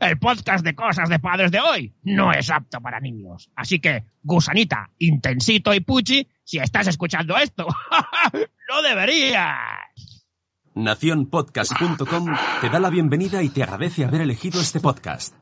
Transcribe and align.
El 0.00 0.18
podcast 0.18 0.64
de 0.64 0.74
cosas 0.74 1.08
de 1.08 1.18
padres 1.18 1.50
de 1.50 1.60
hoy 1.60 1.94
no 2.02 2.32
es 2.32 2.50
apto 2.50 2.80
para 2.80 3.00
niños. 3.00 3.50
Así 3.54 3.80
que, 3.80 4.04
gusanita, 4.22 4.90
intensito 4.98 5.72
y 5.74 5.80
puchi, 5.80 6.28
si 6.44 6.58
estás 6.58 6.86
escuchando 6.88 7.36
esto, 7.36 7.66
no 8.32 8.82
deberías. 8.82 9.56
Naciónpodcast.com 10.74 12.26
te 12.60 12.68
da 12.68 12.78
la 12.78 12.90
bienvenida 12.90 13.42
y 13.42 13.48
te 13.48 13.62
agradece 13.62 14.04
haber 14.04 14.20
elegido 14.20 14.60
este 14.60 14.80
podcast. 14.80 15.34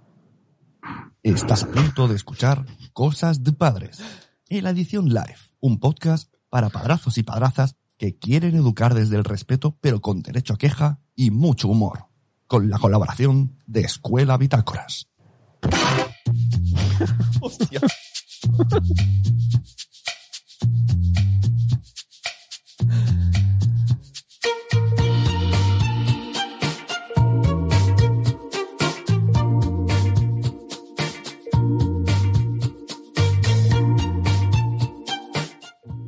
Estás 1.22 1.64
a 1.64 1.70
punto 1.70 2.06
de 2.06 2.14
escuchar 2.14 2.66
Cosas 2.92 3.42
de 3.42 3.52
Padres, 3.52 3.98
en 4.48 4.64
la 4.64 4.70
edición 4.70 5.08
live, 5.08 5.38
un 5.58 5.80
podcast 5.80 6.32
para 6.50 6.70
padrazos 6.70 7.18
y 7.18 7.22
padrazas 7.22 7.76
que 7.96 8.18
quieren 8.18 8.54
educar 8.54 8.94
desde 8.94 9.16
el 9.16 9.24
respeto, 9.24 9.76
pero 9.80 10.00
con 10.00 10.22
derecho 10.22 10.54
a 10.54 10.58
queja 10.58 11.00
y 11.16 11.30
mucho 11.30 11.68
humor, 11.68 12.06
con 12.46 12.70
la 12.70 12.78
colaboración 12.78 13.58
de 13.66 13.80
Escuela 13.80 14.36
Bitácoras. 14.36 15.08
Hostia. 17.40 17.80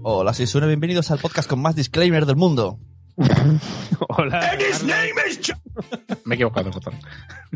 Hola, 0.03 0.33
soy 0.33 0.47
Sune, 0.47 0.67
bienvenidos 0.67 1.11
al 1.11 1.19
podcast 1.19 1.49
con 1.49 1.61
más 1.61 1.75
disclaimer 1.75 2.27
del 2.27 2.37
mundo. 2.37 2.79
Hola. 4.09 4.57
Me 6.25 6.35
he 6.35 6.37
equivocado, 6.37 6.71
botón. 6.71 6.95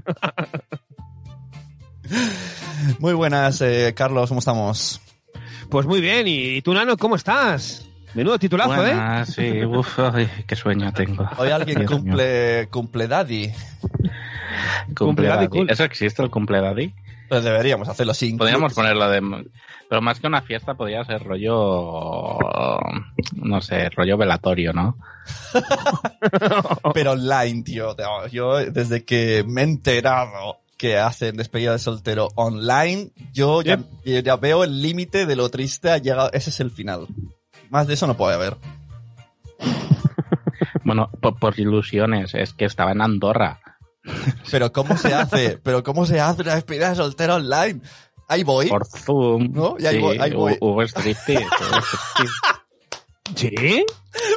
Muy 2.98 3.12
buenas, 3.12 3.60
eh, 3.60 3.92
Carlos, 3.94 4.28
¿cómo 4.28 4.40
estamos? 4.40 5.00
Pues 5.68 5.86
muy 5.86 6.00
bien, 6.00 6.26
¿y 6.26 6.60
tú, 6.62 6.74
Nano, 6.74 6.96
cómo 6.96 7.14
estás? 7.14 7.86
Menudo 8.14 8.38
titulazo, 8.38 8.74
¿eh? 8.84 8.94
Buenas, 8.94 9.32
sí, 9.32 9.64
uf, 9.64 9.98
ay, 10.00 10.28
qué 10.46 10.56
sueño 10.56 10.92
tengo. 10.92 11.28
Hoy 11.38 11.50
alguien 11.50 11.86
cumple, 11.86 12.68
cumple 12.70 13.06
daddy. 13.06 13.52
Cumple 14.96 15.28
Daddy 15.28 15.44
daddy. 15.46 15.58
cool. 15.58 15.70
¿Eso 15.70 15.84
existe, 15.84 16.22
el 16.22 16.30
cumple 16.30 16.60
daddy? 16.60 16.92
Pues 17.30 17.44
deberíamos 17.44 17.88
hacerlo 17.88 18.12
sin 18.12 18.36
Podríamos 18.36 18.74
ponerlo 18.74 19.08
de... 19.08 19.22
Pero 19.88 20.02
más 20.02 20.18
que 20.18 20.26
una 20.26 20.42
fiesta 20.42 20.74
podría 20.74 21.04
ser 21.04 21.22
rollo... 21.22 22.36
No 23.36 23.60
sé, 23.60 23.88
rollo 23.90 24.18
velatorio, 24.18 24.72
¿no? 24.72 24.98
Pero 26.92 27.12
online, 27.12 27.62
tío. 27.62 27.94
Yo, 28.32 28.56
desde 28.56 29.04
que 29.04 29.44
me 29.46 29.60
he 29.60 29.64
enterado 29.64 30.58
que 30.76 30.98
hacen 30.98 31.36
despedida 31.36 31.70
de 31.70 31.78
soltero 31.78 32.30
online, 32.34 33.12
yo 33.32 33.62
ya, 33.62 33.78
ya 34.04 34.34
veo 34.34 34.64
el 34.64 34.82
límite 34.82 35.24
de 35.24 35.36
lo 35.36 35.50
triste. 35.50 35.92
Ha 35.92 35.98
llegado, 35.98 36.32
ese 36.32 36.50
es 36.50 36.58
el 36.58 36.72
final. 36.72 37.06
Más 37.68 37.86
de 37.86 37.94
eso 37.94 38.08
no 38.08 38.16
puede 38.16 38.34
haber. 38.34 38.56
Bueno, 40.82 41.08
por, 41.20 41.38
por 41.38 41.60
ilusiones, 41.60 42.34
es 42.34 42.54
que 42.54 42.64
estaba 42.64 42.90
en 42.90 43.02
Andorra. 43.02 43.60
Pero 44.50 44.72
¿cómo 44.72 44.96
se 44.96 45.14
hace? 45.14 45.58
Pero 45.62 45.82
¿cómo 45.82 46.06
se 46.06 46.20
hace 46.20 46.42
una 46.42 46.54
despedida 46.54 46.90
de 46.90 46.96
soltero 46.96 47.36
online? 47.36 47.80
Ahí 48.28 48.44
voy. 48.44 48.68
Por 48.68 48.86
Zoom. 48.86 49.52
¿No? 49.52 49.76
Y 49.78 49.86
ahí 49.86 49.96
sí, 49.96 50.00
voy, 50.00 50.18
ahí 50.18 50.32
voy. 50.32 50.56
Hubo 50.60 50.82
striptease, 50.82 51.46
¿Sí? 53.34 53.84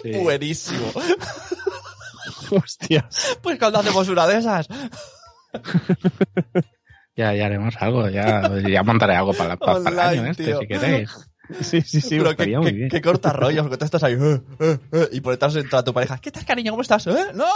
sí. 0.04 0.12
Buenísimo. 0.24 0.92
Hostia. 2.52 3.08
Pues 3.42 3.60
cuando 3.60 3.80
hacemos 3.80 4.08
una 4.10 4.28
de 4.28 4.38
esas. 4.40 4.68
Ya, 7.16 7.32
ya 7.36 7.46
haremos 7.46 7.76
algo, 7.80 8.10
ya, 8.10 8.50
ya 8.68 8.82
montaré 8.82 9.16
algo 9.16 9.34
para, 9.34 9.56
para, 9.56 9.78
el 9.88 10.00
año 10.00 10.26
este, 10.32 10.46
tío. 10.46 10.60
si 10.62 10.68
queréis. 10.68 11.12
Sí, 11.62 11.82
sí, 11.82 12.00
sí, 12.00 12.20
Pero 12.38 12.62
muy 12.62 12.72
bien. 12.72 12.88
que 12.90 13.02
corta 13.02 13.34
rollos, 13.34 13.70
que 13.70 13.76
tú 13.78 13.84
estás 13.84 14.02
ahí 14.04 14.14
eh, 14.14 14.42
eh, 14.60 14.80
eh, 14.94 15.10
y 15.12 15.20
por 15.20 15.34
detrás 15.34 15.54
entra 15.58 15.84
tu 15.84 15.94
pareja. 15.94 16.18
¿Qué 16.18 16.32
tal, 16.32 16.46
cariño? 16.46 16.72
¿Cómo 16.72 16.84
estás? 16.84 17.06
¿Eh? 17.08 17.32
No, 17.34 17.46
no, 17.46 17.52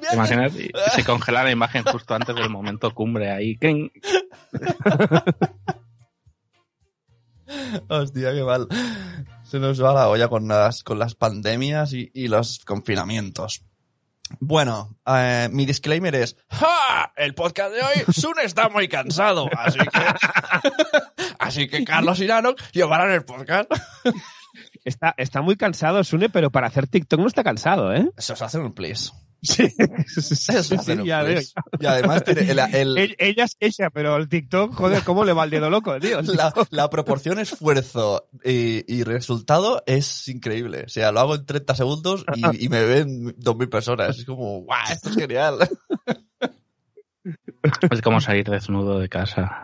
bien, 0.00 0.52
Se 0.94 1.02
congela 1.04 1.42
la 1.42 1.50
imagen 1.50 1.82
justo 1.84 2.14
antes 2.14 2.36
del 2.36 2.48
momento 2.48 2.94
cumbre 2.94 3.32
ahí. 3.32 3.58
Hostia, 7.88 8.32
qué 8.32 8.44
mal. 8.44 8.68
Se 9.42 9.58
nos 9.58 9.82
va 9.82 9.92
la 9.92 10.08
olla 10.08 10.28
con 10.28 10.46
las, 10.46 10.84
con 10.84 11.00
las 11.00 11.16
pandemias 11.16 11.92
y, 11.92 12.12
y 12.14 12.28
los 12.28 12.60
confinamientos. 12.64 13.64
Bueno, 14.40 14.96
eh, 15.06 15.48
mi 15.52 15.66
disclaimer 15.66 16.14
es, 16.14 16.36
¡Ja! 16.48 17.12
El 17.16 17.34
podcast 17.34 17.72
de 17.72 17.82
hoy, 17.82 18.12
Sun 18.12 18.34
está 18.42 18.68
muy 18.68 18.88
cansado, 18.88 19.48
así 19.56 19.78
que, 19.78 20.00
así 21.38 21.68
que 21.68 21.84
Carlos 21.84 22.20
y 22.20 22.26
Nano 22.26 22.54
llevarán 22.72 23.10
el 23.12 23.24
podcast. 23.24 23.70
Está, 24.84 25.14
está 25.16 25.40
muy 25.40 25.56
cansado, 25.56 26.02
Sune, 26.04 26.28
pero 26.28 26.50
para 26.50 26.66
hacer 26.66 26.86
TikTok 26.86 27.20
no 27.20 27.26
está 27.26 27.42
cansado, 27.42 27.92
¿eh? 27.94 28.10
Eso 28.16 28.36
se 28.36 28.44
hace 28.44 28.58
un 28.58 28.74
please. 28.74 29.12
Sí, 29.44 29.68
sí, 30.22 30.76
sí, 30.78 30.96
ya. 31.04 31.24
Y 31.80 31.86
además 31.86 32.24
tiene 32.24 32.50
el- 32.50 32.58
el- 32.58 32.96
Ell- 32.96 33.16
Ella 33.18 33.44
es 33.44 33.56
ella, 33.60 33.90
pero 33.90 34.16
el 34.16 34.28
TikTok, 34.28 34.74
joder, 34.74 35.02
¿cómo 35.04 35.24
le 35.24 35.32
va 35.32 35.44
el 35.44 35.50
dedo 35.50 35.68
loco, 35.70 35.98
tío? 36.00 36.20
la, 36.22 36.52
la 36.70 36.90
proporción 36.90 37.38
esfuerzo 37.38 38.28
y, 38.44 38.84
y 38.92 39.02
resultado 39.04 39.82
es 39.86 40.28
increíble. 40.28 40.84
O 40.86 40.88
sea, 40.88 41.12
lo 41.12 41.20
hago 41.20 41.34
en 41.34 41.44
30 41.46 41.74
segundos 41.74 42.24
y, 42.34 42.64
y 42.64 42.68
me 42.68 42.84
ven 42.84 43.36
2.000 43.36 43.68
personas. 43.68 44.18
Es 44.18 44.24
como, 44.24 44.60
¡guau! 44.62 44.80
Esto 44.90 45.10
es 45.10 45.16
genial. 45.16 45.58
Es 47.90 48.02
como 48.02 48.20
salir 48.20 48.48
desnudo 48.48 48.98
de 48.98 49.08
casa. 49.08 49.62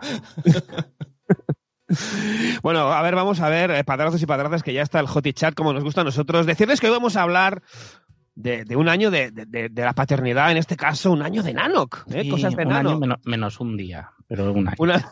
Bueno, 2.61 2.91
a 2.93 3.01
ver, 3.01 3.15
vamos 3.15 3.41
a 3.41 3.49
ver, 3.49 3.69
eh, 3.71 3.83
padrazos 3.83 4.21
y 4.21 4.25
padrazas, 4.25 4.63
que 4.63 4.73
ya 4.73 4.81
está 4.81 4.99
el 4.99 5.07
Hoti 5.13 5.33
Chat, 5.33 5.53
como 5.55 5.73
nos 5.73 5.83
gusta 5.83 6.01
a 6.01 6.05
nosotros. 6.05 6.45
Decirles 6.45 6.79
que 6.79 6.87
hoy 6.87 6.93
vamos 6.93 7.15
a 7.17 7.21
hablar 7.23 7.61
de, 8.35 8.63
de 8.65 8.75
un 8.75 8.87
año 8.89 9.11
de, 9.11 9.31
de- 9.31 9.69
de- 9.69 9.81
la 9.83 9.93
paternidad, 9.93 10.51
en 10.51 10.57
este 10.57 10.75
caso, 10.75 11.11
un 11.11 11.21
año 11.21 11.43
de 11.43 11.53
Nanok, 11.53 12.05
¿eh? 12.13 12.23
Sí, 12.23 12.29
cosas 12.29 12.55
de 12.55 12.65
un 12.65 12.71
año 12.73 12.99
menos, 12.99 13.17
menos 13.25 13.59
un 13.59 13.77
día, 13.77 14.11
pero 14.27 14.51
un 14.53 14.67
año. 14.67 14.75
Una- 14.79 15.11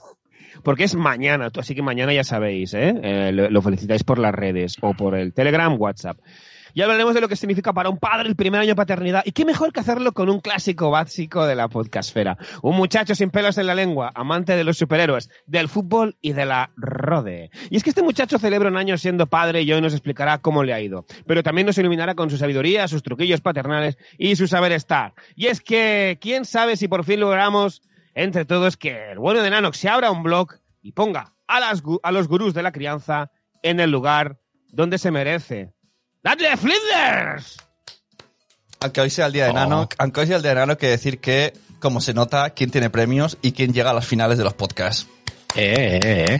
Porque 0.63 0.83
es 0.83 0.95
mañana, 0.95 1.49
así 1.57 1.73
que 1.75 1.81
mañana 1.81 2.11
ya 2.13 2.23
sabéis, 2.23 2.73
¿eh? 2.73 2.93
Eh, 3.01 3.31
lo, 3.31 3.49
lo 3.49 3.61
felicitáis 3.61 4.03
por 4.03 4.19
las 4.19 4.33
redes 4.33 4.75
o 4.81 4.93
por 4.93 5.15
el 5.15 5.33
Telegram, 5.33 5.73
WhatsApp. 5.79 6.17
Y 6.73 6.81
hablaremos 6.81 7.13
de 7.13 7.21
lo 7.21 7.27
que 7.27 7.35
significa 7.35 7.73
para 7.73 7.89
un 7.89 7.97
padre 7.97 8.29
el 8.29 8.35
primer 8.35 8.61
año 8.61 8.69
de 8.69 8.75
paternidad. 8.75 9.23
Y 9.25 9.31
qué 9.31 9.45
mejor 9.45 9.73
que 9.73 9.79
hacerlo 9.79 10.13
con 10.13 10.29
un 10.29 10.39
clásico 10.39 10.91
básico 10.91 11.45
de 11.45 11.55
la 11.55 11.67
podcastfera. 11.67 12.37
Un 12.61 12.75
muchacho 12.75 13.15
sin 13.15 13.29
pelos 13.29 13.57
en 13.57 13.67
la 13.67 13.75
lengua, 13.75 14.11
amante 14.15 14.55
de 14.55 14.63
los 14.63 14.77
superhéroes, 14.77 15.29
del 15.45 15.69
fútbol 15.69 16.17
y 16.21 16.33
de 16.33 16.45
la 16.45 16.71
rode. 16.77 17.51
Y 17.69 17.77
es 17.77 17.83
que 17.83 17.89
este 17.89 18.03
muchacho 18.03 18.39
celebra 18.39 18.69
un 18.69 18.77
año 18.77 18.97
siendo 18.97 19.27
padre 19.27 19.61
y 19.61 19.71
hoy 19.71 19.81
nos 19.81 19.93
explicará 19.93 20.39
cómo 20.39 20.63
le 20.63 20.73
ha 20.73 20.81
ido. 20.81 21.05
Pero 21.25 21.43
también 21.43 21.67
nos 21.67 21.77
iluminará 21.77 22.15
con 22.15 22.29
su 22.29 22.37
sabiduría, 22.37 22.87
sus 22.87 23.03
truquillos 23.03 23.41
paternales 23.41 23.97
y 24.17 24.35
su 24.35 24.47
saber 24.47 24.71
estar. 24.71 25.13
Y 25.35 25.47
es 25.47 25.61
que, 25.61 26.17
quién 26.21 26.45
sabe 26.45 26.77
si 26.77 26.87
por 26.87 27.03
fin 27.03 27.19
logramos 27.19 27.81
entre 28.15 28.45
todos 28.45 28.77
que 28.77 29.11
el 29.11 29.19
bueno 29.19 29.41
de 29.41 29.49
Nanox 29.49 29.77
se 29.77 29.89
abra 29.89 30.11
un 30.11 30.23
blog 30.23 30.55
y 30.81 30.91
ponga 30.91 31.33
a, 31.47 31.59
las 31.59 31.81
a 32.03 32.11
los 32.11 32.27
gurús 32.27 32.53
de 32.53 32.63
la 32.63 32.71
crianza 32.71 33.31
en 33.63 33.79
el 33.79 33.91
lugar 33.91 34.39
donde 34.67 34.97
se 34.97 35.11
merece. 35.11 35.73
¡Dadle 36.23 36.57
Flinders! 36.57 37.57
Aunque 38.81 39.01
hoy 39.01 39.09
sea 39.09 39.25
el 39.27 39.33
día 39.33 39.45
de 39.45 39.51
Oh. 39.51 39.53
Nano, 39.53 39.89
aunque 39.97 40.21
hoy 40.21 40.27
sea 40.27 40.37
el 40.37 40.41
día 40.41 40.51
de 40.51 40.55
Nano, 40.59 40.71
hay 40.73 40.77
que 40.77 40.87
decir 40.87 41.19
que, 41.19 41.53
como 41.79 41.99
se 42.01 42.13
nota, 42.13 42.51
quién 42.51 42.71
tiene 42.71 42.89
premios 42.89 43.37
y 43.41 43.51
quién 43.51 43.73
llega 43.73 43.89
a 43.89 43.93
las 43.93 44.07
finales 44.07 44.37
de 44.37 44.43
los 44.43 44.53
podcasts. 44.53 45.07
Eh, 45.55 45.99
eh, 46.03 46.25
eh. 46.29 46.39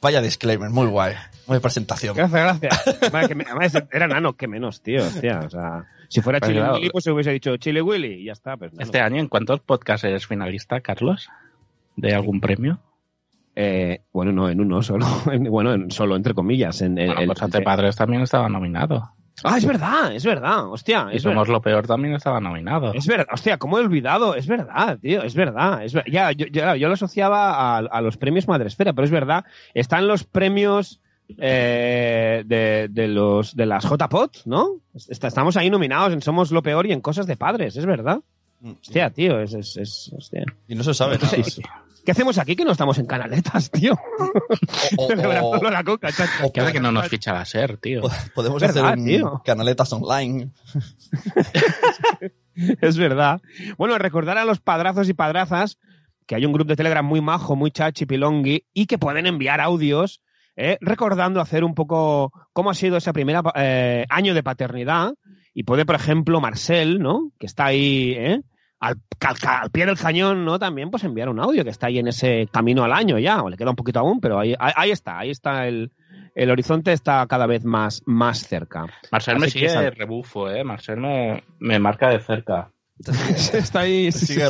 Vaya 0.00 0.20
disclaimer, 0.20 0.70
muy 0.70 0.86
guay. 0.86 1.14
Muy 1.46 1.60
presentación. 1.60 2.16
Gracias, 2.16 2.40
gracias. 2.60 2.96
Además, 3.02 3.28
que 3.28 3.34
me- 3.34 3.44
además 3.44 3.72
era 3.92 4.06
Nano, 4.08 4.32
que 4.34 4.48
menos, 4.48 4.80
tío. 4.82 5.02
Hostia, 5.04 5.40
o 5.46 5.50
sea, 5.50 5.84
si 6.08 6.20
fuera 6.22 6.40
Chile 6.40 6.60
claro. 6.60 6.74
Willy, 6.76 6.90
pues 6.90 7.04
se 7.04 7.12
hubiese 7.12 7.30
dicho 7.32 7.56
Chile 7.58 7.82
Willy 7.82 8.22
y 8.22 8.24
ya 8.24 8.32
está. 8.32 8.56
Pues. 8.56 8.72
Este 8.78 9.00
año, 9.00 9.20
¿en 9.20 9.28
cuántos 9.28 9.60
podcasts 9.60 10.04
eres 10.04 10.26
finalista, 10.26 10.80
Carlos? 10.80 11.28
¿De 11.96 12.14
algún 12.14 12.40
premio? 12.40 12.80
Eh, 13.56 14.02
bueno, 14.12 14.32
no, 14.32 14.48
en 14.48 14.60
uno 14.60 14.82
solo. 14.82 15.06
En- 15.30 15.44
bueno, 15.44 15.72
en, 15.72 15.90
solo 15.90 16.16
entre 16.16 16.34
comillas. 16.34 16.80
En, 16.82 16.98
en- 16.98 17.06
Bueno, 17.14 17.20
en- 17.22 17.26
pues 17.50 17.62
Padres 17.64 17.96
también 17.96 18.22
estaba 18.22 18.48
nominado. 18.48 19.10
Ah, 19.42 19.58
es 19.58 19.66
verdad, 19.66 20.14
es 20.14 20.24
verdad, 20.24 20.68
hostia. 20.70 21.08
Y 21.12 21.18
Somos 21.18 21.38
verdad. 21.48 21.52
lo 21.54 21.60
peor 21.60 21.86
también 21.88 22.14
estaba 22.14 22.38
nominado. 22.40 22.94
Es 22.94 23.06
verdad, 23.08 23.26
hostia, 23.32 23.58
¿cómo 23.58 23.78
he 23.78 23.82
olvidado? 23.82 24.36
Es 24.36 24.46
verdad, 24.46 24.96
tío, 25.00 25.22
es 25.24 25.34
verdad. 25.34 25.82
Es 25.84 25.92
ver- 25.92 26.08
ya, 26.10 26.30
yo, 26.30 26.46
ya, 26.46 26.76
yo 26.76 26.86
lo 26.86 26.94
asociaba 26.94 27.50
a, 27.52 27.78
a 27.78 28.00
los 28.00 28.16
premios 28.16 28.46
Madresfera, 28.46 28.92
pero 28.92 29.04
es 29.04 29.10
verdad. 29.10 29.44
Están 29.74 30.06
los 30.06 30.22
premios 30.22 31.00
eh, 31.36 32.42
de, 32.46 32.88
de 32.90 33.08
los 33.08 33.56
de 33.56 33.66
las 33.66 33.84
JPOT, 33.84 34.44
¿no? 34.46 34.76
Est- 34.94 35.24
Estamos 35.24 35.56
ahí 35.56 35.68
nominados 35.68 36.12
en 36.12 36.22
Somos 36.22 36.52
lo 36.52 36.62
Peor 36.62 36.86
y 36.86 36.92
en 36.92 37.00
Cosas 37.00 37.26
de 37.26 37.36
Padres, 37.36 37.76
es 37.76 37.86
verdad. 37.86 38.20
Hostia, 38.80 39.10
tío, 39.10 39.40
es, 39.40 39.52
es, 39.52 39.76
es- 39.76 40.12
hostia. 40.16 40.44
Y 40.68 40.74
no 40.74 40.84
se 40.84 40.94
sabe 40.94 41.18
nada. 41.20 41.36
¿Qué 42.04 42.10
hacemos 42.12 42.36
aquí 42.38 42.54
que 42.54 42.64
no 42.64 42.72
estamos 42.72 42.98
en 42.98 43.06
canaletas, 43.06 43.70
tío? 43.70 43.94
O- 43.94 45.04
o- 45.04 45.08
Celebrándolo 45.08 45.68
o- 45.68 45.70
la 45.70 45.82
coca, 45.84 46.12
chacho. 46.12 46.46
o- 46.46 46.52
Que 46.52 46.60
hace 46.60 46.72
que 46.72 46.80
no 46.80 46.92
nos 46.92 47.08
ficha 47.08 47.32
la 47.32 47.44
SER, 47.44 47.78
tío. 47.78 48.02
Podemos 48.34 48.60
Verdad, 48.60 48.84
hacer 48.88 48.98
un 48.98 49.04
tío. 49.06 49.42
canaletas 49.44 49.92
online. 49.92 50.50
Es 52.80 52.96
verdad. 52.96 53.40
Bueno, 53.78 53.98
recordar 53.98 54.38
a 54.38 54.44
los 54.44 54.60
padrazos 54.60 55.08
y 55.08 55.14
padrazas 55.14 55.78
que 56.26 56.36
hay 56.36 56.46
un 56.46 56.52
grupo 56.52 56.68
de 56.70 56.76
Telegram 56.76 57.04
muy 57.04 57.20
majo, 57.20 57.56
muy 57.56 57.70
chachi, 57.70 58.06
pilongui, 58.06 58.64
y 58.72 58.86
que 58.86 58.96
pueden 58.96 59.26
enviar 59.26 59.60
audios 59.60 60.20
eh, 60.56 60.78
recordando 60.80 61.40
hacer 61.40 61.64
un 61.64 61.74
poco 61.74 62.32
cómo 62.52 62.70
ha 62.70 62.74
sido 62.74 62.96
ese 62.96 63.12
primer 63.12 63.36
año 64.08 64.34
de 64.34 64.42
paternidad. 64.42 65.14
Y 65.52 65.64
puede, 65.64 65.84
por 65.84 65.96
ejemplo, 65.96 66.40
Marcel, 66.40 67.00
¿no? 67.00 67.30
Que 67.38 67.46
está 67.46 67.66
ahí, 67.66 68.14
¿eh? 68.16 68.40
Al, 68.80 68.96
al 69.46 69.70
pie 69.70 69.86
del 69.86 69.98
cañón, 69.98 70.44
¿no? 70.44 70.58
También, 70.58 70.90
pues 70.90 71.04
enviar 71.04 71.28
un 71.28 71.40
audio 71.40 71.64
que 71.64 71.70
está 71.70 71.86
ahí 71.86 71.98
en 71.98 72.08
ese 72.08 72.48
camino 72.52 72.84
al 72.84 72.92
año 72.92 73.18
ya, 73.18 73.42
o 73.42 73.48
le 73.48 73.56
queda 73.56 73.70
un 73.70 73.76
poquito 73.76 74.00
aún, 74.00 74.20
pero 74.20 74.38
ahí, 74.38 74.54
ahí, 74.58 74.72
ahí 74.76 74.90
está, 74.90 75.18
ahí 75.18 75.30
está 75.30 75.66
el, 75.66 75.90
el 76.34 76.50
horizonte 76.50 76.92
está 76.92 77.26
cada 77.26 77.46
vez 77.46 77.64
más, 77.64 78.02
más 78.04 78.38
cerca. 78.46 78.86
Marcel 79.10 79.38
me 79.38 79.46
Así 79.46 79.60
sigue 79.60 79.90
rebufo, 79.90 80.50
¿eh? 80.50 80.64
Marcel 80.64 80.98
me, 80.98 81.44
me 81.60 81.78
marca 81.78 82.10
de 82.10 82.20
cerca. 82.20 82.70
está 83.54 83.80
ahí. 83.80 84.12
Sigue 84.12 84.48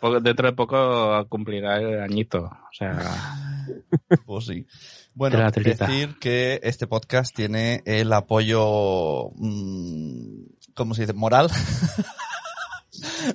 poco- 0.00 0.20
dentro 0.20 0.46
de 0.48 0.52
poco 0.54 1.26
cumplirá 1.28 1.78
el 1.78 2.00
añito. 2.02 2.44
O 2.44 2.72
sea, 2.72 2.96
Pues 4.26 4.46
sí. 4.46 4.66
Bueno, 5.14 5.50
decir 5.50 6.16
que 6.20 6.60
este 6.62 6.86
podcast 6.86 7.34
tiene 7.34 7.82
el 7.86 8.12
apoyo, 8.12 9.30
mm, 9.34 10.44
¿cómo 10.74 10.94
se 10.94 11.02
dice? 11.02 11.14
Moral. 11.14 11.48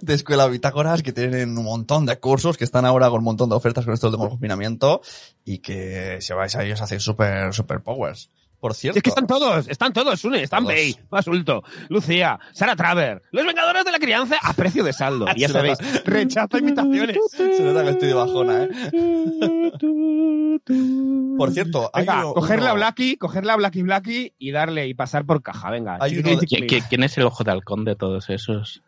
de 0.02 0.14
Escuela 0.14 0.48
Bitácoras 0.48 1.04
que 1.04 1.12
tienen 1.14 1.58
un 1.58 1.66
montón 1.66 2.06
de 2.06 2.18
cursos 2.20 2.58
que 2.58 2.64
están 2.64 2.86
ahora 2.86 3.10
con 3.10 3.20
un 3.20 3.26
montón 3.26 3.50
de 3.50 3.56
ofertas 3.56 3.86
con 3.86 3.94
esto 3.94 4.10
del 4.12 4.20
confinamiento 4.20 5.02
y 5.46 5.60
que 5.60 6.18
si 6.22 6.34
vais 6.34 6.56
a 6.56 6.64
ellos 6.64 6.82
hacéis 6.82 7.04
super 7.04 7.54
super 7.54 7.82
powers. 7.82 8.30
Por 8.60 8.76
cierto, 8.76 9.00
Es 9.00 9.02
que 9.04 9.10
están 9.10 9.26
todos, 9.26 9.68
están 9.70 9.92
todos, 9.92 10.20
Sune, 10.22 10.44
están 10.44 10.62
Todos. 10.66 10.76
Bey, 10.76 10.96
Basulto, 11.10 11.64
Lucía, 11.90 12.40
Sara 12.54 12.76
Traver, 12.76 13.24
los 13.32 13.44
Vengadores 13.44 13.84
de 13.84 13.92
la 13.92 13.98
Crianza 13.98 14.36
a 14.40 14.54
precio 14.54 14.84
de 14.84 14.94
saldo. 14.94 15.26
Y 15.36 15.40
ya 15.42 15.50
sabéis, 15.50 15.82
nota. 15.82 16.02
rechazo 16.06 16.60
invitaciones. 16.60 17.18
se 17.32 17.64
nota 17.64 17.84
que 17.84 17.90
estoy 17.90 18.08
de 18.10 18.14
bajona, 18.14 18.64
¿eh? 18.66 18.70
Por 21.38 21.52
cierto, 21.52 21.90
hay 21.94 22.06
Venga, 22.06 22.26
uno- 22.26 22.34
cogerle 22.36 22.68
a 22.70 22.74
Blacky, 22.74 23.18
cogerle 23.18 23.52
a 23.52 23.56
Blacky 23.56 23.82
Blacky 23.82 24.34
y 24.38 24.52
darle 24.52 24.88
y 24.88 24.94
pasar 24.94 25.26
por 25.26 25.42
caja, 25.42 25.72
venga. 25.72 25.98
Hay 26.00 26.12
Chiqui, 26.12 26.30
uno 26.32 26.40
de- 26.42 26.46
chiqui, 26.48 26.64
¿qui- 26.68 26.70
qui- 26.82 26.86
¿quién 26.90 27.04
es 27.04 27.18
el 27.18 27.24
ojo 27.26 27.44
de 27.44 27.52
halcón 27.52 27.84
de 27.84 27.96
todos 27.96 28.30
esos? 28.30 28.84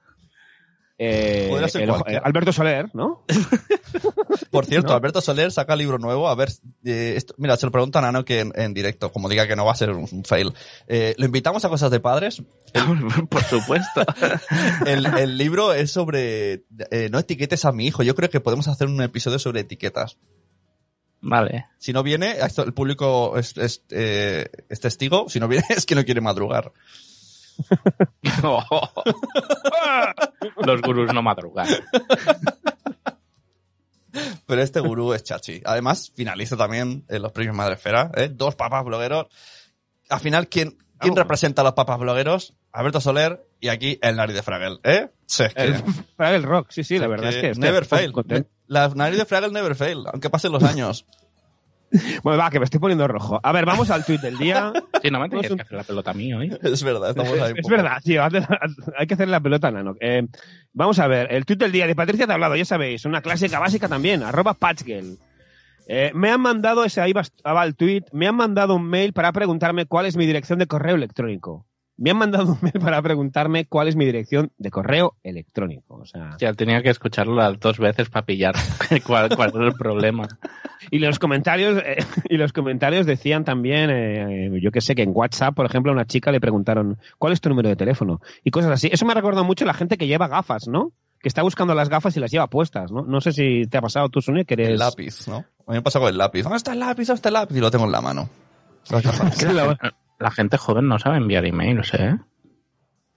Eh, 0.98 1.50
ser 1.70 1.82
el 1.84 1.90
cualquiera. 1.90 2.22
Alberto 2.24 2.54
Soler, 2.54 2.90
¿no? 2.94 3.26
Por 4.52 4.66
cierto, 4.66 4.90
¿No? 4.90 4.94
Alberto 4.96 5.22
Soler 5.22 5.52
saca 5.52 5.76
libro 5.76 5.98
nuevo. 5.98 6.30
A 6.30 6.36
ver, 6.36 6.50
eh, 6.86 7.14
esto- 7.18 7.34
mira, 7.38 7.58
se 7.58 7.66
lo 7.66 7.72
pregunta 7.72 8.00
a 8.00 8.04
Nano 8.04 8.24
que 8.24 8.42
en, 8.42 8.54
en 8.56 8.74
directo, 8.74 9.12
como 9.12 9.28
diga 9.28 9.48
que 9.48 9.56
no 9.56 9.66
va 9.66 9.72
a 9.72 9.76
ser 9.76 9.90
un, 9.90 10.08
un 10.12 10.24
fail. 10.24 10.54
Eh, 10.88 11.16
lo 11.18 11.26
invitamos 11.26 11.66
a 11.66 11.70
cosas 11.70 11.90
de 11.92 12.00
padres. 12.00 12.42
Por 13.30 13.44
supuesto. 13.44 14.04
El, 14.86 15.06
el 15.06 15.38
libro 15.38 15.74
es 15.74 15.92
sobre 15.92 16.64
eh, 16.92 17.10
no 17.12 17.20
etiquetes 17.20 17.66
a 17.66 17.72
mi 17.72 17.88
hijo. 17.88 18.04
Yo 18.04 18.16
creo 18.16 18.30
que 18.30 18.40
podemos 18.40 18.68
hacer 18.68 18.88
un 18.88 19.02
episodio 19.02 19.40
sobre 19.40 19.62
etiquetas. 19.62 20.18
Vale. 21.22 21.68
Si 21.78 21.94
no 21.94 22.04
viene, 22.04 22.36
el 22.58 22.74
público 22.74 23.38
es, 23.38 23.58
es, 23.58 23.84
eh, 23.90 24.46
es 24.70 24.80
testigo. 24.80 25.30
Si 25.30 25.40
no 25.40 25.48
viene, 25.48 25.66
es 25.70 25.86
que 25.86 25.96
no 25.96 26.04
quiere 26.06 26.22
madrugar. 26.22 26.72
Los 30.66 30.82
gurús 30.82 31.14
no 31.14 31.22
madrugan. 31.22 31.68
Pero 34.46 34.62
este 34.62 34.80
gurú 34.80 35.14
es 35.14 35.24
chachi. 35.24 35.62
Además, 35.66 36.12
finaliza 36.16 36.56
también 36.56 37.06
en 37.10 37.22
los 37.22 37.32
premios 37.32 37.56
Madresfera. 37.56 38.12
¿eh? 38.16 38.30
Dos 38.32 38.56
papas 38.56 38.84
blogueros. 38.86 39.28
Al 40.10 40.20
final, 40.20 40.48
¿quién, 40.48 40.78
quién 41.00 41.16
representa 41.16 41.62
a 41.62 41.66
los 41.66 41.74
papas 41.74 42.00
blogueros? 42.00 42.54
Alberto 42.72 43.02
Soler 43.02 43.44
y 43.60 43.70
aquí 43.70 43.98
el 44.02 44.16
nariz 44.16 44.36
de 44.36 44.44
Fragel. 44.44 44.80
¿Eh? 44.84 45.10
Sí, 45.26 45.44
es 45.44 45.54
que- 45.54 45.64
El, 45.64 45.84
para 46.16 46.36
el 46.36 46.44
rock, 46.44 46.68
sí, 46.70 46.84
sí, 46.84 47.00
la 47.00 47.08
verdad 47.08 47.30
es 47.30 47.36
que... 47.38 47.50
estoy 47.52 47.62
Never 47.64 47.86
fail. 47.86 48.14
La 48.68 48.88
nariz 48.90 49.18
de 49.18 49.26
Fragel 49.26 49.52
never 49.52 49.76
fail, 49.76 50.04
aunque 50.12 50.30
pasen 50.30 50.52
los 50.52 50.64
años. 50.64 51.06
Bueno, 52.24 52.40
va, 52.40 52.50
que 52.50 52.60
me 52.60 52.66
estoy 52.66 52.80
poniendo 52.80 53.08
rojo. 53.08 53.40
A 53.44 53.52
ver, 53.52 53.66
vamos 53.66 53.90
al 53.92 54.04
tuit 54.06 54.20
del 54.22 54.38
día. 54.38 54.74
Sí, 55.02 55.10
no 55.12 55.20
me 55.20 55.30
tienes 55.30 55.46
Es 55.46 55.52
un- 55.52 55.58
que 55.58 55.64
hacer 55.64 55.78
la 55.78 55.84
pelota 55.84 56.12
a 56.12 56.14
mí 56.14 56.34
hoy. 56.34 56.52
es 56.62 56.84
verdad, 56.84 57.10
estamos 57.12 57.34
ahí. 57.34 57.54
Es 57.56 57.62
poco. 57.62 57.70
verdad, 57.76 57.98
tío. 58.04 58.24
Hay 58.98 59.08
que 59.08 59.14
hacer 59.14 59.28
la 59.28 59.40
pelota, 59.40 59.70
Nano. 59.72 59.96
Eh, 60.00 60.26
vamos 60.74 60.98
a 61.00 61.08
ver, 61.08 61.32
el 61.32 61.46
tuit 61.46 61.60
del 61.60 61.72
día 61.72 61.86
de 61.88 61.96
Patricia 61.96 62.26
te 62.26 62.32
ha 62.32 62.36
hablado, 62.36 62.56
ya 62.56 62.66
sabéis, 62.66 63.06
una 63.06 63.22
clásica 63.22 63.60
básica 63.60 63.88
también, 63.88 64.24
arroba 64.24 64.54
patchgirl. 64.54 65.18
Eh, 65.88 66.12
me 66.16 66.30
han 66.32 66.40
mandado, 66.42 66.86
ese 66.86 67.02
ahí 67.02 67.12
va 67.14 67.24
el 67.66 67.76
tuit, 67.76 68.06
me 68.14 68.28
han 68.28 68.36
mandado 68.36 68.76
un 68.76 68.86
mail 68.88 69.12
para 69.14 69.32
preguntarme 69.34 69.86
cuál 69.86 70.06
es 70.06 70.16
mi 70.16 70.26
dirección 70.26 70.58
de 70.60 70.68
correo 70.68 70.96
electrónico. 70.96 71.66
Me 71.96 72.10
han 72.10 72.18
mandado 72.18 72.54
un 72.54 72.58
mail 72.62 72.74
para 72.82 73.02
preguntarme 73.02 73.66
cuál 73.66 73.88
es 73.88 73.96
mi 73.96 74.04
dirección 74.06 74.52
de 74.58 74.72
correo 74.72 75.16
electrónico. 75.24 75.96
O 75.96 76.06
sea, 76.06 76.36
Ya 76.40 76.54
tenía 76.54 76.82
que 76.82 76.90
escucharlo 76.90 77.36
las 77.36 77.60
dos 77.60 77.78
veces 77.78 78.10
para 78.10 78.26
pillar 78.26 78.56
cuál, 79.06 79.30
cuál 79.36 79.50
es 79.50 79.56
el 79.56 79.74
problema. 79.74 80.28
y 80.90 80.98
los 81.00 81.20
comentarios, 81.20 81.82
eh, 81.86 81.98
y 82.30 82.38
los 82.38 82.52
comentarios 82.52 83.06
decían 83.06 83.46
también, 83.46 83.90
eh, 83.92 84.50
yo 84.60 84.72
que 84.72 84.82
sé, 84.82 84.96
que 84.96 85.04
en 85.04 85.12
WhatsApp, 85.14 85.54
por 85.56 85.66
ejemplo, 85.68 85.92
a 85.92 85.96
una 85.96 86.06
chica 86.06 86.32
le 86.32 86.42
preguntaron 86.42 86.98
cuál 87.20 87.32
es 87.34 87.42
tu 87.42 87.50
número 87.50 87.70
de 87.70 87.76
teléfono 87.76 88.22
y 88.44 88.50
cosas 88.50 88.72
así. 88.72 88.90
Eso 88.92 89.06
me 89.06 89.12
ha 89.12 89.16
recordado 89.16 89.44
mucho 89.46 89.64
a 89.64 89.68
la 89.68 89.74
gente 89.76 89.98
que 89.98 90.08
lleva 90.08 90.28
gafas, 90.28 90.68
¿no? 90.68 90.94
Que 91.22 91.30
está 91.30 91.44
buscando 91.44 91.76
las 91.76 91.90
gafas 91.90 92.18
y 92.18 92.20
las 92.20 92.32
lleva 92.32 92.48
puestas, 92.48 92.92
¿no? 92.92 93.04
No 93.04 93.22
sé 93.22 93.32
si 93.32 93.66
te 93.68 93.78
ha 93.78 93.82
pasado 93.82 94.10
tú, 94.10 94.20
Sune, 94.20 94.46
que 94.46 94.56
eres... 94.56 94.70
El 94.70 94.80
lápiz, 94.80 95.28
¿no? 95.28 95.46
A 95.68 95.72
mí 95.72 95.78
me 95.78 95.82
pasa 95.84 96.00
con 96.00 96.10
el 96.10 96.18
lápiz. 96.18 96.42
¿Dónde 96.44 96.58
está 96.58 96.74
el 96.74 96.80
lápiz? 96.80 97.06
¿Dónde 97.08 97.18
está 97.20 97.30
el 97.30 97.34
lápiz? 97.34 97.56
Y 97.56 97.60
lo 97.62 97.72
tengo 97.72 97.86
en 97.86 97.92
la 97.92 98.02
mano. 98.02 98.28
¿Sabes 98.82 99.06
qué 99.06 99.18
pasa? 99.18 99.96
La, 100.24 100.32
gente 100.32 100.58
joven 100.58 100.88
no 100.88 101.00
sabe 101.00 101.18
enviar 101.18 101.46
emails, 101.46 101.94
¿eh? 101.94 102.18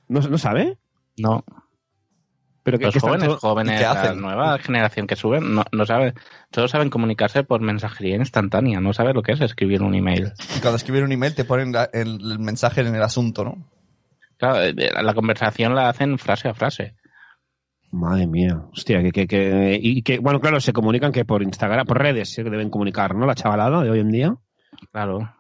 ¿No, 0.08 0.20
no 0.20 0.38
sabe? 0.38 0.78
No. 1.18 1.44
Pero 2.62 2.78
que, 2.78 2.86
Los 2.86 2.94
que 2.94 3.00
jóvenes, 3.00 3.28
todo- 3.28 3.38
jóvenes, 3.38 3.74
¿Y 3.74 3.78
qué 3.78 3.84
la 3.84 4.14
nueva 4.14 4.58
generación 4.58 5.06
que 5.06 5.14
suben, 5.14 5.54
no, 5.54 5.62
no 5.70 5.86
sabe, 5.86 6.14
solo 6.52 6.66
saben 6.66 6.90
comunicarse 6.90 7.44
por 7.44 7.60
mensajería 7.60 8.16
instantánea, 8.16 8.80
no 8.80 8.92
sabe 8.92 9.14
lo 9.14 9.22
que 9.22 9.32
es 9.32 9.40
escribir 9.40 9.82
un 9.82 9.94
email. 9.94 10.32
Y 10.56 10.60
cuando 10.60 10.76
escriben 10.76 11.04
un 11.04 11.12
email 11.12 11.34
te 11.34 11.44
ponen 11.44 11.70
la- 11.72 11.88
el, 11.92 12.18
el 12.20 12.38
mensaje 12.40 12.80
en 12.80 12.94
el 12.94 13.02
asunto, 13.02 13.44
¿no? 13.44 13.68
Claro, 14.36 14.62
eh, 14.62 14.74
la 15.00 15.14
conversación 15.14 15.74
la 15.76 15.88
hacen 15.88 16.18
frase 16.18 16.48
a 16.48 16.54
frase. 16.54 16.96
Madre 17.92 18.26
mía, 18.26 18.60
hostia, 18.72 19.00
que, 19.00 19.12
que, 19.12 19.26
que, 19.28 19.78
y 19.80 20.02
que, 20.02 20.18
bueno, 20.18 20.40
claro, 20.40 20.60
se 20.60 20.72
comunican 20.72 21.12
que 21.12 21.24
por 21.24 21.42
Instagram, 21.44 21.86
por 21.86 21.98
redes 21.98 22.32
se 22.34 22.42
deben 22.42 22.68
comunicar, 22.68 23.14
¿no? 23.14 23.26
La 23.26 23.36
chavalada 23.36 23.80
de 23.82 23.90
hoy 23.90 24.00
en 24.00 24.10
día. 24.10 24.36
Claro. 24.90 25.32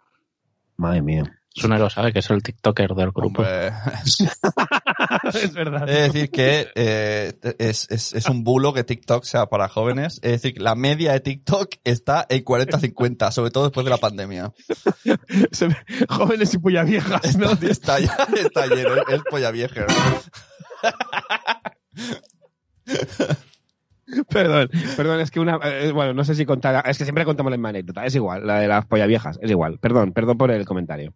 Madre 0.76 1.02
mía. 1.02 1.24
Sune 1.56 1.78
lo 1.78 1.88
sabe, 1.88 2.12
que 2.12 2.18
es 2.18 2.28
el 2.28 2.42
TikToker 2.42 2.94
del 2.94 3.12
grupo. 3.12 3.42
Es 5.32 5.52
verdad. 5.52 5.88
Es 5.88 6.12
decir, 6.12 6.30
que 6.30 6.68
eh, 6.74 7.32
es, 7.58 7.86
es, 7.90 8.12
es 8.12 8.28
un 8.28 8.44
bulo 8.44 8.74
que 8.74 8.84
TikTok 8.84 9.24
sea 9.24 9.46
para 9.46 9.68
jóvenes. 9.68 10.16
Es 10.22 10.32
decir, 10.32 10.54
que 10.54 10.60
la 10.60 10.74
media 10.74 11.12
de 11.12 11.20
TikTok 11.20 11.76
está 11.84 12.26
en 12.28 12.44
40-50, 12.44 13.30
sobre 13.30 13.50
todo 13.50 13.64
después 13.64 13.84
de 13.84 13.90
la 13.90 13.96
pandemia. 13.98 14.52
Jóvenes 16.08 16.52
y 16.54 16.58
puya 16.58 16.82
viejas, 16.82 17.36
¿no? 17.38 17.52
Está, 17.52 18.00
ya, 18.00 18.16
está 18.36 18.66
lleno, 18.66 18.96
es 19.08 19.22
polla 19.30 19.50
vieja. 19.50 19.86
Perdón, 24.28 24.70
perdón, 24.96 25.20
es 25.20 25.30
que 25.30 25.40
una. 25.40 25.58
eh, 25.64 25.90
bueno, 25.92 26.14
no 26.14 26.24
sé 26.24 26.34
si 26.34 26.46
contar. 26.46 26.88
Es 26.88 26.98
que 26.98 27.04
siempre 27.04 27.24
contamos 27.24 27.50
la 27.50 27.56
misma 27.56 27.70
anécdota. 27.70 28.04
Es 28.04 28.14
igual, 28.14 28.46
la 28.46 28.60
de 28.60 28.68
las 28.68 28.86
polla 28.86 29.06
viejas. 29.06 29.38
Es 29.42 29.50
igual. 29.50 29.78
Perdón, 29.80 30.12
perdón 30.12 30.38
por 30.38 30.50
el 30.50 30.64
comentario. 30.64 31.12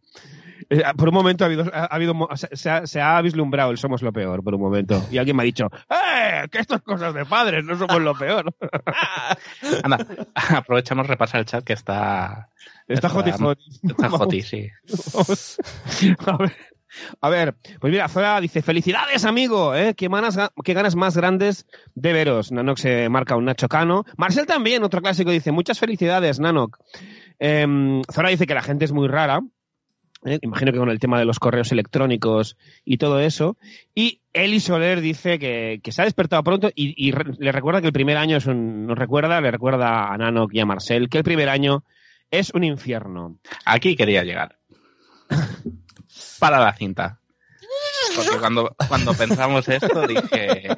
Eh, 0.68 0.82
Por 0.96 1.08
un 1.08 1.14
momento 1.14 1.44
ha 1.44 1.46
habido, 1.46 1.64
ha 1.72 1.84
habido 1.86 2.14
se, 2.34 2.70
ha, 2.70 2.86
se 2.86 3.00
ha 3.00 3.20
vislumbrado 3.22 3.70
el 3.70 3.78
somos 3.78 4.02
lo 4.02 4.12
peor, 4.12 4.42
por 4.44 4.54
un 4.54 4.60
momento. 4.60 5.04
Y 5.10 5.18
alguien 5.18 5.36
me 5.36 5.42
ha 5.42 5.44
dicho, 5.44 5.68
¡eh! 5.88 6.46
Que 6.50 6.58
esto 6.58 6.76
es 6.76 6.82
cosas 6.82 7.14
de 7.14 7.24
padres, 7.24 7.64
no 7.64 7.76
somos 7.76 8.00
lo 8.00 8.14
peor. 8.14 8.54
Anda, 9.82 10.06
aprovechamos 10.34 11.06
repasar 11.06 11.40
el 11.40 11.46
chat 11.46 11.64
que 11.64 11.72
está... 11.72 12.50
Está. 12.86 13.08
Está 13.08 13.18
sí. 14.42 14.68
Vamos. 15.06 15.58
A 16.26 16.36
ver, 16.36 16.52
a 17.20 17.28
ver, 17.28 17.54
pues 17.80 17.92
mira, 17.92 18.08
Zora 18.08 18.40
dice, 18.40 18.62
felicidades, 18.62 19.24
amigo, 19.24 19.74
¿eh? 19.74 19.94
Qué, 19.94 20.08
qué 20.64 20.74
ganas 20.74 20.96
más 20.96 21.16
grandes 21.16 21.66
de 21.94 22.12
veros. 22.12 22.52
Nanox 22.52 22.80
se 22.80 23.08
marca 23.08 23.36
un 23.36 23.44
Nacho 23.44 23.68
Cano. 23.68 24.04
Marcel 24.16 24.46
también, 24.46 24.82
otro 24.82 25.00
clásico, 25.00 25.30
dice, 25.30 25.52
muchas 25.52 25.78
felicidades, 25.78 26.40
Nanok. 26.40 26.78
Em, 27.38 28.02
Zora 28.12 28.28
dice 28.28 28.46
que 28.46 28.54
la 28.54 28.62
gente 28.62 28.84
es 28.84 28.92
muy 28.92 29.08
rara. 29.08 29.40
¿eh? 30.24 30.38
imagino 30.42 30.72
que 30.72 30.78
con 30.78 30.90
el 30.90 30.98
tema 30.98 31.18
de 31.18 31.24
los 31.24 31.38
correos 31.38 31.72
electrónicos 31.72 32.56
y 32.84 32.98
todo 32.98 33.20
eso. 33.20 33.56
Y 33.94 34.20
Eli 34.32 34.60
Soler 34.60 35.00
dice 35.00 35.38
que, 35.38 35.80
se 35.90 36.02
ha 36.02 36.04
despertado 36.04 36.42
pronto 36.42 36.70
y, 36.74 37.12
le 37.12 37.52
recuerda 37.52 37.80
que 37.80 37.88
el 37.88 37.92
primer 37.92 38.16
año 38.16 38.36
es 38.36 38.46
un, 38.46 38.86
nos 38.86 38.98
recuerda, 38.98 39.40
le 39.40 39.50
recuerda 39.50 40.12
a 40.12 40.18
Nano 40.18 40.46
y 40.50 40.60
a 40.60 40.66
Marcel 40.66 41.08
que 41.08 41.18
el 41.18 41.24
primer 41.24 41.48
año 41.48 41.84
es 42.30 42.52
un 42.54 42.64
infierno. 42.64 43.38
Aquí 43.64 43.96
quería 43.96 44.22
llegar. 44.22 44.59
Para 46.38 46.58
la 46.58 46.72
cinta. 46.74 47.20
Porque 48.16 48.38
cuando, 48.38 48.74
cuando 48.88 49.14
pensamos 49.14 49.68
esto 49.68 50.06
dije, 50.06 50.68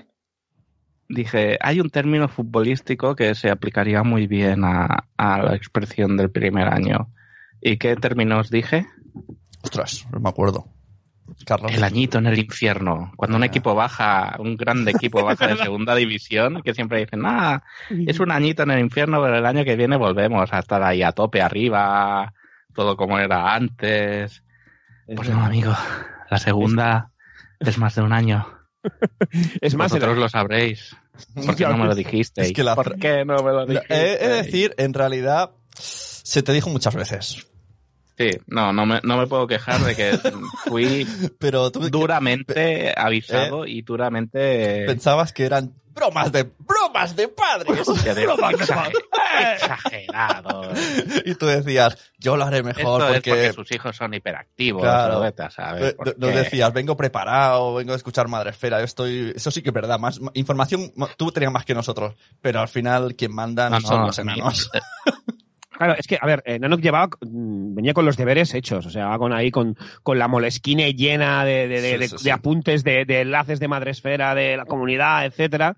dije, 1.08 1.58
hay 1.61 1.80
un 1.80 1.90
término 1.90 2.28
futbolístico 2.28 3.14
que 3.14 3.34
se 3.34 3.50
aplicaría 3.50 4.02
muy 4.02 4.26
bien 4.26 4.64
a, 4.64 5.08
a 5.16 5.42
la 5.42 5.54
expresión 5.54 6.16
del 6.16 6.30
primer 6.30 6.68
año. 6.68 7.12
¿Y 7.61 7.78
qué 7.78 7.96
términos 7.96 8.50
dije? 8.50 8.87
Ostras, 9.62 10.06
no 10.11 10.20
me 10.20 10.28
acuerdo. 10.28 10.66
Carlos. 11.46 11.72
El 11.72 11.84
añito 11.84 12.18
en 12.18 12.26
el 12.26 12.38
infierno. 12.38 13.12
Cuando 13.16 13.37
un 13.37 13.44
equipo 13.44 13.75
baja, 13.75 14.37
un 14.38 14.56
grande 14.56 14.90
equipo 14.90 15.25
baja 15.25 15.46
de 15.46 15.56
segunda 15.56 15.94
división, 15.94 16.62
que 16.62 16.75
siempre 16.75 16.99
dicen, 16.99 17.22
ah, 17.25 17.62
es 18.06 18.20
un 18.20 18.30
añito 18.30 18.64
en 18.64 18.72
el 18.72 18.80
infierno, 18.80 19.22
pero 19.22 19.38
el 19.38 19.46
año 19.46 19.64
que 19.64 19.76
viene 19.76 19.96
volvemos 19.96 20.52
a 20.52 20.58
estar 20.58 20.82
ahí 20.82 21.02
a 21.02 21.12
tope 21.12 21.40
arriba, 21.40 22.34
todo 22.75 22.96
como 22.96 23.18
era 23.18 23.54
antes. 23.54 24.42
Pues 25.16 25.28
no, 25.31 25.45
amigo, 25.45 25.73
la 26.31 26.38
segunda 26.38 27.11
es 27.61 27.78
más 27.78 27.95
de 27.95 28.02
un 28.02 28.12
año. 28.12 28.47
Es 29.61 29.75
más, 29.76 29.92
Vosotros 29.92 30.14
el- 30.14 30.21
lo 30.21 30.28
sabréis. 30.28 30.97
¿Por 31.35 31.54
qué 31.54 31.64
no 31.64 31.76
me 31.76 31.85
lo 31.85 31.88
ves. 31.90 31.99
dijisteis? 31.99 32.49
Es 32.49 32.52
que 32.54 32.64
la- 32.64 32.75
¿Por 32.75 32.99
qué 32.99 33.25
no 33.25 33.37
me 33.42 33.52
lo 33.52 33.62
He 33.62 33.66
dijisteis? 33.66 34.00
he 34.21 34.28
de 34.28 34.35
decir, 34.42 34.75
en 34.76 34.92
realidad, 34.95 35.50
se 35.78 36.42
te 36.42 36.52
dijo 36.52 36.69
muchas 36.71 36.95
veces. 36.97 37.47
Sí, 38.19 38.31
no, 38.47 38.73
no 38.73 38.85
me, 38.87 39.00
no 39.04 39.16
me 39.16 39.26
puedo 39.26 39.47
quejar 39.47 39.81
de 39.83 39.95
que 39.97 40.19
fui 40.66 41.07
Pero 41.38 41.71
tú 41.71 41.88
duramente 41.90 42.92
avisado 42.97 43.66
y 43.66 43.83
duramente... 43.83 44.85
pensabas 44.87 45.33
que 45.33 45.45
eran 45.45 45.73
bromas 45.94 46.32
de 46.32 46.50
bromas 46.58 47.14
de 47.16 47.28
padres. 47.28 47.88
Exagerado. 49.54 50.72
y 51.25 51.34
tú 51.34 51.46
decías, 51.46 51.96
yo 52.18 52.37
lo 52.37 52.44
haré 52.44 52.62
mejor 52.62 53.00
Esto 53.02 53.08
es 53.08 53.14
porque, 53.14 53.30
porque 53.30 53.52
sus 53.52 53.72
hijos 53.72 53.96
son 53.96 54.14
hiperactivos. 54.14 54.82
Claro. 54.82 55.20
Vete 55.20 55.42
a 55.42 55.50
saber 55.50 55.96
no- 56.16 56.26
decías, 56.28 56.72
vengo 56.72 56.96
preparado, 56.96 57.75
vengo 57.75 57.92
a 57.92 57.96
escuchar 57.96 58.28
Madresfera. 58.28 58.78
Yo 58.78 58.84
estoy, 58.84 59.32
eso 59.34 59.50
sí 59.50 59.62
que 59.62 59.70
es 59.70 59.75
verdad, 59.75 59.99
más 59.99 60.20
información 60.34 60.92
ma- 60.96 61.08
tú 61.16 61.30
tenías 61.32 61.52
más 61.52 61.64
que 61.64 61.75
nosotros, 61.75 62.14
pero 62.40 62.61
al 62.61 62.68
final 62.68 63.14
quien 63.14 63.34
manda 63.34 63.68
No, 63.70 63.80
son 63.80 64.06
los 64.06 64.18
enanos. 64.18 64.70
Claro, 65.84 65.98
es 65.98 66.06
que, 66.06 66.18
a 66.20 66.26
ver, 66.26 66.42
eh, 66.46 66.58
llevaba, 66.80 67.08
mm, 67.20 67.74
venía 67.74 67.94
con 67.94 68.04
los 68.04 68.16
deberes 68.16 68.54
hechos, 68.54 68.86
o 68.86 68.90
sea, 68.90 69.16
con 69.18 69.32
ahí 69.32 69.50
con, 69.50 69.76
con 70.02 70.18
la 70.18 70.28
molesquine 70.28 70.94
llena 70.94 71.44
de, 71.44 71.68
de, 71.68 71.80
de- 71.80 71.92
Sí, 71.92 71.98
de- 71.98 72.08
sí, 72.08 72.12
de 72.14 72.18
sí. 72.18 72.30
apuntes, 72.30 72.84
de, 72.84 73.02
enlaces 73.20 73.60
de 73.60 73.68
madresfera, 73.68 74.34
de 74.34 74.56
la 74.56 74.64
comunidad, 74.64 75.24
etcétera. 75.26 75.76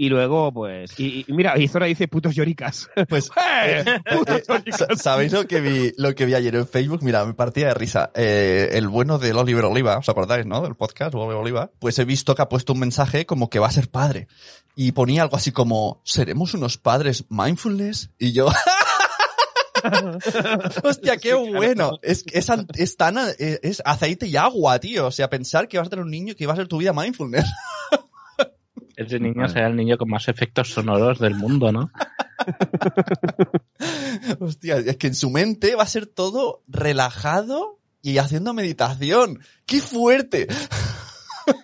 Y 0.00 0.10
luego, 0.10 0.52
pues, 0.52 0.92
y, 1.00 1.24
y 1.26 1.32
mira, 1.32 1.58
y 1.58 1.66
Zora 1.66 1.86
dice 1.86 2.06
putos 2.06 2.32
lloricas. 2.36 2.88
Pues, 3.08 3.30
¡Eh! 3.66 3.84
Putos 4.16 4.36
eh, 4.38 4.42
lloricas. 4.46 4.78
sa- 4.78 4.94
¿sabéis 4.96 5.32
lo 5.32 5.44
que 5.48 5.60
vi, 5.60 5.92
lo 5.96 6.14
que 6.14 6.24
vi 6.24 6.34
ayer 6.34 6.54
en 6.54 6.68
Facebook? 6.68 7.02
Mira, 7.02 7.24
me 7.24 7.34
partía 7.34 7.66
de 7.66 7.74
risa. 7.74 8.12
Eh, 8.14 8.68
el 8.74 8.86
bueno 8.86 9.18
del 9.18 9.36
Oliver 9.36 9.64
Oliva, 9.64 9.98
¿os 9.98 10.08
acordáis, 10.08 10.46
no? 10.46 10.62
Del 10.62 10.76
podcast 10.76 11.12
Oliver 11.16 11.34
Oliva. 11.36 11.70
Pues 11.80 11.98
he 11.98 12.04
visto 12.04 12.36
que 12.36 12.42
ha 12.42 12.48
puesto 12.48 12.74
un 12.74 12.78
mensaje 12.78 13.26
como 13.26 13.50
que 13.50 13.58
va 13.58 13.66
a 13.66 13.72
ser 13.72 13.88
padre. 13.90 14.28
Y 14.76 14.92
ponía 14.92 15.22
algo 15.22 15.34
así 15.36 15.50
como, 15.50 16.00
¿seremos 16.04 16.54
unos 16.54 16.78
padres 16.78 17.24
mindfulness? 17.30 18.10
Y 18.20 18.30
yo, 18.32 18.46
hostia, 20.82 21.16
qué 21.16 21.34
bueno. 21.34 21.98
Es, 22.02 22.24
es, 22.32 22.48
es 22.76 22.96
tan, 22.96 23.16
eh, 23.38 23.58
es 23.62 23.82
aceite 23.84 24.26
y 24.26 24.36
agua, 24.36 24.78
tío. 24.78 25.06
O 25.06 25.10
sea, 25.10 25.30
pensar 25.30 25.68
que 25.68 25.78
vas 25.78 25.86
a 25.86 25.90
tener 25.90 26.04
un 26.04 26.10
niño 26.10 26.34
que 26.34 26.46
va 26.46 26.52
a 26.52 26.56
ser 26.56 26.68
tu 26.68 26.78
vida 26.78 26.92
mindfulness. 26.92 27.46
Ese 28.96 29.20
niño 29.20 29.48
será 29.48 29.68
el 29.68 29.76
niño 29.76 29.96
con 29.96 30.10
más 30.10 30.26
efectos 30.26 30.72
sonoros 30.72 31.20
del 31.20 31.36
mundo, 31.36 31.70
¿no? 31.70 31.92
Hostia, 34.40 34.78
es 34.78 34.96
que 34.96 35.06
en 35.06 35.14
su 35.14 35.30
mente 35.30 35.76
va 35.76 35.84
a 35.84 35.86
ser 35.86 36.06
todo 36.06 36.64
relajado 36.66 37.78
y 38.02 38.18
haciendo 38.18 38.54
meditación. 38.54 39.38
¡Qué 39.66 39.80
fuerte! 39.80 40.48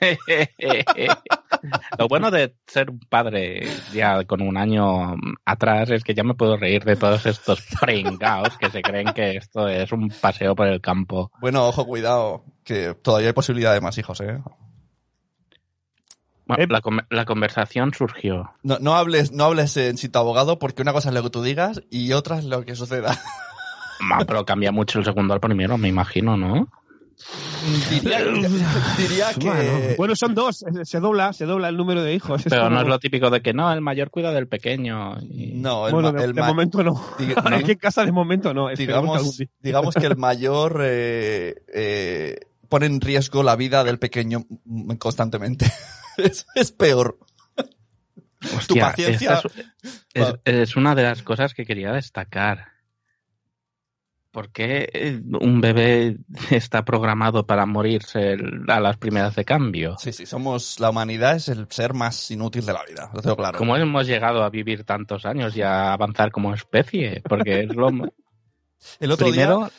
Lo 1.98 2.08
bueno 2.08 2.30
de 2.30 2.54
ser 2.66 2.90
un 2.90 3.00
padre 3.00 3.66
ya 3.92 4.24
con 4.24 4.42
un 4.42 4.56
año 4.56 5.14
atrás 5.44 5.90
es 5.90 6.04
que 6.04 6.14
ya 6.14 6.24
me 6.24 6.34
puedo 6.34 6.56
reír 6.56 6.84
de 6.84 6.96
todos 6.96 7.24
estos 7.26 7.62
pringaos 7.80 8.56
que 8.58 8.70
se 8.70 8.82
creen 8.82 9.12
que 9.14 9.36
esto 9.36 9.68
es 9.68 9.90
un 9.92 10.08
paseo 10.20 10.54
por 10.54 10.66
el 10.68 10.80
campo. 10.80 11.30
Bueno, 11.40 11.66
ojo, 11.66 11.86
cuidado, 11.86 12.44
que 12.64 12.94
todavía 12.94 13.28
hay 13.28 13.32
posibilidad 13.34 13.72
de 13.72 13.80
más 13.80 13.96
hijos, 13.98 14.20
¿eh? 14.20 14.38
Bueno, 16.46 16.62
Eh. 16.62 16.66
la, 16.68 16.80
con- 16.82 17.06
la 17.08 17.24
conversación 17.24 17.94
surgió. 17.94 18.52
No, 18.62 18.78
no 18.78 18.94
hables, 18.94 19.32
no 19.32 19.44
hables 19.44 19.76
en 19.78 19.96
si 19.96 20.08
tu 20.10 20.18
abogado 20.18 20.58
porque 20.58 20.82
una 20.82 20.92
cosa 20.92 21.08
es 21.08 21.14
lo 21.14 21.22
que 21.22 21.30
tú 21.30 21.42
digas 21.42 21.82
y 21.90 22.12
otra 22.12 22.38
es 22.38 22.44
lo 22.44 22.64
que 22.64 22.74
suceda. 22.76 23.18
Ma, 24.00 24.18
pero 24.26 24.44
cambia 24.44 24.70
mucho 24.72 24.98
el 24.98 25.04
segundo 25.06 25.32
al 25.32 25.40
primero, 25.40 25.78
me 25.78 25.88
imagino, 25.88 26.36
¿no? 26.36 26.68
Diría, 27.90 28.18
diría 28.98 29.26
que... 29.38 29.46
Bueno, 29.46 29.94
bueno, 29.98 30.16
son 30.16 30.34
dos, 30.34 30.64
se 30.84 31.00
dobla, 31.00 31.32
se 31.32 31.46
dobla 31.46 31.68
el 31.68 31.76
número 31.76 32.02
de 32.02 32.14
hijos. 32.14 32.40
Es 32.46 32.50
Pero 32.50 32.64
como- 32.64 32.76
no 32.76 32.82
es 32.82 32.88
lo 32.88 32.98
típico 32.98 33.30
de 33.30 33.40
que 33.42 33.52
no, 33.52 33.72
el 33.72 33.80
mayor 33.80 34.10
cuida 34.10 34.32
del 34.32 34.48
pequeño. 34.48 35.18
y- 35.22 35.52
No, 35.54 35.86
el, 35.86 35.92
bueno, 35.94 36.12
ma- 36.12 36.18
de, 36.18 36.24
el 36.26 36.32
de 36.34 36.40
ma- 36.40 36.46
momento 36.48 36.82
no. 36.82 36.94
diga- 37.18 37.42
Aquí 37.58 37.72
en 37.72 37.78
casa 37.78 38.04
de 38.04 38.12
momento 38.12 38.52
no. 38.54 38.70
esperemos 38.70 39.02
que 39.18 39.18
digamos, 39.18 39.42
digamos 39.60 39.94
que 39.94 40.06
el 40.06 40.16
mayor 40.16 40.80
eh, 40.82 41.54
eh, 41.72 42.40
pone 42.68 42.86
en 42.86 43.00
riesgo 43.00 43.42
la 43.42 43.56
vida 43.56 43.84
del 43.84 43.98
pequeño 43.98 44.44
constantemente. 44.98 45.66
es, 46.18 46.46
es 46.54 46.72
peor. 46.72 47.18
Hostia, 48.56 48.90
paciencia- 48.90 49.40
Es, 49.82 49.94
es- 50.14 50.34
es 50.44 50.76
una 50.76 50.94
de 50.94 51.02
las 51.02 51.22
cosas 51.22 51.54
que 51.54 51.64
quería 51.64 51.92
destacar. 51.92 52.73
¿Por 54.34 54.50
qué 54.50 54.90
eh, 54.92 55.22
un 55.40 55.60
bebé 55.60 56.16
está 56.50 56.84
programado 56.84 57.46
para 57.46 57.66
morirse 57.66 58.36
a 58.66 58.80
las 58.80 58.96
primeras 58.96 59.36
de 59.36 59.44
cambio? 59.44 59.94
Sí, 59.96 60.12
sí, 60.12 60.26
somos, 60.26 60.80
la 60.80 60.90
humanidad 60.90 61.36
es 61.36 61.48
el 61.48 61.68
ser 61.70 61.94
más 61.94 62.32
inútil 62.32 62.66
de 62.66 62.72
la 62.72 62.82
vida, 62.84 63.10
lo 63.14 63.22
tengo 63.22 63.36
claro. 63.36 63.56
¿Cómo 63.56 63.76
hemos 63.76 64.08
llegado 64.08 64.42
a 64.42 64.50
vivir 64.50 64.82
tantos 64.82 65.24
años 65.24 65.56
y 65.56 65.62
a 65.62 65.92
avanzar 65.92 66.32
como 66.32 66.52
especie? 66.52 67.22
Porque 67.28 67.60
es 67.60 67.76
lo 67.76 67.90
El 69.00 69.12
otro 69.12 69.30
día, 69.30 69.46
primero. 69.46 69.70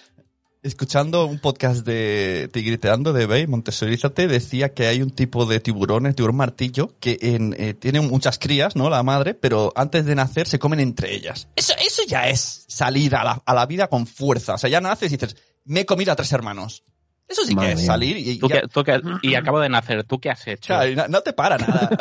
Escuchando 0.65 1.25
un 1.25 1.39
podcast 1.39 1.85
de 1.85 2.49
Tigriteando 2.51 3.13
de 3.13 3.25
Bay, 3.25 3.47
Montessorízate, 3.47 4.27
decía 4.27 4.73
que 4.73 4.87
hay 4.87 5.01
un 5.01 5.11
tipo 5.11 5.45
de 5.45 5.59
tiburón, 5.59 6.05
el 6.05 6.15
tiburón 6.15 6.35
martillo, 6.37 6.95
que 6.99 7.17
en, 7.21 7.55
eh, 7.57 7.73
tiene 7.73 8.01
muchas 8.01 8.39
crías, 8.39 8.75
¿no? 8.75 8.89
La 8.89 9.03
madre, 9.03 9.33
pero 9.33 9.71
antes 9.75 10.05
de 10.05 10.15
nacer 10.15 10.47
se 10.47 10.59
comen 10.59 10.79
entre 10.79 11.13
ellas. 11.15 11.47
Eso, 11.55 11.73
eso 11.79 12.01
ya 12.07 12.27
es 12.27 12.65
salir 12.67 13.15
a 13.15 13.23
la, 13.23 13.43
a 13.45 13.53
la 13.53 13.65
vida 13.65 13.87
con 13.87 14.07
fuerza. 14.07 14.55
O 14.55 14.57
sea, 14.57 14.69
ya 14.69 14.81
naces 14.81 15.11
y 15.13 15.17
dices, 15.17 15.35
me 15.65 15.81
he 15.81 15.85
comido 15.85 16.11
a 16.11 16.15
tres 16.15 16.31
hermanos. 16.31 16.83
Eso 17.27 17.43
sí 17.43 17.55
Madre 17.55 17.69
que 17.69 17.73
es 17.73 17.79
mía. 17.79 17.87
salir 17.87 18.17
y, 18.17 18.37
¿Tú 18.39 18.47
ya- 18.49 18.61
qué- 18.61 18.67
tú 18.67 18.83
qué- 18.83 19.01
y 19.23 19.35
acabo 19.35 19.59
de 19.59 19.69
nacer, 19.69 20.03
¿tú 20.03 20.19
qué 20.19 20.29
has 20.29 20.45
hecho? 20.47 20.67
Claro, 20.67 20.93
no, 20.95 21.07
no 21.07 21.21
te 21.21 21.33
para 21.33 21.57
nada. 21.57 21.89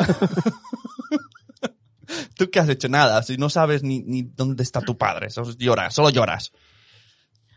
¿Tú 2.35 2.49
qué 2.51 2.59
has 2.59 2.69
hecho? 2.69 2.87
Nada. 2.89 3.21
Si 3.23 3.37
no 3.37 3.49
sabes 3.49 3.81
ni, 3.83 4.03
ni 4.03 4.21
dónde 4.23 4.63
está 4.63 4.81
tu 4.81 4.97
padre. 4.97 5.29
Solo 5.29 5.51
lloras, 5.57 5.93
solo 5.93 6.09
lloras. 6.09 6.51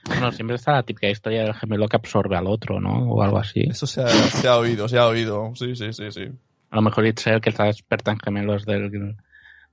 Bueno, 0.09 0.33
siempre 0.33 0.57
está 0.57 0.73
la 0.73 0.83
típica 0.83 1.09
historia 1.09 1.45
del 1.45 1.55
gemelo 1.55 1.87
que 1.87 1.97
absorbe 1.97 2.37
al 2.37 2.47
otro, 2.47 2.81
¿no? 2.81 3.11
O 3.11 3.23
algo 3.23 3.39
así. 3.39 3.61
Eso 3.61 3.87
se 3.87 4.03
ha, 4.03 4.09
se 4.09 4.49
ha 4.49 4.57
oído, 4.57 4.89
se 4.89 4.99
ha 4.99 5.07
oído. 5.07 5.53
Sí, 5.55 5.77
sí, 5.77 5.93
sí, 5.93 6.11
sí. 6.11 6.29
A 6.71 6.77
lo 6.77 6.83
mejor 6.83 7.07
Itzel, 7.07 7.41
que 7.41 7.51
es 7.51 7.59
la 7.59 7.69
experta 7.69 8.11
en 8.11 8.19
gemelos 8.19 8.65
del, 8.67 9.17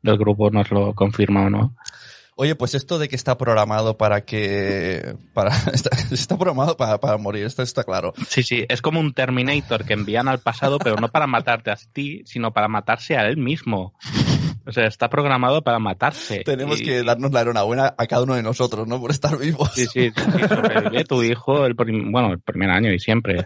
del 0.01 0.17
grupo, 0.17 0.49
nos 0.51 0.69
lo 0.71 0.93
confirma 0.93 1.45
o 1.45 1.49
no. 1.49 1.75
Oye, 2.37 2.55
pues 2.55 2.75
esto 2.75 2.99
de 2.99 3.07
que 3.07 3.15
está 3.15 3.37
programado 3.37 3.97
para 3.97 4.25
que... 4.25 5.15
Para, 5.33 5.55
está, 5.73 5.89
está 6.11 6.37
programado 6.37 6.75
para, 6.75 6.99
para 6.99 7.17
morir, 7.17 7.45
esto 7.45 7.63
está 7.63 7.83
claro. 7.85 8.13
Sí, 8.27 8.43
sí, 8.43 8.65
es 8.67 8.81
como 8.81 8.99
un 8.99 9.13
Terminator 9.13 9.85
que 9.85 9.93
envían 9.93 10.27
al 10.27 10.39
pasado, 10.39 10.77
pero 10.77 10.97
no 10.97 11.07
para 11.07 11.27
matarte 11.27 11.71
a 11.71 11.77
ti, 11.93 12.23
sino 12.25 12.51
para 12.51 12.67
matarse 12.67 13.15
a 13.15 13.25
él 13.25 13.37
mismo. 13.37 13.93
O 14.67 14.71
sea, 14.71 14.85
está 14.87 15.09
programado 15.09 15.61
para 15.63 15.77
matarse. 15.79 16.41
Tenemos 16.43 16.81
Y- 16.81 16.85
que 16.85 17.03
darnos 17.03 17.31
la 17.31 17.41
enhorabuena 17.41 17.93
a 17.97 18.07
cada 18.07 18.23
uno 18.23 18.33
de 18.35 18.43
nosotros, 18.43 18.87
¿no? 18.87 18.99
Por 18.99 19.11
estar 19.11 19.37
vivos. 19.37 19.71
Sí, 19.73 19.85
sí, 19.85 20.11
sí, 20.11 21.03
tu 21.07 21.21
hijo 21.23 21.65
el 21.65 21.75
prim- 21.75 22.11
bueno, 22.11 22.31
el 22.31 22.39
primer 22.39 22.69
año 22.71 22.91
y 22.91 22.99
siempre. 22.99 23.43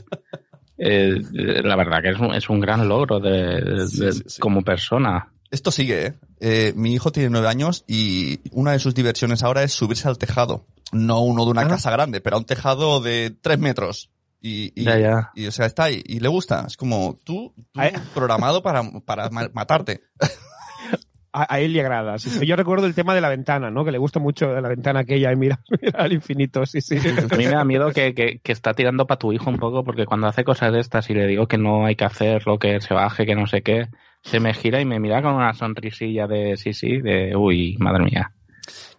Eh, 0.77 1.21
eh, 1.33 1.61
la 1.63 1.75
verdad 1.75 2.01
que 2.01 2.11
es 2.11 2.19
un, 2.19 2.33
es 2.33 2.49
un 2.49 2.59
gran 2.61 2.87
logro 2.87 3.19
de, 3.19 3.61
de- 3.61 3.87
Sí, 3.87 3.99
de- 3.99 4.13
sí, 4.13 4.23
sí. 4.27 4.39
como 4.41 4.61
persona. 4.61 5.33
Esto 5.51 5.71
sigue, 5.71 6.05
¿eh? 6.05 6.13
Eh, 6.39 6.73
Mi 6.75 6.93
hijo 6.93 7.11
tiene 7.11 7.29
nueve 7.29 7.47
años 7.49 7.83
y 7.87 8.39
una 8.51 8.71
de 8.71 8.79
sus 8.79 8.95
diversiones 8.95 9.43
ahora 9.43 9.63
es 9.63 9.73
subirse 9.73 10.07
al 10.07 10.17
tejado. 10.17 10.65
No 10.93 11.19
uno 11.21 11.43
de 11.43 11.51
una 11.51 11.61
Ah. 11.63 11.67
casa 11.67 11.91
grande, 11.91 12.21
pero 12.21 12.37
a 12.37 12.39
un 12.39 12.45
tejado 12.45 13.01
de 13.01 13.35
tres 13.41 13.59
metros. 13.59 14.09
Y, 14.41 14.71
y, 14.79 14.85
Ya, 14.85 14.97
ya. 14.97 15.31
y, 15.35 15.47
o 15.47 15.51
sea, 15.51 15.65
está 15.65 15.83
ahí 15.85 16.01
y 16.05 16.21
le 16.21 16.29
gusta. 16.29 16.63
Es 16.65 16.77
como 16.77 17.19
tú, 17.25 17.53
tú 17.73 17.81
programado 18.13 18.63
para, 18.63 18.81
para 19.05 19.29
ma- 19.31 19.49
matarte. 19.53 20.03
A, 21.31 21.53
a 21.53 21.59
él 21.59 21.73
le 21.73 21.81
agrada. 21.81 22.15
Yo 22.17 22.55
recuerdo 22.55 22.85
el 22.85 22.95
tema 22.95 23.15
de 23.15 23.21
la 23.21 23.29
ventana, 23.29 23.71
¿no? 23.71 23.85
Que 23.85 23.91
le 23.91 23.97
gusta 23.97 24.19
mucho 24.19 24.59
la 24.59 24.69
ventana 24.69 25.01
aquella 25.01 25.31
y 25.31 25.35
mira, 25.35 25.59
mira 25.81 25.99
al 25.99 26.13
infinito, 26.13 26.65
sí, 26.65 26.81
sí. 26.81 26.97
A 26.97 27.35
mí 27.35 27.45
me 27.45 27.51
da 27.51 27.63
miedo 27.63 27.91
que, 27.91 28.13
que, 28.13 28.39
que 28.39 28.51
está 28.51 28.73
tirando 28.73 29.07
para 29.07 29.19
tu 29.19 29.31
hijo 29.31 29.49
un 29.49 29.57
poco, 29.57 29.83
porque 29.83 30.05
cuando 30.05 30.27
hace 30.27 30.43
cosas 30.43 30.73
de 30.73 30.79
estas 30.79 31.09
y 31.09 31.13
le 31.13 31.27
digo 31.27 31.47
que 31.47 31.57
no 31.57 31.85
hay 31.85 31.95
que 31.95 32.05
hacerlo, 32.05 32.59
que 32.59 32.81
se 32.81 32.93
baje, 32.93 33.25
que 33.25 33.35
no 33.35 33.47
sé 33.47 33.61
qué, 33.61 33.87
se 34.23 34.39
me 34.39 34.53
gira 34.53 34.81
y 34.81 34.85
me 34.85 34.99
mira 34.99 35.21
con 35.21 35.35
una 35.35 35.53
sonrisilla 35.53 36.27
de 36.27 36.57
sí, 36.57 36.73
sí, 36.73 36.99
de 37.01 37.35
uy, 37.35 37.77
madre 37.79 38.03
mía. 38.03 38.33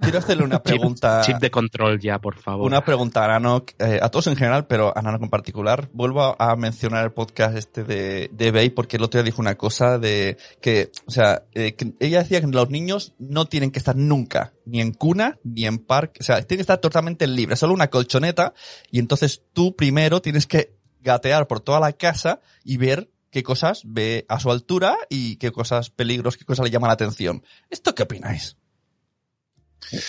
Quiero 0.00 0.18
hacerle 0.18 0.44
una 0.44 0.62
pregunta. 0.62 1.22
Chip, 1.22 1.34
chip 1.34 1.42
de 1.42 1.50
control 1.50 2.00
ya, 2.00 2.18
por 2.18 2.36
favor. 2.36 2.66
Una 2.66 2.84
pregunta 2.84 3.24
a 3.24 3.28
Nano, 3.28 3.64
eh, 3.78 3.98
a 4.00 4.08
todos 4.08 4.26
en 4.28 4.36
general, 4.36 4.66
pero 4.66 4.96
a 4.96 5.02
Nano 5.02 5.18
en 5.22 5.30
particular. 5.30 5.88
Vuelvo 5.92 6.36
a 6.38 6.56
mencionar 6.56 7.04
el 7.04 7.12
podcast 7.12 7.56
este 7.56 7.84
de, 7.84 8.30
de 8.32 8.50
Bey 8.50 8.70
porque 8.70 8.96
el 8.96 9.02
otro 9.02 9.18
día 9.18 9.24
dijo 9.24 9.40
una 9.40 9.56
cosa 9.56 9.98
de 9.98 10.36
que, 10.60 10.90
o 11.06 11.10
sea, 11.10 11.44
eh, 11.52 11.74
que 11.74 11.94
ella 12.00 12.20
decía 12.20 12.40
que 12.40 12.46
los 12.46 12.70
niños 12.70 13.14
no 13.18 13.46
tienen 13.46 13.70
que 13.70 13.78
estar 13.78 13.96
nunca, 13.96 14.52
ni 14.64 14.80
en 14.80 14.92
cuna, 14.92 15.38
ni 15.44 15.66
en 15.66 15.78
parque, 15.78 16.20
o 16.20 16.24
sea, 16.24 16.36
tienen 16.42 16.58
que 16.58 16.62
estar 16.62 16.78
totalmente 16.78 17.26
libres, 17.26 17.58
solo 17.58 17.74
una 17.74 17.88
colchoneta, 17.88 18.54
y 18.90 18.98
entonces 18.98 19.42
tú 19.52 19.76
primero 19.76 20.20
tienes 20.20 20.46
que 20.46 20.74
gatear 21.00 21.46
por 21.46 21.60
toda 21.60 21.80
la 21.80 21.92
casa 21.92 22.40
y 22.64 22.76
ver 22.76 23.10
qué 23.30 23.42
cosas 23.42 23.82
ve 23.84 24.26
a 24.28 24.40
su 24.40 24.50
altura 24.50 24.96
y 25.08 25.36
qué 25.36 25.52
cosas, 25.52 25.90
peligros, 25.90 26.36
qué 26.36 26.44
cosas 26.44 26.64
le 26.64 26.70
llaman 26.70 26.88
la 26.88 26.94
atención. 26.94 27.44
¿Esto 27.70 27.94
qué 27.94 28.02
opináis? 28.02 28.56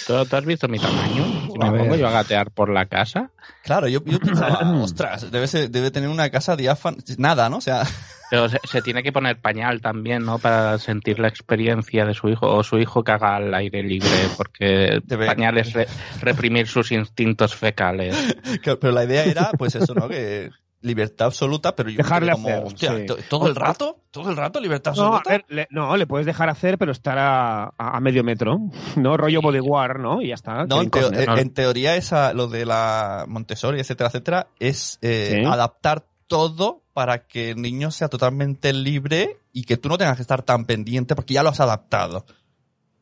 ¿Tú, 0.06 0.26
tú 0.26 0.36
has 0.36 0.46
visto 0.46 0.68
mi 0.68 0.78
tamaño? 0.80 1.24
Si 1.52 1.58
me 1.60 1.68
A 1.68 1.72
ver. 1.72 1.82
pongo 1.82 1.96
yo 1.96 2.08
a 2.08 2.12
gatear 2.12 2.52
por 2.52 2.70
la 2.70 2.86
casa. 2.86 3.32
Claro, 3.64 3.88
yo, 3.88 4.04
yo 4.06 4.20
pensaba, 4.20 4.60
ostras, 4.82 5.32
debe, 5.32 5.48
ser- 5.48 5.70
debe 5.72 5.92
tener 5.92 6.10
una 6.10 6.30
casa 6.30 6.56
diáfana, 6.56 6.98
nada, 7.18 7.50
¿no? 7.50 7.58
O 7.58 7.62
sea, 7.62 7.84
Pero 8.30 8.48
se, 8.48 8.60
se 8.64 8.82
tiene 8.82 9.04
que 9.04 9.12
poner 9.12 9.42
pañal 9.42 9.82
también, 9.82 10.24
¿no? 10.24 10.40
Para 10.40 10.78
sentir 10.80 11.20
la 11.20 11.28
experiencia 11.28 12.06
de 12.06 12.14
su 12.14 12.30
hijo 12.30 12.48
o 12.48 12.64
su 12.64 12.80
hijo 12.80 13.04
que 13.04 13.12
haga 13.12 13.36
al 13.36 13.54
aire 13.54 13.84
libre, 13.84 14.10
porque 14.38 15.02
Debe- 15.06 15.26
pañal 15.26 15.58
es 15.58 15.74
re- 15.74 15.88
reprimir 16.22 16.68
sus 16.68 16.92
instintos 16.94 17.56
fecales. 17.56 18.16
Pero 18.64 18.92
la 18.94 19.04
idea 19.04 19.26
era, 19.26 19.52
pues 19.52 19.76
eso, 19.76 19.94
¿no? 19.94 20.08
Que 20.08 20.50
libertad 20.82 21.28
absoluta, 21.28 21.76
pero 21.76 21.90
yo 21.90 21.98
Dejarle 21.98 22.32
como, 22.32 22.50
hacer, 22.50 22.64
hostia, 22.66 22.98
sí. 22.98 23.06
todo 23.30 23.48
el 23.48 23.56
rato, 23.56 24.00
todo 24.12 24.30
el 24.30 24.38
rato 24.38 24.60
libertad 24.60 24.94
No, 24.96 25.16
absoluta. 25.16 25.30
ver, 25.30 25.46
le, 25.50 25.68
no, 25.72 25.96
le 25.98 26.08
puedes 26.08 26.26
dejar 26.26 26.50
hacer, 26.50 26.78
pero 26.78 26.92
estar 26.92 27.18
a, 27.18 27.64
a, 27.66 27.98
a 27.98 28.00
medio 28.00 28.24
metro, 28.24 28.58
¿no? 28.96 29.18
Rollo 29.18 29.42
bodyguard, 29.42 30.00
¿no? 30.00 30.22
Y 30.22 30.30
ya 30.30 30.36
está. 30.36 30.66
No, 30.66 30.82
en, 30.82 30.90
teo- 30.92 31.12
en 31.38 31.54
teoría 31.54 31.96
esa, 31.96 32.34
lo 32.34 32.48
de 32.48 32.66
la 32.66 33.26
Montessori, 33.28 33.80
etcétera, 33.80 34.10
etcétera, 34.10 34.48
es 34.60 34.98
eh, 35.02 35.42
Sí. 35.44 35.46
adaptar 35.50 36.04
todo 36.28 36.82
para 36.94 37.26
que 37.28 37.52
el 37.52 37.62
niño 37.62 37.92
sea 37.92 38.08
totalmente 38.10 38.74
libre 38.74 39.38
y 39.54 39.64
que 39.64 39.78
tú 39.78 39.90
no 39.90 39.98
tengas 39.98 40.16
que 40.16 40.22
estar 40.22 40.44
tan 40.44 40.66
pendiente 40.66 41.16
porque 41.16 41.34
ya 41.34 41.44
lo 41.44 41.50
has 41.50 41.60
adaptado. 41.60 42.26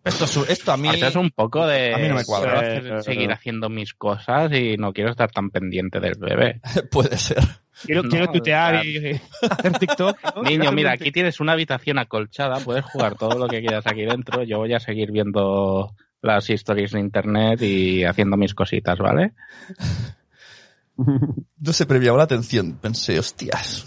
Esto, 0.10 0.26
es- 0.26 0.50
esto 0.50 0.72
a 0.72 0.78
mí... 0.78 0.90
Esto 0.90 1.08
es 1.08 1.16
un 1.16 1.32
poco 1.32 1.66
de 1.66 1.94
a 1.94 1.98
mí 1.98 2.08
no 2.10 2.16
me 2.16 2.26
cuadra. 2.26 3.02
seguir 3.02 3.32
haciendo 3.32 3.70
mis 3.70 3.94
cosas 3.94 4.52
y 4.54 4.76
no 4.78 4.92
quiero 4.94 5.12
estar 5.12 5.32
tan 5.32 5.50
pendiente 5.50 6.00
del 6.00 6.16
bebé. 6.20 6.60
puede 6.92 7.18
ser. 7.18 7.44
Quiero, 7.86 8.04
No, 8.04 8.10
quiero 8.10 8.28
tuitear 8.32 8.86
y 8.86 9.20
hacer 9.42 9.72
TikTok. 9.80 10.18
¿no? 10.36 10.44
Niño, 10.50 10.72
mira, 10.72 10.92
aquí 10.92 11.12
tienes 11.12 11.40
una 11.40 11.54
habitación 11.54 11.98
acolchada, 11.98 12.60
puedes 12.60 12.84
jugar 12.86 13.16
todo 13.16 13.38
lo 13.38 13.48
que 13.48 13.62
quieras 13.62 13.88
aquí 13.88 14.02
dentro. 14.02 14.44
Yo 14.44 14.58
voy 14.58 14.74
a 14.74 14.80
seguir 14.80 15.12
viendo 15.12 15.96
las 16.22 16.50
historias 16.50 16.92
de 16.92 17.00
internet 17.00 17.62
y 17.62 18.04
haciendo 18.04 18.36
mis 18.36 18.54
cositas, 18.54 18.98
¿vale? 19.00 19.34
No 20.98 21.72
me 21.88 22.00
llamó 22.00 22.18
la 22.18 22.26
atención. 22.26 22.78
Pensé, 22.82 23.18
hostias. 23.20 23.86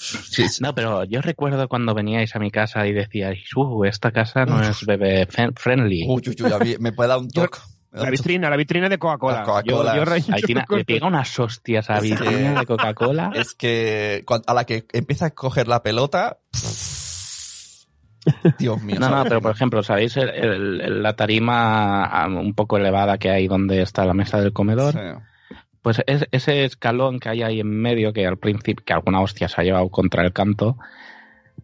Sí, 0.00 0.48
sí. 0.48 0.62
No, 0.62 0.74
pero 0.74 1.02
yo 1.04 1.20
recuerdo 1.20 1.66
cuando 1.68 1.92
veníais 1.92 2.34
a 2.36 2.38
mi 2.38 2.50
casa 2.52 2.86
y 2.86 2.92
decíais, 2.92 3.44
uh, 3.56 3.84
esta 3.84 4.12
casa 4.12 4.44
no 4.46 4.62
es 4.62 4.86
bebé 4.86 5.26
friendly. 5.56 6.04
Uy, 6.08 6.22
uy, 6.26 6.36
uy, 6.40 6.76
me 6.78 6.92
puede 6.92 7.08
dar 7.08 7.18
un 7.18 7.28
toque. 7.28 7.58
La 7.90 8.10
vitrina, 8.10 8.48
la 8.50 8.56
vitrina 8.56 8.88
de 8.88 8.98
Coca-Cola. 8.98 9.38
La 9.38 9.44
Coca-Cola. 9.44 9.96
Yo- 9.96 10.04
yo 10.04 10.76
le 10.76 10.84
pega 10.84 11.06
unas 11.06 11.38
hostias 11.40 11.90
a 11.90 11.94
Es 11.96 12.02
que- 12.02 12.08
vitrina 12.10 12.60
de 12.60 12.66
Coca-Cola. 12.66 13.32
Es 13.34 13.54
que 13.54 14.24
a 14.46 14.54
la 14.54 14.64
que 14.64 14.84
empieza 14.92 15.26
a 15.26 15.30
coger 15.30 15.66
la 15.68 15.82
pelota. 15.82 16.38
Dios 18.58 18.82
mío. 18.82 18.96
No, 19.00 19.08
no, 19.08 19.24
pero 19.24 19.40
por 19.40 19.52
ejemplo, 19.52 19.82
¿sabéis 19.82 20.16
el- 20.18 20.28
el- 20.28 20.80
el- 20.82 21.02
la 21.02 21.14
tarima 21.14 22.04
ah, 22.04 22.26
un 22.28 22.52
poco 22.54 22.76
elevada 22.76 23.16
que 23.18 23.30
hay 23.30 23.48
donde 23.48 23.80
está 23.80 24.04
la 24.04 24.12
mesa 24.14 24.38
del 24.40 24.52
comedor? 24.52 24.92
Sí. 24.92 24.98
Pues 25.82 26.02
es- 26.06 26.26
ese 26.32 26.64
escalón 26.64 27.18
que 27.20 27.28
hay 27.28 27.42
ahí 27.42 27.60
en 27.60 27.68
medio, 27.70 28.12
que 28.12 28.26
al 28.26 28.36
principio, 28.38 28.84
que 28.84 28.92
alguna 28.92 29.20
hostia 29.20 29.48
se 29.48 29.60
ha 29.60 29.64
llevado 29.64 29.88
contra 29.88 30.24
el 30.24 30.32
canto, 30.32 30.76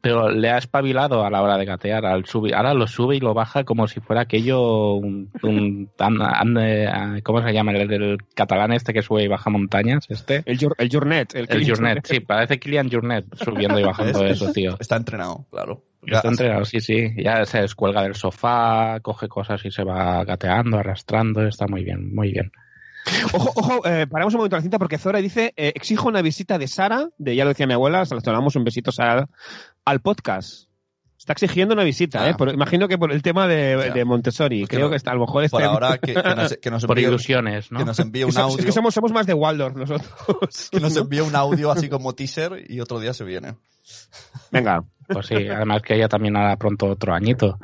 pero 0.01 0.29
le 0.31 0.51
ha 0.51 0.59
espabilado 0.59 1.25
a 1.25 1.31
la 1.31 1.41
hora 1.41 1.57
de 1.57 1.65
gatear, 1.65 2.05
al 2.05 2.27
subir, 2.27 2.55
ahora 2.55 2.75
lo 2.75 2.87
sube 2.87 3.17
y 3.17 3.21
lo 3.21 3.33
baja 3.33 3.65
como 3.65 3.87
si 3.89 4.01
fuera 4.01 4.23
aquello, 4.23 4.95
un, 4.95 5.31
un- 5.43 5.89
an- 5.99 6.21
an- 6.21 7.21
¿cómo 7.23 7.43
se 7.43 7.53
llama? 7.53 7.73
El, 7.73 7.91
el 7.91 8.19
catalán 8.35 8.73
este 8.73 8.93
que 8.93 9.03
sube 9.03 9.23
y 9.25 9.29
baja 9.29 9.51
montañas, 9.51 10.05
este. 10.11 10.43
El, 10.47 10.59
el 10.79 10.89
Journet. 10.93 11.35
El, 11.35 11.47
El 11.49 11.67
Journet, 11.67 12.07
sí, 12.07 12.21
parece 12.21 12.59
Kilian 12.59 12.91
Journet 12.91 13.25
subiendo 13.37 13.79
y 13.81 13.83
bajando 13.85 14.25
Es- 14.27 14.33
eso, 14.43 14.53
tío. 14.53 14.77
Está 14.79 14.97
entrenado, 14.97 15.47
claro. 15.51 15.83
Está 16.07 16.29
entrenado, 16.29 16.65
sí, 16.67 16.81
sí. 16.81 17.15
Ya 17.17 17.47
se 17.47 17.63
descuelga 17.63 18.03
del 18.03 18.15
sofá, 18.15 19.01
coge 19.01 19.27
cosas 19.27 19.65
y 19.65 19.71
se 19.71 19.85
va 19.85 20.23
gateando, 20.25 20.77
arrastrando. 20.79 21.47
Está 21.47 21.67
muy 21.67 21.83
bien, 21.83 22.15
muy 22.15 22.31
bien. 22.31 22.53
Ojo, 23.33 23.53
ojo, 23.55 23.87
eh, 23.87 24.07
paramos 24.07 24.35
un 24.35 24.39
momento 24.39 24.57
la 24.57 24.63
cinta 24.63 24.79
porque 24.79 24.99
Zora 24.99 25.19
dice, 25.21 25.53
eh, 25.57 25.73
exijo 25.75 26.09
una 26.09 26.23
visita 26.23 26.59
de 26.59 26.69
Sara, 26.69 27.09
de 27.19 27.37
ya 27.37 27.45
lo 27.45 27.51
decía 27.51 27.67
mi 27.67 27.75
abuela, 27.75 28.05
se 28.07 28.15
la 28.15 28.21
tomamos 28.21 28.57
un 28.57 28.65
besito 28.65 28.93
Sara, 28.93 29.29
al 29.85 30.01
podcast. 30.01 30.69
Está 31.19 31.33
exigiendo 31.33 31.73
una 31.75 31.85
visita, 31.85 32.23
Ah. 32.25 32.31
¿eh? 32.31 32.35
Por- 32.35 32.53
imagino 32.53 32.87
que 32.87 32.99
por 32.99 33.11
el 33.11 33.23
tema 33.23 33.47
de, 33.49 34.05
Montessori. 34.05 34.61
Porque 34.63 34.77
Creo 34.77 34.87
no- 34.87 34.91
que 34.91 34.97
está, 34.97 35.13
a 35.13 35.15
lo 35.15 35.21
mejor 35.21 35.45
está 35.45 35.57
Por 35.57 35.65
ahora 35.65 35.97
que, 35.99 36.13
que 36.13 36.23
nos, 36.35 36.57
que 36.59 36.71
nos 36.71 36.85
Por 36.87 36.99
envíe, 36.99 37.09
ilusiones, 37.09 37.73
¿no? 37.73 37.79
que 37.79 37.85
nos 37.87 37.99
envíe 37.99 38.25
un 38.25 38.29
Es 38.31 38.35
que 38.37 38.41
audio. 38.43 38.73
somos, 38.73 38.93
somos 38.93 39.13
más 39.13 39.27
de 39.27 39.33
Waldorf 39.35 39.75
nosotros. 39.77 40.69
que 40.71 40.81
nos 40.81 40.95
envíe 40.97 41.21
un 41.21 41.35
audio 41.35 41.71
así 41.71 41.89
como 41.89 42.13
teaser 42.15 42.65
y 42.71 42.81
otro 42.81 43.01
día 43.01 43.15
se 43.15 43.25
viene. 43.25 43.55
Venga. 44.51 44.85
Pues 45.09 45.27
sí, 45.27 45.35
además 45.49 45.83
que 45.83 45.95
ella 45.95 46.09
también 46.09 46.37
hará 46.37 46.57
pronto 46.57 46.87
otro 46.87 47.15
añito. 47.15 47.59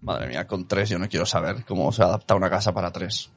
Madre 0.00 0.28
mía, 0.28 0.46
con 0.46 0.66
tres 0.68 0.88
yo 0.88 0.98
no 0.98 1.08
quiero 1.08 1.26
saber 1.26 1.64
cómo 1.64 1.90
se 1.92 2.02
adapta 2.02 2.34
una 2.36 2.50
casa 2.50 2.72
para 2.72 2.92
tres. 2.92 3.30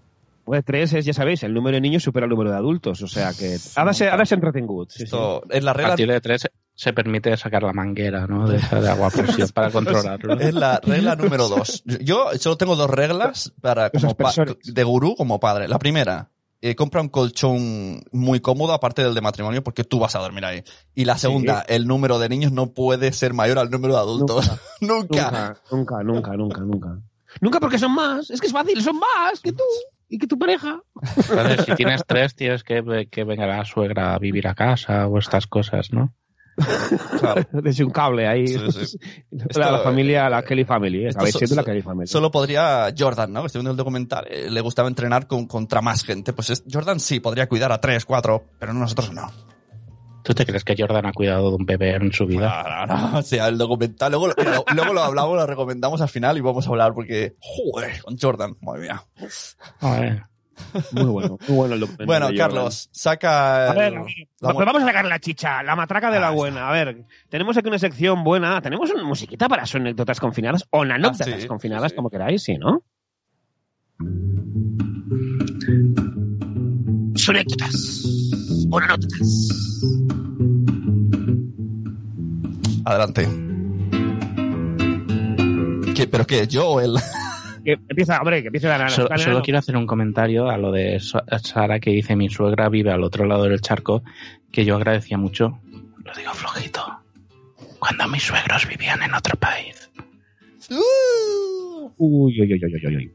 Pues 0.49 0.65
tres 0.65 0.91
es, 0.93 1.05
ya 1.05 1.13
sabéis, 1.13 1.43
el 1.43 1.53
número 1.53 1.75
de 1.75 1.81
niños 1.81 2.01
supera 2.01 2.25
el 2.25 2.31
número 2.31 2.49
de 2.49 2.57
adultos, 2.57 3.03
o 3.03 3.07
sea 3.07 3.35
que 3.35 3.59
ser, 3.59 3.77
ha 3.77 4.17
de 4.17 4.25
ser 4.25 4.38
entretingut. 4.38 4.89
Sí, 4.89 4.97
sí. 4.97 5.03
Esto 5.03 5.43
es 5.47 5.63
la 5.63 5.69
A 5.69 5.73
regla, 5.75 5.89
partir 5.89 6.12
de 6.12 6.19
tres 6.21 6.49
se 6.73 6.91
permite 6.91 7.38
sacar 7.38 7.62
la 7.62 7.71
manguera, 7.71 8.25
¿no? 8.25 8.47
De 8.47 8.57
de 8.57 8.89
agua 8.89 9.09
a 9.09 9.12
presión 9.12 9.47
para 9.53 9.69
controlarlo. 9.69 10.39
es 10.39 10.55
la 10.55 10.79
regla 10.83 11.15
número 11.15 11.49
dos. 11.49 11.83
Yo 11.85 12.31
solo 12.39 12.57
tengo 12.57 12.75
dos 12.75 12.89
reglas 12.89 13.53
para 13.62 13.91
como 13.91 14.17
de 14.63 14.83
gurú 14.83 15.15
como 15.15 15.39
padre. 15.39 15.67
La 15.67 15.77
primera, 15.77 16.31
eh, 16.62 16.73
compra 16.73 17.01
un 17.01 17.09
colchón 17.09 18.01
muy 18.12 18.39
cómodo 18.39 18.73
aparte 18.73 19.03
del 19.03 19.13
de 19.13 19.21
matrimonio 19.21 19.63
porque 19.63 19.83
tú 19.83 19.99
vas 19.99 20.15
a 20.15 20.19
dormir 20.19 20.45
ahí. 20.45 20.63
Y 20.95 21.05
la 21.05 21.19
segunda, 21.19 21.63
el 21.67 21.85
número 21.85 22.17
de 22.17 22.27
niños 22.27 22.51
no 22.51 22.73
puede 22.73 23.13
ser 23.13 23.35
mayor 23.35 23.59
al 23.59 23.69
número 23.69 23.93
de 23.93 23.99
adultos. 23.99 24.51
Nunca. 24.81 25.59
Nunca, 25.69 26.01
nunca, 26.01 26.03
nunca, 26.03 26.31
nunca, 26.33 26.62
nunca. 26.62 26.99
Nunca 27.39 27.59
porque 27.59 27.77
son 27.77 27.93
más, 27.93 28.31
es 28.31 28.41
que 28.41 28.47
es 28.47 28.53
fácil, 28.53 28.81
son 28.81 28.97
más 28.97 29.39
que 29.41 29.51
tú 29.51 29.63
y 30.09 30.17
que 30.17 30.27
tu 30.27 30.37
pareja. 30.39 30.81
Entonces, 31.15 31.65
si 31.65 31.75
tienes 31.75 32.03
tres, 32.05 32.35
tienes 32.35 32.63
que, 32.63 33.07
que 33.09 33.23
venga 33.23 33.45
la 33.47 33.63
suegra 33.63 34.15
a 34.15 34.19
vivir 34.19 34.47
a 34.47 34.55
casa 34.55 35.07
o 35.07 35.17
estas 35.19 35.47
cosas, 35.47 35.93
¿no? 35.93 36.13
Claro. 37.19 37.45
Desde 37.53 37.85
un 37.85 37.91
cable 37.91 38.27
ahí. 38.27 38.47
Sí, 38.47 38.59
sí. 38.85 38.97
La, 39.31 39.45
Esto, 39.47 39.59
la 39.61 39.79
familia, 39.79 40.29
la 40.29 40.43
Kelly 40.43 40.65
Family, 40.65 41.05
¿eh? 41.05 41.11
so- 41.13 41.19
la 41.21 41.31
so- 41.31 41.63
Kelly 41.63 41.81
Family. 41.81 42.07
Solo 42.07 42.31
podría 42.31 42.93
Jordan, 42.97 43.31
¿no? 43.31 43.45
Estoy 43.45 43.59
viendo 43.59 43.71
el 43.71 43.77
documental, 43.77 44.25
eh, 44.29 44.49
le 44.49 44.59
gustaba 44.59 44.89
entrenar 44.89 45.27
con, 45.27 45.47
contra 45.47 45.81
más 45.81 46.03
gente. 46.03 46.33
Pues 46.33 46.49
es- 46.49 46.63
Jordan 46.69 46.99
sí 46.99 47.19
podría 47.21 47.47
cuidar 47.47 47.71
a 47.71 47.79
tres, 47.79 48.03
cuatro, 48.05 48.43
pero 48.59 48.73
nosotros 48.73 49.13
no. 49.13 49.31
¿Tú 50.29 50.35
te 50.35 50.45
crees 50.45 50.63
que 50.63 50.75
Jordan 50.77 51.07
ha 51.07 51.11
cuidado 51.11 51.49
de 51.49 51.55
un 51.55 51.65
bebé 51.65 51.95
en 51.95 52.11
su 52.11 52.27
vida? 52.27 52.85
No, 52.85 52.85
no, 52.85 53.11
no. 53.11 53.17
O 53.17 53.21
sea, 53.23 53.47
el 53.47 53.57
documental, 53.57 54.11
luego, 54.11 54.27
luego 54.75 54.93
lo 54.93 55.01
hablamos, 55.01 55.35
lo 55.35 55.47
recomendamos 55.47 56.01
al 56.01 56.09
final 56.09 56.37
y 56.37 56.41
vamos 56.41 56.67
a 56.67 56.69
hablar 56.69 56.93
porque, 56.93 57.33
joder, 57.39 57.99
con 58.03 58.15
Jordan, 58.15 58.55
madre 58.61 58.81
mía. 58.81 59.03
Joder. 59.79 60.23
Muy 60.91 61.05
bueno, 61.05 61.39
muy 61.47 61.57
bueno 61.57 61.73
el 61.73 61.79
documental 61.79 62.05
Bueno. 62.05 62.29
Carlos, 62.37 62.89
saca. 62.91 63.71
A 63.71 63.73
ver, 63.73 63.93
el- 63.93 63.97
a 63.97 64.03
ver, 64.03 64.13
la 64.41 64.53
pues 64.53 64.65
vamos 64.67 64.83
a 64.83 64.85
sacar 64.85 65.05
la 65.05 65.17
chicha, 65.17 65.63
la 65.63 65.75
matraca 65.75 66.11
de 66.11 66.17
Ah, 66.17 66.19
la 66.19 66.27
está. 66.27 66.35
buena. 66.37 66.69
A 66.69 66.71
ver, 66.73 67.05
tenemos 67.29 67.57
aquí 67.57 67.67
una 67.67 67.79
sección 67.79 68.23
buena. 68.23 68.61
¿Tenemos 68.61 68.87
una 68.91 69.03
musiquita 69.03 69.49
para 69.49 69.65
sus 69.65 69.77
anécdotas 69.77 70.19
confinadas? 70.19 70.63
O 70.69 70.83
anécdotas 70.83 71.21
Ah, 71.27 71.39
sí, 71.39 71.47
confinadas, 71.47 71.89
sí, 71.89 71.95
como 71.95 72.11
queráis, 72.11 72.43
sí, 72.43 72.55
¿no? 72.59 72.83
Sus 77.15 77.29
anécdotas. 77.29 78.05
O 78.69 78.77
anécdotas. 78.77 79.49
Adelante. 82.85 83.27
¿Qué, 85.95 86.07
¿Pero 86.07 86.25
qué? 86.25 86.47
¿Yo 86.47 86.67
o 86.69 86.81
él? 86.81 86.95
Que 87.61 87.73
empieza, 87.73 88.17
hombre, 88.19 88.41
que 88.41 88.47
empiece 88.47 88.67
la 88.69 88.77
nana. 88.77 88.89
Solo, 88.89 89.09
La 89.09 89.17
solo 89.17 89.33
nana. 89.33 89.43
quiero 89.43 89.59
hacer 89.59 89.75
un 89.75 89.85
comentario 89.85 90.49
a 90.49 90.57
lo 90.57 90.71
de 90.71 90.97
Sara 91.43 91.81
que 91.81 91.91
dice 91.91 92.15
mi 92.15 92.29
suegra 92.29 92.69
vive 92.69 92.89
al 92.89 93.03
otro 93.03 93.25
lado 93.25 93.43
del 93.43 93.59
charco, 93.59 94.01
que 94.49 94.63
yo 94.63 94.77
agradecía 94.77 95.17
mucho. 95.17 95.59
Lo 96.05 96.13
digo 96.17 96.33
flojito. 96.33 96.81
Cuando 97.77 98.07
mis 98.07 98.23
suegros 98.23 98.65
vivían 98.65 99.03
en 99.03 99.13
otro 99.13 99.37
país. 99.37 99.91
¡Uh! 100.71 101.91
Uy, 101.97 102.41
uy, 102.41 102.53
uy, 102.53 102.61
uy, 102.63 102.81
uy, 102.87 102.95
uy. 102.95 103.13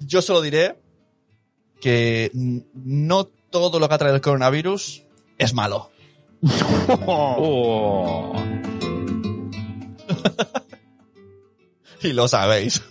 Yo 0.00 0.20
solo 0.20 0.42
diré 0.42 0.76
que 1.80 2.30
no 2.74 3.30
todo 3.50 3.78
lo 3.78 3.88
que 3.88 3.94
ha 3.94 3.98
traído 3.98 4.16
el 4.16 4.22
coronavirus 4.22 5.02
es 5.38 5.54
malo. 5.54 5.90
Oh. 7.06 8.32
Y 12.02 12.14
lo 12.14 12.28
sabéis. 12.28 12.82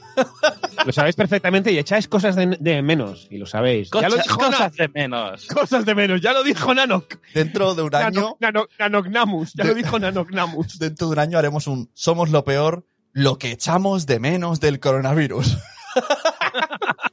Lo 0.86 0.92
sabéis 0.92 1.16
perfectamente 1.16 1.72
y 1.72 1.80
echáis 1.80 2.08
cosas 2.08 2.36
de, 2.36 2.58
de 2.60 2.82
menos. 2.84 3.28
Y 3.32 3.40
lo 3.40 3.48
sabéis. 3.48 3.90
ya 3.92 4.02
lo 4.02 4.10
Cosas, 4.18 4.24
dijo 4.28 4.38
cosas 4.38 4.74
de 4.76 4.88
menos. 4.90 5.46
Cosas 5.48 5.84
de 5.86 5.96
menos. 5.96 6.22
Ya 6.22 6.32
lo 6.32 6.44
dijo 6.44 6.72
Nanok. 6.76 7.16
Dentro 7.34 7.74
de 7.74 7.82
un 7.82 7.96
año, 7.96 8.38
Nano, 8.40 8.60
Nano- 8.62 8.68
Nanognamus. 8.78 9.54
Ya 9.54 9.64
De- 9.64 9.70
lo 9.70 9.76
dijo 9.76 9.98
Nanognamus. 9.98 10.78
dentro 10.80 11.08
de 11.08 11.14
un 11.14 11.20
año 11.20 11.40
haremos 11.40 11.66
un 11.66 11.90
Somos 11.96 12.30
lo 12.30 12.44
peor, 12.44 12.86
lo 13.12 13.40
que 13.40 13.52
echamos 13.52 14.06
de 14.06 14.20
menos 14.20 14.60
del 14.60 14.80
coronavirus. 14.80 15.58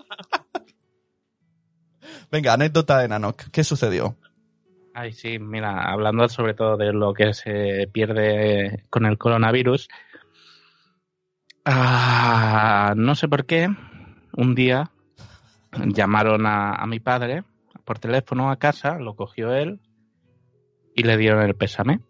Venga, 2.31 2.55
anécdota 2.55 2.99
de 2.99 3.09
Nanok. 3.09 3.51
¿Qué 3.51 3.65
sucedió? 3.65 4.17
Ay, 4.95 5.13
sí, 5.13 5.39
mira, 5.39 5.91
hablando 5.93 6.29
sobre 6.29 6.55
todo 6.55 6.77
de 6.77 6.93
lo 6.93 7.13
que 7.13 7.35
se 7.35 7.89
pierde 7.93 8.85
con 8.91 9.07
el 9.07 9.19
coronavirus. 9.19 9.89
ah, 11.65 12.95
no 12.97 13.15
sé 13.15 13.29
por 13.29 13.47
qué, 13.47 13.69
un 14.37 14.55
día 14.55 14.91
llamaron 15.87 16.47
a, 16.47 16.73
a 16.75 16.87
mi 16.87 17.01
padre 17.01 17.45
por 17.85 17.99
teléfono 17.99 18.51
a 18.51 18.59
casa, 18.59 18.99
lo 18.99 19.15
cogió 19.15 19.55
él 19.55 19.81
y 20.95 21.03
le 21.03 21.17
dieron 21.17 21.43
el 21.43 21.55
pésame. 21.55 22.01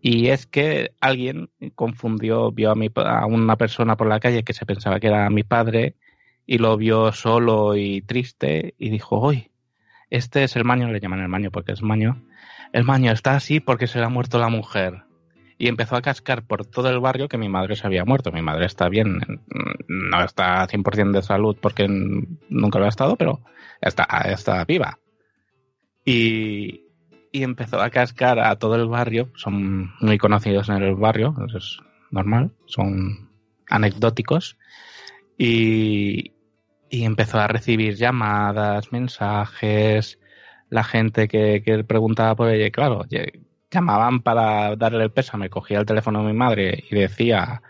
Y 0.00 0.28
es 0.28 0.46
que 0.46 0.92
alguien 1.00 1.50
confundió, 1.74 2.52
vio 2.52 2.70
a, 2.70 2.74
mi, 2.74 2.90
a 2.94 3.26
una 3.26 3.56
persona 3.56 3.96
por 3.96 4.06
la 4.06 4.20
calle 4.20 4.44
que 4.44 4.52
se 4.52 4.66
pensaba 4.66 5.00
que 5.00 5.06
era 5.06 5.30
mi 5.30 5.44
padre 5.44 5.96
y 6.46 6.58
lo 6.58 6.76
vio 6.76 7.12
solo 7.12 7.76
y 7.76 8.02
triste 8.02 8.74
y 8.78 8.90
dijo, 8.90 9.18
hoy 9.18 9.50
este 10.14 10.44
es 10.44 10.54
el 10.54 10.64
maño, 10.64 10.92
le 10.92 11.00
llaman 11.00 11.20
el 11.20 11.28
maño 11.28 11.50
porque 11.50 11.72
es 11.72 11.82
maño. 11.82 12.22
El 12.72 12.84
maño 12.84 13.10
está 13.10 13.34
así 13.34 13.58
porque 13.58 13.88
se 13.88 13.98
le 13.98 14.04
ha 14.04 14.08
muerto 14.08 14.38
la 14.38 14.48
mujer. 14.48 15.02
Y 15.58 15.66
empezó 15.66 15.96
a 15.96 16.02
cascar 16.02 16.46
por 16.46 16.64
todo 16.66 16.88
el 16.88 17.00
barrio 17.00 17.28
que 17.28 17.36
mi 17.36 17.48
madre 17.48 17.74
se 17.74 17.84
había 17.84 18.04
muerto. 18.04 18.30
Mi 18.30 18.40
madre 18.40 18.66
está 18.66 18.88
bien, 18.88 19.18
no 19.88 20.24
está 20.24 20.68
100% 20.68 21.10
de 21.10 21.22
salud 21.22 21.56
porque 21.60 21.88
nunca 21.88 22.78
lo 22.78 22.84
ha 22.84 22.88
estado, 22.88 23.16
pero 23.16 23.40
está, 23.80 24.04
está 24.26 24.64
viva. 24.64 25.00
Y, 26.04 26.84
y 27.32 27.42
empezó 27.42 27.80
a 27.80 27.90
cascar 27.90 28.38
a 28.38 28.54
todo 28.56 28.76
el 28.76 28.86
barrio. 28.86 29.32
Son 29.34 29.92
muy 30.00 30.18
conocidos 30.18 30.68
en 30.68 30.82
el 30.82 30.94
barrio, 30.94 31.34
es 31.56 31.78
normal, 32.12 32.52
son 32.66 33.30
anecdóticos. 33.68 34.58
Y, 35.36 36.33
y 36.94 37.04
empezó 37.04 37.38
a 37.38 37.48
recibir 37.48 37.96
llamadas, 37.96 38.92
mensajes, 38.92 40.18
la 40.70 40.84
gente 40.84 41.28
que, 41.28 41.62
que 41.64 41.84
preguntaba 41.84 42.34
por 42.36 42.50
ella. 42.50 42.70
Claro, 42.70 43.04
llamaban 43.70 44.22
para 44.22 44.76
darle 44.76 45.04
el 45.04 45.12
pésame. 45.12 45.50
Cogía 45.50 45.80
el 45.80 45.86
teléfono 45.86 46.20
de 46.20 46.26
mi 46.32 46.38
madre 46.38 46.84
y 46.90 46.94
decía, 46.94 47.62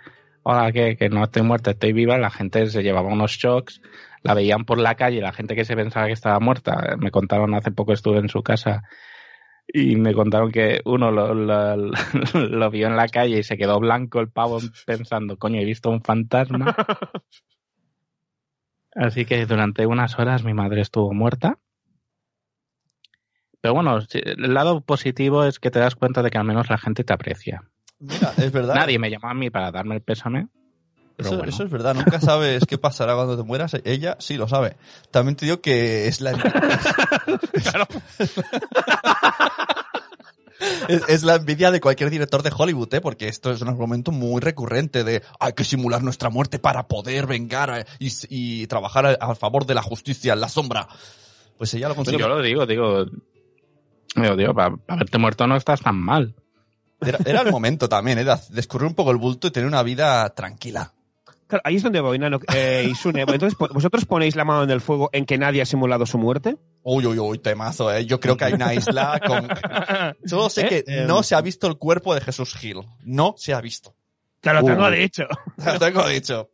hola, 0.42 0.72
que, 0.72 0.96
que 0.96 1.08
no 1.08 1.24
estoy 1.24 1.42
muerta, 1.42 1.70
estoy 1.72 1.92
viva. 1.92 2.18
La 2.18 2.30
gente 2.30 2.66
se 2.68 2.82
llevaba 2.82 3.08
unos 3.12 3.32
shocks, 3.32 3.80
la 4.22 4.34
veían 4.34 4.64
por 4.64 4.78
la 4.78 4.94
calle, 4.96 5.20
la 5.20 5.32
gente 5.32 5.54
que 5.56 5.64
se 5.64 5.76
pensaba 5.76 6.06
que 6.06 6.12
estaba 6.12 6.40
muerta. 6.40 6.96
Me 6.98 7.10
contaron, 7.10 7.54
hace 7.54 7.70
poco 7.72 7.92
estuve 7.92 8.18
en 8.18 8.28
su 8.28 8.42
casa 8.42 8.82
y 9.68 9.96
me 9.96 10.14
contaron 10.14 10.52
que 10.52 10.80
uno 10.84 11.10
lo, 11.10 11.34
lo- 11.34 11.76
lo 12.34 12.70
vio 12.70 12.86
en 12.88 12.96
la 12.96 13.08
calle 13.08 13.38
y 13.40 13.42
se 13.44 13.56
quedó 13.58 13.80
blanco 13.80 14.20
el 14.20 14.30
pavo 14.30 14.60
pensando, 14.86 15.38
coño, 15.38 15.60
he 15.60 15.64
visto 15.64 15.90
un 15.90 16.02
fantasma. 16.02 16.74
Así 18.94 19.24
que 19.24 19.44
durante 19.46 19.86
unas 19.86 20.18
horas 20.18 20.44
mi 20.44 20.54
madre 20.54 20.80
estuvo 20.80 21.12
muerta. 21.12 21.58
Pero 23.60 23.74
bueno, 23.74 23.98
el 24.12 24.54
lado 24.54 24.82
positivo 24.82 25.44
es 25.44 25.58
que 25.58 25.70
te 25.70 25.78
das 25.78 25.96
cuenta 25.96 26.22
de 26.22 26.30
que 26.30 26.38
al 26.38 26.44
menos 26.44 26.68
la 26.68 26.78
gente 26.78 27.02
te 27.02 27.12
aprecia. 27.12 27.62
Mira, 27.98 28.32
es 28.36 28.52
verdad. 28.52 28.74
Nadie 28.74 28.98
me 28.98 29.10
llamó 29.10 29.28
a 29.28 29.34
mí 29.34 29.50
para 29.50 29.70
darme 29.70 29.94
el 29.94 30.02
pésame. 30.02 30.48
Pero 31.16 31.28
Eso, 31.28 31.36
bueno. 31.38 31.52
eso 31.52 31.62
es 31.64 31.70
verdad, 31.70 31.94
nunca 31.94 32.20
sabes 32.20 32.64
qué 32.66 32.76
pasará 32.76 33.14
cuando 33.14 33.36
te 33.36 33.44
mueras. 33.44 33.76
Ella 33.84 34.16
sí 34.18 34.36
lo 34.36 34.48
sabe. 34.48 34.76
También 35.12 35.36
te 35.36 35.44
digo 35.46 35.60
que 35.60 36.08
es 36.08 36.20
la 36.20 36.32
es, 40.88 41.02
es 41.08 41.22
la 41.22 41.36
envidia 41.36 41.70
de 41.70 41.80
cualquier 41.80 42.10
director 42.10 42.42
de 42.42 42.52
Hollywood, 42.56 42.92
¿eh? 42.94 43.00
porque 43.00 43.28
esto 43.28 43.52
es 43.52 43.60
un 43.60 43.68
argumento 43.68 44.12
muy 44.12 44.40
recurrente 44.40 45.04
de 45.04 45.22
hay 45.40 45.52
que 45.52 45.64
simular 45.64 46.02
nuestra 46.02 46.30
muerte 46.30 46.58
para 46.58 46.86
poder 46.88 47.26
vengar 47.26 47.70
a- 47.70 47.84
y, 47.98 48.12
y 48.28 48.66
trabajar 48.66 49.06
a, 49.06 49.10
a 49.12 49.34
favor 49.34 49.66
de 49.66 49.74
la 49.74 49.82
justicia 49.82 50.32
en 50.32 50.40
la 50.40 50.48
sombra. 50.48 50.88
Pues 51.58 51.72
ella 51.74 51.88
lo 51.88 51.94
consiguió. 51.94 52.20
yo 52.20 52.28
lo 52.28 52.42
digo, 52.42 52.66
digo, 52.66 53.04
digo, 54.16 54.36
digo, 54.36 54.54
para, 54.54 54.74
haberte 54.88 55.18
muerto 55.18 55.46
no 55.46 55.56
estás 55.56 55.80
tan 55.80 55.96
mal. 55.96 56.34
Era, 57.00 57.18
era 57.24 57.42
el 57.42 57.50
momento 57.50 57.88
también, 57.88 58.18
¿eh? 58.18 58.24
de 58.24 58.36
descubrir 58.50 58.88
un 58.88 58.94
poco 58.94 59.10
el 59.10 59.18
bulto 59.18 59.48
y 59.48 59.50
tener 59.50 59.68
una 59.68 59.82
vida 59.82 60.28
tranquila. 60.34 60.92
Claro, 61.46 61.62
ahí 61.64 61.76
es 61.76 61.82
donde 61.82 62.00
voy, 62.00 62.18
Nano. 62.18 62.40
Eh, 62.54 62.88
Isune, 62.90 63.20
entonces, 63.28 63.56
¿vosotros 63.58 64.04
ponéis 64.06 64.34
la 64.36 64.44
mano 64.44 64.62
en 64.64 64.70
el 64.70 64.80
fuego 64.80 65.10
en 65.12 65.26
que 65.26 65.36
nadie 65.38 65.62
ha 65.62 65.66
simulado 65.66 66.06
su 66.06 66.18
muerte? 66.18 66.56
Uy, 66.82 67.04
uy, 67.06 67.18
uy, 67.18 67.38
temazo, 67.38 67.92
¿eh? 67.94 68.06
Yo 68.06 68.18
creo 68.20 68.36
que 68.36 68.44
hay 68.44 68.52
una 68.54 68.72
isla 68.74 69.20
con... 69.26 69.48
Solo 70.28 70.48
sé 70.50 70.62
¿Eh? 70.62 70.68
que 70.68 70.84
Eh, 70.86 71.04
no 71.06 71.22
se 71.22 71.34
ha 71.34 71.40
visto 71.40 71.66
el 71.66 71.76
cuerpo 71.76 72.14
de 72.14 72.20
Jesús 72.20 72.54
Gil. 72.54 72.80
No 73.02 73.34
se 73.36 73.52
ha 73.54 73.60
visto. 73.60 73.94
Te 74.40 74.52
lo 74.52 74.62
tengo 74.64 74.86
Uh. 74.86 74.90
dicho. 74.90 75.24
Te 75.62 75.72
lo 75.72 75.78
tengo 75.78 76.08
dicho. 76.08 76.50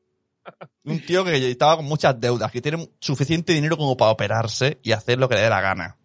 Un 0.84 1.00
tío 1.04 1.24
que 1.24 1.50
estaba 1.50 1.76
con 1.76 1.84
muchas 1.84 2.18
deudas, 2.18 2.50
que 2.50 2.60
tiene 2.62 2.88
suficiente 2.98 3.52
dinero 3.52 3.76
como 3.76 3.96
para 3.96 4.10
operarse 4.10 4.78
y 4.82 4.92
hacer 4.92 5.18
lo 5.18 5.28
que 5.28 5.34
le 5.36 5.42
dé 5.42 5.50
la 5.50 5.60
gana. 5.60 5.96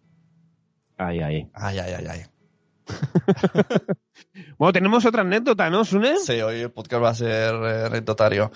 Ay, 0.98 1.20
ay. 1.20 1.50
Ay, 1.54 1.78
ay, 1.78 1.92
ay, 1.98 2.06
ay. 2.08 2.22
Bueno, 4.58 4.72
tenemos 4.72 5.04
otra 5.04 5.22
anécdota, 5.22 5.68
¿no, 5.70 5.84
Sune? 5.84 6.18
Sí, 6.18 6.40
hoy 6.40 6.60
el 6.60 6.70
podcast 6.70 7.02
va 7.02 7.10
a 7.10 7.14
ser 7.14 7.54
eh, 7.54 7.86
anecdotario. 7.86 8.50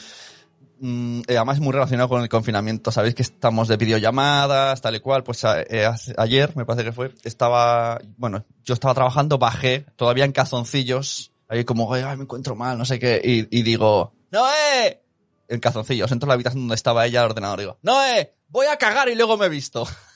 Mm, 0.80 1.20
y 1.28 1.34
además 1.34 1.60
muy 1.60 1.72
relacionado 1.72 2.08
con 2.08 2.22
el 2.22 2.28
confinamiento. 2.28 2.90
Sabéis 2.90 3.14
que 3.14 3.22
estamos 3.22 3.68
de 3.68 3.76
videollamadas, 3.76 4.80
tal 4.80 4.94
y 4.94 5.00
cual. 5.00 5.22
Pues 5.22 5.44
eh, 5.44 5.86
ayer, 6.16 6.56
me 6.56 6.64
parece 6.64 6.84
que 6.84 6.92
fue, 6.92 7.12
estaba, 7.22 8.00
bueno, 8.16 8.44
yo 8.64 8.74
estaba 8.74 8.94
trabajando, 8.94 9.38
bajé, 9.38 9.84
todavía 9.96 10.24
en 10.24 10.32
calzoncillos, 10.32 11.32
ahí 11.48 11.64
como, 11.64 11.92
ay, 11.92 12.16
me 12.16 12.22
encuentro 12.22 12.56
mal, 12.56 12.78
no 12.78 12.86
sé 12.86 12.98
qué, 12.98 13.20
y, 13.22 13.62
digo, 13.62 14.14
¡Noé! 14.30 15.02
En 15.48 15.60
calzoncillos, 15.60 16.10
entro 16.12 16.26
a 16.26 16.28
la 16.28 16.34
habitación 16.34 16.62
donde 16.62 16.76
estaba 16.76 17.04
ella 17.04 17.20
al 17.20 17.30
ordenador, 17.30 17.60
digo, 17.60 17.78
¡Noé! 17.82 18.34
Voy 18.48 18.66
a 18.66 18.76
cagar 18.78 19.08
y 19.08 19.14
luego 19.14 19.36
me 19.36 19.46
he 19.46 19.50
visto. 19.50 19.86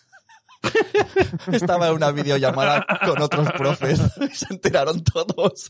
Estaba 1.52 1.88
en 1.88 1.94
una 1.94 2.10
videollamada 2.12 2.86
con 3.04 3.20
otros 3.20 3.50
profes 3.52 4.00
y 4.20 4.28
se 4.34 4.46
enteraron 4.52 5.02
todos. 5.04 5.68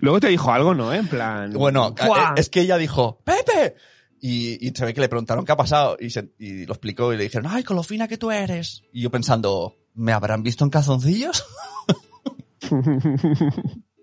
Luego 0.00 0.20
te 0.20 0.28
dijo 0.28 0.52
algo, 0.52 0.74
¿no? 0.74 0.92
En 0.92 1.08
plan. 1.08 1.52
Bueno, 1.52 1.94
¡Fua! 1.96 2.34
eh, 2.36 2.40
es 2.40 2.50
que 2.50 2.60
ella 2.60 2.76
dijo, 2.76 3.20
¡Pepe! 3.24 3.74
Y, 4.20 4.66
y 4.66 4.72
se 4.74 4.84
ve 4.84 4.92
que 4.94 5.00
le 5.00 5.08
preguntaron 5.08 5.44
qué 5.44 5.52
ha 5.52 5.56
pasado 5.56 5.96
y, 5.98 6.10
se- 6.10 6.32
y 6.38 6.66
lo 6.66 6.72
explicó 6.74 7.12
y 7.12 7.16
le 7.16 7.22
dijeron, 7.24 7.50
¡ay, 7.50 7.62
con 7.62 7.76
lo 7.76 7.82
fina 7.82 8.08
que 8.08 8.18
tú 8.18 8.30
eres! 8.30 8.82
Y 8.92 9.02
yo 9.02 9.10
pensando, 9.10 9.76
¿me 9.94 10.12
habrán 10.12 10.42
visto 10.42 10.64
en 10.64 10.70
calzoncillos? 10.70 11.44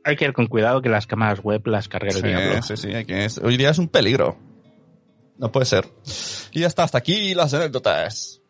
Hay 0.04 0.16
que 0.16 0.26
ir 0.26 0.34
con 0.34 0.48
cuidado 0.48 0.82
que 0.82 0.90
las 0.90 1.08
cámaras 1.08 1.40
web 1.44 1.66
las 1.68 1.88
cargue 1.88 2.10
el 2.10 2.22
diablo. 2.22 2.62
sí, 2.62 2.78
sí, 2.78 2.94
hay 2.94 3.06
que- 3.06 3.28
hoy 3.44 3.58
día 3.58 3.72
es 3.72 3.78
un 3.80 3.88
peligro. 3.88 4.38
No 5.38 5.52
puede 5.52 5.66
ser. 5.66 5.86
Y 6.52 6.62
ya 6.62 6.68
está, 6.68 6.84
hasta 6.84 6.98
aquí 7.00 7.34
las 7.34 7.54
anécdotas. 7.54 8.42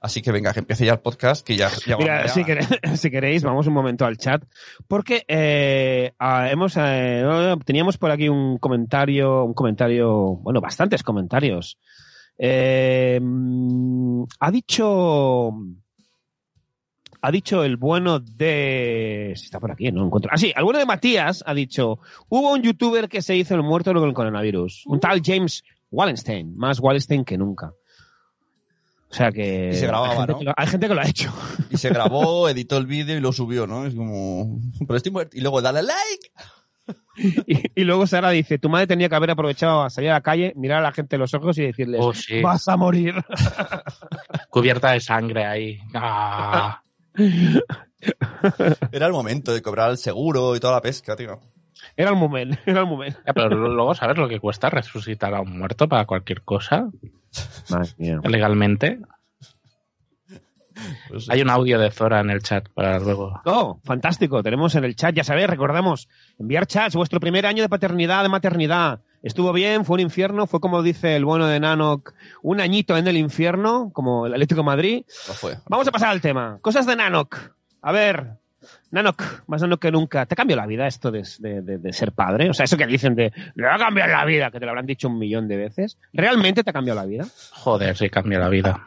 Así 0.00 0.20
que 0.22 0.30
venga, 0.30 0.52
que 0.52 0.60
empiece 0.60 0.84
ya 0.84 0.92
el 0.92 1.00
podcast, 1.00 1.44
que 1.44 1.56
ya... 1.56 1.70
ya 1.86 1.96
Mira, 1.96 2.28
si, 2.28 2.44
quere- 2.44 2.66
si 2.96 3.10
queréis, 3.10 3.42
vamos 3.42 3.66
un 3.66 3.72
momento 3.72 4.04
al 4.04 4.18
chat, 4.18 4.42
porque 4.86 5.24
eh, 5.26 6.12
hemos 6.50 6.74
eh, 6.78 7.56
teníamos 7.64 7.96
por 7.98 8.10
aquí 8.10 8.28
un 8.28 8.58
comentario, 8.58 9.44
un 9.44 9.54
comentario, 9.54 10.36
bueno, 10.36 10.60
bastantes 10.60 11.02
comentarios. 11.02 11.78
Eh, 12.38 13.18
ha 14.40 14.50
dicho, 14.50 15.50
ha 17.22 17.30
dicho 17.32 17.64
el 17.64 17.76
bueno 17.78 18.20
de, 18.20 19.32
si 19.34 19.46
está 19.46 19.58
por 19.58 19.72
aquí, 19.72 19.90
no 19.90 20.00
lo 20.00 20.06
encuentro. 20.06 20.30
Ah, 20.32 20.36
sí, 20.38 20.52
el 20.54 20.62
bueno 20.62 20.78
de 20.78 20.86
Matías 20.86 21.42
ha 21.46 21.54
dicho, 21.54 21.98
hubo 22.28 22.52
un 22.52 22.62
youtuber 22.62 23.08
que 23.08 23.22
se 23.22 23.34
hizo 23.34 23.54
el 23.54 23.62
muerto 23.62 23.92
con 23.94 24.06
el 24.08 24.14
coronavirus, 24.14 24.84
un 24.86 25.00
tal 25.00 25.22
James 25.24 25.64
Wallenstein, 25.90 26.54
más 26.56 26.78
Wallenstein 26.80 27.24
que 27.24 27.38
nunca. 27.38 27.72
O 29.10 29.14
sea 29.14 29.30
que, 29.30 29.70
Y 29.72 29.76
se 29.76 29.86
grababa, 29.86 30.10
hay, 30.12 30.16
gente 30.18 30.32
¿no? 30.32 30.38
que 30.38 30.44
lo, 30.44 30.54
hay 30.56 30.66
gente 30.66 30.88
que 30.88 30.94
lo 30.94 31.00
ha 31.00 31.08
hecho. 31.08 31.32
Y 31.70 31.76
se 31.78 31.88
grabó, 31.90 32.48
editó 32.50 32.76
el 32.76 32.86
vídeo 32.86 33.16
y 33.16 33.20
lo 33.20 33.32
subió, 33.32 33.66
¿no? 33.66 33.86
Es 33.86 33.94
como... 33.94 34.58
Pero 34.86 34.96
estoy 34.96 35.12
muerto. 35.12 35.36
Y 35.36 35.40
luego 35.40 35.62
dale 35.62 35.82
like. 35.82 36.30
Y, 37.16 37.80
y 37.80 37.84
luego 37.84 38.06
Sara 38.06 38.30
dice, 38.30 38.58
tu 38.58 38.68
madre 38.68 38.86
tenía 38.86 39.08
que 39.08 39.14
haber 39.16 39.30
aprovechado 39.30 39.82
a 39.82 39.90
salir 39.90 40.10
a 40.10 40.14
la 40.14 40.20
calle, 40.20 40.52
mirar 40.54 40.78
a 40.78 40.82
la 40.82 40.92
gente 40.92 41.16
en 41.16 41.20
los 41.20 41.34
ojos 41.34 41.56
y 41.58 41.62
decirles, 41.62 41.98
Oh, 42.00 42.12
sí. 42.14 42.40
vas 42.42 42.68
a 42.68 42.76
morir. 42.76 43.14
Cubierta 44.50 44.92
de 44.92 45.00
sangre 45.00 45.44
ahí. 45.46 45.78
Ah. 45.94 46.80
Era 48.92 49.06
el 49.06 49.12
momento 49.12 49.52
de 49.52 49.62
cobrar 49.62 49.90
el 49.90 49.98
seguro 49.98 50.54
y 50.54 50.60
toda 50.60 50.74
la 50.74 50.82
pesca, 50.82 51.16
tío. 51.16 51.40
Era 51.96 52.10
el 52.10 52.16
momento, 52.16 52.58
era 52.66 52.80
el 52.80 52.86
momento. 52.86 53.18
Ya, 53.26 53.32
pero 53.32 53.48
luego, 53.68 53.94
¿sabes 53.94 54.18
lo 54.18 54.28
que 54.28 54.40
cuesta 54.40 54.70
resucitar 54.70 55.34
a 55.34 55.40
un 55.40 55.58
muerto 55.58 55.88
para 55.88 56.04
cualquier 56.04 56.42
cosa? 56.42 56.90
Madre 57.70 57.90
mía. 57.98 58.20
Legalmente. 58.24 59.00
Pues, 61.08 61.30
Hay 61.30 61.40
un 61.40 61.48
audio 61.48 61.78
de 61.78 61.90
Zora 61.90 62.20
en 62.20 62.30
el 62.30 62.42
chat 62.42 62.68
para 62.68 62.98
luego. 62.98 63.40
Oh, 63.46 63.80
fantástico. 63.84 64.42
Tenemos 64.42 64.74
en 64.74 64.84
el 64.84 64.94
chat, 64.94 65.14
ya 65.14 65.24
sabéis, 65.24 65.48
recordamos, 65.48 66.08
enviar 66.38 66.66
chats, 66.66 66.94
vuestro 66.94 67.18
primer 67.18 67.46
año 67.46 67.62
de 67.62 67.68
paternidad, 67.68 68.22
de 68.22 68.28
maternidad. 68.28 69.00
Estuvo 69.22 69.52
bien, 69.52 69.84
fue 69.84 69.94
un 69.94 70.00
infierno, 70.00 70.46
fue 70.46 70.60
como 70.60 70.82
dice 70.82 71.16
el 71.16 71.24
bueno 71.24 71.46
de 71.46 71.58
Nanok, 71.58 72.12
un 72.42 72.60
añito 72.60 72.96
en 72.96 73.08
el 73.08 73.16
infierno, 73.16 73.90
como 73.92 74.26
el 74.26 74.34
Atlético 74.34 74.60
de 74.60 74.66
Madrid. 74.66 75.04
lo 75.28 75.34
fue. 75.34 75.56
Vamos 75.68 75.88
a 75.88 75.92
pasar 75.92 76.10
al 76.10 76.20
tema. 76.20 76.58
Cosas 76.60 76.86
de 76.86 76.94
Nanok. 76.94 77.36
A 77.80 77.92
ver, 77.92 78.34
Nanok, 78.96 79.22
más 79.46 79.62
Nanok 79.62 79.80
que 79.80 79.92
nunca. 79.92 80.26
¿Te 80.26 80.34
cambió 80.34 80.56
la 80.56 80.66
vida 80.66 80.86
esto 80.86 81.10
de, 81.12 81.22
de- 81.38 81.62
de- 81.62 81.78
de 81.78 81.92
ser 81.92 82.12
padre? 82.12 82.50
O 82.50 82.54
sea, 82.54 82.64
eso 82.64 82.76
que 82.76 82.86
dicen 82.86 83.14
de, 83.14 83.32
le 83.54 83.66
va 83.66 83.76
a 83.76 83.78
cambiar 83.78 84.08
la 84.10 84.24
vida, 84.24 84.50
que 84.50 84.58
te 84.58 84.64
lo 84.64 84.72
habrán 84.72 84.86
dicho 84.86 85.08
un 85.08 85.18
millón 85.18 85.46
de 85.48 85.56
veces. 85.56 85.98
¿Realmente 86.12 86.64
te 86.64 86.70
ha 86.70 86.72
cambiado 86.72 86.98
la 87.00 87.06
vida? 87.06 87.24
Joder, 87.52 87.96
sí 87.96 88.10
cambia 88.10 88.38
la 88.38 88.48
vida. 88.48 88.82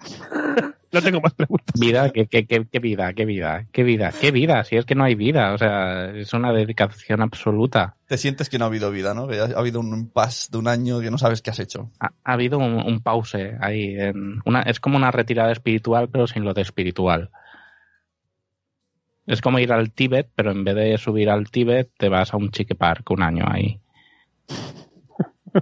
No 0.92 1.00
tengo 1.00 1.20
más 1.20 1.34
preguntas. 1.34 1.72
Vida, 1.78 2.10
¿Qué, 2.10 2.26
qué, 2.26 2.46
qué, 2.46 2.66
qué 2.68 2.78
vida, 2.80 3.12
qué 3.12 3.24
vida, 3.24 3.66
qué 3.70 3.84
vida, 3.84 4.12
qué 4.20 4.32
vida, 4.32 4.64
si 4.64 4.74
es 4.76 4.84
que 4.84 4.96
no 4.96 5.04
hay 5.04 5.14
vida, 5.14 5.52
o 5.54 5.58
sea, 5.58 6.06
es 6.10 6.32
una 6.32 6.52
dedicación 6.52 7.22
absoluta. 7.22 7.94
Te 8.08 8.18
sientes 8.18 8.48
que 8.48 8.58
no 8.58 8.64
ha 8.64 8.68
habido 8.68 8.90
vida, 8.90 9.14
¿no? 9.14 9.28
Que 9.28 9.38
ha 9.38 9.44
ha 9.44 9.58
habido 9.60 9.78
un 9.78 9.96
impasse 9.96 10.48
de 10.50 10.58
un 10.58 10.66
año 10.66 10.98
que 11.00 11.12
no 11.12 11.16
sabes 11.18 11.42
qué 11.42 11.50
has 11.50 11.60
hecho. 11.60 11.92
Ha, 12.00 12.06
ha 12.24 12.32
habido 12.32 12.58
un, 12.58 12.74
un 12.84 13.00
pause 13.02 13.56
ahí, 13.60 13.94
en 14.00 14.40
una, 14.44 14.62
es 14.62 14.80
como 14.80 14.96
una 14.96 15.12
retirada 15.12 15.52
espiritual, 15.52 16.08
pero 16.08 16.26
sin 16.26 16.42
lo 16.42 16.54
de 16.54 16.62
espiritual. 16.62 17.30
Es 19.30 19.40
como 19.40 19.58
ir 19.58 19.72
al 19.72 19.92
Tíbet, 19.92 20.28
pero 20.34 20.50
en 20.50 20.64
vez 20.64 20.74
de 20.74 20.98
subir 20.98 21.30
al 21.30 21.50
Tíbet, 21.50 21.90
te 21.96 22.08
vas 22.08 22.34
a 22.34 22.36
un 22.36 22.50
chique 22.50 22.74
park 22.74 23.10
un 23.10 23.22
año 23.22 23.44
ahí. 23.48 23.78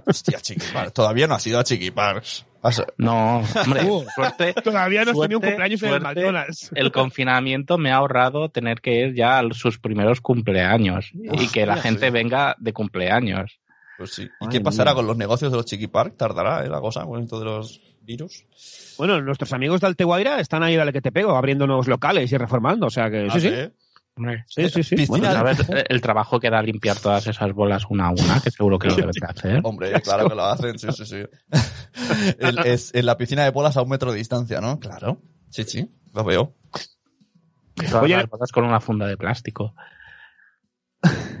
Hostia, 0.05 0.39
Chiqui 0.39 0.65
Parks. 0.71 0.93
Todavía 0.93 1.27
no 1.27 1.35
has 1.35 1.47
ido 1.47 1.59
a 1.59 1.63
Chiqui 1.63 1.91
Parks. 1.91 2.45
Has- 2.61 2.83
No, 2.97 3.39
hombre, 3.63 3.83
Uh, 3.89 4.05
suerte, 4.13 4.53
Todavía 4.53 5.03
no 5.05 5.11
has 5.11 5.17
tenido 5.19 5.39
un 5.39 5.43
Suerte, 5.43 5.47
cumpleaños 5.47 5.81
en 5.83 5.87
el 5.93 6.01
suerte. 6.01 6.05
McDonald's. 6.21 6.71
el 6.75 6.91
confinamiento 6.91 7.77
me 7.77 7.91
ha 7.91 7.95
ahorrado 7.95 8.49
tener 8.49 8.81
que 8.81 8.95
ir 9.07 9.15
ya 9.15 9.39
a 9.39 9.43
sus 9.53 9.79
primeros 9.79 10.21
cumpleaños 10.21 11.09
y 11.13 11.47
que 11.47 11.65
la 11.65 11.77
gente 11.77 12.11
venga 12.11 12.55
de 12.59 12.73
cumpleaños. 12.73 13.59
Pues 13.97 14.13
sí. 14.13 14.23
¿Y 14.23 14.27
Ay, 14.41 14.47
qué 14.49 14.61
pasará 14.61 14.93
con 14.93 15.07
los 15.07 15.17
negocios 15.17 15.51
de 15.51 15.57
los 15.57 15.65
Chiqui 15.65 15.87
Park? 15.87 16.15
¿Tardará, 16.17 16.63
eh, 16.65 16.69
la 16.69 16.79
cosa 16.79 17.03
con 17.05 17.21
esto 17.23 17.39
de 17.39 17.45
los 17.45 17.81
virus? 18.01 18.45
Bueno, 18.97 19.21
nuestros 19.21 19.53
amigos 19.53 19.81
de 19.81 19.87
Alteguaira 19.87 20.39
están 20.39 20.63
ahí, 20.63 20.75
dale 20.75 20.93
que 20.93 21.01
te 21.01 21.11
pego, 21.11 21.35
abriendo 21.35 21.67
nuevos 21.67 21.87
locales 21.87 22.31
y 22.31 22.37
reformando. 22.37 22.87
O 22.87 22.89
sea 22.89 23.09
que 23.09 23.27
Ah, 23.29 23.33
sí, 23.33 23.41
sí. 23.41 23.49
¿sí? 23.49 23.71
Sí, 24.47 24.69
sí, 24.69 24.83
sí. 24.83 24.95
Piscina. 24.97 25.19
Bueno, 25.41 25.53
¿sabes 25.55 25.85
el- 25.87 26.01
trabajo 26.01 26.39
que 26.39 26.49
da 26.49 26.61
limpiar 26.61 26.97
todas 26.99 27.25
esas 27.27 27.53
bolas 27.53 27.85
una 27.89 28.07
a 28.07 28.09
una? 28.11 28.41
Que 28.41 28.51
seguro 28.51 28.77
que 28.77 28.87
lo 28.89 28.95
deben 28.95 29.11
de 29.11 29.25
hacer. 29.27 29.61
Hombre, 29.63 29.93
claro 30.01 30.27
que 30.27 30.35
lo 30.35 30.43
hacen, 30.43 30.77
sí, 30.77 30.87
sí, 30.91 31.05
sí. 31.05 31.23
El- 32.39 32.59
es 32.65 32.93
en 32.93 33.05
la 33.05 33.15
piscina 33.17 33.43
de 33.45 33.51
bolas 33.51 33.77
a 33.77 33.81
un 33.81 33.89
metro 33.89 34.11
de 34.11 34.17
distancia, 34.17 34.59
¿no? 34.59 34.79
Claro. 34.79 35.21
Sí, 35.49 35.63
sí, 35.63 35.89
lo 36.13 36.23
veo. 36.25 36.53
Todas 37.75 38.03
Oye- 38.03 38.17
las 38.17 38.29
bolas 38.29 38.51
con 38.51 38.65
una 38.65 38.81
funda 38.81 39.07
de 39.07 39.15
plástico. 39.15 39.73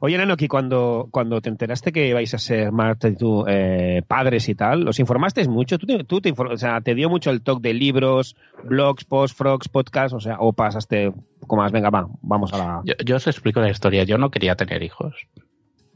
Oye, 0.00 0.16
Nanoki, 0.18 0.48
cuando, 0.48 1.08
cuando 1.10 1.40
te 1.40 1.48
enteraste 1.48 1.92
que 1.92 2.08
ibais 2.08 2.32
a 2.34 2.38
ser 2.38 2.72
Marta 2.72 3.08
y 3.08 3.16
tú 3.16 3.44
eh, 3.48 4.02
padres 4.06 4.48
y 4.48 4.54
tal, 4.54 4.88
¿os 4.88 4.98
informasteis 5.00 5.48
mucho? 5.48 5.78
¿Tú 5.78 5.86
te, 5.86 6.04
tú 6.04 6.20
te 6.20 6.32
o 6.32 6.56
sea, 6.56 6.80
¿te 6.80 6.94
dio 6.94 7.08
mucho 7.08 7.30
el 7.30 7.42
talk 7.42 7.60
de 7.60 7.74
libros, 7.74 8.36
blogs, 8.64 9.04
posts, 9.04 9.36
frogs, 9.36 9.68
podcasts? 9.68 10.14
O 10.14 10.20
sea, 10.20 10.36
o 10.40 10.52
pasaste 10.52 11.12
como 11.46 11.62
más, 11.62 11.72
venga, 11.72 11.90
va, 11.90 12.06
vamos 12.22 12.52
a 12.52 12.58
la... 12.58 12.82
Yo, 12.84 12.94
yo 13.04 13.16
os 13.16 13.26
explico 13.26 13.60
la 13.60 13.70
historia. 13.70 14.04
Yo 14.04 14.18
no 14.18 14.30
quería 14.30 14.54
tener 14.56 14.82
hijos. 14.82 15.26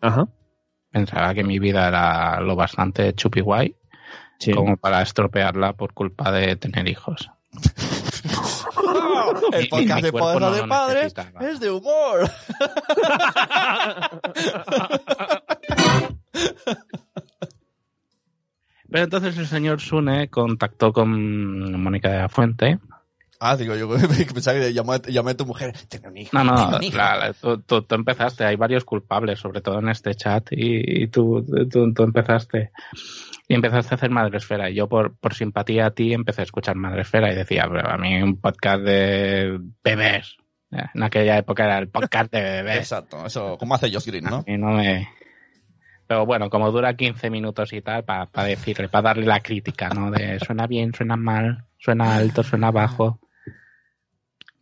Ajá. 0.00 0.28
Pensaba 0.90 1.34
que 1.34 1.44
mi 1.44 1.58
vida 1.58 1.88
era 1.88 2.40
lo 2.40 2.56
bastante 2.56 3.12
chupi 3.14 3.40
guay 3.40 3.76
Sí. 4.38 4.52
como 4.52 4.76
para 4.76 5.00
estropearla 5.00 5.74
por 5.74 5.94
culpa 5.94 6.32
de 6.32 6.56
tener 6.56 6.88
hijos. 6.88 7.30
El 9.52 9.68
podcast 9.68 10.02
de 10.02 10.12
padres 10.12 10.40
no 10.40 10.50
de 10.52 10.60
lo 10.62 10.68
padres 10.68 11.14
necesitaba. 11.14 11.48
es 11.48 11.60
de 11.60 11.70
humor. 11.70 12.30
Pero 18.90 19.04
entonces 19.04 19.36
el 19.38 19.46
señor 19.46 19.80
Sune 19.80 20.28
contactó 20.28 20.92
con 20.92 21.80
Mónica 21.82 22.10
de 22.10 22.18
la 22.18 22.28
Fuente. 22.28 22.78
Ah, 23.40 23.56
digo, 23.56 23.74
yo 23.74 23.88
pensaba 24.34 24.58
que 24.58 24.72
llamé, 24.72 25.00
llamé 25.08 25.32
a 25.32 25.36
tu 25.36 25.44
mujer. 25.46 25.74
Tengo 25.88 26.08
un 26.08 26.16
hijo. 26.16 26.30
No, 26.36 26.44
no, 26.44 26.54
tengo 26.54 26.76
un 26.76 26.82
hijo". 26.84 26.96
la- 26.96 27.16
la- 27.16 27.32
tú, 27.32 27.58
tú- 27.62 27.82
tú 27.82 27.94
empezaste. 27.94 28.44
Hay 28.44 28.56
varios 28.56 28.84
culpables, 28.84 29.38
sobre 29.40 29.60
todo 29.60 29.80
en 29.80 29.88
este 29.88 30.14
chat, 30.14 30.46
y, 30.52 31.02
y 31.02 31.06
tú, 31.08 31.44
tú, 31.70 31.92
tú 31.92 32.02
empezaste. 32.04 32.70
Y 33.46 33.54
empezaste 33.54 33.94
a 33.94 33.96
hacer 33.96 34.10
Madresfera. 34.10 34.70
Y 34.70 34.74
yo, 34.74 34.88
por, 34.88 35.16
por 35.16 35.34
simpatía 35.34 35.86
a 35.86 35.90
ti, 35.90 36.12
empecé 36.14 36.40
a 36.42 36.44
escuchar 36.44 36.76
Madresfera 36.76 37.30
y 37.30 37.34
decía, 37.36 37.66
pero 37.70 37.90
a 37.90 37.98
mí 37.98 38.22
un 38.22 38.40
podcast 38.40 38.82
de 38.82 39.60
bebés. 39.82 40.36
En 40.94 41.02
aquella 41.02 41.38
época 41.38 41.64
era 41.64 41.78
el 41.78 41.88
podcast 41.88 42.32
de 42.32 42.40
bebés. 42.40 42.78
Exacto, 42.78 43.24
eso, 43.26 43.56
como 43.58 43.74
hace 43.74 43.92
Josh 43.92 44.06
Green, 44.06 44.24
¿no? 44.24 44.42
Y 44.46 44.56
no 44.56 44.68
me... 44.70 45.08
Pero 46.06 46.26
bueno, 46.26 46.50
como 46.50 46.70
dura 46.70 46.94
15 46.96 47.30
minutos 47.30 47.72
y 47.72 47.80
tal, 47.80 48.04
para 48.04 48.28
decirle, 48.44 48.88
para 48.88 49.02
darle 49.10 49.24
la 49.26 49.40
crítica, 49.40 49.88
¿no? 49.88 50.10
De 50.10 50.38
suena 50.40 50.66
bien, 50.66 50.92
suena 50.92 51.16
mal, 51.16 51.64
suena 51.78 52.16
alto, 52.16 52.42
suena 52.42 52.70
bajo. 52.70 53.20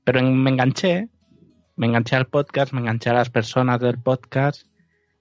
Pero 0.04 0.18
en- 0.20 0.36
me 0.42 0.50
enganché, 0.50 1.08
me 1.76 1.86
enganché 1.86 2.16
al 2.16 2.26
podcast, 2.26 2.72
me 2.72 2.80
enganché 2.80 3.10
a 3.10 3.14
las 3.14 3.30
personas 3.30 3.80
del 3.80 3.98
podcast 3.98 4.66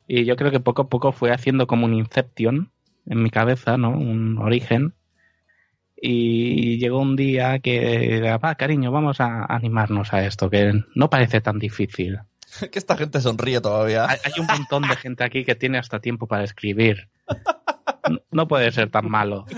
y 0.08 0.26
yo 0.26 0.36
creo 0.36 0.52
que 0.52 0.60
poco 0.60 0.84
a 0.84 0.90
poco 0.90 1.12
fue 1.12 1.32
haciendo 1.32 1.68
como 1.68 1.86
un 1.86 1.94
inception 1.94 2.72
en 3.08 3.24
mi 3.24 3.30
cabeza, 3.30 3.78
¿no? 3.78 3.90
Un 3.92 4.38
origen. 4.38 4.94
Y 6.04 6.78
llegó 6.80 7.00
un 7.00 7.16
día 7.16 7.60
que, 7.60 8.38
va, 8.44 8.56
cariño, 8.56 8.92
vamos 8.92 9.20
a 9.22 9.46
animarnos 9.46 10.14
a 10.14 10.26
esto, 10.26 10.50
que 10.50 10.74
no 10.96 11.10
parece 11.10 11.42
tan 11.42 11.60
difícil. 11.60 12.20
que 12.72 12.80
esta 12.80 12.98
gente 12.98 13.22
sonríe 13.22 13.62
todavía. 13.62 14.10
Hay, 14.10 14.18
hay 14.24 14.34
un 14.40 14.48
montón 14.48 14.84
de 14.88 14.96
gente 14.96 15.24
aquí 15.24 15.44
que 15.46 15.56
tiene 15.56 15.78
hasta 15.78 16.00
tiempo 16.00 16.28
para 16.28 16.44
escribir. 16.44 17.10
No, 18.10 18.20
no 18.32 18.48
puede 18.48 18.72
ser 18.72 18.90
tan 18.90 19.10
malo. 19.10 19.46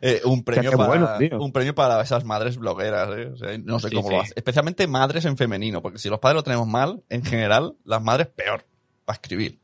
Eh, 0.00 0.20
un 0.24 0.44
premio 0.44 0.70
para 0.72 0.86
bueno, 0.86 1.08
tío. 1.18 1.40
un 1.40 1.50
premio 1.50 1.74
para 1.74 2.00
esas 2.02 2.24
madres 2.24 2.58
blogueras, 2.58 3.08
¿eh? 3.16 3.26
O 3.32 3.36
sea, 3.36 3.56
no 3.58 3.78
sé 3.78 3.88
Sí, 3.88 3.96
cómo 3.96 4.08
sí. 4.08 4.14
lo 4.14 4.20
hacen. 4.20 4.32
Especialmente 4.36 4.86
madres 4.86 5.24
en 5.24 5.36
femenino, 5.38 5.80
porque 5.80 5.98
si 5.98 6.10
los 6.10 6.18
padres 6.18 6.36
lo 6.36 6.42
tenemos 6.42 6.66
mal, 6.68 7.02
en 7.08 7.24
general, 7.24 7.74
las 7.84 8.02
madres 8.02 8.26
peor 8.28 8.66
para 9.04 9.16
escribir. 9.16 9.60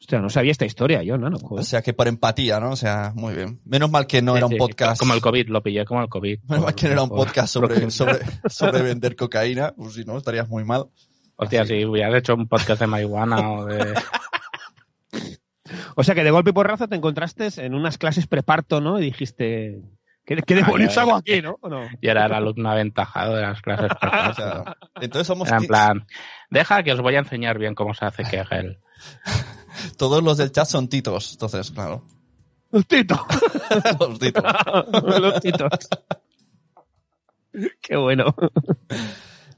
Hostia, 0.00 0.18
no 0.20 0.30
sabía 0.30 0.50
esta 0.52 0.64
historia 0.64 1.02
yo, 1.02 1.18
Nano. 1.18 1.36
O 1.36 1.48
joder. 1.48 1.64
sea 1.64 1.82
que 1.82 1.92
por 1.92 2.08
empatía, 2.08 2.58
¿no? 2.58 2.70
O 2.70 2.76
sea, 2.76 3.12
muy 3.14 3.34
bien. 3.34 3.60
Menos 3.64 3.90
mal 3.90 4.06
que 4.06 4.22
no 4.22 4.32
Sí, 4.32 4.38
era 4.38 4.46
un 4.46 4.52
sí, 4.52 4.58
podcast. 4.58 4.98
Como 4.98 5.14
el 5.14 5.20
COVID, 5.20 5.48
lo 5.48 5.62
pillé 5.62 5.84
como 5.84 6.02
el 6.02 6.08
COVID. 6.08 6.40
Menos 6.48 6.64
mal 6.64 6.74
que 6.74 6.86
no 6.86 6.92
era 6.92 7.02
un 7.02 7.10
podcast 7.10 7.52
sobre, 7.52 7.90
sobre, 7.90 8.18
sobre 8.48 8.82
vender 8.82 9.14
cocaína, 9.14 9.72
pues 9.76 9.94
si 9.94 10.04
no, 10.04 10.16
estarías 10.16 10.48
muy 10.48 10.64
mal. 10.64 10.86
Hostia, 11.36 11.64
si 11.64 11.84
hubieras 11.84 12.14
hecho 12.16 12.34
un 12.34 12.48
podcast 12.48 12.80
de 12.80 12.86
marihuana 12.86 13.50
o 13.50 13.66
de... 13.66 13.94
O 15.96 16.02
sea 16.02 16.14
que 16.14 16.24
de 16.24 16.30
golpe 16.30 16.50
y 16.50 16.52
porrazo 16.52 16.88
te 16.88 16.96
encontraste 16.96 17.48
en 17.64 17.74
unas 17.74 17.98
clases 17.98 18.26
preparto, 18.26 18.80
¿no? 18.80 18.98
Y 18.98 19.02
dijiste, 19.02 19.80
¿qué, 20.24 20.36
qué 20.36 20.54
demonios 20.54 20.96
Ah, 20.96 21.02
hago 21.02 21.14
aquí, 21.14 21.42
no? 21.42 21.58
¿O 21.60 21.68
no? 21.68 21.82
Yo 22.00 22.10
era 22.10 22.26
el 22.26 22.32
alumno 22.32 22.70
aventajado 22.70 23.36
de 23.36 23.42
las 23.42 23.60
clases. 23.62 23.90
O 24.30 24.34
sea, 24.34 24.76
entonces 25.00 25.26
somos 25.26 25.48
Era 25.48 25.58
en 25.58 25.66
plan, 25.66 26.06
deja 26.50 26.82
que 26.82 26.92
os 26.92 27.00
voy 27.00 27.14
a 27.14 27.20
enseñar 27.20 27.58
bien 27.58 27.74
cómo 27.74 27.94
se 27.94 28.04
hace 28.04 28.24
Kegel. 28.24 28.78
todos 29.96 30.22
los 30.22 30.36
del 30.36 30.52
chat 30.52 30.66
son 30.66 30.88
titos, 30.88 31.32
entonces, 31.32 31.70
claro. 31.70 32.04
Los 32.72 32.86
titos. 32.86 33.18
Los 34.00 34.18
titos. 34.18 34.44
Los 35.20 35.40
titos. 35.40 35.88
Qué 37.80 37.96
bueno. 37.96 38.34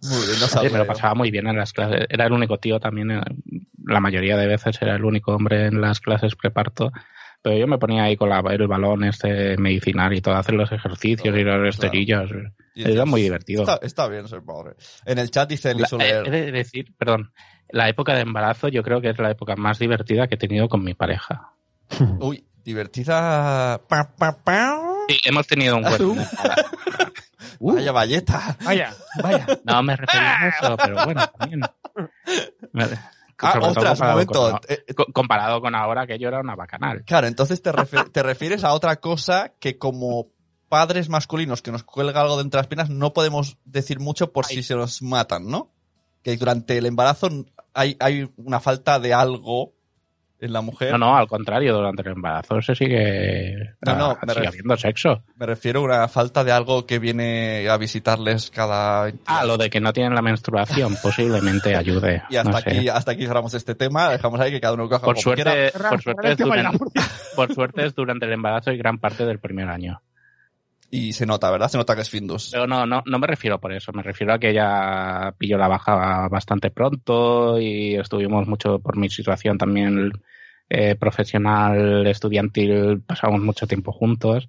Muy 0.03 0.27
bien, 0.27 0.41
no 0.41 0.47
Sí, 0.47 0.53
sabía 0.55 0.71
me 0.71 0.79
lo 0.79 0.87
pasaba 0.87 1.15
muy 1.15 1.31
bien 1.31 1.47
en 1.47 1.57
las 1.57 1.73
clases. 1.73 2.07
Era 2.09 2.27
el 2.27 2.33
único 2.33 2.59
tío 2.59 2.81
también, 2.81 3.11
eh, 3.11 3.21
la 3.85 4.01
mayoría 4.01 4.37
de 4.37 4.47
veces 4.47 4.81
era 4.81 4.97
el 4.97 5.05
único 5.05 5.33
hombre 5.35 5.67
en 5.67 5.81
las 5.81 6.01
clases 6.01 6.35
preparto. 6.35 6.91
Pero 7.43 7.57
yo 7.59 7.67
me 7.67 7.79
ponía 7.79 8.05
ahí 8.05 8.17
con 8.17 8.29
la- 8.29 8.43
el 8.51 8.69
balón 8.69 9.03
este 9.05 9.57
medicinal 9.59 10.13
y 10.15 10.21
todo, 10.21 10.35
a 10.35 10.39
hacer 10.39 10.55
los 10.55 10.71
ejercicios 10.71 11.37
y 11.37 11.43
los 11.43 11.55
Claro. 11.55 11.69
esterillos. 11.69 12.31
Y 12.75 12.91
Era 12.91 13.05
muy 13.05 13.21
divertido. 13.23 13.63
Está, 13.63 13.79
está 13.85 14.09
bien 14.09 14.29
ser 14.29 14.43
padre. 14.43 14.75
En 15.05 15.19
el 15.19 15.31
chat 15.31 15.49
dice 15.49 15.75
La- 15.75 15.87
Soler. 15.89 16.27
he 16.27 16.31
de 16.31 16.53
decir, 16.53 16.95
perdón, 16.97 17.33
la 17.71 17.89
época 17.89 18.15
de 18.15 18.21
embarazo 18.23 18.69
yo 18.69 18.83
creo 18.83 19.01
que 19.01 19.11
es 19.11 19.19
la 19.19 19.31
época 19.33 19.57
más 19.57 19.79
divertida 19.79 20.29
que 20.29 20.37
he 20.37 20.39
tenido 20.39 20.69
con 20.69 20.85
mi 20.85 20.95
pareja. 20.95 21.51
Uy, 22.21 22.45
divertida. 22.65 23.81
Pa, 23.89 24.15
pa, 24.17 24.39
pa. 24.45 24.79
Sí, 25.09 25.19
hemos 25.25 25.47
tenido 25.47 25.77
un 25.77 25.83
buen... 25.83 26.01
Uh, 27.59 27.75
Vaya 27.75 27.93
valleta. 27.93 28.57
vaya, 28.65 28.93
vaya. 29.23 29.47
No 29.65 29.83
me 29.85 29.95
refería 29.95 30.37
a 30.41 30.49
eso, 30.49 30.77
pero 30.77 31.05
bueno, 31.05 31.23
también. 31.39 31.61
Me- 32.73 32.85
Ah, 33.43 33.59
ostras, 33.59 34.01
un 34.01 34.07
comparado 34.07 34.13
momento. 34.15 34.51
con- 34.51 34.61
Eh, 34.69 34.95
co- 34.95 35.07
comparado 35.13 35.61
con 35.61 35.75
ahora, 35.75 36.07
que 36.07 36.19
yo 36.19 36.29
era 36.29 36.41
una 36.41 36.55
bacanal. 36.55 37.05
Claro, 37.05 37.27
entonces 37.27 37.61
te, 37.63 37.73
te 38.13 38.23
refieres 38.23 38.65
a 38.65 38.73
otra 38.73 38.97
cosa 39.01 39.53
que 39.59 39.79
como 39.79 40.29
padres 40.69 41.09
masculinos 41.09 41.61
que 41.61 41.71
nos 41.73 41.83
cuelga 41.85 42.21
algo 42.23 42.37
de 42.37 42.43
entre 42.45 42.59
las 42.59 42.67
piernas 42.67 42.89
no 42.89 43.13
podemos 43.13 43.59
decir 43.65 44.01
mucho 44.01 44.33
por 44.33 44.47
si 44.47 44.63
se 44.63 44.75
nos 44.75 45.03
matan, 45.03 45.47
¿no? 45.49 45.71
Que 46.23 46.37
durante 46.37 46.79
el 46.79 46.87
embarazo 46.87 47.29
hay, 47.75 47.97
hay 48.01 48.31
una 48.37 48.61
falta 48.61 48.99
de 48.99 49.13
algo 49.13 49.75
en 50.43 50.53
la 50.53 50.61
mujer. 50.61 50.91
No, 50.91 50.99
no, 50.99 51.17
al 51.17 51.29
contrario, 51.29 51.73
durante 51.73 52.03
el 52.03 52.09
embarazo 52.09 52.61
se 52.61 52.75
sigue, 52.75 53.75
No, 53.87 53.97
no, 53.97 54.19
ah, 54.21 54.35
sigue 54.35 54.49
habiendo 54.49 54.77
sexo. 54.77 55.23
Me 55.37 55.47
refiero 55.47 55.81
a 55.81 55.85
una 55.85 56.09
falta 56.09 56.43
de 56.43 56.51
algo 56.51 56.85
que 56.85 56.99
viene 56.99 57.69
a 57.69 57.77
visitarles 57.77 58.51
cada... 58.51 59.13
Ah, 59.27 59.45
lo 59.45 59.57
de 59.57 59.71
que 59.71 59.81
no 59.81 59.93
tienen 59.93 60.15
la 60.15 60.23
menstruación 60.23 60.97
posiblemente 61.01 61.77
ayude. 61.77 62.25
Y 62.29 62.37
hasta 62.37 62.51
no 62.51 62.59
sé. 62.59 62.71
aquí, 62.71 62.89
hasta 62.89 63.13
aquí 63.13 63.27
cerramos 63.27 63.55
este 63.55 63.77
tema, 63.77 64.11
dejamos 64.11 64.41
ahí 64.41 64.51
que 64.51 64.61
cada 64.61 64.75
uno 64.75 64.89
coja 64.89 65.05
Por 65.05 65.23
como 65.23 65.35
quiera. 65.37 65.53
suerte, 65.53 65.79
por, 65.89 66.03
suerte 66.03 66.33
es 66.33 66.39
durante, 66.39 66.79
por 67.37 67.55
suerte 67.55 67.87
es 67.87 67.95
durante 67.95 68.27
el 68.27 68.33
embarazo 68.33 68.73
y 68.73 68.77
gran 68.77 68.99
parte 68.99 69.25
del 69.25 69.39
primer 69.39 69.69
año. 69.69 70.03
Y 70.91 71.13
se 71.15 71.25
nota, 71.25 71.51
¿verdad? 71.51 71.69
Se 71.69 71.79
nota 71.79 71.95
que 71.95 72.03
es 72.03 72.11
Findus. 72.11 72.51
Pero 72.53 72.67
no, 72.67 72.85
no, 72.85 73.03
no 73.07 73.19
me 73.19 73.27
refiero 73.27 73.59
por 73.59 73.73
eso, 73.73 73.93
me 73.93 74.03
refiero 74.03 74.35
a 74.35 74.39
que 74.39 74.51
ella 74.51 75.33
pilló 75.39 75.57
la 75.57 75.69
baja 75.69 76.29
bastante 76.29 76.71
pronto 76.71 77.59
y 77.59 77.95
estuvimos 77.95 78.47
mucho 78.47 78.81
por 78.81 78.99
mi 78.99 79.09
situación 79.09 79.57
también 79.57 80.13
eh, 80.75 80.95
profesional, 80.95 82.07
estudiantil, 82.07 83.03
pasamos 83.07 83.43
mucho 83.43 83.67
tiempo 83.67 83.93
juntos 83.93 84.49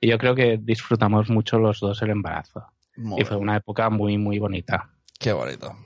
y 0.00 0.08
yo 0.08 0.18
creo 0.18 0.34
que 0.36 0.58
disfrutamos 0.62 1.30
mucho 1.30 1.58
los 1.58 1.80
dos 1.80 2.00
el 2.02 2.10
embarazo. 2.10 2.64
Muy 2.96 3.20
Y 3.22 3.24
fue 3.24 3.36
una 3.38 3.56
época 3.56 3.90
muy, 3.90 4.16
muy 4.18 4.38
bonita. 4.38 4.90
Qué 5.18 5.32
bonito. 5.32 5.76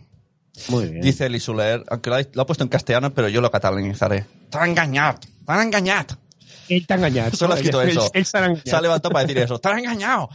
Muy 0.69 0.89
bien. 0.89 1.01
Dice 1.01 1.25
Eli 1.27 1.41
Soler, 1.41 1.85
aunque 1.89 2.11
lo 2.11 2.17
ha, 2.17 2.21
lo 2.35 2.43
ha 2.43 2.47
puesto 2.47 2.65
en 2.65 2.69
castellano, 2.69 3.15
pero 3.15 3.29
yo 3.31 3.41
lo 3.41 3.51
catalanizaré. 3.51 4.27
¡Te 4.51 4.59
han 4.59 4.71
engañado! 4.71 5.19
¡Te 5.47 5.53
han 5.53 5.67
engañado! 5.69 6.17
Él 6.69 6.87
te 6.87 6.93
ha 6.93 6.97
engañado. 6.99 7.31
Solo 7.31 7.55
ha 7.55 7.57
escrito 7.57 7.81
eso. 7.81 8.11
él 8.13 8.27
se 8.27 8.37
ha 8.37 8.41
engañado. 8.41 8.63
Se 8.67 8.77
ha 8.77 8.81
levantado 8.83 9.11
para 9.13 9.25
decir 9.25 9.39
eso. 9.43 9.59
¡Te 9.59 9.69
han 9.71 9.79
engañado! 9.79 10.29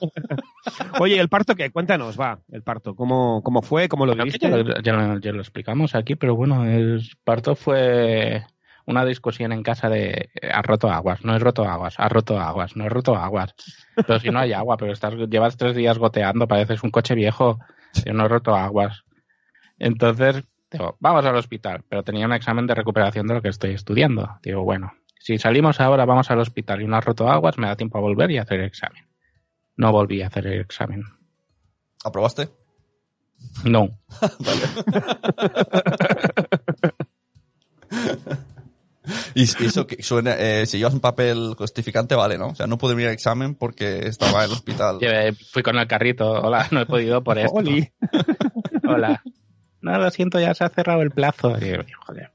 Oye, 1.00 1.18
¿el 1.18 1.28
parto 1.28 1.54
qué? 1.56 1.70
Cuéntanos, 1.70 2.18
va, 2.20 2.38
el 2.52 2.62
parto. 2.62 2.94
¿Cómo, 2.94 3.42
cómo 3.42 3.62
fue? 3.62 3.88
¿Cómo 3.88 4.06
lo 4.06 4.12
Creo 4.12 4.24
que 4.26 4.30
viste? 4.30 4.48
ya, 4.50 4.56
lo- 4.56 4.80
ya 4.82 4.92
lo- 4.92 5.18
ya 5.18 5.32
lo 5.32 5.40
explicamos 5.40 5.94
aquí, 5.94 6.14
pero 6.14 6.36
bueno, 6.36 6.64
el 6.64 7.02
parto 7.24 7.56
fue 7.56 8.44
una 8.90 9.04
discusión 9.04 9.52
en 9.52 9.62
casa 9.62 9.88
de 9.88 10.30
eh, 10.34 10.50
has 10.52 10.64
roto 10.64 10.90
aguas, 10.90 11.24
no 11.24 11.34
he 11.34 11.38
roto 11.38 11.64
aguas, 11.64 11.94
has 11.98 12.10
roto 12.10 12.38
aguas, 12.38 12.76
no 12.76 12.84
he 12.84 12.88
roto 12.88 13.16
aguas. 13.16 13.54
Pero 13.94 14.20
si 14.20 14.30
no 14.30 14.40
hay 14.40 14.52
agua, 14.52 14.76
pero 14.76 14.92
estás, 14.92 15.14
llevas 15.14 15.56
tres 15.56 15.74
días 15.74 15.98
goteando, 15.98 16.48
pareces 16.48 16.82
un 16.82 16.90
coche 16.90 17.14
viejo, 17.14 17.58
yo 18.04 18.12
no 18.12 18.26
he 18.26 18.28
roto 18.28 18.54
aguas. 18.54 19.04
Entonces, 19.78 20.44
digo, 20.70 20.96
vamos 21.00 21.24
al 21.24 21.36
hospital, 21.36 21.84
pero 21.88 22.02
tenía 22.02 22.26
un 22.26 22.32
examen 22.32 22.66
de 22.66 22.74
recuperación 22.74 23.26
de 23.26 23.34
lo 23.34 23.42
que 23.42 23.48
estoy 23.48 23.72
estudiando. 23.72 24.38
Digo, 24.42 24.62
bueno, 24.62 24.92
si 25.18 25.38
salimos 25.38 25.80
ahora, 25.80 26.04
vamos 26.04 26.30
al 26.30 26.40
hospital 26.40 26.82
y 26.82 26.86
no 26.86 26.96
has 26.96 27.04
roto 27.04 27.30
aguas, 27.30 27.58
me 27.58 27.68
da 27.68 27.76
tiempo 27.76 27.98
a 27.98 28.02
volver 28.02 28.30
y 28.30 28.38
hacer 28.38 28.60
el 28.60 28.66
examen. 28.66 29.06
No 29.76 29.92
volví 29.92 30.22
a 30.22 30.26
hacer 30.26 30.46
el 30.46 30.60
examen. 30.60 31.04
¿Aprobaste? 32.04 32.48
No. 33.64 33.98
Y 36.82 36.88
y 39.42 39.64
eso 39.66 39.86
que 39.86 40.02
suena, 40.02 40.34
eh, 40.38 40.66
si 40.66 40.78
llevas 40.78 40.94
un 40.94 41.00
papel 41.00 41.54
justificante, 41.56 42.14
vale, 42.14 42.38
¿no? 42.38 42.48
O 42.48 42.54
sea, 42.54 42.66
no 42.66 42.78
pude 42.78 42.94
venir 42.94 43.08
al 43.08 43.14
examen 43.14 43.54
porque 43.54 44.06
estaba 44.06 44.40
en 44.44 44.50
el 44.50 44.52
hospital. 44.52 44.98
Llevé- 44.98 45.36
fui 45.52 45.62
con 45.62 45.76
el 45.78 45.86
carrito. 45.86 46.30
Hola, 46.30 46.66
no 46.70 46.80
he 46.80 46.86
podido 46.86 47.22
por 47.22 47.38
esto. 47.38 47.54
Oli. 47.54 47.90
Hola. 48.88 49.22
No, 49.82 49.98
lo 49.98 50.10
siento, 50.10 50.38
ya 50.38 50.52
se 50.54 50.64
ha 50.64 50.68
cerrado 50.68 51.00
el 51.02 51.10
plazo. 51.10 51.56
Y 51.56 51.60
de 51.70 51.78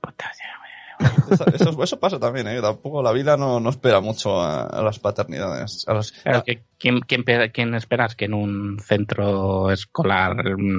puta. 0.01 0.31
ya, 0.39 0.54
Eso, 1.31 1.45
eso- 1.53 1.83
eso 1.83 1.99
pasa 1.99 2.19
también, 2.19 2.47
¿eh? 2.47 2.61
Tampoco 2.61 3.01
la 3.01 3.11
vida 3.11 3.35
no, 3.35 3.59
no 3.59 3.69
espera 3.71 3.99
mucho 3.99 4.39
a, 4.41 4.63
a 4.67 4.81
las 4.83 4.99
paternidades. 4.99 5.83
A 5.87 5.99
Claro, 6.23 6.43
que, 6.43 6.63
¿quién, 6.77 6.99
quién, 7.01 7.23
quién 7.51 7.73
esperas 7.75 8.15
que 8.15 8.25
en 8.25 8.33
un 8.35 8.79
centro 8.79 9.71
escolar 9.71 10.35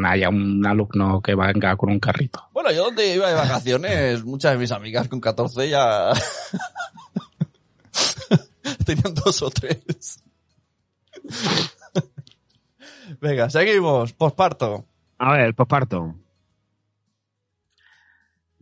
haya 0.06 0.28
un 0.28 0.64
alumno 0.64 1.20
que 1.20 1.34
venga 1.34 1.76
con 1.76 1.90
un 1.90 1.98
carrito? 1.98 2.44
Bueno, 2.52 2.70
yo 2.72 2.84
donde 2.84 3.14
iba 3.14 3.28
de 3.28 3.34
vacaciones, 3.34 4.24
muchas 4.24 4.52
de 4.52 4.58
mis 4.58 4.70
amigas 4.72 5.08
con 5.08 5.20
14 5.20 5.68
ya 5.68 6.12
tenían 8.86 9.14
dos 9.14 9.42
o 9.42 9.50
tres. 9.50 10.22
Venga, 13.20 13.48
seguimos. 13.50 14.12
Posparto. 14.12 14.84
A 15.18 15.32
ver, 15.32 15.40
el 15.42 15.54
posparto. 15.54 16.14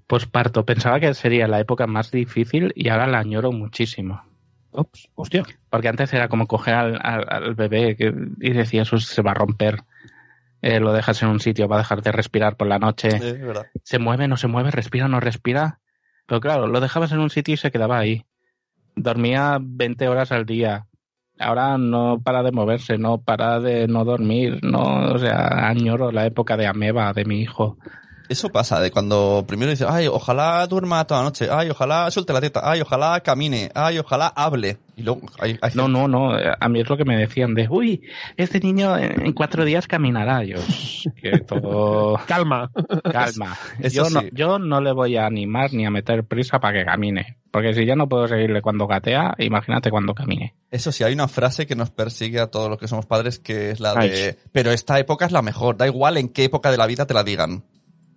Posparto. 0.07 0.65
Pensaba 0.65 1.01
que 1.01 1.15
sería 1.15 1.49
la 1.49 1.61
época 1.61 1.87
más 1.87 2.11
difícil 2.11 2.73
y 2.77 2.89
ahora 2.89 3.07
la 3.07 3.19
añoro 3.19 3.53
muchísimo. 3.53 4.23
Ups, 4.73 5.09
hostia. 5.15 5.45
Porque 5.71 5.89
antes 5.89 6.13
era 6.13 6.29
como 6.29 6.47
coger 6.47 6.75
al, 6.75 6.99
al- 7.03 7.27
al 7.29 7.55
bebé 7.55 7.97
que, 7.97 8.13
y 8.41 8.51
decías, 8.53 8.93
"Uy, 8.93 9.01
se 9.01 9.23
va 9.23 9.31
a 9.31 9.35
romper. 9.35 9.83
Eh, 10.63 10.81
lo 10.81 10.93
dejas 10.93 11.23
en 11.23 11.29
un 11.29 11.41
sitio, 11.41 11.69
va 11.69 11.77
a 11.77 11.81
dejar 11.81 12.03
de 12.03 12.11
respirar 12.13 12.57
por 12.57 12.67
la 12.67 12.79
noche. 12.79 13.19
Sí, 13.21 13.27
es 13.29 13.41
verdad. 13.41 13.67
se 13.83 13.99
mueve, 13.99 14.29
no 14.29 14.37
se 14.37 14.49
mueve, 14.49 14.71
respira, 14.71 15.09
no 15.09 15.21
respira. 15.21 15.79
Pero 16.27 16.41
claro, 16.41 16.67
lo 16.67 16.81
dejabas 16.81 17.13
en 17.13 17.21
un 17.21 17.31
sitio 17.31 17.55
y 17.55 17.59
se 17.59 17.71
quedaba 17.71 17.99
ahí. 17.99 18.25
Dormía 18.97 19.59
20 19.61 20.09
horas 20.09 20.33
al 20.33 20.47
día. 20.47 20.87
Ahora 21.39 21.77
no 21.79 22.21
para 22.23 22.43
de 22.43 22.53
moverse, 22.53 22.97
no 22.97 23.19
para 23.21 23.59
de 23.61 23.89
no 23.89 24.05
dormir, 24.05 24.61
no, 24.63 25.13
o 25.13 25.19
sea, 25.19 25.69
añoro 25.69 26.13
la 26.13 26.27
época 26.27 26.57
de 26.57 26.67
ameba 26.67 27.13
de 27.13 27.25
mi 27.25 27.41
hijo. 27.41 27.77
Eso 28.29 28.49
pasa, 28.49 28.81
de 28.81 28.91
cuando 28.91 29.45
primero 29.47 29.71
dices, 29.71 29.87
ay, 29.89 30.07
ojalá 30.07 30.67
duerma 30.67 31.05
toda 31.05 31.21
la 31.21 31.25
noche, 31.25 31.49
ay, 31.51 31.69
ojalá 31.69 32.11
suelte 32.11 32.33
la 32.33 32.41
teta, 32.41 32.61
ay, 32.65 32.81
ojalá 32.81 33.21
camine, 33.21 33.71
ay, 33.75 33.99
ojalá 33.99 34.29
hable. 34.29 34.79
Y 34.97 35.03
luego, 35.03 35.23
hay, 35.39 35.59
hay 35.61 35.73
No, 35.75 35.89
no, 35.89 36.09
no, 36.09 36.33
a 36.33 36.69
mí 36.69 36.81
es 36.81 36.89
lo 36.89 36.97
que 36.97 37.05
me 37.05 37.17
decían 37.19 37.55
de, 37.55 37.67
uy, 37.69 38.03
este 38.37 38.61
niño 38.61 38.97
en 38.97 39.33
cuatro 39.33 39.65
días 39.65 39.87
caminará. 39.87 40.43
Yo, 40.45 40.57
que 41.23 41.41
todo 41.41 42.19
Calma. 42.27 42.71
calma. 43.13 43.57
Eso 43.81 44.05
Yo 44.05 44.11
no, 44.11 44.23
yo 44.33 44.59
no 44.59 44.81
le 44.81 44.93
voy 44.93 45.17
a 45.17 45.27
animar 45.27 45.73
ni 45.73 45.85
a 45.85 45.91
meter 45.91 46.25
prisa 46.25 46.61
para 46.61 46.79
que 46.79 46.85
camine. 46.85 47.39
Porque 47.51 47.73
si 47.75 47.87
ya 47.87 47.95
no 47.95 48.09
puedo 48.09 48.27
seguirle 48.27 48.63
cuando 48.63 48.87
gatea, 48.87 49.35
imagínate 49.39 49.91
cuando 49.91 50.15
camine. 50.15 50.55
Eso 50.71 50.91
sí, 50.91 51.05
hay 51.05 51.13
una 51.13 51.29
frase 51.29 51.67
que 51.67 51.77
nos 51.77 51.91
persigue 51.91 52.41
a 52.41 52.49
todos 52.49 52.69
los 52.69 52.79
que 52.79 52.89
somos 52.89 53.07
padres 53.07 53.39
que 53.39 53.71
es 53.71 53.81
la 53.81 53.95
Ay. 53.97 54.11
de, 54.11 54.39
pero 54.51 54.73
esta 54.73 54.99
época 54.99 55.27
es 55.27 55.31
la 55.33 55.43
mejor, 55.43 55.77
da 55.77 55.87
igual 55.87 56.17
en 56.17 56.29
qué 56.31 56.45
época 56.45 56.71
de 56.73 56.79
la 56.79 56.87
vida 56.87 57.07
te 57.07 57.15
la 57.15 57.23
digan. 57.23 57.63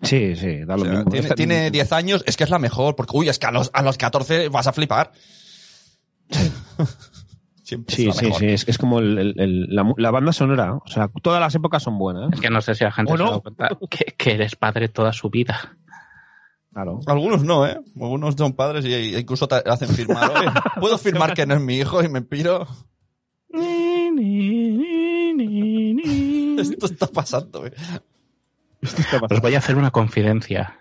Sí, 0.04 0.36
sí, 0.36 0.64
da 0.66 0.76
O 0.76 0.78
lo 0.78 0.86
sea, 0.86 0.94
mismo. 0.96 1.12
tiene, 1.12 1.30
tiene 1.32 1.72
10 1.72 1.92
años, 1.94 2.24
es 2.28 2.38
que 2.38 2.44
es 2.44 2.50
la 2.50 2.60
mejor, 2.60 2.96
porque, 2.96 3.18
uy, 3.18 3.30
es 3.30 3.40
que 3.40 3.48
a 3.48 3.52
los, 3.52 3.72
a 3.74 3.82
los 3.82 3.98
14 3.98 4.50
vas 4.50 4.68
a 4.68 4.74
flipar. 4.74 5.12
Siempre 7.64 7.96
Sí, 7.96 8.10
sí, 8.14 8.26
mejor. 8.26 8.40
sí. 8.40 8.46
Es, 8.48 8.68
es 8.68 8.78
como 8.78 9.00
el- 9.00 9.18
el- 9.18 9.40
el- 9.40 9.68
la, 9.98 10.12
banda 10.12 10.32
sonora. 10.32 10.76
O 10.76 10.88
sea, 10.88 11.10
todas 11.22 11.42
las 11.42 11.54
épocas 11.56 11.84
son 11.84 11.98
buenas. 11.98 12.32
Es 12.32 12.40
que 12.40 12.50
no 12.50 12.62
sé 12.62 12.76
si 12.76 12.84
la 12.86 12.92
gente 12.94 13.12
¿O 13.12 13.18
se 13.18 13.24
ha 13.24 13.26
no? 13.26 13.32
dado 13.32 13.42
cuenta 13.44 13.70
que, 13.90 14.06
que 14.18 14.34
eres 14.36 14.56
padre 14.56 14.88
toda 14.88 15.12
su 15.12 15.30
vida. 15.30 15.78
Claro. 16.72 17.00
Algunos 17.08 17.44
no, 17.44 17.66
¿eh? 17.68 17.78
Algunos 18.00 18.36
son 18.36 18.54
padres 18.54 18.86
y 18.86 18.94
y 18.94 19.16
incluso 19.18 19.48
te 19.48 19.56
hacen 19.56 19.90
firmar. 19.90 20.30
"Oye, 20.32 20.48
¿Puedo 20.80 20.98
firmar 20.98 21.34
que 21.34 21.46
no 21.48 21.56
es 21.56 21.62
mi 21.62 21.78
hijo 21.78 22.02
y 22.04 22.08
me 22.08 22.22
piro? 22.22 22.68
Esto 26.60 26.86
está 26.86 27.08
pasando, 27.08 27.66
¿eh? 27.66 27.74
Os 29.30 29.42
voy 29.42 29.56
a 29.56 29.58
hacer 29.58 29.76
una 29.76 29.92
confidencia 29.92 30.80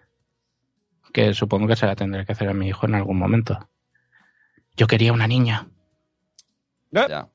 que 1.12 1.32
supongo 1.34 1.66
que 1.66 1.76
se 1.76 1.86
la 1.86 1.96
tendré 1.96 2.26
que 2.26 2.32
hacer 2.32 2.48
a 2.48 2.54
mi 2.54 2.68
hijo 2.68 2.86
en 2.86 2.94
algún 2.94 3.18
momento. 3.18 3.68
Yo 4.76 4.86
quería 4.86 5.12
una 5.12 5.26
niña 5.26 5.66
Ya. 6.90 7.28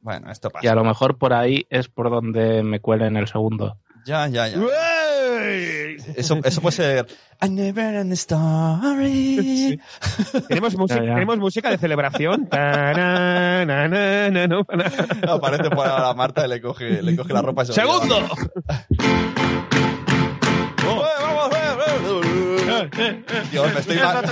Bueno, 0.00 0.30
esto 0.30 0.48
y 0.48 0.66
a 0.66 0.70
pasa. 0.70 0.74
lo 0.74 0.84
mejor 0.84 1.16
por 1.16 1.32
ahí 1.32 1.66
es 1.70 1.88
por 1.88 2.10
donde 2.10 2.62
me 2.62 2.80
cuelen 2.80 3.16
el 3.16 3.28
segundo. 3.28 3.78
Ya, 4.04 4.26
ya, 4.28 4.48
ya. 4.48 4.58
Eso, 6.16 6.38
eso 6.44 6.60
puede 6.60 6.72
ser. 6.76 7.06
I 7.40 7.48
never 7.48 7.94
end 7.94 8.10
the 8.10 8.14
story. 8.14 9.80
¿Tenemos, 10.48 10.76
música, 10.76 11.00
Ya, 11.00 11.06
ya. 11.06 11.14
¿Tenemos 11.14 11.38
música 11.38 11.70
de 11.70 11.78
celebración? 11.78 12.48
Ta, 12.48 12.92
na, 12.92 13.64
na, 13.64 13.88
na, 13.88 14.30
na, 14.30 14.46
no, 14.46 14.66
na. 14.74 15.32
Aparece 15.32 15.70
por 15.70 15.86
ahí 15.86 15.92
a 15.96 16.00
la 16.00 16.14
Marta 16.14 16.44
y 16.46 16.48
le 16.48 16.60
coge, 16.60 17.02
le 17.02 17.16
coge 17.16 17.32
la 17.32 17.42
ropa 17.42 17.62
y 17.62 17.66
se 17.66 17.72
lo 17.82 18.00
¡Segundo! 18.00 18.28
Dios, 23.50 23.72
me 23.74 23.80
estoy, 23.80 23.96
ima- 23.96 24.22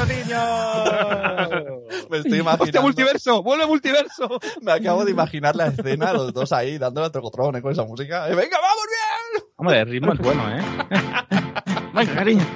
me 2.10 2.16
estoy 2.18 2.18
¡Hostia, 2.18 2.38
imaginando. 2.40 2.82
multiverso! 2.82 3.42
¡Vuelve 3.42 3.66
multiverso! 3.66 4.38
Me 4.62 4.72
acabo 4.72 5.04
de 5.04 5.10
imaginar 5.10 5.56
la 5.56 5.66
escena, 5.68 6.12
los 6.12 6.32
dos 6.32 6.52
ahí 6.52 6.78
dándole 6.78 7.06
a 7.06 7.10
trocotrones 7.10 7.62
con 7.62 7.72
esa 7.72 7.84
música. 7.84 8.28
¡Eh, 8.28 8.34
¡Venga, 8.34 8.58
vamos 8.60 8.84
bien! 8.86 9.44
Hombre, 9.56 9.80
el 9.80 9.86
ritmo 9.88 10.12
es 10.12 10.18
bueno, 10.20 10.42
¿eh? 10.56 10.62
Venga, 11.94 12.14
cariño. 12.14 12.46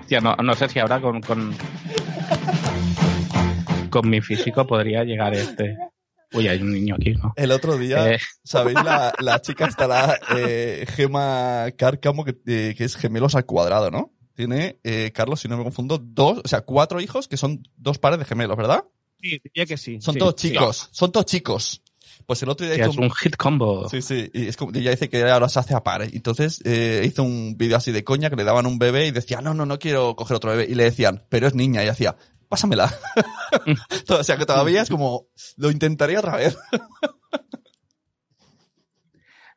Hostia, 0.00 0.20
no, 0.20 0.34
no 0.36 0.54
sé 0.54 0.68
si 0.68 0.78
ahora 0.78 1.00
con, 1.00 1.20
con, 1.20 1.54
con 3.90 4.08
mi 4.08 4.20
físico 4.20 4.66
podría 4.66 5.04
llegar 5.04 5.34
este. 5.34 5.76
Uy, 6.34 6.48
hay 6.48 6.62
un 6.62 6.72
niño 6.72 6.94
aquí, 6.94 7.12
¿no? 7.14 7.32
El 7.36 7.52
otro 7.52 7.76
día, 7.76 8.10
Eh. 8.14 8.18
¿sabéis? 8.42 8.82
La, 8.82 9.12
la 9.18 9.40
chica 9.42 9.66
estará 9.66 10.18
eh, 10.36 10.86
Gema 10.88 11.66
Cárcamo, 11.76 12.24
que, 12.24 12.34
eh, 12.46 12.74
que 12.76 12.84
es 12.84 12.96
gemelos 12.96 13.34
al 13.34 13.44
cuadrado, 13.44 13.90
¿no? 13.90 14.12
Tiene, 14.46 14.78
eh, 14.84 15.12
Carlos, 15.14 15.40
si 15.40 15.48
no 15.48 15.56
me 15.56 15.62
confundo, 15.62 15.98
dos, 15.98 16.40
o 16.44 16.48
sea, 16.48 16.62
cuatro 16.62 17.00
hijos 17.00 17.28
que 17.28 17.36
son 17.36 17.62
dos 17.76 17.98
pares 17.98 18.18
de 18.18 18.24
gemelos, 18.24 18.56
¿verdad? 18.56 18.84
Sí, 19.20 19.40
diría 19.44 19.66
que 19.66 19.76
sí. 19.76 20.00
Son 20.00 20.14
sí, 20.14 20.18
todos 20.18 20.34
sí. 20.36 20.48
chicos, 20.50 20.88
son 20.92 21.12
todos 21.12 21.26
chicos. 21.26 21.82
Pues 22.26 22.42
el 22.42 22.48
otro 22.50 22.66
día 22.66 22.74
Que 22.76 22.82
hizo 22.82 22.90
es 22.90 22.96
un- 22.98 23.04
un 23.04 23.10
hit 23.12 23.36
combo. 23.36 23.88
Sí, 23.88 24.00
sí, 24.02 24.30
y 24.34 24.46
es 24.46 24.56
como, 24.56 24.72
ella 24.74 24.90
dice 24.90 25.08
que 25.08 25.22
ahora 25.28 25.48
se 25.48 25.58
hace 25.58 25.74
a 25.74 25.82
pares. 25.82 26.12
Entonces 26.12 26.60
eh, 26.64 27.02
hizo 27.04 27.22
un 27.22 27.56
vídeo 27.56 27.76
así 27.76 27.90
de 27.92 28.04
coña 28.04 28.30
que 28.30 28.36
le 28.36 28.44
daban 28.44 28.66
un 28.66 28.78
bebé 28.78 29.06
y 29.06 29.10
decía, 29.12 29.40
no, 29.40 29.54
no, 29.54 29.64
no 29.66 29.78
quiero 29.78 30.14
coger 30.16 30.36
otro 30.36 30.50
bebé. 30.50 30.66
Y 30.68 30.74
le 30.74 30.84
decían, 30.84 31.24
pero 31.28 31.46
es 31.46 31.54
niña. 31.54 31.84
Y 31.84 31.88
hacía, 31.88 32.16
pásamela. 32.48 32.92
o 34.08 34.22
sea 34.24 34.36
que 34.36 34.46
todavía 34.46 34.82
es 34.82 34.88
como, 34.90 35.26
lo 35.56 35.70
intentaría 35.70 36.18
otra 36.20 36.36
vez. 36.36 36.56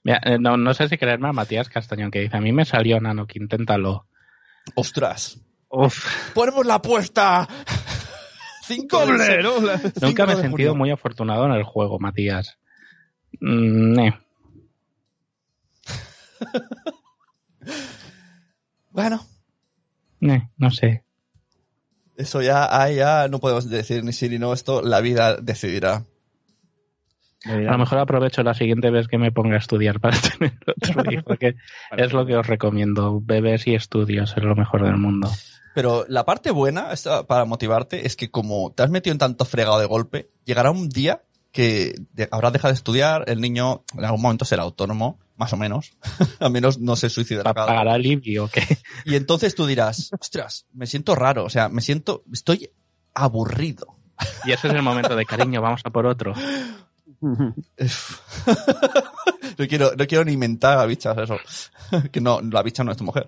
Mira, 0.03 0.21
eh, 0.23 0.37
no, 0.39 0.55
no 0.57 0.73
sé 0.73 0.87
si 0.87 0.97
creerme 0.97 1.29
a 1.29 1.33
Matías 1.33 1.69
Castañón 1.69 2.11
que 2.11 2.19
dice, 2.19 2.37
a 2.37 2.41
mí 2.41 2.51
me 2.51 2.65
salió 2.65 2.99
Nano, 2.99 3.25
que 3.25 3.39
inténtalo. 3.39 4.07
Ostras. 4.73 5.37
Uf, 5.69 6.33
Ponemos 6.33 6.65
la 6.65 6.75
apuesta. 6.75 7.47
Cinco 8.65 9.05
Doble, 9.05 9.43
¿no? 9.43 9.59
nunca 9.61 9.79
cinco 10.07 10.25
me 10.27 10.33
he 10.33 10.35
sentido 10.37 10.71
junio. 10.71 10.75
muy 10.75 10.89
afortunado 10.91 11.45
en 11.45 11.51
el 11.51 11.63
juego, 11.63 11.99
Matías. 11.99 12.57
Mm, 13.39 13.99
eh. 13.99 14.19
Bueno, 18.91 19.25
Eh, 20.21 20.41
no 20.57 20.71
sé. 20.71 21.03
eso 22.15 22.41
ya, 22.41 22.89
ya 22.89 23.27
no 23.27 23.39
podemos 23.39 23.69
decir 23.69 24.03
ni 24.03 24.13
sí 24.13 24.29
ni 24.29 24.39
no. 24.39 24.53
Esto 24.53 24.81
la 24.81 25.01
vida 25.01 25.35
decidirá. 25.37 26.05
A 27.45 27.57
lo 27.57 27.77
mejor 27.77 27.99
aprovecho 27.99 28.41
la 28.43 28.53
siguiente 28.53 28.89
vez 28.89 29.07
que 29.07 29.17
me 29.17 29.31
ponga 29.31 29.55
a 29.55 29.59
estudiar 29.59 29.99
para 29.99 30.17
tener 30.39 30.57
otro 30.65 31.11
hijo, 31.11 31.35
que 31.37 31.55
es 31.95 32.13
lo 32.13 32.25
que 32.25 32.35
os 32.35 32.47
recomiendo. 32.47 33.21
Bebés 33.21 33.67
y 33.67 33.75
estudios 33.75 34.33
es 34.35 34.43
lo 34.43 34.55
mejor 34.55 34.83
del 34.83 34.97
mundo. 34.97 35.29
Pero 35.75 36.05
la 36.07 36.25
parte 36.25 36.51
buena 36.51 36.89
para 37.27 37.45
motivarte 37.45 38.07
es 38.07 38.15
que 38.15 38.31
como 38.31 38.71
te 38.71 38.83
has 38.83 38.89
metido 38.89 39.11
en 39.11 39.17
tanto 39.17 39.45
fregado 39.45 39.77
de 39.77 39.85
golpe, 39.85 40.29
llegará 40.45 40.71
un 40.71 40.89
día 40.89 41.21
que 41.51 41.95
habrás 42.31 42.53
dejado 42.53 42.71
de 42.71 42.75
estudiar, 42.77 43.25
el 43.27 43.41
niño 43.41 43.83
en 43.97 44.05
algún 44.05 44.21
momento 44.21 44.43
será 44.45 44.63
autónomo, 44.63 45.19
más 45.37 45.53
o 45.53 45.57
menos, 45.57 45.93
al 46.39 46.51
menos 46.51 46.79
no 46.79 46.95
se 46.95 47.09
suicidará. 47.09 47.53
¿Pagará 47.53 47.95
el 47.95 48.05
IBI 48.05 48.39
o 48.39 48.47
qué? 48.47 48.77
Y 49.05 49.15
entonces 49.15 49.55
tú 49.55 49.65
dirás, 49.65 50.11
ostras, 50.19 50.65
me 50.73 50.87
siento 50.87 51.15
raro, 51.15 51.45
o 51.45 51.49
sea, 51.49 51.69
me 51.69 51.81
siento, 51.81 52.23
estoy 52.31 52.69
aburrido. 53.13 53.95
Y 54.45 54.51
ese 54.51 54.67
es 54.67 54.73
el 54.73 54.81
momento 54.81 55.15
de 55.15 55.25
cariño, 55.25 55.61
vamos 55.61 55.81
a 55.83 55.89
por 55.89 56.05
otro. 56.05 56.33
No 57.25 57.53
quiero, 59.67 59.91
no 59.97 60.05
quiero 60.07 60.25
ni 60.25 60.37
mentar 60.37 60.77
a 60.79 60.85
bichas 60.85 61.17
eso. 61.17 61.37
que 62.11 62.21
no, 62.21 62.41
la 62.41 62.61
bicha 62.63 62.83
no 62.83 62.91
es 62.91 62.97
tu 62.97 63.03
mujer. 63.03 63.27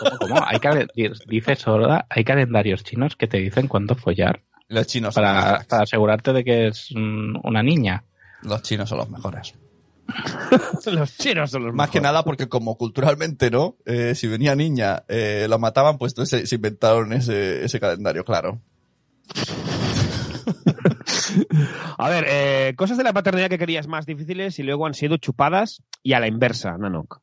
¿Cómo? 0.00 0.18
cómo? 0.18 0.44
Hay 0.46 0.58
calen- 0.58 0.88
dice 1.26 1.56
Sorda, 1.56 2.06
hay 2.08 2.24
calendarios 2.24 2.84
chinos 2.84 3.16
que 3.16 3.26
te 3.26 3.38
dicen 3.38 3.66
cuándo 3.68 3.94
follar 3.94 4.42
Los 4.68 4.86
chinos 4.86 5.14
son 5.14 5.24
los 5.24 5.32
para, 5.32 5.44
mejores. 5.44 5.66
para 5.66 5.82
asegurarte 5.82 6.32
de 6.32 6.44
que 6.44 6.66
es 6.68 6.88
mm, 6.94 7.36
una 7.44 7.62
niña. 7.62 8.04
Los 8.42 8.62
chinos 8.62 8.88
son 8.88 8.98
los 8.98 9.08
mejores. 9.10 9.54
los 10.86 11.16
chinos 11.18 11.50
son 11.50 11.64
los 11.64 11.74
Más 11.74 11.90
que 11.90 12.00
nada 12.00 12.22
porque 12.24 12.48
como 12.48 12.76
culturalmente, 12.76 13.50
¿no? 13.50 13.76
Eh, 13.86 14.14
si 14.14 14.28
venía 14.28 14.54
niña, 14.54 15.02
eh, 15.08 15.46
lo 15.48 15.58
mataban, 15.58 15.98
pues 15.98 16.12
entonces 16.12 16.40
se, 16.42 16.46
se 16.46 16.54
inventaron 16.56 17.12
ese, 17.12 17.64
ese 17.64 17.80
calendario, 17.80 18.24
claro. 18.24 18.60
A 21.98 22.08
ver, 22.08 22.24
eh, 22.28 22.74
cosas 22.76 22.96
de 22.98 23.04
la 23.04 23.12
paternidad 23.12 23.48
que 23.48 23.58
querías 23.58 23.86
más 23.88 24.06
difíciles 24.06 24.58
y 24.58 24.62
luego 24.62 24.86
han 24.86 24.94
sido 24.94 25.16
chupadas 25.16 25.82
y 26.02 26.12
a 26.14 26.20
la 26.20 26.28
inversa, 26.28 26.76
Nanok. 26.78 27.20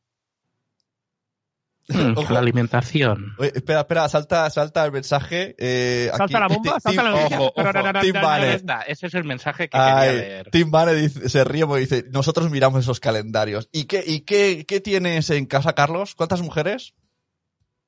Mm, 1.86 2.16
Ojo. 2.16 2.32
la 2.32 2.38
alimentación. 2.38 3.34
Oye, 3.38 3.52
espera, 3.54 3.80
espera, 3.80 4.08
salta, 4.08 4.48
salta 4.48 4.86
el 4.86 4.92
mensaje. 4.92 5.54
Eh, 5.58 6.10
¿Salta 6.16 6.40
la 6.40 6.48
bomba? 6.48 6.80
¿Salta 6.80 7.02
la 7.02 7.10
Tim- 7.10 7.16
noticia? 7.20 7.40
ojo, 7.40 7.52
ojo, 7.54 8.00
Tim 8.00 8.12
Banner. 8.14 8.62
ese 8.86 9.06
es 9.06 9.14
el 9.14 9.24
mensaje 9.24 9.64
que 9.68 9.76
quería 9.78 10.00
leer. 10.12 10.50
Tim 10.50 10.70
Banner 10.70 10.96
dice- 10.96 11.28
se 11.28 11.44
ríe 11.44 11.66
porque 11.66 11.80
dice, 11.82 12.04
nosotros 12.10 12.50
miramos 12.50 12.80
esos 12.80 13.00
calendarios. 13.00 13.68
¿Y 13.70 13.84
qué, 13.84 14.02
y 14.06 14.20
qué, 14.20 14.64
qué 14.66 14.80
tienes 14.80 15.28
en 15.28 15.44
casa, 15.44 15.74
Carlos? 15.74 16.14
¿Cuántas 16.14 16.40
mujeres? 16.40 16.94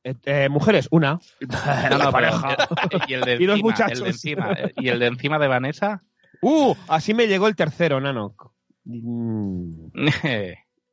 Eh, 0.09 0.15
eh, 0.25 0.49
mujeres, 0.49 0.87
una. 0.93 1.19
No, 1.91 1.99
no, 1.99 2.13
pareja. 2.13 2.57
y 3.09 3.15
el 3.15 3.23
de 3.23 3.35
Y 3.41 3.47
dos 3.47 3.57
encima, 3.57 3.71
muchachos. 3.71 3.99
el 3.99 4.05
de 4.05 4.11
encima, 4.11 4.53
eh, 4.53 4.73
y 4.77 4.89
el 4.89 4.99
de 5.01 5.07
encima 5.07 5.39
de 5.39 5.49
Vanessa. 5.49 6.03
Uh, 6.43 6.75
así 6.89 7.13
me 7.15 7.27
llegó 7.27 7.49
el 7.49 7.57
tercero, 7.57 8.01
Nanok. 8.01 8.53
Mm. 8.85 9.89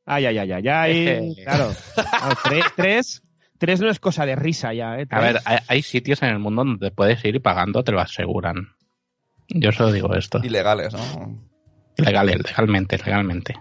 Ay, 0.06 0.26
ay, 0.26 0.36
ay, 0.38 0.52
ay, 0.52 0.68
ay. 0.68 1.34
Claro. 1.44 1.72
Claro, 1.94 2.36
tres, 2.44 2.64
tres, 2.76 3.22
tres 3.56 3.80
no 3.80 3.88
es 3.88 3.98
cosa 4.00 4.26
de 4.26 4.36
risa 4.36 4.74
ya, 4.74 4.98
¿eh? 5.00 5.06
A 5.08 5.20
ver, 5.20 5.38
hay, 5.46 5.58
hay 5.66 5.82
sitios 5.82 6.20
en 6.22 6.28
el 6.28 6.38
mundo 6.40 6.62
donde 6.62 6.90
puedes 6.90 7.24
ir 7.24 7.36
y 7.36 7.38
pagando 7.38 7.82
te 7.82 7.92
lo 7.92 8.00
aseguran. 8.00 8.68
Yo 9.48 9.72
solo 9.72 9.92
digo 9.92 10.12
esto. 10.14 10.40
Ilegales, 10.44 10.92
¿no? 10.92 11.40
Legal, 11.96 12.26
legalmente, 12.26 12.98
legalmente. 12.98 13.54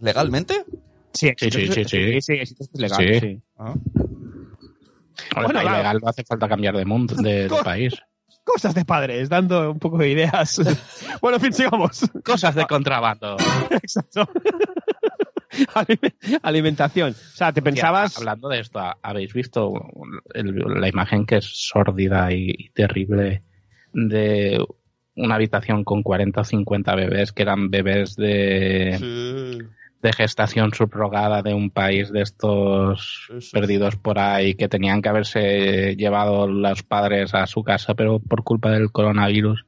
¿Legalmente? 0.00 0.64
Sí, 1.14 1.30
Sí, 1.38 1.50
sí, 1.50 1.66
sí, 1.68 1.84
sí. 1.84 1.84
Sí, 1.84 2.20
sí, 2.20 2.46
sí, 2.46 2.54
es 2.58 2.70
legal, 2.74 2.98
Sí. 2.98 3.20
sí. 3.20 3.42
Ah. 3.56 3.74
Bueno, 5.34 5.48
claro. 5.60 5.68
ilegal, 5.76 5.98
no 6.02 6.08
hace 6.08 6.24
falta 6.24 6.48
cambiar 6.48 6.76
de 6.76 6.84
mundo, 6.84 7.14
de, 7.16 7.48
país. 7.64 7.94
Cosas 8.44 8.74
de 8.74 8.84
padres, 8.84 9.28
dando 9.28 9.70
un 9.72 9.78
poco 9.78 9.98
de 9.98 10.10
ideas. 10.10 10.60
bueno, 11.20 11.36
en 11.36 11.42
fin, 11.42 11.52
sigamos. 11.52 12.02
Cosas 12.24 12.54
de 12.54 12.66
contrabando. 12.66 13.36
Exacto. 13.70 14.28
Alime- 15.74 16.14
Alimentación. 16.42 17.10
O 17.10 17.36
sea, 17.36 17.52
te 17.52 17.60
pensabas. 17.62 18.16
Hablando 18.16 18.48
de 18.48 18.60
esto, 18.60 18.80
¿habéis 19.02 19.32
visto 19.32 19.72
el- 20.34 20.54
la 20.80 20.88
imagen 20.88 21.26
que 21.26 21.36
es 21.38 21.44
sórdida 21.68 22.32
y, 22.32 22.50
y 22.56 22.70
terrible 22.70 23.42
de 23.92 24.64
una 25.16 25.34
habitación 25.34 25.84
con 25.84 26.02
40 26.02 26.40
o 26.40 26.44
50 26.44 26.94
bebés 26.94 27.32
que 27.32 27.42
eran 27.42 27.68
bebés 27.70 28.14
de, 28.16 28.96
Sí. 28.98 29.58
De 30.02 30.12
gestación 30.12 30.72
subrogada 30.72 31.42
de 31.42 31.52
un 31.52 31.70
país 31.70 32.10
de 32.10 32.22
estos 32.22 33.28
perdidos 33.52 33.96
por 33.96 34.18
ahí 34.18 34.54
que 34.54 34.68
tenían 34.68 35.02
que 35.02 35.08
haberse 35.10 35.94
llevado 35.96 36.46
los 36.46 36.82
padres 36.82 37.34
a 37.34 37.46
su 37.46 37.62
casa, 37.62 37.94
pero 37.94 38.18
por 38.18 38.42
culpa 38.42 38.70
del 38.70 38.92
coronavirus 38.92 39.66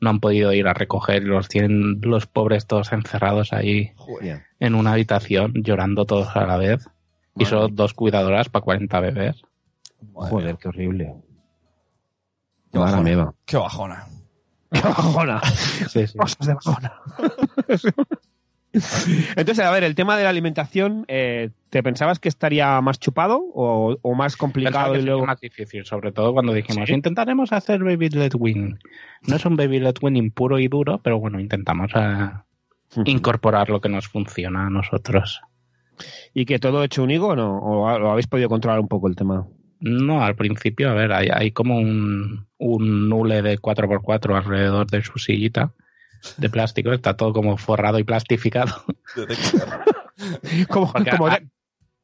no 0.00 0.10
han 0.10 0.20
podido 0.20 0.52
ir 0.52 0.68
a 0.68 0.74
recoger 0.74 1.22
y 1.22 1.26
los 1.26 1.48
tienen 1.48 2.00
los 2.02 2.26
pobres 2.26 2.66
todos 2.66 2.92
encerrados 2.92 3.52
ahí 3.52 3.92
Joder. 3.96 4.42
en 4.60 4.74
una 4.74 4.92
habitación 4.92 5.52
llorando 5.56 6.04
todos 6.04 6.36
a 6.36 6.46
la 6.46 6.56
vez. 6.56 6.86
Y 7.38 7.44
solo 7.44 7.68
dos 7.68 7.92
cuidadoras 7.92 8.48
para 8.48 8.64
40 8.64 9.00
bebés. 9.00 9.42
Madre 10.14 10.30
Joder, 10.30 10.46
mía. 10.46 10.58
qué 10.60 10.68
horrible. 10.68 11.14
Qué 12.72 12.78
bajona. 12.78 13.32
Qué 13.44 13.56
bajona. 13.58 14.06
Qué 14.72 14.80
bajona. 14.80 15.40
Sí, 15.88 16.06
sí. 16.06 16.16
Cosas 16.16 16.46
de 16.46 16.54
bajona. 16.54 16.92
Entonces, 19.36 19.64
a 19.64 19.70
ver, 19.70 19.84
el 19.84 19.94
tema 19.94 20.16
de 20.16 20.24
la 20.24 20.30
alimentación, 20.30 21.04
eh, 21.08 21.50
¿te 21.70 21.82
pensabas 21.82 22.18
que 22.18 22.28
estaría 22.28 22.80
más 22.80 22.98
chupado 22.98 23.42
o, 23.54 23.96
o 24.00 24.14
más 24.14 24.36
complicado 24.36 24.92
que 24.92 25.00
y 25.00 25.02
luego... 25.02 25.26
más 25.26 25.40
difícil, 25.40 25.84
sobre 25.84 26.12
todo 26.12 26.32
cuando 26.32 26.52
dijimos, 26.52 26.88
¿Sí? 26.88 26.94
intentaremos 26.94 27.52
hacer 27.52 27.82
Baby 27.82 28.10
Let 28.10 28.34
Win. 28.38 28.78
No 29.22 29.36
es 29.36 29.44
un 29.44 29.56
Baby 29.56 29.80
Let 29.80 29.94
Win 30.02 30.16
impuro 30.16 30.58
y 30.58 30.68
duro, 30.68 31.00
pero 31.02 31.18
bueno, 31.18 31.40
intentamos 31.40 31.90
eh, 31.94 32.30
incorporar 33.04 33.70
lo 33.70 33.80
que 33.80 33.88
nos 33.88 34.08
funciona 34.08 34.66
a 34.66 34.70
nosotros. 34.70 35.40
¿Y 36.34 36.44
que 36.44 36.58
todo 36.58 36.84
hecho 36.84 37.02
un 37.02 37.10
higo 37.10 37.28
o 37.28 37.36
no? 37.36 37.58
¿O 37.58 37.98
lo 37.98 38.10
habéis 38.10 38.26
podido 38.26 38.48
controlar 38.48 38.80
un 38.80 38.88
poco 38.88 39.08
el 39.08 39.16
tema? 39.16 39.46
No, 39.80 40.22
al 40.22 40.36
principio, 40.36 40.90
a 40.90 40.94
ver, 40.94 41.12
hay, 41.12 41.28
hay 41.32 41.50
como 41.52 41.78
un, 41.78 42.46
un 42.58 43.08
nule 43.08 43.42
de 43.42 43.58
4x4 43.58 44.36
alrededor 44.36 44.86
de 44.86 45.02
su 45.02 45.18
sillita 45.18 45.72
de 46.36 46.48
plástico, 46.50 46.92
está 46.92 47.16
todo 47.16 47.32
como 47.32 47.56
forrado 47.56 47.98
y 47.98 48.04
plastificado. 48.04 48.84
Como, 50.68 50.92
como, 50.92 51.26
a- 51.26 51.38
De- 51.40 51.48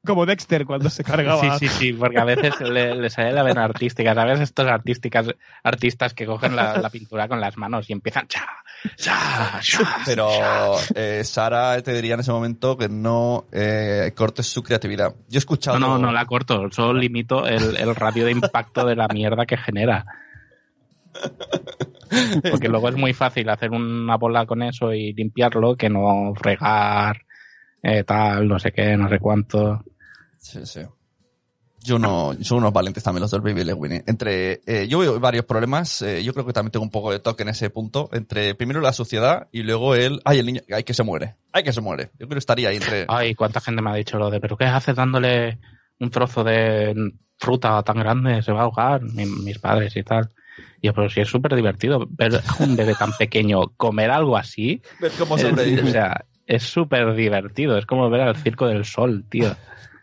como 0.04 0.26
Dexter 0.26 0.66
cuando 0.66 0.90
se 0.90 1.02
cargaba. 1.04 1.58
Sí, 1.58 1.68
sí, 1.68 1.74
sí, 1.78 1.92
porque 1.94 2.18
a 2.18 2.24
veces 2.24 2.60
le, 2.60 2.94
le 2.94 3.08
sale 3.08 3.32
la 3.32 3.42
vena 3.42 3.64
artística. 3.64 4.14
¿Sabes? 4.14 4.40
Estos 4.40 4.66
artísticas, 4.66 5.28
artistas 5.62 6.12
que 6.12 6.26
cogen 6.26 6.54
la, 6.54 6.76
la 6.78 6.90
pintura 6.90 7.26
con 7.28 7.40
las 7.40 7.56
manos 7.56 7.88
y 7.88 7.92
empiezan. 7.94 8.26
Cha, 8.28 8.44
cha, 8.96 9.60
cha, 9.62 9.96
Pero 10.04 10.28
cha. 10.30 10.84
eh, 10.94 11.24
Sara 11.24 11.80
te 11.82 11.94
diría 11.94 12.14
en 12.14 12.20
ese 12.20 12.32
momento 12.32 12.76
que 12.76 12.88
no 12.90 13.46
eh, 13.52 14.12
cortes 14.14 14.46
su 14.46 14.62
creatividad. 14.62 15.14
Yo 15.28 15.36
he 15.36 15.38
escuchado... 15.38 15.78
No, 15.78 15.98
no, 15.98 15.98
no 15.98 16.12
la 16.12 16.26
corto. 16.26 16.68
Solo 16.70 16.92
limito 16.98 17.46
el, 17.46 17.76
el 17.78 17.94
radio 17.94 18.26
de 18.26 18.32
impacto 18.32 18.84
de 18.84 18.96
la 18.96 19.08
mierda 19.08 19.46
que 19.46 19.56
genera. 19.56 20.04
Porque 22.50 22.68
luego 22.68 22.88
es 22.88 22.96
muy 22.96 23.12
fácil 23.12 23.48
hacer 23.48 23.70
una 23.70 24.16
bola 24.16 24.46
con 24.46 24.62
eso 24.62 24.92
y 24.92 25.12
limpiarlo 25.12 25.76
que 25.76 25.88
no 25.88 26.32
fregar, 26.36 27.22
eh, 27.82 28.04
tal, 28.04 28.46
no 28.48 28.58
sé 28.58 28.72
qué, 28.72 28.96
no 28.96 29.08
sé 29.08 29.18
cuánto. 29.18 29.84
Sí, 30.38 30.60
sí. 30.64 30.80
Yo 31.84 31.98
no, 31.98 32.32
son 32.42 32.58
unos 32.58 32.72
valientes 32.72 33.02
también 33.02 33.22
los 33.22 33.30
del 33.32 33.40
Baby 33.40 33.64
Led 33.64 33.74
Winnie. 33.74 34.04
Entre, 34.06 34.60
eh, 34.66 34.86
yo 34.88 35.00
veo 35.00 35.18
varios 35.18 35.44
problemas, 35.46 36.00
eh, 36.02 36.22
yo 36.22 36.32
creo 36.32 36.46
que 36.46 36.52
también 36.52 36.70
tengo 36.70 36.84
un 36.84 36.92
poco 36.92 37.10
de 37.10 37.18
toque 37.18 37.42
en 37.42 37.48
ese 37.48 37.70
punto, 37.70 38.08
entre 38.12 38.54
primero 38.54 38.80
la 38.80 38.92
sociedad 38.92 39.48
y 39.50 39.64
luego 39.64 39.96
el, 39.96 40.20
ay, 40.24 40.38
el 40.38 40.46
niño, 40.46 40.60
ay, 40.72 40.84
que 40.84 40.94
se 40.94 41.02
muere, 41.02 41.34
ay, 41.52 41.64
que 41.64 41.72
se 41.72 41.80
muere. 41.80 42.10
Yo 42.20 42.26
creo 42.28 42.30
que 42.30 42.38
estaría 42.38 42.68
ahí 42.68 42.76
entre, 42.76 43.04
Ay, 43.08 43.34
cuánta 43.34 43.60
gente 43.60 43.82
me 43.82 43.90
ha 43.90 43.94
dicho 43.94 44.16
lo 44.16 44.30
de, 44.30 44.38
pero 44.38 44.56
¿qué 44.56 44.66
haces 44.66 44.94
dándole 44.94 45.58
un 45.98 46.10
trozo 46.10 46.44
de 46.44 46.94
fruta 47.36 47.82
tan 47.82 47.96
grande, 47.98 48.42
se 48.42 48.52
va 48.52 48.60
a 48.60 48.64
ahogar, 48.64 49.02
mi- 49.02 49.26
mis 49.26 49.58
padres 49.58 49.96
y 49.96 50.04
tal. 50.04 50.30
Y 50.80 50.86
yo, 50.88 50.94
pero 50.94 51.08
si 51.08 51.20
es 51.20 51.28
súper 51.28 51.54
divertido 51.54 52.06
ver 52.10 52.36
a 52.46 52.62
un 52.62 52.76
bebé 52.76 52.94
tan 52.94 53.12
pequeño 53.18 53.68
comer 53.76 54.10
algo 54.10 54.36
así, 54.36 54.82
Ver 55.00 55.12
cómo 55.18 55.36
es- 55.36 55.42
sobrevive. 55.42 55.82
o 55.82 55.86
sea, 55.92 56.24
es 56.46 56.62
súper 56.64 57.14
divertido, 57.14 57.78
es 57.78 57.86
como 57.86 58.10
ver 58.10 58.22
al 58.22 58.36
circo 58.36 58.66
del 58.66 58.84
sol, 58.84 59.24
tío. 59.28 59.54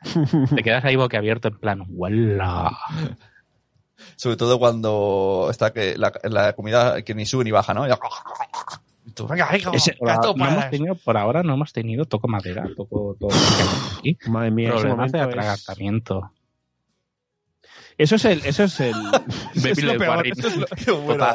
Te 0.55 0.63
quedas 0.63 0.85
ahí 0.85 0.95
boquiabierto 0.95 1.49
en 1.49 1.59
plan, 1.59 1.83
¡wala! 1.89 2.71
Sobre 4.15 4.37
todo 4.37 4.57
cuando 4.59 5.47
está 5.51 5.73
que 5.73 5.97
la, 5.97 6.13
la 6.23 6.53
comida 6.53 7.01
que 7.01 7.13
ni 7.13 7.25
sube 7.25 7.43
ni 7.43 7.51
baja, 7.51 7.73
¿no? 7.73 7.85
Tú, 9.13 9.27
venga, 9.27 9.47
Ese- 9.73 9.97
no 9.99 10.13
hemos 10.13 10.35
puedes. 10.37 10.69
tenido, 10.71 10.95
por 10.95 11.17
ahora 11.17 11.43
no 11.43 11.53
hemos 11.55 11.73
tenido, 11.73 12.05
toco 12.05 12.27
madera, 12.29 12.63
toco 12.77 13.17
todo. 13.19 13.29
lo 13.29 13.35
que 13.35 13.61
hay 13.61 14.15
aquí. 14.15 14.17
Madre 14.29 14.51
mía, 14.51 14.69
ese 14.69 14.77
Problemas 14.79 15.11
de 15.11 15.17
momento 15.17 15.17
es- 15.17 15.25
atragantamiento. 15.39 16.31
Eso 17.99 18.15
es 18.15 18.25
el, 18.25 18.41
eso 18.45 18.63
es 18.63 18.79
el, 18.79 18.95
eso 19.53 19.67
es 19.67 19.83
lo 19.83 19.97
peor. 19.97 20.25
Eso 20.25 20.47
es 20.47 20.57
lo, 20.57 21.01
bueno, 21.01 21.25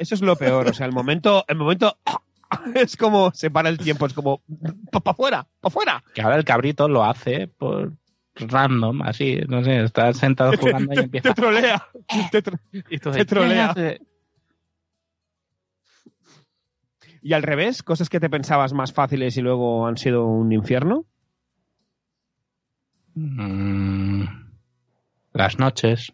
eso 0.00 0.14
es 0.16 0.20
lo 0.20 0.36
peor. 0.36 0.68
O 0.68 0.74
sea, 0.74 0.86
el 0.86 0.92
momento, 0.92 1.44
el 1.46 1.56
momento 1.56 1.96
es 2.74 2.96
como 2.96 3.30
se 3.32 3.50
para 3.50 3.68
el 3.68 3.78
tiempo, 3.78 4.06
es 4.06 4.12
como 4.12 4.42
para 4.90 5.12
afuera, 5.12 5.46
para 5.60 5.70
afuera. 5.70 6.04
Que 6.14 6.20
ahora 6.22 6.36
el 6.36 6.44
cabrito 6.44 6.88
lo 6.88 7.04
hace 7.04 7.46
por 7.46 7.92
random, 8.34 9.02
así, 9.02 9.40
no 9.48 9.62
sé, 9.64 9.84
está 9.84 10.12
sentado 10.12 10.52
jugando 10.60 10.92
y 10.94 10.98
empieza. 10.98 11.32
Te 11.32 11.40
trolea. 11.40 11.86
Te 12.32 12.42
tro- 12.42 12.58
y 12.90 12.98
tú 12.98 13.10
te 13.12 13.24
trolea. 13.24 13.72
Y 17.22 17.32
al 17.34 17.42
revés, 17.44 17.82
cosas 17.82 18.08
que 18.08 18.20
te 18.20 18.28
pensabas 18.30 18.72
más 18.72 18.92
fáciles 18.92 19.36
y 19.36 19.42
luego 19.42 19.86
han 19.86 19.96
sido 19.96 20.26
un 20.26 20.52
infierno. 20.52 21.06
Mm, 23.14 24.24
las 25.36 25.58
noches. 25.58 26.12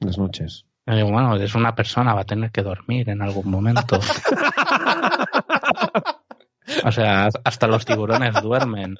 Las 0.00 0.18
noches. 0.18 0.66
Digo, 0.86 1.12
bueno, 1.12 1.36
es 1.36 1.54
una 1.54 1.74
persona, 1.74 2.14
va 2.14 2.22
a 2.22 2.26
tener 2.26 2.50
que 2.50 2.62
dormir 2.62 3.08
en 3.08 3.22
algún 3.22 3.48
momento. 3.48 4.00
o 6.84 6.92
sea, 6.92 7.28
hasta 7.44 7.66
los 7.68 7.84
tiburones 7.84 8.34
duermen. 8.42 8.96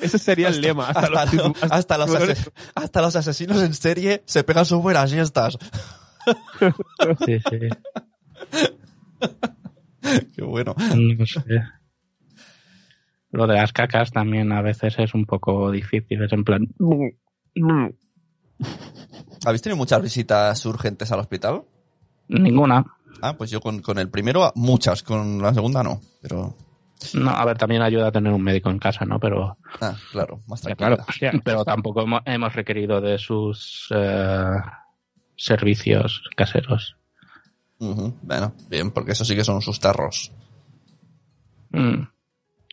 Ese 0.00 0.18
sería 0.18 0.48
el 0.48 0.62
lema. 0.62 0.88
Hasta, 0.88 1.22
Hasta, 1.22 1.36
los, 1.36 1.62
hasta 1.70 1.98
los 1.98 2.50
hasta 2.74 3.02
los 3.02 3.16
asesinos 3.16 3.62
en 3.62 3.74
serie 3.74 4.22
se 4.24 4.44
pegan 4.44 4.64
sus 4.64 4.82
buenas 4.82 5.10
siestas. 5.10 5.58
Sí, 7.26 7.38
sí. 7.50 7.58
Qué 10.34 10.42
bueno. 10.42 10.74
No 10.78 11.26
sé. 11.26 11.42
Lo 13.30 13.46
de 13.46 13.54
las 13.54 13.72
cacas 13.72 14.10
también 14.10 14.52
a 14.52 14.62
veces 14.62 14.94
es 14.98 15.12
un 15.12 15.26
poco 15.26 15.70
difícil. 15.70 16.22
Es 16.22 16.32
en 16.32 16.44
plan. 16.44 16.68
¿Habéis 19.44 19.62
tenido 19.62 19.76
muchas 19.76 20.02
visitas 20.02 20.64
urgentes 20.66 21.10
al 21.12 21.20
hospital? 21.20 21.62
Ninguna. 22.28 22.84
Ah, 23.20 23.34
pues 23.36 23.50
yo 23.50 23.60
con, 23.60 23.80
con 23.80 23.98
el 23.98 24.10
primero 24.10 24.52
muchas, 24.54 25.02
con 25.02 25.40
la 25.40 25.52
segunda 25.54 25.82
no. 25.82 26.00
Pero, 26.20 26.56
No, 27.14 27.30
a 27.30 27.44
ver, 27.44 27.58
también 27.58 27.82
ayuda 27.82 28.08
a 28.08 28.12
tener 28.12 28.32
un 28.32 28.42
médico 28.42 28.70
en 28.70 28.78
casa, 28.78 29.04
¿no? 29.04 29.18
Pero, 29.20 29.56
ah, 29.80 29.94
claro, 30.12 30.40
más 30.46 30.60
tranquila. 30.62 30.88
claro, 30.96 31.04
hostia. 31.08 31.32
pero 31.44 31.64
tampoco 31.64 32.02
hemos, 32.02 32.22
hemos 32.24 32.54
requerido 32.54 33.00
de 33.00 33.18
sus 33.18 33.88
eh, 33.94 34.56
servicios 35.36 36.22
caseros. 36.36 36.96
Bueno, 37.78 38.54
bien, 38.70 38.90
porque 38.92 39.12
eso 39.12 39.24
sí 39.24 39.34
que 39.36 39.44
son 39.44 39.60
sus 39.60 39.78
tarros. 39.78 40.32
Mm. 41.70 42.02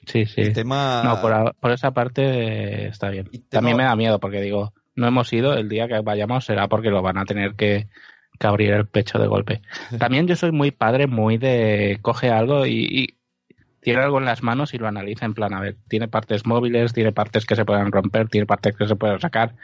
Sí, 0.06 0.26
sí. 0.26 0.41
El 0.41 0.54
tema... 0.54 1.02
No, 1.04 1.22
por, 1.22 1.56
por 1.56 1.72
esa 1.72 1.91
parte 1.91 2.24
eh, 2.24 2.88
está 2.88 3.10
bien. 3.10 3.30
También 3.49 3.78
me 3.78 3.84
da 3.84 3.95
miedo 3.95 4.20
porque 4.20 4.41
digo, 4.41 4.74
no 4.95 5.08
hemos 5.08 5.32
ido, 5.34 5.54
el 5.54 5.70
día 5.70 5.88
que 5.88 5.99
vayamos 5.99 6.45
será 6.45 6.68
porque 6.68 6.89
lo 6.89 7.02
van 7.02 7.18
a 7.18 7.26
tener 7.26 7.56
que, 7.56 7.88
que 8.39 8.47
abrir 8.47 8.72
el 8.72 8.88
pecho 8.88 9.20
de 9.20 9.28
golpe. 9.28 9.62
También 9.99 10.28
yo 10.28 10.36
soy 10.36 10.52
muy 10.52 10.72
padre, 10.72 11.08
muy 11.08 11.38
de 11.38 11.99
coge 12.02 12.30
algo 12.30 12.66
y, 12.66 12.88
y 12.89 13.08
tiene 13.82 14.02
algo 14.02 14.20
en 14.20 14.26
las 14.26 14.43
manos 14.43 14.74
y 14.74 14.78
lo 14.78 14.88
analiza 14.88 15.26
en 15.26 15.34
plan, 15.34 15.54
a 15.54 15.60
ver, 15.60 15.78
tiene 15.88 16.08
partes 16.08 16.45
móviles, 16.45 16.93
tiene 16.93 17.12
partes 17.12 17.45
que 17.45 17.56
se 17.56 17.66
pueden 17.66 17.91
romper, 17.91 18.30
tiene 18.30 18.45
partes 18.45 18.76
que 18.76 18.88
se 18.88 18.95
pueden 18.95 19.20
sacar. 19.20 19.56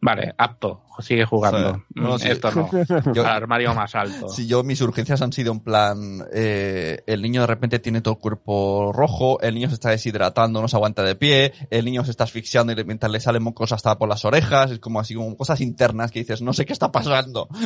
Vale, 0.00 0.32
apto, 0.38 0.82
sigue 1.00 1.24
jugando. 1.24 1.74
Sí. 1.74 1.82
No, 1.96 2.14
Mm, 2.14 2.18
sí. 2.20 2.28
Esto 2.28 2.52
no. 2.52 2.70
Yo- 3.14 3.26
Al 3.26 3.32
armario 3.32 3.74
más 3.74 3.96
alto. 3.96 4.28
Si 4.28 4.46
yo, 4.46 4.62
mis 4.62 4.80
urgencias 4.80 5.20
han 5.22 5.32
sido 5.32 5.50
en 5.52 5.58
plan, 5.58 6.22
eh, 6.32 7.02
el 7.08 7.20
niño 7.20 7.40
de 7.40 7.48
repente 7.48 7.80
tiene 7.80 8.00
todo 8.00 8.14
el 8.14 8.20
cuerpo 8.20 8.92
rojo, 8.94 9.40
el 9.40 9.56
niño 9.56 9.68
se 9.68 9.74
está 9.74 9.90
deshidratando, 9.90 10.62
no 10.62 10.68
se 10.68 10.76
aguanta 10.76 11.02
de 11.02 11.16
pie, 11.16 11.52
el 11.70 11.84
niño 11.84 12.04
se 12.04 12.12
está 12.12 12.22
asfixiando 12.24 12.72
y 12.72 12.76
le- 12.76 12.84
mientras 12.84 13.10
le 13.10 13.18
salen 13.18 13.42
mocos 13.42 13.72
hasta 13.72 13.98
por 13.98 14.08
las 14.08 14.24
orejas, 14.24 14.70
es 14.70 14.78
como 14.78 15.00
así, 15.00 15.14
como 15.14 15.36
cosas 15.36 15.60
internas 15.60 16.12
que 16.12 16.20
dices, 16.20 16.42
no 16.42 16.52
sé 16.52 16.64
qué 16.64 16.72
está 16.74 16.92
pasando. 16.92 17.48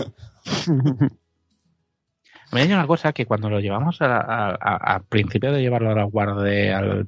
Me 2.52 2.62
dice 2.62 2.74
una 2.74 2.86
cosa 2.86 3.12
que 3.12 3.24
cuando 3.26 3.48
lo 3.48 3.60
llevamos 3.60 4.00
a, 4.02 4.06
a- 4.16 4.50
a- 4.60 4.94
al 4.94 5.04
principio 5.04 5.52
de 5.52 5.60
llevarlo 5.60 5.90
a 5.90 5.94
la 5.94 6.04
guardia, 6.04 6.78
al, 6.78 7.06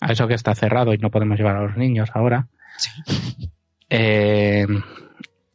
a 0.00 0.12
eso 0.12 0.26
que 0.28 0.34
está 0.34 0.54
cerrado 0.54 0.92
y 0.94 0.98
no 0.98 1.10
podemos 1.10 1.36
llevar 1.38 1.56
a 1.56 1.62
los 1.62 1.76
niños 1.76 2.08
ahora, 2.14 2.48
eh, 3.90 4.66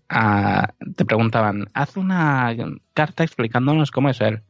a- 0.10 0.74
te 0.96 1.06
preguntaban, 1.06 1.68
haz 1.74 1.98
una 1.98 2.56
carta 2.94 3.24
explicándonos 3.24 3.92
cómo 3.92 4.10
es 4.10 4.22
él. 4.22 4.42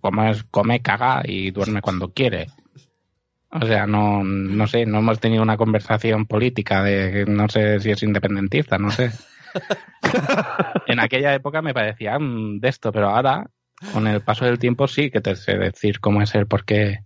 Cómo 0.00 0.24
es, 0.24 0.44
come, 0.44 0.80
caga 0.82 1.22
y 1.24 1.50
duerme 1.50 1.82
cuando 1.82 2.12
quiere. 2.12 2.46
O 3.50 3.66
sea, 3.66 3.86
no, 3.86 4.24
no 4.24 4.66
sé, 4.66 4.86
no 4.86 4.98
hemos 4.98 5.20
tenido 5.20 5.42
una 5.42 5.56
conversación 5.56 6.26
política 6.26 6.82
de 6.82 7.26
no 7.26 7.48
sé 7.48 7.80
si 7.80 7.90
es 7.90 8.02
independentista, 8.02 8.78
no 8.78 8.90
sé. 8.90 9.10
en 10.86 11.00
aquella 11.00 11.34
época 11.34 11.60
me 11.60 11.74
parecía 11.74 12.18
mm, 12.18 12.60
de 12.60 12.68
esto, 12.68 12.92
pero 12.92 13.10
ahora, 13.10 13.46
con 13.92 14.06
el 14.06 14.22
paso 14.22 14.44
del 14.46 14.58
tiempo, 14.58 14.88
sí 14.88 15.10
que 15.10 15.20
te 15.20 15.36
sé 15.36 15.58
decir 15.58 16.00
cómo 16.00 16.22
es 16.22 16.34
él, 16.34 16.46
porque 16.46 17.00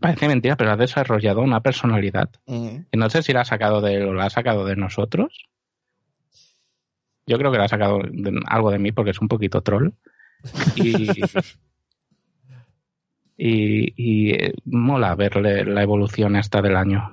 parece 0.00 0.28
mentira, 0.28 0.56
pero 0.56 0.72
ha 0.72 0.76
desarrollado 0.76 1.40
una 1.42 1.60
personalidad. 1.60 2.30
Y 2.46 2.96
no 2.96 3.10
sé 3.10 3.22
si 3.22 3.32
la 3.32 3.42
ha 3.42 3.44
sacado 3.44 3.80
de 3.80 3.94
él 3.94 4.08
o 4.08 4.14
la 4.14 4.26
ha 4.26 4.30
sacado 4.30 4.64
de 4.64 4.76
nosotros. 4.76 5.46
Yo 7.26 7.38
creo 7.38 7.50
que 7.50 7.58
la 7.58 7.64
ha 7.64 7.68
sacado 7.68 7.98
de- 8.08 8.40
algo 8.46 8.70
de 8.70 8.78
mí 8.78 8.92
porque 8.92 9.10
es 9.10 9.20
un 9.20 9.28
poquito 9.28 9.60
troll. 9.62 9.90
Y, 10.76 11.02
y, 13.36 13.92
y, 13.96 14.30
eh, 14.32 14.54
mola 14.64 15.14
verle 15.14 15.64
la 15.64 15.82
evolución 15.82 16.36
esta 16.36 16.62
del 16.62 16.76
año. 16.76 17.12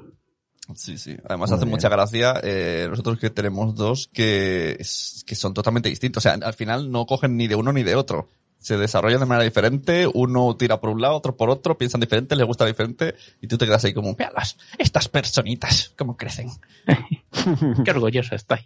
Sí, 0.76 0.98
sí. 0.98 1.16
Además 1.26 1.50
Muy 1.50 1.58
hace 1.58 1.66
bien. 1.66 1.76
mucha 1.76 1.90
gracia 1.90 2.40
eh, 2.42 2.88
nosotros 2.90 3.20
que 3.20 3.30
tenemos 3.30 3.76
dos 3.76 4.08
que, 4.14 4.78
que 4.78 5.36
son 5.36 5.54
totalmente 5.54 5.90
distintos. 5.90 6.26
O 6.26 6.30
sea, 6.30 6.38
al 6.42 6.54
final 6.54 6.90
no 6.92 7.06
cogen 7.06 7.36
ni 7.36 7.48
de 7.48 7.56
uno 7.56 7.74
ni 7.74 7.84
de 7.84 7.96
otro. 7.96 8.30
Se 8.64 8.78
desarrollan 8.78 9.20
de 9.20 9.26
manera 9.26 9.44
diferente, 9.44 10.08
uno 10.14 10.56
tira 10.56 10.80
por 10.80 10.90
un 10.90 11.02
lado, 11.02 11.16
otro 11.16 11.36
por 11.36 11.50
otro, 11.50 11.78
piensan 11.78 12.00
diferente, 12.00 12.34
les 12.38 12.46
gusta 12.46 12.66
diferente, 12.66 13.14
y 13.42 13.48
tú 13.48 13.58
te 13.58 13.66
quedas 13.66 13.84
ahí 13.84 13.94
como, 13.94 14.16
vealas, 14.16 14.58
estas 14.78 15.10
personitas, 15.10 15.94
cómo 15.98 16.16
crecen. 16.16 16.50
Qué 17.84 17.92
orgulloso 17.92 18.36
estoy. 18.36 18.60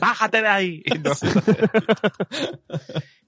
¡Bájate 0.00 0.40
de 0.40 0.48
ahí! 0.48 0.82
No. 1.04 1.12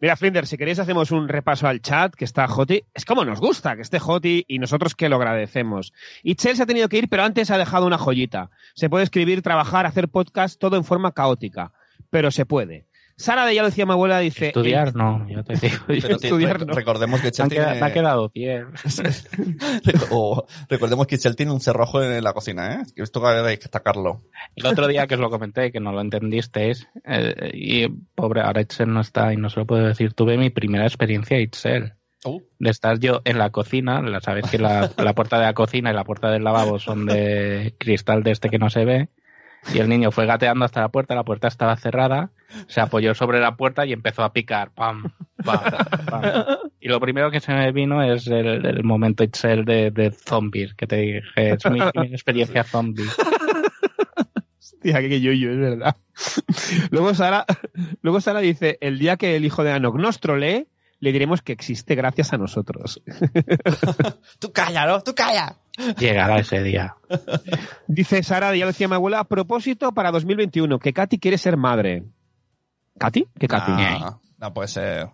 Mira, 0.00 0.16
Flinder, 0.16 0.46
si 0.46 0.56
queréis 0.56 0.78
hacemos 0.78 1.10
un 1.10 1.28
repaso 1.28 1.66
al 1.66 1.82
chat, 1.82 2.14
que 2.14 2.24
está 2.24 2.46
Joti. 2.48 2.84
Es 2.94 3.04
como 3.04 3.24
nos 3.24 3.40
gusta 3.40 3.76
que 3.76 3.82
esté 3.82 3.98
Joti 3.98 4.44
y 4.48 4.58
nosotros 4.58 4.94
que 4.94 5.10
lo 5.10 5.16
agradecemos. 5.16 5.92
Itzel 6.22 6.56
se 6.56 6.62
ha 6.62 6.66
tenido 6.66 6.88
que 6.88 6.96
ir, 6.96 7.08
pero 7.10 7.24
antes 7.24 7.50
ha 7.50 7.58
dejado 7.58 7.86
una 7.86 7.98
joyita. 7.98 8.50
Se 8.74 8.88
puede 8.88 9.04
escribir, 9.04 9.42
trabajar, 9.42 9.84
hacer 9.84 10.08
podcast, 10.08 10.58
todo 10.58 10.76
en 10.76 10.84
forma 10.84 11.12
caótica, 11.12 11.72
pero 12.08 12.30
se 12.30 12.46
puede. 12.46 12.86
Sara 13.18 13.46
de 13.46 13.54
ya 13.54 13.62
lo 13.62 13.68
decía 13.68 13.86
mi 13.86 13.92
abuela, 13.92 14.18
dice... 14.18 14.48
Estudiar, 14.48 14.94
no, 14.94 15.26
yo 15.26 15.42
te 15.42 15.54
digo. 15.54 15.76
Estudiar, 15.88 16.66
no. 16.66 16.74
recordemos 16.74 17.22
que 17.22 17.32
Chel 17.32 17.48
tiene, 17.48 17.80
me 17.80 17.86
ha 17.86 17.92
quedado 17.92 18.28
bien. 18.28 18.66
o 20.10 20.46
recordemos 20.68 21.06
que 21.06 21.16
Chel 21.16 21.34
tiene 21.34 21.52
un 21.52 21.60
cerrojo 21.60 22.02
en 22.02 22.22
la 22.22 22.34
cocina, 22.34 22.74
¿eh? 22.74 22.78
Que 22.94 23.02
Esto 23.02 23.26
hay 23.26 23.56
que 23.56 23.62
destacarlo. 23.62 24.20
El 24.54 24.66
otro 24.66 24.86
día 24.86 25.06
que 25.06 25.14
os 25.14 25.20
lo 25.20 25.30
comenté, 25.30 25.72
que 25.72 25.80
no 25.80 25.92
lo 25.92 26.02
entendisteis, 26.02 26.88
eh, 27.06 27.52
y 27.54 27.88
pobre, 27.88 28.42
ahora 28.42 28.60
Itzel 28.60 28.92
no 28.92 29.00
está 29.00 29.32
y 29.32 29.38
no 29.38 29.48
se 29.48 29.60
lo 29.60 29.66
puedo 29.66 29.86
decir, 29.86 30.12
tuve 30.12 30.36
mi 30.36 30.50
primera 30.50 30.84
experiencia 30.84 31.40
Itzel. 31.40 31.94
Uh, 32.24 32.42
De 32.58 32.70
estar 32.70 32.98
yo 32.98 33.22
en 33.24 33.38
la 33.38 33.48
cocina, 33.48 34.02
la 34.02 34.20
sabéis 34.20 34.50
que 34.50 34.58
la, 34.58 34.90
la 34.98 35.14
puerta 35.14 35.38
de 35.38 35.44
la 35.44 35.54
cocina 35.54 35.90
y 35.90 35.94
la 35.94 36.04
puerta 36.04 36.30
del 36.30 36.44
lavabo 36.44 36.78
son 36.78 37.06
de 37.06 37.74
cristal 37.78 38.22
de 38.22 38.32
este 38.32 38.50
que 38.50 38.58
no 38.58 38.68
se 38.68 38.84
ve, 38.84 39.08
y 39.72 39.78
el 39.78 39.88
niño 39.88 40.10
fue 40.10 40.26
gateando 40.26 40.66
hasta 40.66 40.80
la 40.80 40.88
puerta, 40.90 41.14
la 41.14 41.24
puerta 41.24 41.48
estaba 41.48 41.76
cerrada, 41.76 42.30
se 42.68 42.80
apoyó 42.80 43.14
sobre 43.14 43.40
la 43.40 43.56
puerta 43.56 43.86
y 43.86 43.92
empezó 43.92 44.22
a 44.22 44.32
picar, 44.32 44.70
pam, 44.72 45.12
pam, 45.44 45.60
pam. 46.06 46.22
Y 46.80 46.88
lo 46.88 47.00
primero 47.00 47.32
que 47.32 47.40
se 47.40 47.52
me 47.52 47.72
vino 47.72 48.00
es 48.02 48.28
el, 48.28 48.64
el 48.64 48.84
momento 48.84 49.24
Itzel 49.24 49.64
de, 49.64 49.90
de 49.90 50.12
zombies, 50.12 50.74
que 50.74 50.86
te 50.86 50.96
dije, 50.96 51.22
es 51.34 51.66
mi 51.68 51.80
experiencia 52.12 52.62
zombie. 52.62 53.06
Hostia, 54.60 55.00
qué 55.00 55.20
yoyo, 55.20 55.50
es 55.50 55.58
verdad. 55.58 55.96
luego, 56.90 57.12
Sara, 57.14 57.44
luego 58.02 58.20
Sara 58.20 58.38
dice, 58.38 58.78
el 58.80 59.00
día 59.00 59.16
que 59.16 59.34
el 59.34 59.44
hijo 59.44 59.64
de 59.64 59.72
Anok 59.72 59.96
nos 59.96 60.20
trolee, 60.20 60.68
le 61.00 61.12
diremos 61.12 61.42
que 61.42 61.52
existe 61.52 61.94
gracias 61.94 62.32
a 62.32 62.38
nosotros. 62.38 63.02
Tú 64.38 64.52
calla, 64.52 64.86
¿no? 64.86 65.02
Tú 65.02 65.14
calla. 65.14 65.56
Llegará 65.98 66.38
ese 66.38 66.62
día. 66.62 66.96
Dice 67.86 68.22
Sara, 68.22 68.54
ya 68.54 68.64
lo 68.64 68.72
decía 68.72 68.88
mi 68.88 68.94
abuela, 68.94 69.20
a 69.20 69.24
propósito 69.24 69.92
para 69.92 70.10
2021, 70.10 70.78
que 70.78 70.92
Katy 70.92 71.18
quiere 71.18 71.38
ser 71.38 71.56
madre. 71.56 72.04
¿Katy? 72.98 73.26
¿Qué 73.38 73.46
Katy? 73.48 73.72
No, 73.72 74.20
no 74.38 74.54
puede 74.54 74.68
ser. 74.68 75.08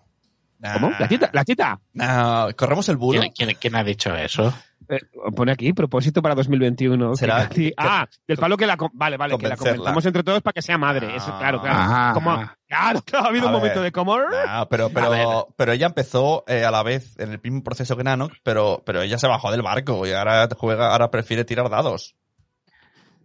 Nah. 0.58 0.74
¿Cómo? 0.74 0.92
¿La 0.98 1.08
tita? 1.08 1.30
¿La 1.32 1.44
tita? 1.44 1.80
No, 1.92 2.48
corremos 2.56 2.88
el 2.88 2.96
bulo. 2.96 3.20
¿Quién, 3.20 3.32
quién- 3.32 3.56
quién 3.60 3.74
ha 3.76 3.82
dicho 3.82 4.14
eso? 4.14 4.54
Eh, 4.88 4.98
pone 5.34 5.52
aquí, 5.52 5.72
propósito 5.72 6.22
para 6.22 6.34
2021. 6.34 7.10
que 7.12 7.16
Será- 7.16 7.48
Katy- 7.48 7.72
ah, 7.76 8.06
del 8.28 8.36
palo 8.36 8.56
que 8.56 8.66
la... 8.66 8.76
con- 8.76 8.90
Vale, 8.92 9.16
vale, 9.16 9.38
que 9.38 9.48
la 9.48 9.56
convencemos 9.56 10.04
entre 10.06 10.22
todos 10.22 10.42
para 10.42 10.52
que 10.52 10.62
sea 10.62 10.76
madre. 10.78 11.16
Eso, 11.16 11.32
Ah. 11.34 11.38
claro, 11.38 11.60
claro. 11.60 11.78
Ajá, 11.78 12.12
Como- 12.14 12.36
claro, 12.68 13.02
claro, 13.02 13.24
ha 13.26 13.28
habido 13.28 13.46
A 13.46 13.50
un 13.50 13.56
momento 13.56 13.80
de 13.82 13.90
como... 13.90 14.18
No, 14.18 14.68
pero, 14.68 14.90
pero, 14.90 15.48
pero 15.56 15.72
ella 15.72 15.86
empezó 15.86 16.44
eh, 16.46 16.64
a 16.64 16.70
la 16.70 16.82
vez 16.82 17.18
en 17.18 17.32
el 17.32 17.40
mismo 17.42 17.62
proceso 17.64 17.96
que 17.96 18.04
Nanox, 18.04 18.36
pero, 18.44 18.82
pero 18.84 19.02
ella 19.02 19.18
se 19.18 19.26
bajó 19.28 19.50
del 19.50 19.62
barco 19.62 20.06
y 20.06 20.12
ahora 20.12 20.48
juega, 20.56 20.92
ahora 20.92 21.10
prefiere 21.10 21.44
tirar 21.44 21.70
dados. 21.70 22.14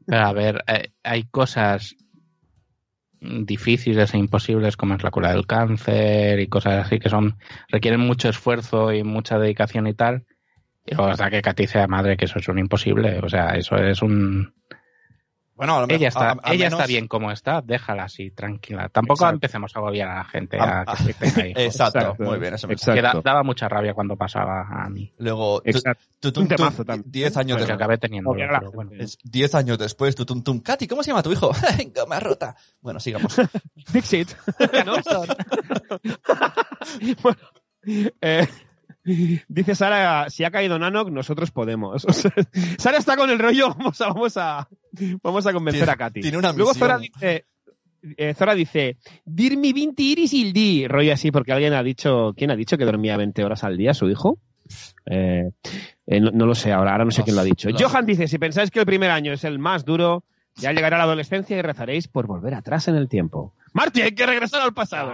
Pero 0.06 0.26
a 0.26 0.34
ver, 0.34 0.64
eh, 0.68 0.92
hay 1.04 1.24
cosas 1.26 1.96
difíciles 3.22 4.14
e 4.14 4.18
imposibles 4.18 4.78
como 4.78 4.96
es 4.96 5.04
la 5.04 5.12
cura 5.12 5.32
del 5.32 5.48
cáncer 5.48 6.40
y 6.40 6.48
cosas 6.48 6.86
así 6.86 7.00
que 7.00 7.10
son 7.10 7.38
requieren 7.70 8.00
mucho 8.00 8.30
esfuerzo 8.30 8.94
y 8.94 9.04
mucha 9.04 9.40
dedicación 9.40 9.88
y 9.88 9.94
tal. 9.94 10.26
Y 10.86 10.96
luego 10.96 11.12
hasta 11.12 11.30
que 11.30 11.42
Katy 11.42 11.68
sea 11.68 11.88
madre, 11.88 12.16
que 12.16 12.26
eso 12.26 12.40
es 12.40 12.48
un 12.48 12.60
imposible. 12.60 13.20
O 13.20 13.28
sea, 13.28 13.50
eso 13.56 13.76
es 13.76 14.02
un... 14.02 14.54
Bueno, 15.58 15.76
a 15.78 15.82
lo 15.82 15.88
mejor- 15.88 16.00
Ella 16.00 16.08
está, 16.10 16.30
a- 16.30 16.38
a 16.44 16.54
ella 16.54 16.66
menos- 16.68 16.80
está 16.80 16.86
bien 16.88 17.08
como 17.08 17.32
está, 17.32 17.62
déjala 17.62 18.04
así, 18.04 18.30
tranquila. 18.32 18.88
Tampoco 18.90 19.16
Exacto. 19.24 19.34
empecemos 19.36 19.76
a 19.76 19.80
agobiar 19.80 20.08
a 20.10 20.16
la 20.18 20.24
gente 20.26 20.58
Ah, 20.60 20.84
a, 20.88 20.96
que 20.96 21.04
se 21.04 21.14
tenga 21.16 21.48
hijos. 21.48 21.62
Exacto, 21.66 22.00
Exacto. 22.00 22.24
muy 22.24 22.38
bien, 22.40 22.54
eso 22.54 22.68
me 22.68 22.74
Exacto. 22.76 22.94
Que 22.96 23.02
da- 23.02 23.22
daba 23.24 23.42
mucha 23.44 23.68
rabia 23.68 23.94
cuando 23.96 24.16
pasaba 24.16 24.68
a 24.70 24.88
mí. 24.90 25.12
Luego, 25.18 25.60
tu- 25.62 25.70
Exacto. 25.72 26.06
tu- 26.20 26.32
tu- 26.32 26.42
Un 26.42 26.48
tu- 26.48 26.56
temazo 26.56 26.86
también. 26.86 27.12
diez 27.12 27.36
años 27.36 27.58
Porque 27.58 27.62
después. 27.64 27.76
acabé 27.76 27.98
teniendo. 27.98 28.30
Obviar 28.30 28.50
a 28.50 28.54
la 28.54 28.60
pero 28.60 28.72
bueno. 28.72 28.90
gente. 28.92 29.04
es 29.06 29.18
diez 29.24 29.56
años 29.56 29.78
después, 29.80 30.16
tu 30.16 30.26
tum 30.26 30.44
tum. 30.44 30.60
Katy, 30.62 30.88
¿cómo 30.88 31.02
se 31.02 31.10
llama 31.12 31.24
tu 31.24 31.32
hijo? 31.32 31.52
Goma 31.96 32.20
rota. 32.20 32.56
Bueno, 32.80 33.00
sigamos. 33.00 33.36
Dixit. 33.92 34.30
¿No? 34.86 34.94
bueno, 37.24 37.40
eh, 38.22 38.48
dice 39.48 39.76
Sara, 39.76 40.30
si 40.30 40.44
ha 40.44 40.52
caído 40.52 40.78
Nanoc, 40.78 41.10
nosotros 41.10 41.52
podemos. 41.52 42.06
O 42.10 42.14
sea, 42.14 42.32
Sara 42.78 42.98
está 42.98 43.16
con 43.16 43.30
el 43.30 43.40
rollo, 43.40 43.70
vamos 43.78 44.02
a, 44.02 44.08
vamos 44.08 44.38
a, 44.38 44.68
vamos 45.24 45.48
a 45.48 45.54
convencer 45.54 45.82
Tiene- 45.86 45.92
a 45.92 45.96
Katy. 45.96 46.22
tiene 46.22 46.38
una 46.38 46.52
Luego. 46.54 46.74
Zora 46.74 46.98
dice, 46.98 47.46
eh, 48.18 48.34
Zora 48.34 48.54
dice, 48.54 48.98
dirmi 49.26 49.74
20 49.74 50.02
iris 50.04 50.34
il 50.34 50.54
di, 50.54 50.88
rollo 50.88 51.14
así, 51.14 51.32
porque 51.32 51.52
alguien 51.54 51.74
ha 51.74 51.84
dicho, 51.84 52.34
¿quién 52.36 52.52
ha 52.52 52.56
dicho 52.56 52.78
que 52.78 52.86
dormía 52.86 53.18
20 53.18 53.44
horas 53.44 53.64
al 53.64 53.78
día, 53.78 53.94
su 53.94 54.10
hijo? 54.10 54.40
Eh, 55.06 55.50
eh, 56.06 56.20
no, 56.20 56.32
no 56.32 56.46
lo 56.46 56.54
sé 56.56 56.74
ahora, 56.74 56.92
ahora 56.92 57.06
no 57.06 57.12
sé 57.12 57.24
quién 57.24 57.36
lo 57.36 57.42
ha 57.42 57.46
dicho. 57.46 57.70
Johan 57.78 58.06
dice, 58.06 58.28
si 58.28 58.38
pensáis 58.38 58.70
que 58.72 58.80
el 58.80 58.86
primer 58.86 59.12
año 59.12 59.32
es 59.34 59.44
el 59.46 59.60
más 59.60 59.86
duro, 59.86 60.24
ya 60.56 60.74
llegará 60.74 60.98
la 60.98 61.04
adolescencia 61.06 61.58
y 61.58 61.62
rezaréis 61.62 62.08
por 62.08 62.28
volver 62.28 62.54
atrás 62.56 62.88
en 62.88 62.96
el 62.96 63.08
tiempo. 63.08 63.54
Marty, 63.74 64.02
hay 64.02 64.12
que 64.14 64.26
regresar 64.26 64.62
al 64.62 64.74
pasado. 64.74 65.14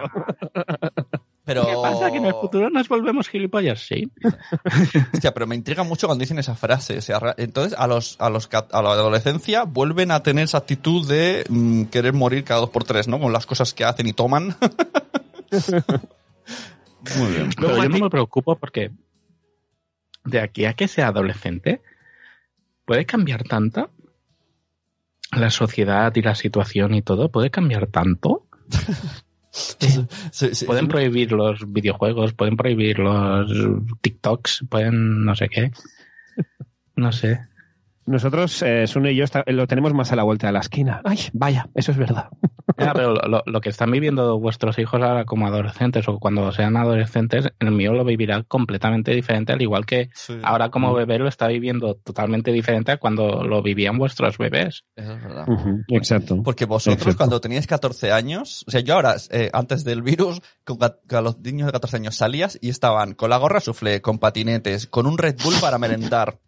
Pero, 1.46 1.66
¿Qué 1.66 1.74
pasa? 1.74 2.10
¿Que 2.10 2.18
en 2.18 2.26
el 2.26 2.34
futuro 2.34 2.70
nos 2.70 2.88
volvemos 2.88 3.28
gilipollas? 3.28 3.86
Sí. 3.86 4.10
Hostia, 5.14 5.34
pero 5.34 5.46
me 5.46 5.56
intriga 5.56 5.84
mucho 5.84 6.08
cuando 6.08 6.22
dicen 6.22 6.40
esa 6.40 6.56
frase. 6.56 7.00
O 7.00 7.02
sea, 7.02 7.20
entonces, 7.38 7.78
a 7.78 7.86
los, 7.86 8.16
a 8.20 8.30
los, 8.30 8.50
a 8.54 8.82
la 8.82 8.92
adolescencia 8.92 9.64
vuelven 9.64 10.12
a 10.12 10.24
tener 10.24 10.46
esa 10.46 10.60
actitud 10.60 11.08
de 11.08 11.44
mm, 11.50 11.84
querer 11.86 12.14
morir 12.14 12.46
cada 12.46 12.62
dos 12.62 12.70
por 12.70 12.86
tres, 12.86 13.10
¿no? 13.10 13.20
Con 13.20 13.34
las 13.34 13.46
cosas 13.46 13.74
que 13.74 13.84
hacen 13.84 14.08
y 14.08 14.14
toman. 14.14 14.56
Muy 17.18 17.32
bien. 17.32 17.50
Pero 17.56 17.68
Luego, 17.68 17.84
yo 17.84 17.90
no 17.90 18.00
me 18.00 18.10
preocupo 18.10 18.56
porque 18.56 18.92
de 20.24 20.40
aquí 20.40 20.64
a 20.64 20.74
que 20.74 20.88
sea 20.88 21.08
adolescente 21.08 21.82
puede 22.86 23.06
cambiar 23.06 23.44
tanto 23.44 23.90
la 25.32 25.50
sociedad 25.50 26.16
y 26.16 26.22
la 26.22 26.36
situación 26.36 26.94
y 26.94 27.02
todo 27.02 27.30
puede 27.30 27.50
cambiar 27.50 27.88
tanto. 27.88 28.46
Sí, 29.54 30.08
sí. 30.32 30.66
Pueden 30.66 30.88
prohibir 30.88 31.32
los 31.32 31.72
videojuegos, 31.72 32.34
pueden 32.34 32.58
prohibir 32.58 32.98
los 32.98 33.52
TikToks, 34.02 34.66
pueden 34.68 35.24
no 35.26 35.36
sé 35.36 35.48
qué. 35.48 35.72
No 36.96 37.12
sé. 37.12 37.40
Nosotros, 38.06 38.62
eh, 38.64 38.86
Sune 38.88 39.12
y 39.12 39.16
yo, 39.16 39.24
está- 39.24 39.44
lo 39.48 39.68
tenemos 39.68 39.94
más 39.94 40.12
a 40.12 40.16
la 40.16 40.24
vuelta 40.24 40.48
de 40.48 40.54
la 40.54 40.60
esquina. 40.60 41.02
Ay, 41.06 41.20
vaya, 41.34 41.70
eso 41.76 41.92
es 41.92 41.98
verdad. 41.98 42.30
Ya, 42.78 42.92
pero 42.94 43.14
lo, 43.14 43.62
que 43.62 43.70
están 43.70 43.92
viviendo 43.92 44.40
vuestros 44.40 44.80
hijos 44.80 45.00
ahora 45.00 45.26
como 45.26 45.46
adolescentes 45.46 46.08
o 46.08 46.18
cuando 46.18 46.52
sean 46.54 46.76
adolescentes, 46.76 47.50
el 47.60 47.72
mío 47.72 47.94
lo 47.94 48.04
vivirá 48.04 48.42
completamente 48.44 49.12
diferente, 49.14 49.54
al 49.54 49.62
igual 49.62 49.86
que 49.86 50.10
Sí, 50.16 50.34
ahora 50.42 50.70
como 50.70 50.92
bebé 50.94 51.20
lo 51.20 51.28
está 51.28 51.48
viviendo 51.48 51.96
totalmente 52.04 52.52
diferente 52.52 52.92
a 52.94 52.98
cuando 52.98 53.44
lo 53.44 53.62
vivían 53.62 54.00
vuestros 54.00 54.38
bebés. 54.40 54.86
eso 54.96 55.14
es 55.14 55.22
verdad. 55.22 55.46
exacto. 55.90 56.42
Porque 56.42 56.66
vosotros 56.66 56.98
Exacto. 57.02 57.18
cuando 57.18 57.42
teníais 57.42 57.68
14 57.68 58.12
años, 58.12 58.64
o 58.68 58.72
sea, 58.72 58.82
yo 58.82 58.96
ahora, 58.96 59.18
eh, 59.30 59.52
antes 59.54 59.84
del 59.84 60.02
virus, 60.02 60.42
con 60.64 60.80
los 61.24 61.40
niños 61.42 61.68
de 61.68 61.74
14 61.74 61.98
años 61.98 62.16
salías 62.16 62.58
y 62.60 62.70
estaban 62.70 63.14
con 63.14 63.30
la 63.30 63.38
gorra 63.38 63.60
suflé, 63.60 64.02
con 64.02 64.18
patinetes, 64.18 64.88
con 64.88 65.06
un 65.06 65.18
Red 65.20 65.36
Bull 65.44 65.56
para 65.62 65.78
merendar 65.78 66.40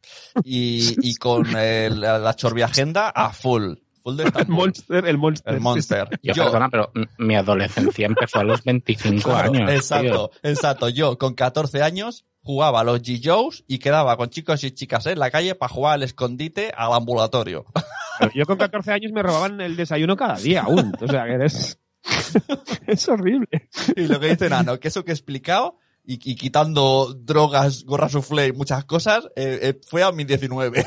y, 0.43 0.95
y 1.07 1.15
con 1.15 1.44
eh, 1.57 1.89
la, 1.93 2.17
la 2.19 2.33
chorbiagenda 2.35 3.09
a 3.09 3.31
full. 3.31 3.73
Full 4.03 4.15
de 4.17 4.23
El 4.39 4.47
monster, 4.47 5.05
el 5.05 5.17
monster. 5.17 5.53
El 5.53 5.59
monster. 5.61 6.19
Yo, 6.21 6.33
Yo- 6.33 6.43
perdona, 6.45 6.69
pero 6.69 6.91
mi 7.17 7.35
adolescencia 7.35 8.05
empezó 8.05 8.39
a 8.39 8.43
los 8.43 8.63
25 8.63 9.21
Claro, 9.29 9.51
años. 9.53 9.71
Exacto, 9.71 10.31
exacto. 10.43 10.89
Yo 10.89 11.17
con 11.17 11.33
14 11.33 11.81
años 11.81 12.25
jugaba 12.41 12.81
a 12.81 12.83
los 12.83 13.01
G-Joes 13.01 13.63
y 13.67 13.79
quedaba 13.79 14.15
con 14.17 14.29
chicos 14.29 14.63
y 14.63 14.71
chicas 14.71 15.07
en 15.07 15.17
la 15.17 15.31
calle 15.31 15.55
para 15.55 15.73
jugar 15.73 15.95
al 15.95 16.03
escondite 16.03 16.71
al 16.77 16.93
ambulatorio. 16.93 17.65
Pero 18.19 18.31
Yo 18.35 18.45
con 18.45 18.57
14 18.57 18.91
años 18.91 19.11
me 19.11 19.23
robaban 19.23 19.59
el 19.61 19.75
desayuno 19.75 20.15
cada 20.15 20.35
día 20.35 20.61
aún. 20.61 20.93
O 21.01 21.07
sea, 21.07 21.25
que 21.25 21.33
eres... 21.33 21.79
es 22.87 23.09
horrible. 23.09 23.47
Y 23.95 24.07
lo 24.07 24.19
que 24.19 24.29
dice 24.29 24.47
Nano, 24.49 24.79
que 24.79 24.89
eso 24.89 25.03
que 25.03 25.11
he 25.11 25.13
explicado, 25.15 25.79
y, 26.05 26.13
y 26.31 26.35
quitando 26.35 27.13
drogas, 27.17 27.83
gorra 27.83 28.09
soufflé 28.09 28.47
y 28.47 28.51
muchas 28.51 28.85
cosas, 28.85 29.25
eh, 29.35 29.59
eh, 29.63 29.79
fue 29.87 30.03
a 30.03 30.11
mis 30.11 30.27
19. 30.27 30.85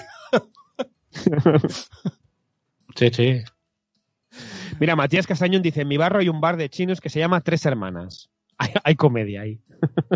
Sí, 2.96 3.10
sí. 3.12 3.42
Mira, 4.80 4.96
Matías 4.96 5.26
Castañón 5.26 5.62
dice, 5.62 5.82
en 5.82 5.88
mi 5.88 5.96
barrio 5.96 6.20
hay 6.20 6.28
un 6.28 6.40
bar 6.40 6.56
de 6.56 6.68
chinos 6.68 7.00
que 7.00 7.08
se 7.10 7.18
llama 7.18 7.40
Tres 7.40 7.64
Hermanas. 7.66 8.30
Hay, 8.60 8.72
hay 8.82 8.96
comedia 8.96 9.42
ahí. 9.42 9.60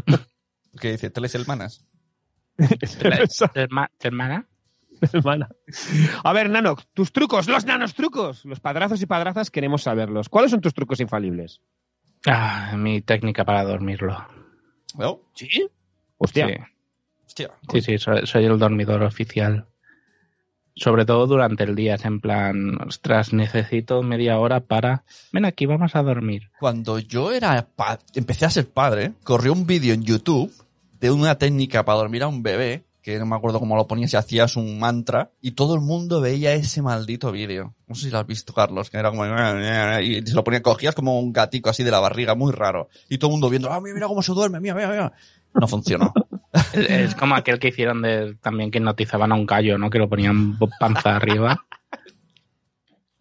¿Qué 0.81 0.91
dice? 0.93 1.11
¿Tres 1.11 1.33
hermanas? 1.37 1.87
Herma- 2.59 3.89
hermana? 4.01 4.49
hermana. 5.13 5.49
A 6.25 6.33
ver, 6.33 6.51
Nano, 6.51 6.75
tus 6.93 7.13
trucos, 7.13 7.47
los 7.47 7.65
nanos 7.67 7.95
trucos. 7.95 8.45
Los 8.45 8.59
padrazos 8.59 9.01
y 9.01 9.07
padrazas 9.07 9.51
queremos 9.53 9.83
saberlos. 9.85 10.29
¿Cuáles 10.29 10.51
son 10.51 10.61
tus 10.61 10.75
trucos 10.75 10.99
infalibles? 10.99 11.61
Ah, 12.27 12.75
mi 12.77 13.01
técnica 13.01 13.45
para 13.45 13.63
dormirlo. 13.63 14.17
¿No? 14.99 15.21
¿Sí? 15.35 15.69
Hostia. 16.19 16.49
Sí, 16.49 16.55
Hostia. 17.27 17.51
sí, 17.71 17.81
sí, 17.81 17.99
soy, 17.99 18.27
soy 18.27 18.45
el 18.47 18.59
dormidor 18.59 19.05
oficial. 19.05 19.69
Sobre 20.75 21.05
todo 21.05 21.27
durante 21.27 21.65
el 21.65 21.75
día, 21.75 21.97
es 21.97 22.05
en 22.05 22.21
plan, 22.21 22.79
ostras, 22.87 23.33
necesito 23.33 24.03
media 24.03 24.39
hora 24.39 24.61
para... 24.61 25.05
Ven 25.33 25.45
aquí, 25.45 25.67
vamos 25.67 25.95
a 25.95 26.03
dormir. 26.03 26.51
Cuando 26.59 26.99
yo 26.99 27.31
era 27.31 27.67
pa- 27.77 27.99
empecé 28.15 28.47
a 28.47 28.51
ser 28.51 28.69
padre, 28.69 29.13
corrió 29.23 29.53
un 29.53 29.67
vídeo 29.67 29.93
en 29.93 30.03
YouTube 30.03 30.51
de 30.99 31.11
una 31.11 31.37
técnica 31.37 31.85
para 31.85 31.99
dormir 31.99 32.23
a 32.23 32.29
un 32.29 32.43
bebé, 32.43 32.85
que 33.03 33.19
no 33.19 33.27
me 33.27 33.37
acuerdo 33.37 33.59
cómo 33.59 33.77
lo 33.77 33.87
ponías, 33.87 34.13
si 34.13 34.17
hacías 34.17 34.57
un 34.57 34.79
mantra, 34.79 35.31
y 35.43 35.51
todo 35.51 35.75
el 35.75 35.81
mundo 35.81 36.21
veía 36.21 36.55
ese 36.55 36.81
maldito 36.81 37.33
vídeo. 37.33 37.75
No 37.87 37.95
sé 37.95 38.07
si 38.07 38.11
lo 38.11 38.19
has 38.21 38.27
visto, 38.27 38.55
Carlos, 38.55 38.89
que 38.89 38.97
era 38.97 39.11
como... 39.11 39.25
Y 40.01 40.27
se 40.27 40.35
lo 40.35 40.45
ponía, 40.45 40.63
cogías 40.63 40.95
como 40.95 41.19
un 41.19 41.33
gatico 41.33 41.69
así 41.69 41.83
de 41.83 41.91
la 41.91 42.01
barriga, 42.01 42.35
muy 42.35 42.53
raro. 42.53 42.89
Y 43.11 43.19
todo 43.19 43.29
el 43.29 43.33
mundo 43.33 43.51
viendo, 43.51 43.71
ah, 43.71 43.81
mira, 43.81 43.95
mira 43.95 44.07
cómo 44.07 44.23
se 44.23 44.33
duerme, 44.33 44.59
mira, 44.61 44.75
mira, 44.75 44.89
mira. 44.89 45.13
No 45.55 45.69
funcionó. 45.69 46.15
Es, 46.53 46.75
es 46.91 47.15
como 47.15 47.35
aquel 47.35 47.59
que 47.59 47.69
hicieron 47.69 48.03
de 48.03 48.35
también 48.43 48.71
que 48.71 48.79
hipnotizaban 48.79 49.33
a 49.33 49.35
un 49.35 49.47
gallo, 49.47 49.79
¿no? 49.79 49.91
Que 49.91 49.99
lo 49.99 50.09
ponían 50.09 50.59
panza 50.79 51.17
arriba. 51.17 51.65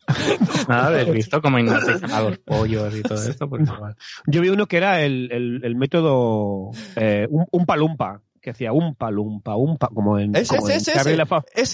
Nada, 0.68 0.88
¿habéis 0.88 1.12
visto 1.12 1.42
cómo 1.42 1.58
hipnotizan 1.60 2.12
a 2.12 2.22
los 2.22 2.38
pollos 2.40 2.94
y 2.96 3.02
todo 3.02 3.22
esto? 3.24 3.48
Pues 3.50 3.62
igual. 3.68 3.96
Yo 4.28 4.42
vi 4.42 4.50
uno 4.50 4.68
que 4.68 4.78
era 4.78 5.02
el, 5.02 5.30
el- 5.32 5.62
el 5.64 5.76
método 5.76 6.72
eh, 6.96 7.28
un, 7.30 7.46
un 7.52 7.66
palumpa, 7.66 8.22
que 8.42 8.50
hacía 8.50 8.74
un 8.74 8.96
palumpa, 8.96 9.56
un 9.56 9.78
pa, 9.78 9.88
como 9.88 10.18
en, 10.20 10.36
Ese, 10.36 10.58
como 10.58 10.68
ese, 10.68 10.92
en 10.92 10.98
ese, 10.98 11.14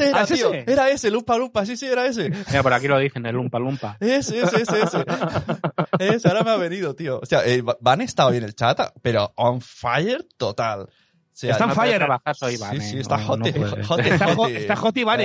era, 0.10 0.22
¿Ah, 0.22 0.26
tío. 0.26 0.54
ese? 0.54 0.72
Era 0.72 0.90
ese, 0.90 1.10
Lupa 1.10 1.38
Lupa, 1.38 1.66
sí, 1.66 1.78
sí, 1.78 1.86
era 1.88 2.06
ese. 2.06 2.30
Mira, 2.30 2.62
por 2.62 2.74
aquí 2.74 2.88
lo 2.88 3.00
dicen, 3.00 3.26
el 3.26 3.36
lumpa 3.36 3.58
lumpa. 3.58 3.98
Ese, 4.00 4.42
ese, 4.42 4.62
ese, 4.64 4.82
ese. 4.84 5.06
Ese, 6.00 6.28
ahora 6.28 6.44
me 6.44 6.52
ha 6.52 6.58
venido, 6.58 6.94
tío. 6.94 7.20
O 7.22 7.26
sea, 7.26 7.44
eh, 7.46 7.64
Van 7.80 8.02
estaba 8.02 8.30
bien 8.32 8.44
el 8.44 8.54
chat, 8.54 8.80
pero 9.02 9.32
on 9.36 9.62
fire 9.62 10.24
total. 10.38 10.90
Está 11.44 11.66
puede 11.66 11.76
fire. 11.76 11.98
trabajar, 12.00 12.36
soy 12.36 12.58
Sí, 12.58 12.82
sí, 12.82 13.00
está 13.00 13.18
no- 13.18 13.26
hot, 13.28 13.40
no 13.40 13.46
puede. 13.46 13.84
hot, 13.84 14.00
Está, 14.00 14.36
hot. 14.36 14.50
está 14.50 14.76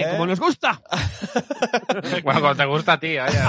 ¿Eh? 0.01 0.11
como 0.11 0.27
nos 0.27 0.39
gusta. 0.41 0.81
Bueno, 2.25 2.41
cuando 2.41 2.55
te 2.57 2.65
gusta 2.67 2.93
a 2.95 3.01
ti, 3.01 3.19
oye, 3.19 3.39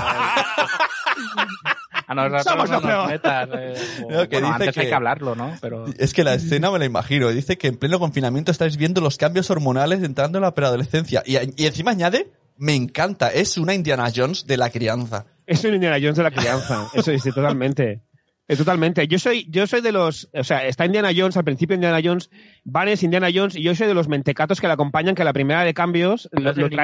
A 2.07 2.15
nosotros 2.15 2.43
Somos 2.43 2.69
no 2.69 2.79
lo 2.81 2.87
nos 2.97 3.07
metas, 3.07 3.49
eh, 3.53 3.73
o- 4.03 4.11
No, 4.11 4.29
que 4.29 4.39
bueno, 4.39 4.47
dice 4.47 4.63
antes 4.63 4.77
hay 4.77 4.87
que- 4.87 4.93
hablarlo, 4.93 5.35
¿no? 5.35 5.55
Pero 5.61 5.85
Es 5.97 6.13
que 6.13 6.23
la 6.23 6.33
escena 6.33 6.69
me 6.71 6.79
la 6.79 6.85
imagino. 6.85 7.29
Dice 7.29 7.57
que 7.57 7.67
en 7.67 7.77
pleno 7.77 7.97
confinamiento 7.99 8.51
estáis 8.51 8.77
viendo 8.77 8.99
los 9.01 9.17
cambios 9.17 9.49
hormonales 9.49 10.03
entrando 10.03 10.37
en 10.37 10.43
la 10.43 10.53
preadolescencia. 10.53 11.23
Y, 11.25 11.37
y 11.37 11.65
encima 11.65 11.91
añade, 11.91 12.31
me 12.57 12.75
encanta, 12.75 13.29
es 13.29 13.57
una 13.57 13.73
Indiana 13.73 14.09
Jones 14.13 14.45
de 14.47 14.57
la 14.57 14.69
crianza. 14.69 15.25
Es 15.45 15.63
un 15.63 15.75
Indiana 15.75 15.97
Jones 15.99 16.17
de 16.17 16.23
la 16.23 16.31
crianza. 16.31 16.87
Eso 16.93 17.11
sí, 17.17 17.31
totalmente. 17.31 18.01
Eh, 18.47 18.57
Totalmente. 18.57 19.07
Yo 19.07 19.19
soy, 19.19 19.45
yo 19.49 19.65
soy 19.67 19.81
de 19.81 19.91
los, 19.91 20.29
o 20.33 20.43
sea, 20.43 20.67
está 20.67 20.85
Indiana 20.85 21.11
Jones, 21.15 21.37
al 21.37 21.45
principio 21.45 21.75
Indiana 21.75 22.01
Jones, 22.03 22.29
Van 22.65 22.89
es 22.89 23.01
Indiana 23.03 23.29
Jones, 23.33 23.55
y 23.55 23.63
yo 23.63 23.73
soy 23.73 23.87
de 23.87 23.93
los 23.93 24.07
mentecatos 24.09 24.59
que 24.59 24.67
le 24.67 24.73
acompañan, 24.73 25.15
que 25.15 25.23
la 25.23 25.33
primera 25.33 25.63
de 25.63 25.73
cambios 25.73 26.29
Tú 26.31 26.41
lo, 26.41 26.49
eres 26.49 26.57
el 26.57 26.63
lo 26.63 26.69
tra- 26.69 26.75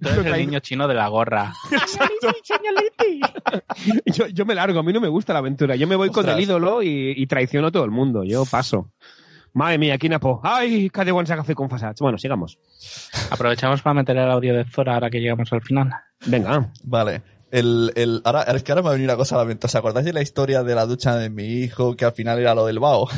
tú 0.00 0.08
eres 0.08 0.26
el 0.26 0.32
niño 0.46 0.58
chino 0.58 0.88
de 0.88 0.94
la 0.94 1.06
gorra. 1.08 1.52
yo, 4.06 4.26
yo 4.26 4.44
me 4.44 4.54
largo, 4.56 4.80
a 4.80 4.82
mí 4.82 4.92
no 4.92 5.00
me 5.00 5.08
gusta 5.08 5.32
la 5.32 5.38
aventura. 5.38 5.76
Yo 5.76 5.86
me 5.86 5.94
voy 5.96 6.10
con 6.10 6.28
el 6.28 6.40
ídolo 6.40 6.82
y, 6.82 7.14
y 7.16 7.26
traiciono 7.26 7.68
a 7.68 7.70
todo 7.70 7.84
el 7.84 7.92
mundo. 7.92 8.24
Yo 8.24 8.44
paso. 8.44 8.90
Madre 9.54 9.78
mía, 9.78 9.98
Kinapo. 9.98 10.40
Ay, 10.42 10.88
cada 10.90 11.12
one 11.14 11.26
saca 11.26 11.44
con 11.54 11.68
Fasats. 11.68 12.00
Bueno, 12.00 12.18
sigamos. 12.18 12.58
Aprovechamos 13.30 13.82
para 13.82 13.94
meter 13.94 14.16
el 14.16 14.30
audio 14.30 14.56
de 14.56 14.64
Zora 14.64 14.94
ahora 14.94 15.10
que 15.10 15.20
llegamos 15.20 15.52
al 15.52 15.62
final. 15.62 15.90
Venga. 16.26 16.70
Vale. 16.84 17.22
El, 17.52 17.92
el, 17.96 18.22
ahora, 18.24 18.44
es 18.44 18.62
que 18.62 18.72
ahora 18.72 18.80
me 18.82 18.88
ha 18.88 18.92
venido 18.92 19.12
una 19.12 19.18
cosa 19.18 19.34
a 19.34 19.38
la 19.38 19.44
mente. 19.44 19.66
¿Os 19.66 19.74
acordáis 19.74 20.06
de 20.06 20.14
la 20.14 20.22
historia 20.22 20.62
de 20.62 20.74
la 20.74 20.86
ducha 20.86 21.16
de 21.16 21.28
mi 21.28 21.44
hijo 21.44 21.94
que 21.94 22.06
al 22.06 22.12
final 22.12 22.38
era 22.38 22.54
lo 22.54 22.66
del 22.66 22.80
vaho? 22.80 23.08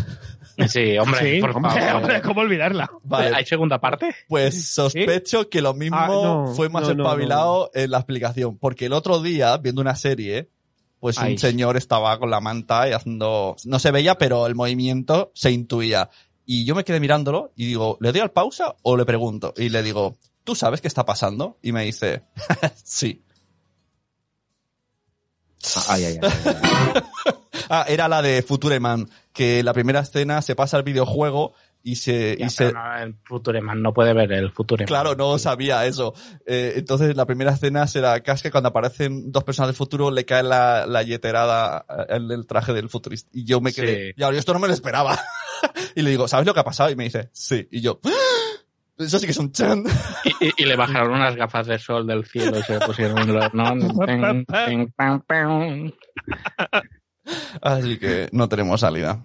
Sí, 0.68 0.97
hombre, 0.99 1.18
Sí, 1.18 1.41
por 1.41 1.51
hombre, 1.51 1.72
favor. 1.72 1.95
hombre, 2.03 2.22
¿cómo 2.22 2.41
olvidarla? 2.43 2.89
Vale. 3.03 3.35
¿Hay 3.35 3.45
segunda 3.45 3.80
parte? 3.80 4.14
Pues 4.28 4.68
sospecho 4.68 5.49
que 5.49 5.61
lo 5.61 5.74
mismo 5.74 5.97
Ah, 5.99 6.07
no, 6.07 6.55
fue 6.55 6.68
más 6.68 6.87
no, 6.87 6.95
no, 6.95 7.03
espabilado 7.03 7.70
en 7.74 7.91
la 7.91 7.99
explicación. 7.99 8.57
Porque 8.59 8.87
el 8.87 8.93
otro 8.93 9.20
día, 9.20 9.57
viendo 9.57 9.80
una 9.80 9.97
serie, 9.97 10.51
pues 11.01 11.18
Ay. 11.18 11.32
un 11.32 11.39
señor 11.39 11.76
estaba 11.76 12.16
con 12.20 12.30
la 12.30 12.41
manta 12.41 12.89
y 12.89 12.93
haciendo... 12.93 13.57
No 13.64 13.80
se 13.80 13.91
veía, 13.91 14.16
pero 14.16 14.47
el 14.47 14.55
movimiento 14.55 15.32
se 15.35 15.51
intuía. 15.51 16.09
Y 16.47 16.64
yo 16.64 16.76
me 16.76 16.85
quedé 16.85 17.01
mirándolo 17.01 17.53
y 17.57 17.66
digo, 17.66 17.99
¿le 18.01 18.12
doy 18.12 18.20
al 18.20 18.30
pausa 18.30 18.76
o 18.82 18.97
le 18.97 19.05
pregunto? 19.05 19.55
Y 19.57 19.70
le 19.70 19.82
digo, 19.82 20.18
¿tú 20.45 20.55
sabes 20.55 20.80
qué 20.80 20.87
está 20.87 21.05
pasando? 21.05 21.59
Y 21.62 21.72
me 21.72 21.85
dice, 21.85 22.22
sí. 22.85 23.24
Ay, 25.89 26.05
ay, 26.05 26.19
ay. 26.23 26.31
Ah, 27.71 27.87
era 27.89 28.09
la 28.09 28.21
de 28.21 28.43
Future 28.43 28.79
Man, 28.79 29.09
que 29.33 29.62
la 29.62 29.73
primera 29.73 30.01
escena 30.01 30.43
se 30.43 30.55
pasa 30.55 30.77
al 30.77 30.83
videojuego 30.83 31.55
y 31.83 31.97
se... 31.97 32.37
Ya, 32.39 32.47
y 32.47 32.51
se 32.51 32.73
no, 32.73 32.97
el 32.99 33.15
Futureman 33.25 33.81
no 33.81 33.95
puede 33.95 34.12
ver 34.12 34.33
el 34.33 34.51
Futureman. 34.53 34.87
Claro, 34.87 35.15
no 35.15 35.39
sabía 35.39 35.87
eso. 35.87 36.15
Eh, 36.47 36.75
entonces, 36.77 37.17
la 37.17 37.25
primera 37.27 37.53
escena 37.53 37.87
será 37.87 38.21
casi 38.23 38.51
cuando 38.51 38.69
aparecen 38.69 39.33
dos 39.33 39.45
personas 39.45 39.69
del 39.69 39.77
futuro, 39.77 40.11
le 40.11 40.27
cae 40.27 40.43
la, 40.43 40.85
la 40.87 41.03
yeterada 41.05 41.87
en 42.11 42.31
el 42.31 42.47
traje 42.47 42.73
del 42.75 42.89
futurista. 42.91 43.31
Y 43.33 43.45
yo 43.45 43.61
me 43.62 43.73
quedé, 43.73 44.09
Sí. 44.11 44.15
ya, 44.19 44.31
yo 44.31 44.39
esto 44.39 44.53
no 44.53 44.59
me 44.59 44.69
lo 44.69 44.75
esperaba. 44.75 45.19
y 45.95 46.03
le 46.03 46.11
digo, 46.11 46.29
¿sabes 46.29 46.47
lo 46.47 46.53
que 46.53 46.61
ha 46.61 46.65
pasado? 46.65 46.91
Y 46.91 46.97
me 46.97 47.05
dice, 47.05 47.31
sí. 47.33 47.67
Y 47.71 47.81
yo, 47.81 47.99
"¡Ah! 48.05 48.11
Eso 48.99 49.18
sí 49.18 49.26
que 49.26 49.32
es 49.32 49.38
un 49.38 49.53
chan. 49.53 49.84
Y, 50.24 50.47
y- 50.47 50.53
y 50.59 50.64
le 50.64 50.76
bajaron 50.76 51.12
unas 51.12 51.36
gafas 51.36 51.66
de 51.66 51.78
sol 51.78 52.07
del 52.07 52.24
cielo 52.24 52.59
y 52.59 52.62
se 52.62 52.78
pusieron 52.80 53.32
los... 53.32 53.53
¿no? 53.55 53.64
Así 57.62 57.99
que 57.99 58.28
no 58.32 58.49
tenemos 58.49 58.80
salida. 58.80 59.24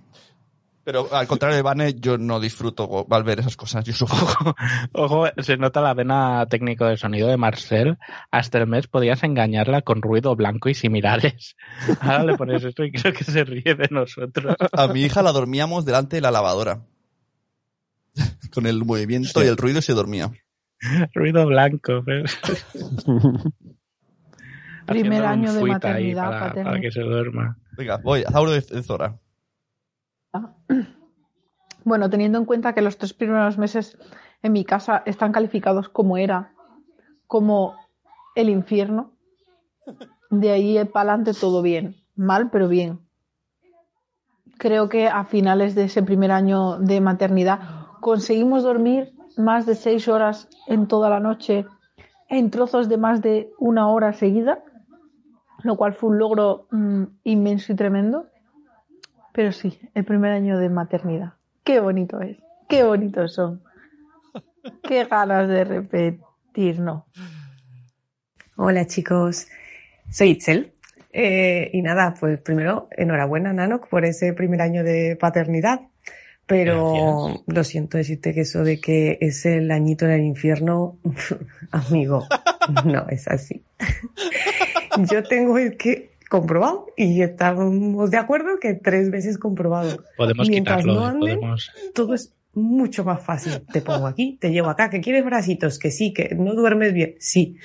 Pero 0.86 1.14
al 1.14 1.28
contrario 1.28 1.56
de 1.56 1.62
Vane, 1.62 1.94
yo 2.00 2.18
no 2.18 2.40
disfruto 2.40 3.06
al 3.12 3.24
ver 3.24 3.42
esas 3.42 3.56
cosas. 3.56 3.84
Yo 3.84 3.94
sufro. 3.94 4.56
Ojo, 4.94 5.28
se 5.38 5.56
nota 5.58 5.82
la 5.82 5.94
vena 5.94 6.48
técnico 6.50 6.86
de 6.86 6.98
sonido 6.98 7.28
de 7.28 7.38
Marcel. 7.38 7.98
Hasta 8.32 8.58
el 8.58 8.66
mes 8.66 8.88
podías 8.88 9.22
engañarla 9.24 9.84
con 9.84 10.02
ruido 10.02 10.36
blanco 10.36 10.68
y 10.70 10.74
similares. 10.74 11.56
Ahora 12.02 12.24
le 12.24 12.38
pones 12.38 12.64
esto 12.64 12.84
y 12.84 12.92
creo 12.92 13.14
que 13.14 13.24
se 13.24 13.44
ríe 13.44 13.76
de 13.76 13.88
nosotros. 13.92 14.56
A 14.72 14.88
mi 14.88 15.02
hija 15.04 15.22
la 15.22 15.32
dormíamos 15.32 15.86
delante 15.86 16.16
de 16.16 16.22
la 16.22 16.32
lavadora. 16.32 16.82
Con 18.54 18.66
el 18.66 18.84
movimiento 18.86 19.44
y 19.44 19.48
el 19.48 19.58
ruido 19.58 19.82
se 19.82 19.94
dormía. 19.94 20.32
Ruido 21.14 21.46
blanco. 21.46 22.04
Primer 24.86 25.26
año 25.26 25.54
de 25.54 25.64
maternidad, 25.64 26.54
para, 26.54 26.80
que 26.82 26.92
se 26.92 27.02
duerma. 27.02 27.58
Venga, 27.78 27.98
voy, 27.98 28.24
Zauro 28.24 28.52
de, 28.52 28.62
de 28.62 28.82
Zora. 28.82 29.20
Bueno, 31.84 32.10
teniendo 32.10 32.40
en 32.40 32.46
cuenta 32.46 32.74
que 32.74 32.82
los 32.82 32.98
tres 32.98 33.14
primeros 33.14 33.60
meses 33.60 33.98
en 34.42 34.52
mi 34.54 34.66
casa 34.66 35.04
están 35.06 35.32
calificados 35.32 35.90
como 35.90 36.18
era, 36.18 36.54
como 37.28 37.76
el 38.36 38.50
infierno, 38.50 39.14
de 40.32 40.52
ahí 40.52 40.84
para 40.86 41.12
adelante 41.12 41.40
todo 41.40 41.62
bien. 41.62 41.96
Mal, 42.16 42.50
pero 42.50 42.68
bien. 42.68 43.00
Creo 44.58 44.90
que 44.90 45.08
a 45.08 45.24
finales 45.24 45.76
de 45.76 45.86
ese 45.86 46.04
primer 46.04 46.32
año 46.32 46.80
de 46.80 47.00
maternidad 47.00 47.79
conseguimos 48.00 48.64
dormir 48.64 49.14
más 49.38 49.66
de 49.66 49.76
seis 49.76 50.08
horas 50.08 50.48
en 50.68 50.88
toda 50.88 51.10
la 51.10 51.20
noche, 51.20 51.66
en 52.28 52.52
trozos 52.52 52.90
de 52.90 52.98
más 52.98 53.22
de 53.22 53.52
una 53.58 53.90
hora 53.90 54.14
seguida, 54.14 54.64
lo 55.64 55.78
cual 55.78 55.94
fue 55.94 56.10
un 56.10 56.20
logro 56.20 56.68
mm, 56.72 57.04
inmenso 57.24 57.74
y 57.74 57.76
tremendo. 57.76 58.28
Pero 59.34 59.52
sí, 59.52 59.80
el 59.94 60.06
primer 60.06 60.32
año 60.32 60.58
de 60.58 60.70
maternidad. 60.70 61.34
Qué 61.64 61.80
bonito 61.80 62.20
es. 62.22 62.38
Qué 62.68 62.84
bonitos 62.84 63.34
son. 63.34 63.62
Qué 64.84 65.06
ganas 65.06 65.48
de 65.48 65.64
repetir, 65.64 66.80
no. 66.80 67.06
Hola 68.56 68.86
chicos, 68.86 69.48
soy 70.12 70.32
Itzel. 70.32 70.74
Eh, 71.12 71.72
y 71.74 71.82
nada, 71.82 72.14
pues 72.20 72.42
primero, 72.42 72.88
enhorabuena 72.92 73.54
Nanok 73.54 73.88
por 73.88 74.06
ese 74.06 74.34
primer 74.34 74.62
año 74.62 74.84
de 74.84 75.18
paternidad. 75.20 75.89
Pero 76.50 77.44
lo 77.46 77.64
siento 77.64 78.00
decirte 78.00 78.34
que 78.34 78.42
eso 78.42 78.64
de 78.64 78.82
que 78.82 79.20
es 79.22 79.46
el 79.46 79.70
añito 79.70 80.06
en 80.06 80.12
el 80.12 80.22
infierno, 80.22 80.98
amigo, 81.72 82.28
no 82.86 83.08
es 83.08 83.28
así. 83.28 83.62
Yo 85.12 85.22
tengo 85.22 85.60
es 85.60 85.76
que 85.78 86.10
comprobado 86.28 86.88
y 86.98 87.22
estamos 87.22 88.10
de 88.10 88.18
acuerdo 88.18 88.60
que 88.60 88.74
tres 88.74 89.12
veces 89.12 89.38
comprobado. 89.38 90.04
Podemos 90.18 90.50
Mientras 90.50 90.82
quitarlo. 90.82 91.02
no 91.02 91.06
¿eh? 91.06 91.10
anden, 91.12 91.40
Podemos... 91.40 91.72
todo 91.94 92.16
es 92.16 92.34
mucho 92.56 93.04
más 93.04 93.24
fácil. 93.24 93.62
Te 93.72 93.82
pongo 93.82 94.08
aquí, 94.08 94.40
te 94.42 94.50
llevo 94.50 94.70
acá, 94.70 94.90
que 94.90 95.02
quieres 95.02 95.24
bracitos, 95.24 95.78
que 95.78 95.92
sí, 95.92 96.14
que 96.14 96.34
no 96.34 96.56
duermes 96.56 96.94
bien, 96.94 97.14
sí. 97.20 97.58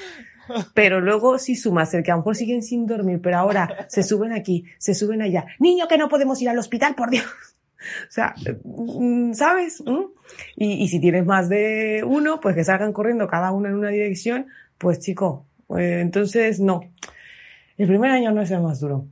Pero 0.74 1.00
luego 1.00 1.38
si 1.38 1.56
sumas 1.56 1.94
el 1.94 2.02
que 2.02 2.10
a 2.10 2.16
lo 2.16 2.18
mejor 2.18 2.36
siguen 2.36 2.62
sin 2.62 2.86
dormir, 2.86 3.18
pero 3.22 3.38
ahora 3.38 3.86
se 3.88 4.02
suben 4.02 4.34
aquí, 4.34 4.66
se 4.76 4.94
suben 4.94 5.22
allá. 5.22 5.46
Niño, 5.58 5.88
que 5.88 5.96
no 5.96 6.10
podemos 6.10 6.42
ir 6.42 6.50
al 6.50 6.58
hospital, 6.58 6.94
por 6.94 7.08
Dios. 7.08 7.24
O 8.08 8.10
sea, 8.10 8.34
mm, 8.64 9.32
¿sabes? 9.32 9.82
¿Mm? 9.84 10.04
Y, 10.56 10.84
y 10.84 10.88
si 10.88 11.00
tienes 11.00 11.24
más 11.24 11.48
de 11.48 12.02
uno, 12.06 12.40
pues 12.40 12.54
que 12.54 12.64
salgan 12.64 12.92
corriendo 12.92 13.26
cada 13.28 13.52
uno 13.52 13.68
en 13.68 13.74
una 13.74 13.88
dirección, 13.88 14.46
pues 14.78 14.98
chico, 15.00 15.46
eh, 15.76 16.00
entonces 16.00 16.60
no. 16.60 16.82
El 17.76 17.88
primer 17.88 18.10
año 18.10 18.32
no 18.32 18.42
es 18.42 18.50
el 18.50 18.60
más 18.60 18.80
duro. 18.80 19.06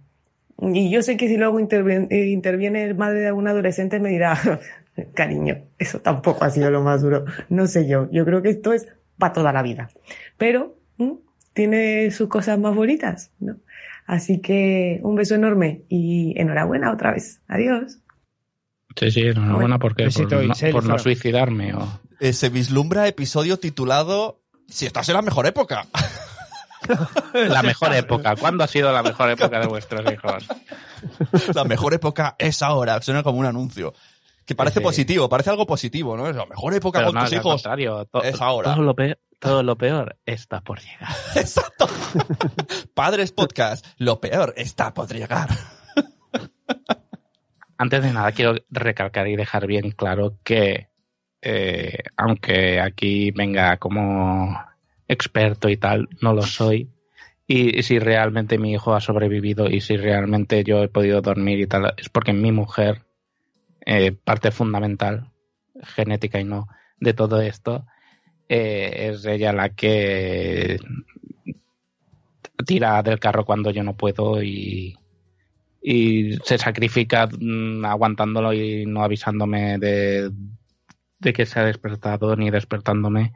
Y 0.60 0.90
yo 0.90 1.02
sé 1.02 1.16
que 1.16 1.28
si 1.28 1.36
luego 1.36 1.58
interviene, 1.58 2.06
eh, 2.10 2.26
interviene 2.28 2.84
el 2.84 2.94
madre 2.94 3.20
de 3.20 3.28
algún 3.28 3.48
adolescente 3.48 3.98
me 3.98 4.10
dirá, 4.10 4.38
cariño, 5.14 5.64
eso 5.78 6.00
tampoco 6.00 6.44
ha 6.44 6.50
sido 6.50 6.70
lo 6.70 6.82
más 6.82 7.02
duro. 7.02 7.24
No 7.48 7.66
sé 7.66 7.88
yo, 7.88 8.08
yo 8.12 8.24
creo 8.24 8.42
que 8.42 8.50
esto 8.50 8.72
es 8.72 8.86
para 9.18 9.32
toda 9.32 9.52
la 9.52 9.62
vida. 9.62 9.88
Pero 10.38 10.76
¿m? 10.98 11.16
tiene 11.52 12.10
sus 12.12 12.28
cosas 12.28 12.58
más 12.58 12.74
bonitas, 12.74 13.32
¿no? 13.40 13.56
Así 14.06 14.40
que 14.40 15.00
un 15.02 15.14
beso 15.14 15.34
enorme 15.34 15.82
y 15.88 16.34
enhorabuena 16.36 16.92
otra 16.92 17.12
vez. 17.12 17.40
Adiós. 17.48 17.98
Sí, 18.96 19.10
sí, 19.10 19.20
enhorabuena 19.22 19.78
porque 19.78 20.08
por, 20.10 20.32
no, 20.32 20.54
por 20.72 20.84
no 20.84 20.98
suicidarme. 20.98 21.74
O... 21.74 22.00
Eh, 22.20 22.32
se 22.32 22.48
vislumbra 22.48 23.08
episodio 23.08 23.58
titulado 23.58 24.40
Si 24.68 24.86
estás 24.86 25.08
en 25.08 25.14
la 25.16 25.22
mejor 25.22 25.46
época. 25.46 25.86
La 27.32 27.62
mejor 27.62 27.94
época. 27.94 28.34
¿Cuándo 28.36 28.64
ha 28.64 28.66
sido 28.66 28.92
la 28.92 29.02
mejor 29.02 29.30
época 29.30 29.60
de 29.60 29.66
vuestros 29.66 30.12
hijos? 30.12 30.46
la 31.54 31.64
mejor 31.64 31.94
época 31.94 32.34
es 32.38 32.60
ahora. 32.62 33.00
Suena 33.02 33.22
como 33.22 33.38
un 33.38 33.46
anuncio. 33.46 33.94
Que 34.44 34.56
parece 34.56 34.80
Sí. 34.80 34.84
positivo, 34.84 35.28
parece 35.28 35.50
algo 35.50 35.64
positivo, 35.66 36.16
¿no? 36.16 36.28
Es 36.28 36.34
la 36.34 36.46
mejor 36.46 36.74
época 36.74 36.98
Pero 36.98 37.12
con 37.12 37.20
no, 37.20 37.24
tus 37.24 37.32
hijos. 37.34 37.52
contrario. 37.54 38.04
to- 38.06 38.24
es 38.24 38.40
ahora. 38.40 38.74
Todo 38.74 38.82
lo, 38.82 38.94
peor, 38.96 39.18
todo 39.38 39.62
lo 39.62 39.76
peor 39.78 40.18
está 40.26 40.60
por 40.62 40.80
llegar. 40.80 41.14
Exacto. 41.36 41.86
Padres 42.94 43.30
Podcast. 43.30 43.86
Lo 43.98 44.20
peor 44.20 44.52
está 44.56 44.92
por 44.92 45.08
llegar. 45.14 45.48
Antes 47.82 48.04
de 48.04 48.12
nada, 48.12 48.30
quiero 48.30 48.54
recalcar 48.70 49.26
y 49.26 49.34
dejar 49.34 49.66
bien 49.66 49.90
claro 49.90 50.38
que, 50.44 50.86
eh, 51.40 51.98
aunque 52.16 52.80
aquí 52.80 53.32
venga 53.32 53.76
como 53.78 54.56
experto 55.08 55.68
y 55.68 55.76
tal, 55.76 56.08
no 56.20 56.32
lo 56.32 56.42
soy. 56.42 56.92
Y 57.44 57.82
si 57.82 57.98
realmente 57.98 58.56
mi 58.56 58.72
hijo 58.72 58.94
ha 58.94 59.00
sobrevivido 59.00 59.68
y 59.68 59.80
si 59.80 59.96
realmente 59.96 60.62
yo 60.62 60.84
he 60.84 60.88
podido 60.88 61.22
dormir 61.22 61.58
y 61.58 61.66
tal, 61.66 61.92
es 61.96 62.08
porque 62.08 62.32
mi 62.32 62.52
mujer, 62.52 63.02
eh, 63.84 64.12
parte 64.12 64.52
fundamental, 64.52 65.32
genética 65.82 66.38
y 66.38 66.44
no, 66.44 66.68
de 67.00 67.14
todo 67.14 67.40
esto, 67.40 67.84
eh, 68.48 69.08
es 69.10 69.26
ella 69.26 69.52
la 69.52 69.70
que 69.70 70.78
tira 72.64 73.02
del 73.02 73.18
carro 73.18 73.44
cuando 73.44 73.72
yo 73.72 73.82
no 73.82 73.96
puedo 73.96 74.40
y, 74.40 74.96
y 75.82 76.36
se 76.44 76.58
sacrifica 76.58 77.26
mm, 77.26 77.84
aguantándolo 77.84 78.52
y 78.52 78.86
no 78.86 79.02
avisándome 79.02 79.78
de, 79.78 80.30
de 81.18 81.32
que 81.32 81.44
se 81.46 81.58
ha 81.60 81.64
despertado 81.64 82.36
ni 82.36 82.50
despertándome 82.50 83.32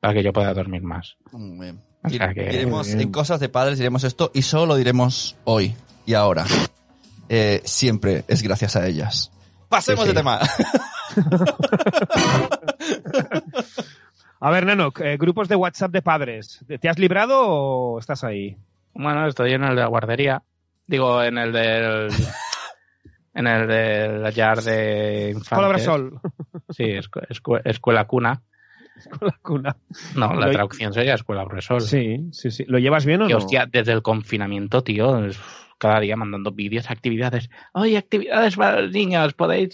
para 0.00 0.14
que 0.14 0.22
yo 0.22 0.32
pueda 0.32 0.52
dormir 0.54 0.82
más. 0.82 1.16
Muy 1.32 1.58
bien. 1.66 1.80
O 2.04 2.08
sea 2.10 2.32
que- 2.34 2.48
Diremos 2.50 2.86
Muy 2.88 2.94
bien. 2.96 3.06
en 3.08 3.12
cosas 3.12 3.40
de 3.40 3.48
padres, 3.48 3.78
diremos 3.78 4.04
esto 4.04 4.30
y 4.34 4.42
solo 4.42 4.66
lo 4.66 4.76
diremos 4.76 5.36
hoy 5.44 5.74
y 6.06 6.14
ahora. 6.14 6.44
Eh, 7.30 7.60
siempre 7.66 8.24
es 8.26 8.42
gracias 8.42 8.74
a 8.74 8.86
ellas. 8.86 9.30
Pasemos 9.68 10.04
Sí, 10.04 10.08
de 10.08 10.14
tema. 10.14 10.40
A 14.40 14.50
ver, 14.50 14.64
Nano, 14.66 14.92
eh, 15.02 15.16
grupos 15.18 15.48
de 15.48 15.56
WhatsApp 15.56 15.90
de 15.90 16.00
padres. 16.02 16.64
¿Te 16.80 16.88
has 16.88 16.98
librado 16.98 17.40
o 17.46 17.98
estás 17.98 18.22
ahí? 18.24 18.56
Bueno, 18.94 19.26
estoy 19.26 19.52
en 19.52 19.64
el 19.64 19.74
de 19.74 19.82
la 19.82 19.88
guardería. 19.88 20.42
Digo, 20.88 21.22
en 21.22 21.38
el 21.38 21.52
del. 21.52 22.08
En 23.34 23.46
el 23.46 23.68
del 23.68 24.32
yard 24.34 24.64
de 24.64 25.30
infantes. 25.36 25.82
Escuela. 25.82 26.20
Sí, 26.70 26.82
escu- 26.84 27.24
escu- 27.28 27.60
escuela 27.64 28.04
cuna. 28.06 28.42
Con 29.16 29.28
la 29.28 29.38
cuna. 29.40 29.76
No, 30.16 30.34
la 30.34 30.46
Lo- 30.46 30.52
traducción 30.52 30.92
sería 30.92 31.14
escuela 31.14 31.44
Bresol. 31.44 31.82
Sí, 31.82 32.26
sí, 32.32 32.50
sí. 32.50 32.64
¿Lo 32.66 32.78
llevas 32.80 33.04
bien 33.06 33.22
o 33.22 33.26
Que 33.28 33.34
no? 33.34 33.38
hostia, 33.38 33.66
desde 33.70 33.92
el 33.92 34.02
confinamiento, 34.02 34.82
tío, 34.82 35.24
es- 35.24 35.38
cada 35.78 36.00
día 36.00 36.16
mandando 36.16 36.50
vídeos, 36.50 36.90
actividades. 36.90 37.48
Oye, 37.74 37.96
actividades 37.96 38.56
para 38.56 38.80
los 38.80 38.90
niños, 38.90 39.34
podéis 39.34 39.68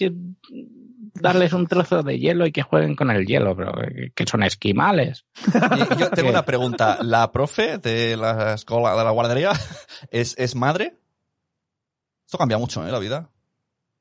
darles 1.14 1.54
un 1.54 1.66
trozo 1.66 2.02
de 2.02 2.18
hielo 2.18 2.44
y 2.46 2.52
que 2.52 2.60
jueguen 2.62 2.96
con 2.96 3.10
el 3.10 3.24
hielo, 3.24 3.56
pero 3.56 3.72
que 4.14 4.26
son 4.26 4.42
esquimales. 4.42 5.24
Y 5.46 5.98
yo 5.98 6.10
tengo 6.10 6.10
¿Qué? 6.28 6.30
una 6.30 6.44
pregunta. 6.44 6.98
¿La 7.00 7.32
profe 7.32 7.78
de 7.78 8.18
la 8.18 8.52
escuela, 8.54 8.94
de 8.94 9.04
la 9.04 9.10
guardería, 9.10 9.52
es, 10.10 10.34
es 10.38 10.54
madre? 10.54 10.98
Esto 12.34 12.40
cambia 12.40 12.58
mucho, 12.58 12.84
¿eh? 12.84 12.90
La 12.90 12.98
vida. 12.98 13.30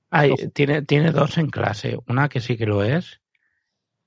Ay, 0.10 0.34
tiene, 0.56 0.82
tiene 0.82 1.12
dos 1.12 1.38
en 1.38 1.52
clase, 1.52 2.00
una 2.08 2.30
que 2.30 2.42
sí 2.42 2.58
que 2.58 2.66
lo 2.66 2.84
es 2.84 3.22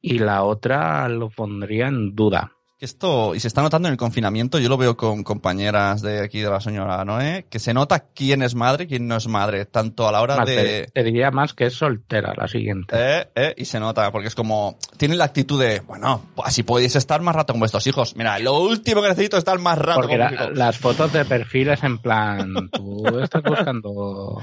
y 0.01 0.19
la 0.19 0.43
otra 0.43 1.09
lo 1.09 1.31
pondría 1.31 1.87
en 1.87 2.17
duda. 2.17 2.56
Que 2.79 2.85
esto, 2.85 3.35
y 3.35 3.41
se 3.41 3.49
está 3.49 3.63
notando 3.63 3.89
en 3.89 3.93
el 3.93 3.97
confinamiento, 3.97 4.59
yo 4.59 4.69
lo 4.69 4.77
veo 4.77 4.99
con 4.99 5.25
compañeras 5.25 6.03
de 6.03 6.21
aquí 6.23 6.41
de 6.41 6.51
la 6.51 6.61
señora 6.61 7.03
Noé, 7.07 7.47
que 7.49 7.59
se 7.59 7.73
nota 7.73 8.01
quién 8.15 8.43
es 8.43 8.55
madre 8.55 8.85
y 8.85 8.87
quién 8.87 9.09
no 9.09 9.17
es 9.17 9.27
madre, 9.29 9.65
tanto 9.65 10.07
a 10.07 10.13
la 10.13 10.21
hora 10.21 10.37
Más, 10.37 10.47
de... 10.47 10.57
te, 10.85 10.87
te 10.93 11.03
diría 11.03 11.31
más 11.31 11.55
que 11.55 11.65
es 11.65 11.73
soltera 11.75 12.35
la 12.37 12.47
siguiente. 12.47 12.95
Eh, 12.95 13.29
eh, 13.35 13.55
y 13.57 13.65
se 13.65 13.81
nota, 13.81 14.13
porque 14.13 14.29
es 14.29 14.35
como, 14.35 14.77
tienen 14.99 15.17
la 15.17 15.25
actitud 15.25 15.59
de, 15.59 15.81
bueno, 15.81 16.21
pues 16.35 16.49
así 16.49 16.65
podéis 16.65 16.95
estar 16.97 17.23
más 17.23 17.35
rato 17.35 17.55
con 17.55 17.61
vuestros 17.61 17.87
hijos. 17.87 18.15
Mira, 18.15 18.39
lo 18.41 18.59
último 18.61 19.01
que 19.01 19.09
necesito 19.09 19.39
es 19.39 19.41
estar 19.41 19.59
más 19.59 19.79
rato 19.79 20.01
Porque 20.01 20.13
con 20.13 20.19
la- 20.21 20.31
mis 20.33 20.41
hijos. 20.41 20.59
las 20.59 20.77
fotos 20.79 21.11
de 21.15 21.25
perfil 21.25 21.71
es 21.71 21.83
en 21.83 21.97
plan, 21.97 22.69
tú 22.71 23.07
estás 23.23 23.43
buscando... 23.43 24.39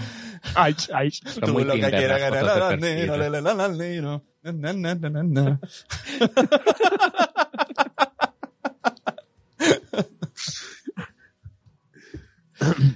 Ay, 0.55 0.75
ay. 0.91 1.11
Son 1.11 1.51
muy 1.53 1.65
lo 1.65 1.73
que 1.73 1.81
Tinder 1.81 1.99
quieras 1.99 2.19
las 2.19 2.31
que- 2.31 2.39
fotos 2.39 2.53
de 2.55 2.59
la- 2.59 2.65
la- 2.65 2.77
perfil. 2.79 3.07
la- 3.07 3.17
la- 3.17 3.29
la- 3.29 3.53
la- 3.53 3.67
la- 3.67 4.21
na- 4.51 4.73
na- 4.73 4.95
na- 4.95 5.09
na- 5.09 5.23
na. 5.23 5.59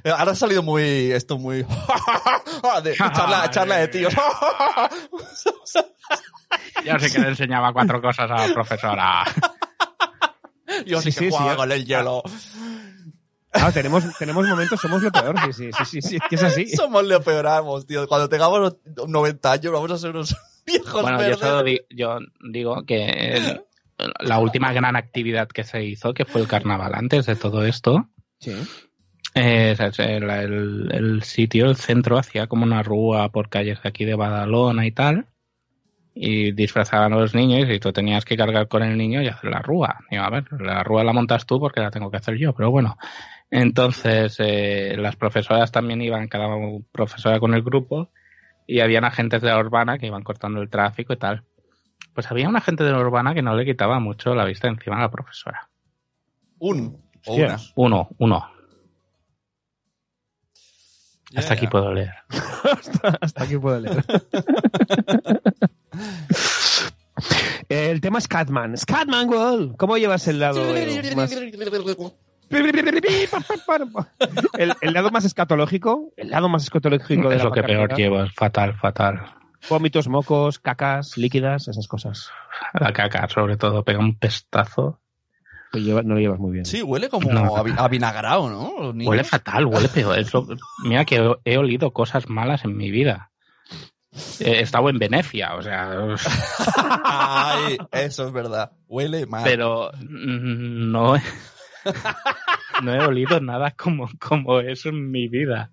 Ahora 0.06 0.32
ha 0.32 0.36
salido 0.36 0.64
muy, 0.64 1.12
esto 1.12 1.38
muy, 1.38 1.58
de 2.84 2.96
charla, 2.96 3.50
charla 3.52 3.78
de 3.78 3.88
tíos. 3.88 4.14
Ya 6.86 6.98
sé 7.00 7.12
que 7.12 7.20
le 7.20 7.28
enseñaba 7.30 7.74
cuatro 7.74 8.02
cosas 8.02 8.30
a 8.32 8.48
la 8.48 8.54
profesora. 8.54 9.24
Yo 10.86 11.02
sí, 11.02 11.12
Sí, 11.12 11.20
que 11.20 11.26
sí, 11.26 11.30
jugaba 11.32 11.52
sí. 11.52 11.58
con 11.58 11.72
el 11.72 11.86
hielo. 11.86 12.24
Ah, 13.52 13.72
tenemos, 13.72 14.04
tenemos 14.18 14.48
momentos, 14.48 14.80
somos 14.80 15.02
lo 15.02 15.12
peor. 15.12 15.36
Sí, 15.48 15.54
sí, 15.54 15.72
sí, 15.74 15.86
sí, 15.86 16.02
sí, 16.02 16.18
que 16.30 16.36
es 16.36 16.44
así. 16.44 16.68
Somos 16.76 17.06
lo 17.06 17.22
peoramos, 17.22 17.86
tío. 17.88 18.08
Cuando 18.08 18.30
tengamos 18.30 18.60
los 18.60 18.78
90 19.10 19.52
años 19.52 19.74
vamos 19.74 19.92
a 19.92 19.98
ser 19.98 20.12
unos 20.12 20.36
viejos 20.66 21.02
Bueno, 21.02 21.18
yo, 21.18 21.24
verdes. 21.24 21.40
solo 21.40 21.64
di- 21.64 21.82
yo 21.90 22.20
digo 22.52 22.84
que 22.86 23.06
el- 23.36 23.64
la 24.20 24.40
última 24.40 24.72
gran 24.74 24.96
actividad 24.96 25.48
que 25.48 25.64
se 25.64 25.84
hizo, 25.84 26.14
que 26.14 26.26
fue 26.26 26.42
el 26.42 26.48
carnaval 26.48 26.94
antes 26.94 27.26
de 27.26 27.36
todo 27.36 27.66
esto, 27.66 28.08
Sí. 28.40 28.54
Eh, 29.38 29.76
sea, 29.76 29.88
el, 30.06 30.30
el- 30.30 30.90
el 30.94 31.24
sitio, 31.24 31.70
el 31.70 31.76
centro, 31.76 32.18
hacía 32.18 32.48
como 32.48 32.64
una 32.64 32.84
rúa 32.84 33.30
por 33.30 33.50
calles 33.50 33.82
de 33.82 33.90
aquí 33.90 34.06
de 34.06 34.16
Badalona 34.16 34.86
y 34.86 34.92
tal, 34.92 35.26
y 36.14 36.52
disfrazaban 36.52 37.14
a 37.14 37.18
los 37.18 37.36
niños 37.36 37.70
y 37.70 37.80
tú 37.80 37.94
tenías 37.94 38.26
que 38.26 38.36
cargar 38.38 38.68
con 38.68 38.84
el 38.84 38.98
niño 38.98 39.22
y 39.22 39.28
hacer 39.28 39.52
la 39.52 39.60
rúa. 39.62 40.00
Digo, 40.10 40.24
a 40.24 40.30
ver, 40.30 40.46
la 40.60 40.84
rúa 40.84 41.04
la 41.04 41.14
montas 41.14 41.46
tú 41.46 41.60
porque 41.60 41.80
la 41.80 41.92
tengo 41.92 42.10
que 42.12 42.18
hacer 42.18 42.38
yo, 42.38 42.54
pero 42.54 42.72
bueno. 42.72 42.98
Entonces, 43.52 44.36
eh, 44.40 44.96
las 44.98 45.16
profesoras 45.16 45.72
también 45.72 46.02
iban, 46.02 46.28
cada 46.28 46.48
profesora 46.92 47.40
con 47.40 47.54
el 47.54 47.62
grupo, 47.62 48.10
y 48.66 48.82
habían 48.82 49.06
agentes 49.06 49.42
de 49.42 49.48
la 49.50 49.60
urbana 49.60 49.98
que 49.98 50.08
iban 50.08 50.24
cortando 50.24 50.62
el 50.62 50.70
tráfico 50.70 51.14
y 51.14 51.18
tal. 51.18 51.44
Pues 52.14 52.30
había 52.32 52.50
una 52.50 52.60
agente 52.60 52.84
de 52.84 52.92
la 52.92 53.00
urbana 53.00 53.34
que 53.34 53.42
no 53.42 53.56
le 53.56 53.64
quitaba 53.64 54.00
mucho 54.00 54.34
la 54.36 54.44
vista 54.44 54.68
encima 54.68 54.98
a 54.98 55.02
la 55.02 55.12
profesora. 55.12 55.70
Un 56.60 56.98
o. 57.26 57.36
Uno, 57.76 58.10
uno. 58.18 58.57
Hasta 61.36 61.54
aquí 61.54 61.68
puedo 61.68 61.94
leer. 61.94 62.14
hasta, 62.30 63.18
hasta 63.22 63.44
aquí 63.44 63.58
puedo 63.58 63.80
leer. 63.80 64.04
El 67.70 68.02
tema 68.02 68.20
es 68.20 68.28
Catman. 68.28 68.78
Scatman 68.78 69.28
World. 69.30 69.76
¿Cómo 69.78 69.98
llevas 69.98 70.28
el 70.28 70.40
lado 70.40 70.62
más... 71.16 71.32
El, 74.58 74.74
el 74.80 74.94
lado 74.94 75.12
más 75.12 75.26
escatológico, 75.26 76.14
el 76.16 76.30
lado 76.30 76.48
más 76.48 76.64
escatológico 76.64 77.30
de 77.30 77.36
es 77.36 77.44
la 77.44 77.50
lo 77.50 77.52
que 77.52 77.64
peor 77.64 77.92
es 78.00 78.34
fatal, 78.34 78.74
fatal. 78.76 79.22
Vómitos, 79.70 80.08
mocos, 80.08 80.60
cacas, 80.60 81.18
líquidas, 81.18 81.68
esas 81.68 81.88
cosas. 81.88 82.30
La 82.74 82.94
caca, 82.94 83.28
sobre 83.28 83.58
todo, 83.58 83.84
pega 83.84 84.00
un 84.00 84.18
pestazo. 84.18 85.02
Lleva- 85.74 86.02
no 86.04 86.14
lo 86.16 86.20
llevas 86.20 86.40
muy 86.40 86.52
bien. 86.54 86.66
Sí, 86.66 86.82
huele 86.82 87.10
como 87.10 87.32
No. 87.32 87.56
a, 87.58 87.64
vi- 87.64 87.74
a 87.78 87.88
vinagrado, 87.88 88.50
¿no? 88.50 88.92
Huele 89.08 89.24
fatal, 89.24 89.66
huele 89.66 89.90
peor. 89.90 90.18
Es 90.18 90.34
lo- 90.34 90.48
mira 90.84 91.04
que 91.06 91.36
he, 91.46 91.58
olido 91.58 91.92
cosas 91.92 92.30
malas 92.30 92.64
en 92.66 92.76
mi 92.78 92.90
vida. 92.92 93.32
He 94.40 94.62
estado 94.62 94.90
en 94.90 94.98
Venecia, 94.98 95.56
o 95.56 95.62
sea, 95.62 96.16
Ay, 97.04 97.78
eso 97.92 98.26
es 98.28 98.32
verdad. 98.34 98.72
Huele 98.88 99.26
mal. 99.28 99.44
pero 99.44 99.92
no 100.10 101.16
he, 101.18 101.22
no 102.82 102.94
he 102.96 103.00
olido 103.06 103.40
nada 103.40 103.72
como, 103.72 104.10
como 104.20 104.60
eso 104.62 104.90
en 104.90 105.12
mi 105.12 105.28
vida. 105.28 105.72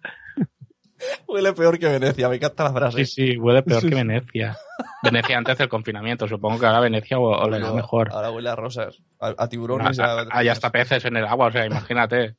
Huele 1.27 1.53
peor 1.53 1.79
que 1.79 1.89
Venecia. 1.89 2.29
Me 2.29 2.37
encanta 2.37 2.65
la 2.65 2.73
frase. 2.73 3.05
Sí, 3.05 3.33
sí, 3.33 3.37
huele 3.39 3.63
peor 3.63 3.83
que 3.83 3.95
Venecia. 3.95 4.57
Venecia 5.03 5.37
antes 5.39 5.59
del 5.59 5.69
confinamiento, 5.69 6.27
supongo 6.29 6.59
que 6.59 6.67
ahora 6.67 6.81
Venecia 6.81 7.19
o- 7.19 7.49
No, 7.51 7.75
mejor. 7.75 8.11
Ahora 8.13 8.31
huele 8.31 8.49
a 8.49 8.57
rosas. 8.57 9.01
A, 9.21 9.29
a 9.29 9.35
Ah, 9.39 9.49
tiburones. 9.49 9.99
a- 9.99 10.27
Hay 10.31 10.49
hasta 10.49 10.71
peces 10.71 11.05
en 11.05 11.17
el 11.17 11.25
agua, 11.25 11.47
o 11.49 11.53
sea, 11.53 11.67
imagínate. 11.67 12.37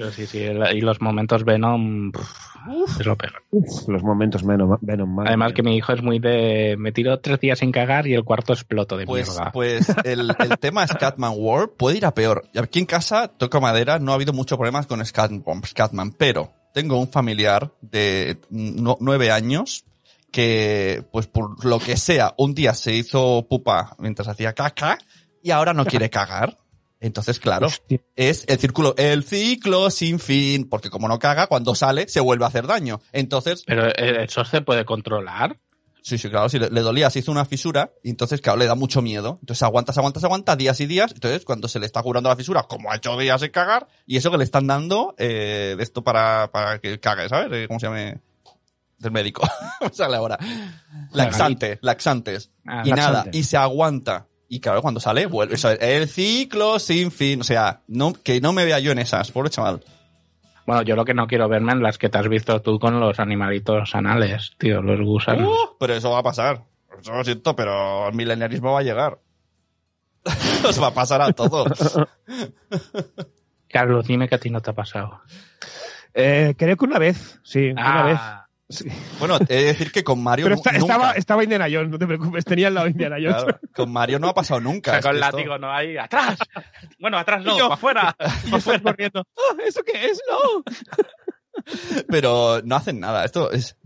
Pero 0.00 0.12
sí, 0.12 0.26
sí, 0.26 0.42
el- 0.42 0.76
y 0.76 0.80
los 0.80 1.00
momentos 1.02 1.44
Venom 1.44 2.10
pff, 2.10 2.98
es 3.00 3.06
lo 3.06 3.16
peor. 3.18 3.42
Uf, 3.50 3.86
los 3.88 4.02
momentos 4.02 4.42
Venom, 4.46 4.78
Venom 4.80 5.14
madre 5.14 5.28
Además 5.28 5.52
que 5.52 5.62
mi 5.62 5.76
hijo 5.76 5.92
es 5.92 6.02
muy 6.02 6.18
de... 6.18 6.74
Me 6.78 6.90
tiro 6.90 7.20
tres 7.20 7.38
días 7.40 7.58
sin 7.58 7.70
cagar 7.70 8.06
y 8.06 8.14
el 8.14 8.24
cuarto 8.24 8.54
exploto 8.54 8.96
de 8.96 9.04
Pues, 9.04 9.28
mierda. 9.28 9.52
pues 9.52 9.94
el, 10.04 10.34
el 10.38 10.58
tema 10.58 10.86
Scatman 10.86 11.34
World 11.36 11.72
puede 11.76 11.98
ir 11.98 12.06
a 12.06 12.14
peor. 12.14 12.44
Y 12.54 12.58
aquí 12.58 12.78
en 12.78 12.86
casa, 12.86 13.28
toco 13.28 13.60
madera, 13.60 13.98
no 13.98 14.12
ha 14.12 14.14
habido 14.14 14.32
muchos 14.32 14.56
problemas 14.56 14.86
con 14.86 15.04
Scatman, 15.04 15.42
Scatman, 15.66 16.12
pero 16.12 16.52
tengo 16.72 16.98
un 16.98 17.08
familiar 17.10 17.72
de 17.82 18.38
no- 18.48 18.96
nueve 19.00 19.30
años 19.30 19.84
que, 20.32 21.02
pues 21.12 21.26
por 21.26 21.62
lo 21.64 21.78
que 21.78 21.96
sea, 21.98 22.32
un 22.38 22.54
día 22.54 22.72
se 22.72 22.94
hizo 22.94 23.46
pupa 23.50 23.96
mientras 23.98 24.28
hacía 24.28 24.52
caca 24.54 24.96
y 25.42 25.50
ahora 25.50 25.74
no 25.74 25.84
quiere 25.84 26.08
cagar. 26.08 26.56
Entonces, 27.00 27.40
claro, 27.40 27.68
Hostia. 27.68 28.00
es 28.14 28.44
el 28.46 28.58
círculo, 28.58 28.94
el 28.98 29.24
ciclo 29.24 29.90
sin 29.90 30.18
fin, 30.18 30.68
porque 30.68 30.90
como 30.90 31.08
no 31.08 31.18
caga, 31.18 31.46
cuando 31.46 31.74
sale 31.74 32.06
se 32.08 32.20
vuelve 32.20 32.44
a 32.44 32.48
hacer 32.48 32.66
daño. 32.66 33.00
Entonces, 33.12 33.64
Pero 33.66 33.88
eh, 33.88 34.24
eso 34.24 34.44
se 34.44 34.60
puede 34.60 34.84
controlar. 34.84 35.58
Sí, 36.02 36.18
sí, 36.18 36.30
claro, 36.30 36.48
si 36.48 36.58
le, 36.58 36.70
le 36.70 36.80
dolía, 36.80 37.10
se 37.10 37.18
hizo 37.18 37.30
una 37.30 37.44
fisura, 37.44 37.92
y 38.02 38.10
entonces, 38.10 38.40
claro, 38.40 38.58
le 38.58 38.66
da 38.66 38.74
mucho 38.74 39.02
miedo. 39.02 39.38
Entonces 39.40 39.62
aguanta, 39.62 39.92
se 39.92 40.00
aguanta, 40.00 40.20
se 40.20 40.26
aguanta, 40.26 40.56
días 40.56 40.80
y 40.80 40.86
días. 40.86 41.12
Entonces, 41.12 41.44
cuando 41.44 41.68
se 41.68 41.78
le 41.78 41.86
está 41.86 42.02
curando 42.02 42.28
la 42.28 42.36
fisura, 42.36 42.62
como 42.64 42.90
ha 42.90 42.96
hecho 42.96 43.16
días 43.18 43.40
de 43.40 43.50
cagar, 43.50 43.86
y 44.06 44.16
eso 44.16 44.30
que 44.30 44.38
le 44.38 44.44
están 44.44 44.66
dando, 44.66 45.14
eh, 45.18 45.76
esto 45.78 46.02
para, 46.02 46.50
para 46.52 46.78
que 46.80 46.98
cague, 47.00 47.28
¿sabes? 47.28 47.48
Eh, 47.52 47.66
¿Cómo 47.66 47.80
se 47.80 47.86
llame? 47.86 48.20
Del 48.98 49.12
médico. 49.12 49.48
Sale 49.92 50.16
ahora. 50.16 50.38
Laxante, 51.12 51.78
laxantes. 51.80 52.50
Ah, 52.66 52.82
y 52.84 52.92
nada, 52.92 53.24
y 53.32 53.44
se 53.44 53.56
aguanta. 53.56 54.26
Y 54.52 54.58
claro, 54.58 54.82
cuando 54.82 54.98
sale, 54.98 55.26
vuelve. 55.26 55.54
Eso 55.54 55.70
es, 55.70 55.80
el 55.80 56.08
ciclo 56.08 56.80
sin 56.80 57.12
fin. 57.12 57.40
O 57.40 57.44
sea, 57.44 57.82
no, 57.86 58.12
que 58.12 58.40
no 58.40 58.52
me 58.52 58.64
vea 58.64 58.80
yo 58.80 58.90
en 58.90 58.98
esas, 58.98 59.30
pobre 59.30 59.48
chaval. 59.48 59.84
Bueno, 60.66 60.82
yo 60.82 60.96
lo 60.96 61.04
que 61.04 61.14
no 61.14 61.28
quiero 61.28 61.48
verme 61.48 61.70
en 61.70 61.84
las 61.84 61.98
que 61.98 62.08
te 62.08 62.18
has 62.18 62.28
visto 62.28 62.60
tú 62.60 62.80
con 62.80 62.98
los 62.98 63.20
animalitos 63.20 63.94
anales, 63.94 64.56
tío, 64.58 64.82
los 64.82 65.00
gusanos. 65.02 65.48
Uh, 65.48 65.76
pero 65.78 65.94
eso 65.94 66.10
va 66.10 66.18
a 66.18 66.22
pasar. 66.24 66.64
Eso 67.00 67.14
lo 67.14 67.22
siento, 67.22 67.54
pero 67.54 68.08
el 68.08 68.14
milenarismo 68.14 68.72
va 68.72 68.80
a 68.80 68.82
llegar. 68.82 69.20
Nos 70.64 70.82
va 70.82 70.88
a 70.88 70.94
pasar 70.94 71.22
a 71.22 71.32
todos. 71.32 71.96
Carlos, 73.68 74.04
dime 74.08 74.28
que 74.28 74.34
a 74.34 74.40
ti 74.40 74.50
no 74.50 74.60
te 74.60 74.70
ha 74.70 74.74
pasado. 74.74 75.20
Eh, 76.12 76.56
creo 76.58 76.76
que 76.76 76.84
una 76.84 76.98
vez, 76.98 77.38
sí, 77.44 77.70
una 77.70 78.02
vez. 78.02 78.20
Sí. 78.70 78.86
Bueno, 79.18 79.36
he 79.48 79.54
de 79.56 79.64
decir 79.64 79.92
que 79.92 80.02
con 80.04 80.22
Mario 80.22 80.46
Pero 80.46 80.54
esta- 80.56 80.72
nunca. 80.72 80.94
estaba, 80.94 81.12
estaba 81.12 81.42
Indiana 81.44 81.66
Jones, 81.70 81.90
no 81.90 81.98
te 81.98 82.06
preocupes, 82.06 82.44
tenía 82.44 82.68
al 82.68 82.74
lado 82.74 82.86
Indiana 82.88 83.16
Jones. 83.20 83.42
Claro, 83.44 83.60
con 83.74 83.92
Mario 83.92 84.18
no 84.18 84.28
ha 84.28 84.34
pasado 84.34 84.60
nunca. 84.60 84.92
Saca 84.92 85.10
es 85.10 85.14
el 85.16 85.20
que 85.20 85.26
esto- 85.26 85.36
látigo, 85.36 85.58
no 85.58 85.72
hay. 85.72 85.96
¡Atrás! 85.96 86.38
Bueno, 86.98 87.18
atrás 87.18 87.44
no, 87.44 87.52
Y 87.56 87.58
yo- 87.58 87.64
para 87.68 87.74
afuera. 87.74 88.16
Y 88.46 88.50
yo 88.50 88.60
salgo 88.60 88.82
corriendo. 88.84 89.24
"Ah, 89.36 89.56
¿Eso 89.66 89.80
qué 89.82 90.06
es? 90.06 90.20
No. 90.30 90.62
pero 92.08 92.60
no 92.64 92.76
hacen 92.76 93.00
nada. 93.00 93.24
Esto 93.24 93.50
es, 93.50 93.76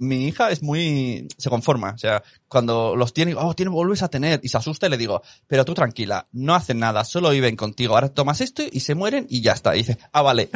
mi 0.00 0.26
hija 0.28 0.50
es 0.50 0.62
muy, 0.62 1.28
se 1.38 1.48
conforma. 1.48 1.92
O 1.94 1.98
sea, 1.98 2.22
cuando 2.48 2.94
los 2.96 3.12
tiene, 3.14 3.34
oh, 3.36 3.54
tiene, 3.54 3.70
vuelves 3.70 4.02
a 4.02 4.08
tener, 4.08 4.40
y 4.42 4.48
se 4.48 4.58
asusta 4.58 4.86
y 4.86 4.90
le 4.90 4.96
digo, 4.98 5.22
pero 5.46 5.64
tú 5.64 5.72
tranquila, 5.74 6.26
no 6.32 6.54
hacen 6.54 6.78
nada, 6.78 7.04
solo 7.04 7.30
viven 7.30 7.56
contigo. 7.56 7.94
Ahora 7.94 8.08
tomas 8.12 8.40
esto 8.40 8.62
y 8.70 8.80
se 8.80 8.94
mueren 8.94 9.26
y 9.30 9.40
ya 9.40 9.52
está. 9.52 9.74
Y 9.74 9.78
dice, 9.78 9.98
ah, 10.12 10.22
vale. 10.22 10.50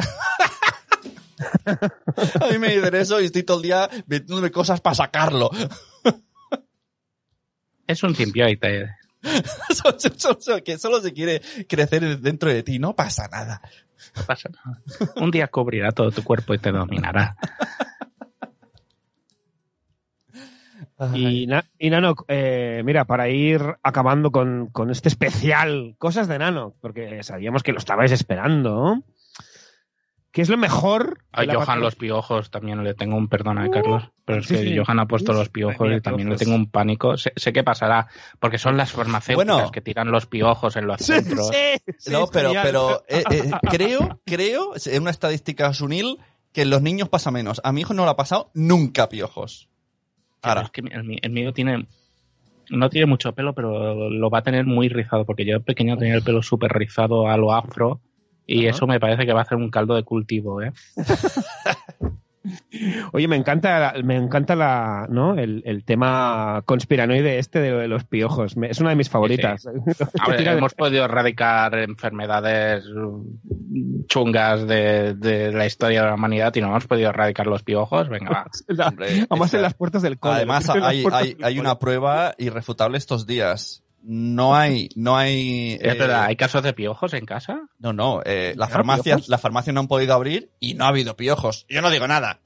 A 2.39 2.47
mí 2.51 2.57
me 2.59 2.75
dicen 2.75 2.95
eso 2.95 3.19
y 3.21 3.25
estoy 3.25 3.43
todo 3.43 3.57
el 3.57 3.63
día 3.63 3.89
metiéndome 4.07 4.51
cosas 4.51 4.81
para 4.81 4.95
sacarlo. 4.95 5.49
Es 7.87 8.03
un 8.03 8.15
simbiote. 8.15 8.87
Solo- 9.75 9.99
solo- 9.99 10.37
solo- 10.41 10.63
que 10.63 10.77
solo 10.77 10.99
se 11.01 11.13
quiere 11.13 11.41
crecer 11.67 12.19
dentro 12.19 12.49
de 12.49 12.63
ti, 12.63 12.79
no 12.79 12.95
pasa 12.95 13.27
nada. 13.31 13.61
No 14.15 14.23
pasa 14.25 14.49
nada. 14.49 14.81
Un 15.17 15.29
día 15.29 15.47
cubrirá 15.47 15.91
todo 15.91 16.09
tu 16.11 16.23
cuerpo 16.23 16.53
y 16.53 16.57
te 16.57 16.71
dominará. 16.71 17.35
Y, 21.13 21.47
Na- 21.47 21.65
y 21.79 21.89
Nano, 21.89 22.15
eh, 22.27 22.81
mira, 22.85 23.05
para 23.05 23.27
ir 23.29 23.61
acabando 23.81 24.31
con, 24.31 24.67
con 24.67 24.91
este 24.91 25.09
especial, 25.09 25.95
cosas 25.97 26.27
de 26.27 26.37
Nano, 26.39 26.75
porque 26.79 27.23
sabíamos 27.23 27.63
que 27.63 27.71
lo 27.71 27.79
estabais 27.79 28.11
esperando, 28.11 29.03
¿Qué 30.31 30.41
es 30.41 30.49
lo 30.49 30.55
mejor? 30.57 31.19
A 31.33 31.43
Johan 31.45 31.59
patria- 31.65 31.75
los 31.81 31.95
piojos 31.95 32.51
también 32.51 32.81
le 32.85 32.93
tengo 32.93 33.17
un 33.17 33.27
perdón 33.27 33.57
a 33.57 33.69
Carlos. 33.69 34.03
Pero 34.23 34.39
es 34.39 34.47
sí, 34.47 34.55
que 34.55 34.63
sí. 34.63 34.77
Johan 34.77 34.99
ha 34.99 35.05
puesto 35.05 35.33
Uf, 35.33 35.37
los 35.39 35.49
piojos 35.49 35.91
y 35.91 35.99
también 35.99 36.29
le 36.29 36.37
tengo 36.37 36.55
un 36.55 36.69
pánico. 36.71 37.17
Sé, 37.17 37.33
sé 37.35 37.51
qué 37.51 37.63
pasará, 37.65 38.07
porque 38.39 38.57
son 38.57 38.77
las 38.77 38.93
farmacéuticas 38.93 39.55
Bueno. 39.55 39.71
que 39.71 39.81
tiran 39.81 40.09
los 40.09 40.27
piojos 40.27 40.77
en 40.77 40.87
los 40.87 41.01
Sí, 41.01 41.13
centros. 41.13 41.49
sí, 41.49 41.81
sí, 41.97 42.11
no, 42.13 42.27
pero, 42.27 42.53
pero 42.63 43.03
eh, 43.09 43.23
eh, 43.29 43.51
creo, 43.69 44.21
creo, 44.25 44.71
en 44.85 45.01
una 45.01 45.11
estadística 45.11 45.73
sunil, 45.73 46.17
que 46.53 46.61
en 46.61 46.69
los 46.69 46.81
niños 46.81 47.09
pasa 47.09 47.29
menos. 47.31 47.59
A 47.65 47.73
mi 47.73 47.81
hijo 47.81 47.93
no 47.93 48.05
le 48.05 48.11
ha 48.11 48.15
pasado 48.15 48.51
nunca 48.53 49.09
piojos. 49.09 49.67
Ahora, 50.41 50.61
Es 50.61 50.71
que 50.71 50.79
el, 50.81 51.03
mi- 51.03 51.19
el 51.21 51.31
mío 51.31 51.51
tiene. 51.53 51.87
No 52.69 52.89
tiene 52.89 53.05
mucho 53.05 53.33
pelo, 53.33 53.53
pero 53.53 54.09
lo 54.09 54.29
va 54.29 54.39
a 54.39 54.43
tener 54.43 54.65
muy 54.65 54.87
rizado, 54.87 55.25
porque 55.25 55.43
yo 55.45 55.55
de 55.55 55.59
pequeño 55.59 55.97
tenía 55.97 56.15
el 56.15 56.23
pelo 56.23 56.41
súper 56.41 56.71
rizado 56.71 57.27
a 57.27 57.35
lo 57.35 57.53
afro. 57.53 57.99
Y 58.47 58.67
Ajá. 58.67 58.75
eso 58.75 58.87
me 58.87 58.99
parece 58.99 59.25
que 59.25 59.33
va 59.33 59.39
a 59.39 59.43
hacer 59.43 59.57
un 59.57 59.69
caldo 59.69 59.95
de 59.95 60.03
cultivo, 60.03 60.61
¿eh? 60.61 60.71
Oye, 63.13 63.27
me 63.27 63.35
encanta, 63.35 63.93
me 64.03 64.15
encanta 64.15 64.55
la, 64.55 65.05
¿no? 65.09 65.35
el, 65.37 65.61
el 65.63 65.83
tema 65.83 66.63
conspiranoide 66.65 67.37
este 67.37 67.59
de, 67.59 67.71
de 67.71 67.87
los 67.87 68.03
piojos. 68.03 68.57
Me- 68.57 68.71
es 68.71 68.79
una 68.79 68.89
de 68.89 68.95
mis 68.95 69.09
favoritas. 69.09 69.67
A 69.67 70.27
ver, 70.27 70.47
hemos 70.47 70.73
podido 70.73 71.05
erradicar 71.05 71.77
enfermedades 71.77 72.83
chungas 74.07 74.65
de, 74.67 75.13
de 75.13 75.51
la 75.51 75.67
historia 75.67 76.01
de 76.01 76.07
la 76.07 76.15
humanidad 76.15 76.53
y 76.55 76.61
no 76.61 76.67
hemos 76.69 76.87
podido 76.87 77.09
erradicar 77.11 77.45
los 77.45 77.61
piojos. 77.61 78.09
Venga, 78.09 78.31
va. 78.31 78.47
La- 78.69 78.87
Hombre, 78.87 79.27
Además 79.29 79.45
esta- 79.49 79.57
en 79.57 79.63
las 79.63 79.73
puertas 79.75 80.01
del 80.01 80.17
cole. 80.17 80.35
además 80.37 80.67
hay, 80.69 81.05
hay, 81.43 81.59
una 81.59 81.77
prueba 81.77 82.33
irrefutable 82.39 82.97
estos 82.97 83.27
días. 83.27 83.80
No 84.03 84.55
hay, 84.55 84.89
no 84.95 85.15
hay. 85.15 85.73
Es 85.79 85.95
eh, 85.95 85.97
verdad, 85.99 86.23
¿hay 86.23 86.35
casos 86.35 86.63
de 86.63 86.73
piojos 86.73 87.13
en 87.13 87.25
casa? 87.25 87.61
No, 87.77 87.93
no, 87.93 88.21
eh, 88.25 88.53
las 88.57 88.69
¿Ah, 88.69 88.73
farmacias, 88.73 89.27
las 89.29 89.39
farmacias 89.41 89.73
no 89.73 89.79
han 89.81 89.87
podido 89.87 90.13
abrir 90.15 90.51
y 90.59 90.73
no 90.73 90.85
ha 90.85 90.87
habido 90.87 91.15
piojos. 91.15 91.65
Yo 91.69 91.81
no 91.81 91.89
digo 91.91 92.07
nada. 92.07 92.41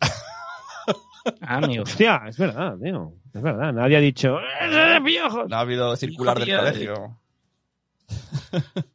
Ah, 1.41 1.58
amigo. 1.58 1.84
Hostia, 1.84 2.22
es 2.28 2.38
verdad, 2.38 2.76
tío. 2.82 3.14
Es 3.34 3.41
verdad. 3.41 3.74
Nadie 3.74 3.97
ha 3.97 3.99
dicho 3.99 4.38
"Eh, 4.39 4.99
piojos. 5.03 5.49
No 5.49 5.56
ha 5.56 5.62
habido 5.62 5.95
circular 5.95 6.38
del 6.38 6.49
Hijo 6.49 6.60
colegio. 6.60 7.20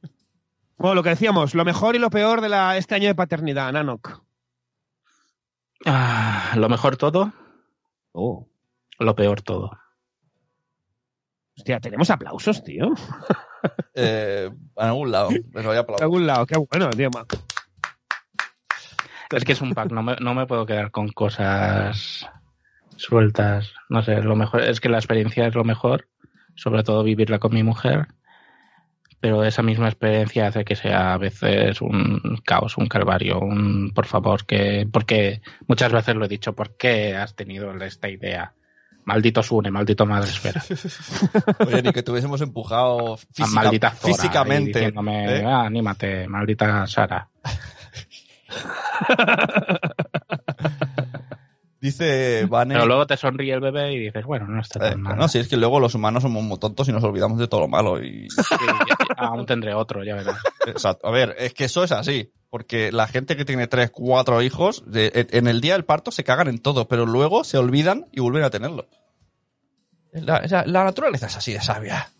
Bueno, 0.76 0.94
lo 0.94 1.02
que 1.02 1.10
decíamos, 1.10 1.54
lo 1.54 1.62
mejor 1.66 1.94
y 1.94 1.98
lo 1.98 2.08
peor 2.08 2.40
de 2.40 2.48
la, 2.48 2.78
este 2.78 2.94
año 2.94 3.08
de 3.08 3.14
paternidad, 3.14 3.70
Nanok. 3.70 4.22
Ah, 5.84 6.52
lo 6.56 6.70
mejor 6.70 6.96
todo, 6.96 7.32
Oh. 8.12 8.48
lo 8.98 9.14
peor 9.14 9.42
todo. 9.42 9.78
Hostia, 11.60 11.78
tenemos 11.78 12.08
aplausos, 12.10 12.64
tío. 12.64 12.86
Eh, 13.92 14.48
en 14.48 14.86
algún 14.86 15.10
lado. 15.12 15.28
Les 15.30 15.52
voy 15.52 15.72
a 15.72 15.72
De 15.72 15.78
aplaudir. 15.80 16.02
algún 16.04 16.26
lado, 16.26 16.46
qué 16.46 16.56
bueno, 16.56 16.88
tío. 16.88 17.10
Es 19.30 19.44
que 19.44 19.52
es 19.52 19.60
un 19.60 19.74
pack, 19.74 19.90
no 19.92 20.02
me, 20.02 20.16
no 20.18 20.32
me 20.32 20.46
puedo 20.46 20.64
quedar 20.64 20.90
con 20.90 21.10
cosas 21.10 22.26
sueltas. 22.96 23.74
No 23.90 24.00
sé, 24.02 24.22
lo 24.22 24.36
mejor 24.36 24.62
es 24.62 24.80
que 24.80 24.88
la 24.88 24.96
experiencia 24.96 25.46
es 25.46 25.54
lo 25.54 25.64
mejor, 25.64 26.08
sobre 26.54 26.82
todo 26.84 27.02
vivirla 27.02 27.38
con 27.38 27.52
mi 27.52 27.62
mujer. 27.62 28.06
Pero 29.20 29.44
esa 29.44 29.60
misma 29.62 29.88
experiencia 29.88 30.46
hace 30.46 30.64
que 30.64 30.76
sea 30.76 31.12
a 31.12 31.18
veces 31.18 31.82
un 31.82 32.40
caos, 32.46 32.78
un 32.78 32.86
calvario, 32.86 33.40
un 33.40 33.90
por 33.94 34.06
favor, 34.06 34.46
que. 34.46 34.88
Porque 34.90 35.42
muchas 35.66 35.92
veces 35.92 36.14
lo 36.14 36.24
he 36.24 36.28
dicho, 36.28 36.54
¿por 36.54 36.78
qué 36.78 37.14
has 37.14 37.36
tenido 37.36 37.74
esta 37.82 38.08
idea? 38.08 38.54
Maldito 39.10 39.42
Sune, 39.42 39.72
maldito 39.72 40.06
Madresfera. 40.06 40.62
Oye, 41.66 41.82
ni 41.82 41.90
que 41.92 42.04
tuviésemos 42.04 42.40
empujado 42.42 43.16
física- 43.16 43.90
físicamente. 43.90 44.84
¿eh? 44.86 45.44
"Ah, 45.44 45.62
anímate, 45.66 46.28
maldita 46.28 46.86
Sara. 46.86 47.28
Dice 51.80 52.44
Vane. 52.46 52.74
Pero 52.74 52.84
luego 52.86 53.06
te 53.06 53.16
sonríe 53.16 53.54
el 53.54 53.60
bebé 53.60 53.94
y 53.94 53.98
dices, 53.98 54.24
bueno, 54.26 54.46
no 54.46 54.60
está 54.60 54.86
Eh, 54.86 54.90
tan 54.90 55.00
mal. 55.00 55.16
no, 55.16 55.28
si 55.28 55.38
es 55.38 55.48
que 55.48 55.56
luego 55.56 55.80
los 55.80 55.94
humanos 55.94 56.22
somos 56.22 56.42
muy 56.44 56.58
tontos 56.58 56.86
y 56.88 56.92
nos 56.92 57.02
olvidamos 57.02 57.38
de 57.38 57.48
todo 57.48 57.62
lo 57.62 57.68
malo. 57.68 58.02
Y... 58.04 58.28
Sí, 58.28 58.42
ya- 58.66 58.84
ya- 58.86 59.14
aún 59.16 59.46
tendré 59.46 59.72
otro, 59.72 60.04
ya 60.04 60.14
verás. 60.14 60.36
Exacto. 60.66 61.08
A 61.08 61.10
ver, 61.10 61.34
es 61.38 61.54
que 61.54 61.64
eso 61.64 61.82
es 61.82 61.92
así. 61.92 62.32
Porque 62.50 62.92
la 62.92 63.06
gente 63.06 63.34
que 63.36 63.46
tiene 63.46 63.66
tres, 63.66 63.90
cuatro 63.90 64.42
hijos, 64.42 64.82
de- 64.86 65.26
en 65.30 65.46
el 65.46 65.62
día 65.62 65.72
del 65.72 65.86
parto 65.86 66.10
se 66.10 66.22
cagan 66.22 66.48
en 66.48 66.58
todo, 66.58 66.86
pero 66.86 67.06
luego 67.06 67.44
se 67.44 67.56
olvidan 67.56 68.06
y 68.12 68.20
vuelven 68.20 68.42
a 68.44 68.50
tenerlo. 68.50 68.86
La, 70.12 70.42
la- 70.48 70.64
la 70.66 70.84
naturaleza 70.84 71.26
es 71.26 71.36
así 71.36 71.52
de 71.52 71.60
sabia. 71.60 72.10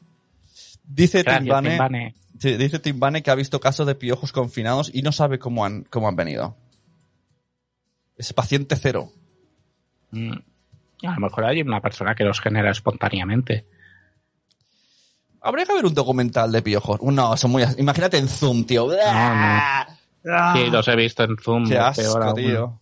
Dice 0.85 1.23
Gracias, 1.23 1.43
Timbane, 1.45 1.71
Timbane. 1.71 2.15
sí, 2.39 2.57
dice 2.57 2.79
Timbane 2.79 3.23
que 3.23 3.31
ha 3.31 3.35
visto 3.35 3.61
casos 3.61 3.87
de 3.87 3.95
piojos 3.95 4.33
confinados 4.33 4.91
y 4.93 5.03
no 5.03 5.13
sabe 5.13 5.39
cómo 5.39 5.65
han, 5.65 5.85
cómo 5.85 6.09
han 6.09 6.17
venido. 6.17 6.57
Es 8.17 8.33
paciente 8.33 8.77
cero. 8.77 9.13
Mm. 10.11 10.33
A 11.07 11.15
lo 11.15 11.21
mejor 11.21 11.45
hay 11.47 11.63
una 11.63 11.81
persona 11.81 12.15
que 12.15 12.25
los 12.25 12.41
genera 12.41 12.71
espontáneamente. 12.71 13.67
Habría 15.41 15.65
que 15.65 15.73
haber 15.73 15.87
un 15.87 15.95
documental 15.95 16.53
de 16.53 16.61
piojos. 16.61 17.01
No, 17.03 17.35
son 17.39 17.51
muy... 17.53 17.65
Imagínate 17.79 18.19
en 18.19 18.29
Zoom, 18.29 18.65
tío. 18.65 18.89
Sí, 18.93 20.67
los 20.71 20.87
he 20.89 20.97
visto 20.97 21.25
en 21.25 21.37
Zoom. 21.39 21.65
Qué 21.67 21.75
peor 21.75 21.87
asco, 21.89 22.23
aún. 22.23 22.35
tío. 22.35 22.81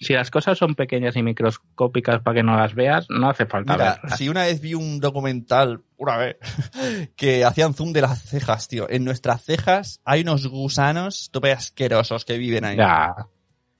Si 0.00 0.12
las 0.12 0.30
cosas 0.30 0.56
son 0.56 0.74
pequeñas 0.74 1.16
y 1.16 1.22
microscópicas 1.22 2.22
para 2.22 2.36
que 2.36 2.42
no 2.42 2.56
las 2.56 2.74
veas, 2.74 3.06
no 3.10 3.28
hace 3.28 3.46
falta 3.46 3.72
Mira, 3.72 3.98
verlas. 4.00 4.18
si 4.18 4.28
una 4.28 4.42
vez 4.42 4.60
vi 4.60 4.74
un 4.74 5.00
documental, 5.00 5.82
una 5.96 6.16
vez, 6.16 6.36
que 7.16 7.44
hacían 7.44 7.74
zoom 7.74 7.92
de 7.92 8.02
las 8.02 8.22
cejas, 8.22 8.68
tío. 8.68 8.88
En 8.88 9.04
nuestras 9.04 9.42
cejas 9.44 10.00
hay 10.04 10.20
unos 10.22 10.46
gusanos 10.46 11.30
tope 11.32 11.52
asquerosos 11.52 12.24
que 12.24 12.38
viven 12.38 12.64
ahí. 12.64 12.76
Ya. 12.76 13.14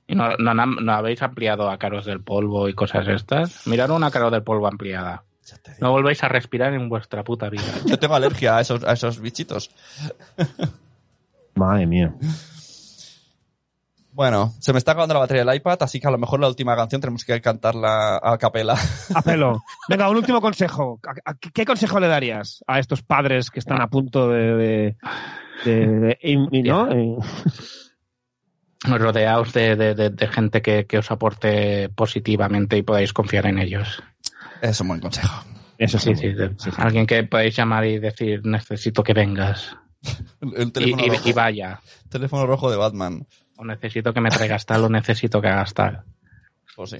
¿Y 0.09 0.15
no, 0.15 0.37
no, 0.39 0.55
no 0.55 0.93
habéis 0.93 1.23
ampliado 1.23 1.71
a 1.71 1.79
caros 1.79 2.05
del 2.07 2.23
polvo 2.23 2.69
y 2.69 2.75
cosas 2.75 3.07
estas? 3.07 3.67
Mirad 3.67 3.91
una 3.91 4.11
caro 4.11 4.31
del 4.31 4.43
polvo 4.43 4.67
ampliada. 4.67 5.25
No 5.81 5.93
volvéis 5.93 6.23
a 6.25 6.29
respirar 6.29 6.73
en 6.75 6.89
vuestra 6.89 7.25
puta 7.25 7.49
vida. 7.49 7.63
Yo 7.87 7.99
tengo 7.99 8.15
alergia 8.15 8.57
a 8.57 8.61
esos, 8.61 8.85
a 8.85 8.93
esos 8.93 9.21
bichitos. 9.21 9.71
Madre 11.55 11.87
mía. 11.87 12.15
Bueno, 14.19 14.53
se 14.59 14.73
me 14.73 14.79
está 14.81 14.91
acabando 14.91 15.15
la 15.15 15.21
batería 15.21 15.45
del 15.45 15.55
iPad, 15.55 15.79
así 15.81 16.01
que 16.01 16.09
a 16.09 16.11
lo 16.11 16.19
mejor 16.19 16.41
la 16.41 16.49
última 16.49 16.75
canción 16.75 17.01
tenemos 17.01 17.25
que 17.25 17.41
cantarla 17.41 18.19
a 18.21 18.37
capela. 18.37 18.75
A 19.15 19.23
pelo. 19.23 19.63
Venga, 19.89 20.11
un 20.11 20.17
último 20.17 20.41
consejo. 20.41 20.99
¿A- 21.07 21.31
a- 21.31 21.35
¿Qué 21.35 21.65
consejo 21.65 22.01
le 22.01 22.09
darías 22.09 22.65
a 22.67 22.81
estos 22.81 23.01
padres 23.03 23.49
que 23.49 23.61
están 23.61 23.81
a 23.81 23.87
punto 23.87 24.29
de... 24.29 24.57
de, 24.57 24.97
de- 25.65 26.17
de- 26.51 26.63
¿no? 26.65 26.89
Eh, 28.87 28.99
Rodeaos 28.99 29.53
de, 29.53 29.77
de- 29.77 29.95
de- 29.95 30.11
de 30.11 30.27
gente 30.29 30.63
que, 30.63 30.87
que 30.87 30.99
os 30.99 31.11
aporte 31.13 31.89
positivamente 31.91 32.77
y 32.77 32.83
podáis 32.83 33.13
confiar 33.13 33.47
en 33.47 33.59
ellos. 33.61 34.03
Es 34.63 34.81
un 34.81 34.89
buen 34.89 35.01
consejo. 35.01 35.45
Eso 35.79 35.99
Sí, 36.01 36.17
sí, 36.17 36.33
de- 36.33 36.57
Alguien 36.77 37.07
que 37.07 37.23
podáis 37.23 37.55
llamar 37.57 37.85
y 37.87 38.01
decir, 38.01 38.41
necesito 38.45 39.05
que 39.05 39.13
vengas. 39.15 39.77
El, 40.41 40.73
teléfono, 40.73 41.05
y- 41.07 41.09
rojo, 41.11 41.29
y 41.29 41.33
vaya. 41.33 41.81
teléfono 42.09 42.47
rojo 42.47 42.69
de 42.71 42.77
Batman. 42.79 43.27
O 43.59 43.65
necesito 43.65 44.15
que 44.15 44.21
me 44.21 44.31
traigas 44.31 44.65
tal 44.65 44.85
o 44.85 44.89
necesito 44.89 45.41
que 45.43 45.49
hagas 45.49 45.75
tal. 45.75 46.03
Pues 46.75 46.91
sí. 46.91 46.99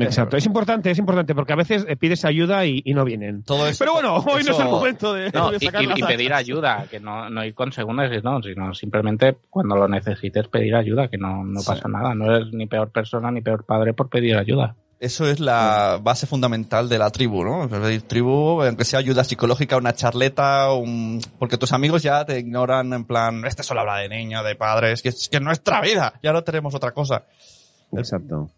Exacto, 0.00 0.36
es 0.36 0.46
importante, 0.46 0.90
es 0.90 0.98
importante, 0.98 1.34
porque 1.34 1.52
a 1.52 1.56
veces 1.56 1.84
eh, 1.88 1.96
pides 1.96 2.24
ayuda 2.24 2.64
y, 2.64 2.82
y 2.84 2.94
no 2.94 3.04
vienen. 3.04 3.42
Todo 3.42 3.66
eso, 3.66 3.80
Pero 3.80 3.94
bueno, 3.94 4.14
hoy 4.16 4.44
no 4.44 4.52
es 4.52 4.58
el 4.60 4.66
momento 4.66 5.12
de, 5.12 5.30
No, 5.32 5.50
de 5.50 5.56
y, 5.60 5.66
sacar 5.66 5.82
y- 5.82 5.86
las 5.86 5.98
y 5.98 6.02
pedir 6.02 6.32
ayuda, 6.32 6.86
que 6.88 7.00
no, 7.00 7.28
no 7.28 7.44
ir 7.44 7.52
con 7.54 7.72
segundas, 7.72 8.10
no, 8.22 8.40
sino 8.42 8.74
simplemente 8.74 9.36
cuando 9.50 9.74
lo 9.76 9.88
necesites 9.88 10.46
pedir 10.48 10.76
ayuda, 10.76 11.08
que 11.08 11.18
no, 11.18 11.42
no 11.44 11.60
Sí. 11.60 11.66
pasa 11.66 11.88
nada. 11.88 12.14
No 12.14 12.32
eres 12.36 12.52
ni 12.52 12.66
peor 12.66 12.90
persona 12.90 13.30
ni 13.32 13.40
peor 13.40 13.64
padre 13.64 13.92
por 13.92 14.08
pedir 14.08 14.36
ayuda. 14.36 14.76
Eso 15.00 15.28
es 15.28 15.38
la 15.38 16.00
base 16.02 16.26
fundamental 16.26 16.88
de 16.88 16.98
la 16.98 17.10
tribu, 17.10 17.44
¿no? 17.44 17.64
Es 17.64 17.70
decir, 17.70 18.02
tribu, 18.02 18.62
aunque 18.62 18.84
sea 18.84 18.98
ayuda 18.98 19.22
psicológica, 19.22 19.76
una 19.76 19.94
charleta, 19.94 20.72
un... 20.72 21.20
porque 21.38 21.56
tus 21.56 21.72
amigos 21.72 22.02
ya 22.02 22.24
te 22.24 22.40
ignoran 22.40 22.92
en 22.92 23.04
plan, 23.04 23.44
este 23.44 23.62
solo 23.62 23.80
habla 23.80 23.98
de 23.98 24.08
niño, 24.08 24.42
de 24.42 24.56
padres, 24.56 25.00
que 25.00 25.10
es 25.10 25.28
que 25.28 25.36
es 25.36 25.42
nuestra 25.42 25.80
vida, 25.80 26.14
ya 26.20 26.32
no 26.32 26.42
tenemos 26.42 26.74
otra 26.74 26.90
cosa. 26.90 27.24
Exacto. 27.92 28.50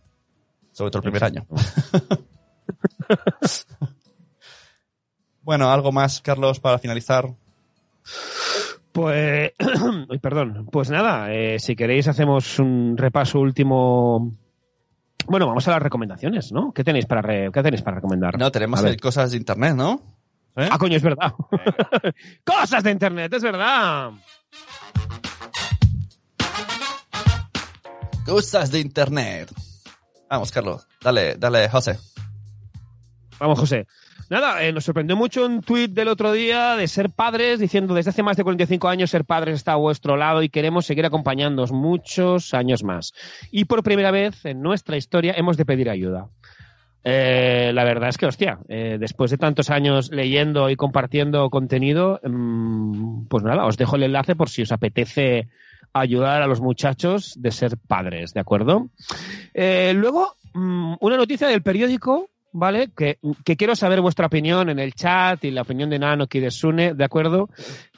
Sobre 0.73 0.91
todo 0.91 0.99
el 1.01 1.13
primer 1.13 1.25
año. 1.25 1.47
bueno, 5.43 5.71
algo 5.71 5.93
más, 5.93 6.23
Carlos, 6.23 6.59
para 6.59 6.79
finalizar. 6.79 7.29
Pues, 8.93 9.53
uy, 10.09 10.19
perdón. 10.19 10.69
Pues 10.73 10.91
nada, 10.91 11.33
eh, 11.33 11.59
si 11.59 11.77
queréis 11.77 12.09
hacemos 12.09 12.59
un 12.59 12.97
repaso 12.97 13.41
último. 13.41 14.33
Bueno, 15.31 15.47
vamos 15.47 15.69
a 15.69 15.71
las 15.71 15.81
recomendaciones, 15.83 16.51
¿no? 16.51 16.73
¿Qué 16.73 16.83
tenéis 16.83 17.07
para, 17.07 17.23
re- 17.23 17.51
¿qué 17.55 17.63
tenéis 17.63 17.83
para 17.83 17.95
recomendar? 17.95 18.37
No, 18.37 18.51
tenemos 18.51 18.83
cosas 19.01 19.31
de 19.31 19.37
internet, 19.37 19.77
¿no? 19.77 20.03
¿Eh? 20.57 20.69
Ah, 20.69 20.77
coño, 20.77 20.97
es 20.97 21.03
verdad. 21.05 21.33
Cosas 22.45 22.83
de 22.83 22.91
internet, 22.91 23.33
es 23.33 23.43
verdad. 23.45 24.11
Cosas 28.27 28.73
de 28.73 28.81
internet. 28.81 29.53
Vamos, 30.29 30.51
Carlos. 30.51 30.89
Dale, 31.01 31.37
dale, 31.37 31.69
José. 31.69 31.97
Vamos, 33.39 33.61
José. 33.61 33.87
Nada, 34.31 34.63
eh, 34.63 34.73
nos 34.73 34.85
sorprendió 34.85 35.17
mucho 35.17 35.45
un 35.45 35.61
tuit 35.61 35.91
del 35.91 36.07
otro 36.07 36.31
día 36.31 36.77
de 36.77 36.87
ser 36.87 37.11
padres, 37.11 37.59
diciendo 37.59 37.95
desde 37.95 38.11
hace 38.11 38.23
más 38.23 38.37
de 38.37 38.45
45 38.45 38.89
años 38.89 39.11
ser 39.11 39.25
padres 39.25 39.57
está 39.57 39.73
a 39.73 39.77
vuestro 39.77 40.17
lado 40.17 40.45
y 40.45 40.49
queremos 40.49 40.87
seguir 40.87 41.05
acompañándoos 41.05 41.73
muchos 41.73 42.55
años 42.55 42.85
más. 42.85 43.13
Y 43.51 43.65
por 43.65 43.83
primera 43.83 44.13
vez 44.13 44.45
en 44.45 44.63
nuestra 44.63 44.97
historia 44.97 45.35
hemos 45.37 45.57
de 45.57 45.65
pedir 45.67 45.91
ayuda. 45.91 46.29
Eh, 47.03 47.73
la 47.75 47.83
verdad 47.83 48.11
es 48.11 48.19
que, 48.19 48.27
hostia, 48.27 48.61
eh, 48.69 48.99
después 49.01 49.33
de 49.33 49.37
tantos 49.37 49.69
años 49.69 50.13
leyendo 50.13 50.71
y 50.71 50.77
compartiendo 50.77 51.51
contenido, 51.51 52.21
mm, 52.23 53.27
pues 53.27 53.43
nada, 53.43 53.67
os 53.67 53.77
dejo 53.77 53.97
el 53.97 54.05
enlace 54.05 54.37
por 54.37 54.49
si 54.49 54.63
os 54.63 54.71
apetece 54.71 55.49
ayudar 55.93 56.41
a 56.41 56.47
los 56.47 56.61
muchachos 56.61 57.35
de 57.37 57.51
ser 57.51 57.79
padres, 57.79 58.33
¿de 58.33 58.39
acuerdo? 58.39 58.91
Luego, 59.55 60.37
mm, 60.55 60.95
una 61.01 61.17
noticia 61.17 61.49
del 61.49 61.63
periódico, 61.63 62.31
¿vale? 62.53 62.91
Que, 62.97 63.19
que 63.45 63.57
quiero 63.57 63.75
saber 63.77 64.01
vuestra 64.01 64.27
opinión 64.27 64.69
en 64.71 64.79
el 64.79 64.95
chat 64.95 65.43
y 65.45 65.51
la 65.51 65.63
opinión 65.63 65.91
de 65.91 65.99
Nano 65.99 66.27
y 66.33 66.39
de 66.41 66.51
Sune, 66.51 66.95
¿de 66.95 67.05
acuerdo? 67.05 67.49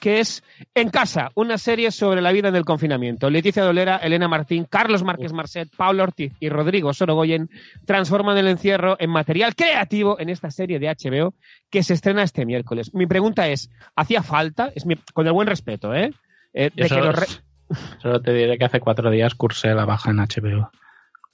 Que 0.00 0.20
es 0.20 0.42
En 0.74 0.90
Casa, 0.90 1.30
una 1.34 1.59
serie 1.59 1.90
sobre 1.90 2.20
la 2.22 2.32
vida 2.32 2.48
en 2.48 2.57
el 2.57 2.64
confinamiento. 2.64 3.30
Leticia 3.30 3.62
Dolera, 3.64 3.96
Elena 3.98 4.28
Martín, 4.28 4.66
Carlos 4.68 5.03
Márquez 5.03 5.32
Marcet, 5.32 5.68
Pablo 5.76 6.03
Ortiz 6.03 6.32
y 6.40 6.48
Rodrigo 6.48 6.92
Sorogoyen 6.92 7.48
transforman 7.86 8.36
el 8.38 8.48
encierro 8.48 8.96
en 8.98 9.11
material 9.11 9.55
creativo 9.55 10.18
en 10.20 10.28
esta 10.28 10.50
serie 10.50 10.78
de 10.78 10.88
HBO 10.88 11.34
que 11.70 11.82
se 11.82 11.94
estrena 11.94 12.22
este 12.22 12.44
miércoles. 12.46 12.92
Mi 12.94 13.07
pregunta 13.07 13.48
es, 13.48 13.70
¿hacía 13.96 14.22
falta? 14.22 14.70
Es 14.74 14.86
mi- 14.86 14.96
con 15.14 15.26
el 15.26 15.32
buen 15.32 15.48
respeto, 15.48 15.94
¿eh? 15.94 16.12
Eh, 16.55 16.70
de 16.74 16.82
que 16.88 16.94
los 16.96 17.14
re- 17.16 17.26
Solo 18.03 18.20
te 18.20 18.32
diré 18.34 18.59
que 18.59 18.64
hace 18.66 18.80
cuatro 18.80 19.11
días 19.11 19.34
cursé 19.34 19.74
la 19.74 19.86
baja 19.86 20.11
en 20.11 20.18
HBO. 20.18 20.70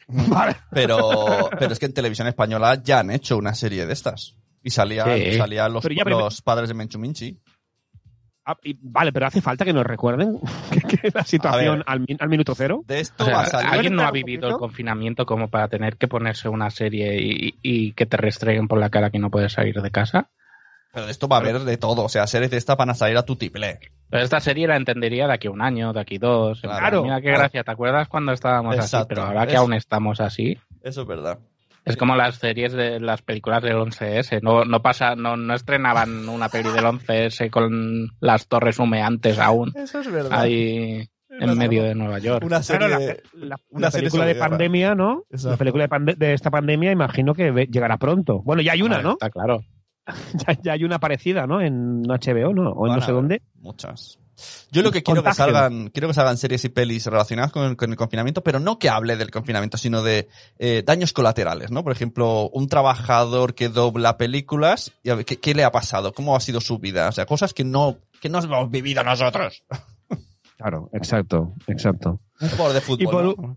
Pero, 0.71 1.51
pero 1.59 1.73
es 1.73 1.79
que 1.79 1.87
en 1.87 1.93
televisión 1.95 2.29
española 2.29 2.81
ya 2.83 3.01
han 3.01 3.11
hecho 3.11 3.37
una 3.37 3.55
serie 3.55 3.85
de 3.87 3.93
estas. 3.93 4.37
Y 4.63 4.71
salían, 4.71 5.07
Sí. 5.17 5.37
salían 5.37 5.73
los, 5.73 5.83
Pero 5.83 5.95
ya 5.95 6.05
los 6.05 6.43
padres 6.43 6.69
de 6.69 6.75
Menchu 6.75 6.99
Minchi. 6.99 7.39
Ah, 8.45 8.57
y- 8.65 8.79
vale, 8.81 9.13
pero 9.13 9.27
hace 9.27 9.43
falta 9.43 9.65
que 9.67 9.75
nos 9.75 9.85
recuerden 9.85 10.41
que, 10.71 10.81
que 10.81 11.11
la 11.13 11.23
situación 11.25 11.77
ver. 11.79 11.85
al, 11.87 12.01
min- 12.01 12.17
al 12.19 12.29
minuto 12.31 12.55
cero. 12.55 12.83
De 12.87 13.01
esto 13.01 13.25
O 13.25 13.27
sea, 13.27 13.37
va 13.37 13.43
a 13.43 13.47
salir. 13.47 13.71
¿Alguien 13.71 13.95
no 13.95 14.03
ha 14.03 14.07
¿Un 14.07 14.13
vivido 14.15 14.49
el 14.49 14.57
confinamiento 14.57 15.27
como 15.27 15.49
para 15.49 15.69
tener 15.69 15.97
que 15.99 16.09
ponerse 16.09 16.49
una 16.49 16.71
serie 16.71 17.21
y, 17.21 17.59
y 17.63 17.93
que 17.93 18.07
te 18.07 18.17
restreguen 18.17 18.67
por 18.67 18.79
la 18.81 18.89
cara 18.89 19.11
que 19.11 19.19
no 19.19 19.31
puedes 19.31 19.53
salir 19.53 19.81
de 19.83 19.91
casa? 19.91 20.31
Pero 20.99 21.07
de 21.07 21.13
esto 21.13 21.29
va 21.29 21.37
a 21.37 21.41
haber 21.41 21.61
de 21.61 21.77
todo. 21.77 22.05
O 22.05 22.09
sea, 22.09 22.27
series 22.27 22.51
de 22.51 22.57
estas 22.57 22.77
van 22.77 22.91
a 22.91 22.95
salir 22.95 23.17
a 23.17 23.23
tu 23.25 23.37
tiple. 23.37 23.79
Pero 24.11 24.25
esta 24.25 24.41
serie 24.41 24.67
la 24.67 24.77
entendería 24.77 25.27
de 25.29 25.35
aquí 25.35 25.47
a 25.47 25.51
un 25.53 25.63
año, 25.63 25.93
de 25.93 26.01
aquí 26.01 26.19
dos. 26.19 26.61
Claro, 26.61 27.05
Mira 27.05 27.21
qué 27.21 27.29
gracia, 27.31 27.63
¿te 27.63 27.71
acuerdas 27.71 28.09
cuando 28.09 28.33
estábamos 28.33 28.75
Exacto. 28.75 28.97
así? 28.99 29.07
Pero 29.11 29.23
ahora 29.23 29.47
que 29.47 29.53
Es- 29.53 29.59
aún 29.59 29.75
estamos 29.75 30.21
así, 30.21 30.59
Eso 30.83 31.03
es 31.03 31.07
verdad. 31.07 31.39
es 31.85 31.97
como 31.97 32.17
las 32.17 32.37
series 32.37 32.73
de 32.73 32.99
las 33.01 33.23
películas 33.23 33.63
del 33.63 33.77
11S. 33.77 34.41
No, 34.43 34.65
no 34.65 34.83
pasa, 34.83 35.15
no, 35.15 35.37
no 35.37 35.55
estrenaban 35.55 36.29
una 36.29 36.49
peli 36.49 36.71
del 36.71 36.85
11S 36.85 37.49
con 37.51 38.09
las 38.21 38.49
torres 38.49 38.79
humeantes 38.79 39.39
aún 39.39 39.73
Eso 39.77 40.01
es 40.01 40.11
verdad. 40.11 40.41
ahí 40.41 41.09
en 41.31 41.59
medio 41.59 41.85
de 41.85 41.95
Nueva 41.95 42.19
York. 42.19 42.45
Una 42.45 42.63
serie. 42.63 42.89
Claro, 42.89 43.05
la, 43.35 43.47
la- 43.47 43.57
una 43.71 43.81
la 43.87 43.91
serie 43.93 44.07
película 44.09 44.27
de 44.27 44.35
guerra. 44.35 44.49
pandemia, 44.49 44.95
¿no? 44.97 45.23
Exacto. 45.31 45.51
La 45.51 45.57
película 45.59 45.85
de, 45.85 45.89
pande- 45.91 46.17
de 46.17 46.33
esta 46.33 46.51
pandemia, 46.51 46.91
imagino 46.91 47.35
que 47.35 47.69
llegará 47.71 47.97
pronto. 47.99 48.41
Bueno, 48.43 48.63
ya 48.63 48.73
hay 48.73 48.83
una, 48.83 49.01
¿no? 49.03 49.13
Está 49.13 49.31
claro. 49.31 49.61
Ya, 50.47 50.59
ya 50.63 50.73
hay 50.73 50.85
una 50.85 50.99
parecida, 50.99 51.47
¿no? 51.47 51.61
En 51.61 52.03
HBO, 52.03 52.55
¿no? 52.55 52.71
O 52.71 52.87
en 52.87 52.95
no 52.95 53.01
sé 53.07 53.13
dónde. 53.13 53.43
Muchas. 53.61 54.19
Yo 54.71 54.83
lo 54.83 54.93
que 54.93 55.03
quiero 55.03 55.23
que 55.25 55.35
salgan, 55.35 55.89
quiero 55.91 56.07
que 56.07 56.15
salgan 56.15 56.37
series 56.37 56.65
y 56.65 56.69
pelis 56.69 57.07
relacionadas 57.07 57.51
con, 57.51 57.75
con 57.75 57.91
el 57.91 57.97
confinamiento, 57.97 58.43
pero 58.45 58.61
no 58.61 58.79
que 58.79 58.89
hable 58.89 59.17
del 59.17 59.33
confinamiento, 59.33 59.77
sino 59.79 60.03
de 60.05 60.29
eh, 60.61 60.85
daños 60.87 61.13
colaterales, 61.13 61.73
¿no? 61.73 61.83
Por 61.83 61.91
ejemplo, 61.91 62.49
un 62.51 62.69
trabajador 62.69 63.55
que 63.57 63.69
dobla 63.69 64.17
películas, 64.17 64.93
y 65.03 65.11
a 65.11 65.17
ver, 65.17 65.25
¿qué, 65.25 65.39
qué 65.41 65.55
le 65.55 65.65
ha 65.65 65.73
pasado? 65.73 66.13
¿Cómo 66.13 66.37
ha 66.37 66.41
sido 66.41 66.61
su 66.61 66.79
vida? 66.79 67.09
O 67.09 67.13
sea, 67.13 67.27
cosas 67.27 67.53
que 67.53 67.65
no, 67.65 67.97
que 68.21 68.29
no 68.29 68.39
hemos 68.39 68.71
vivido 68.71 69.03
nosotros. 69.03 69.65
Claro, 70.57 70.89
exacto, 70.93 71.55
exacto. 71.67 72.21
Un 72.41 72.49
jugador 72.51 72.75
de 72.75 72.81
fútbol. 72.81 73.03
Y 73.03 73.07
por- 73.07 73.39
¿no? 73.49 73.57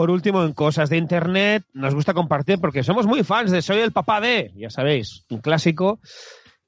Por 0.00 0.10
último, 0.10 0.42
en 0.44 0.54
cosas 0.54 0.88
de 0.88 0.96
internet, 0.96 1.62
nos 1.74 1.94
gusta 1.94 2.14
compartir 2.14 2.58
porque 2.58 2.82
somos 2.82 3.04
muy 3.06 3.22
fans 3.22 3.50
de 3.50 3.60
Soy 3.60 3.80
el 3.80 3.92
papá 3.92 4.18
de, 4.18 4.50
ya 4.56 4.70
sabéis, 4.70 5.26
un 5.28 5.40
clásico. 5.42 6.00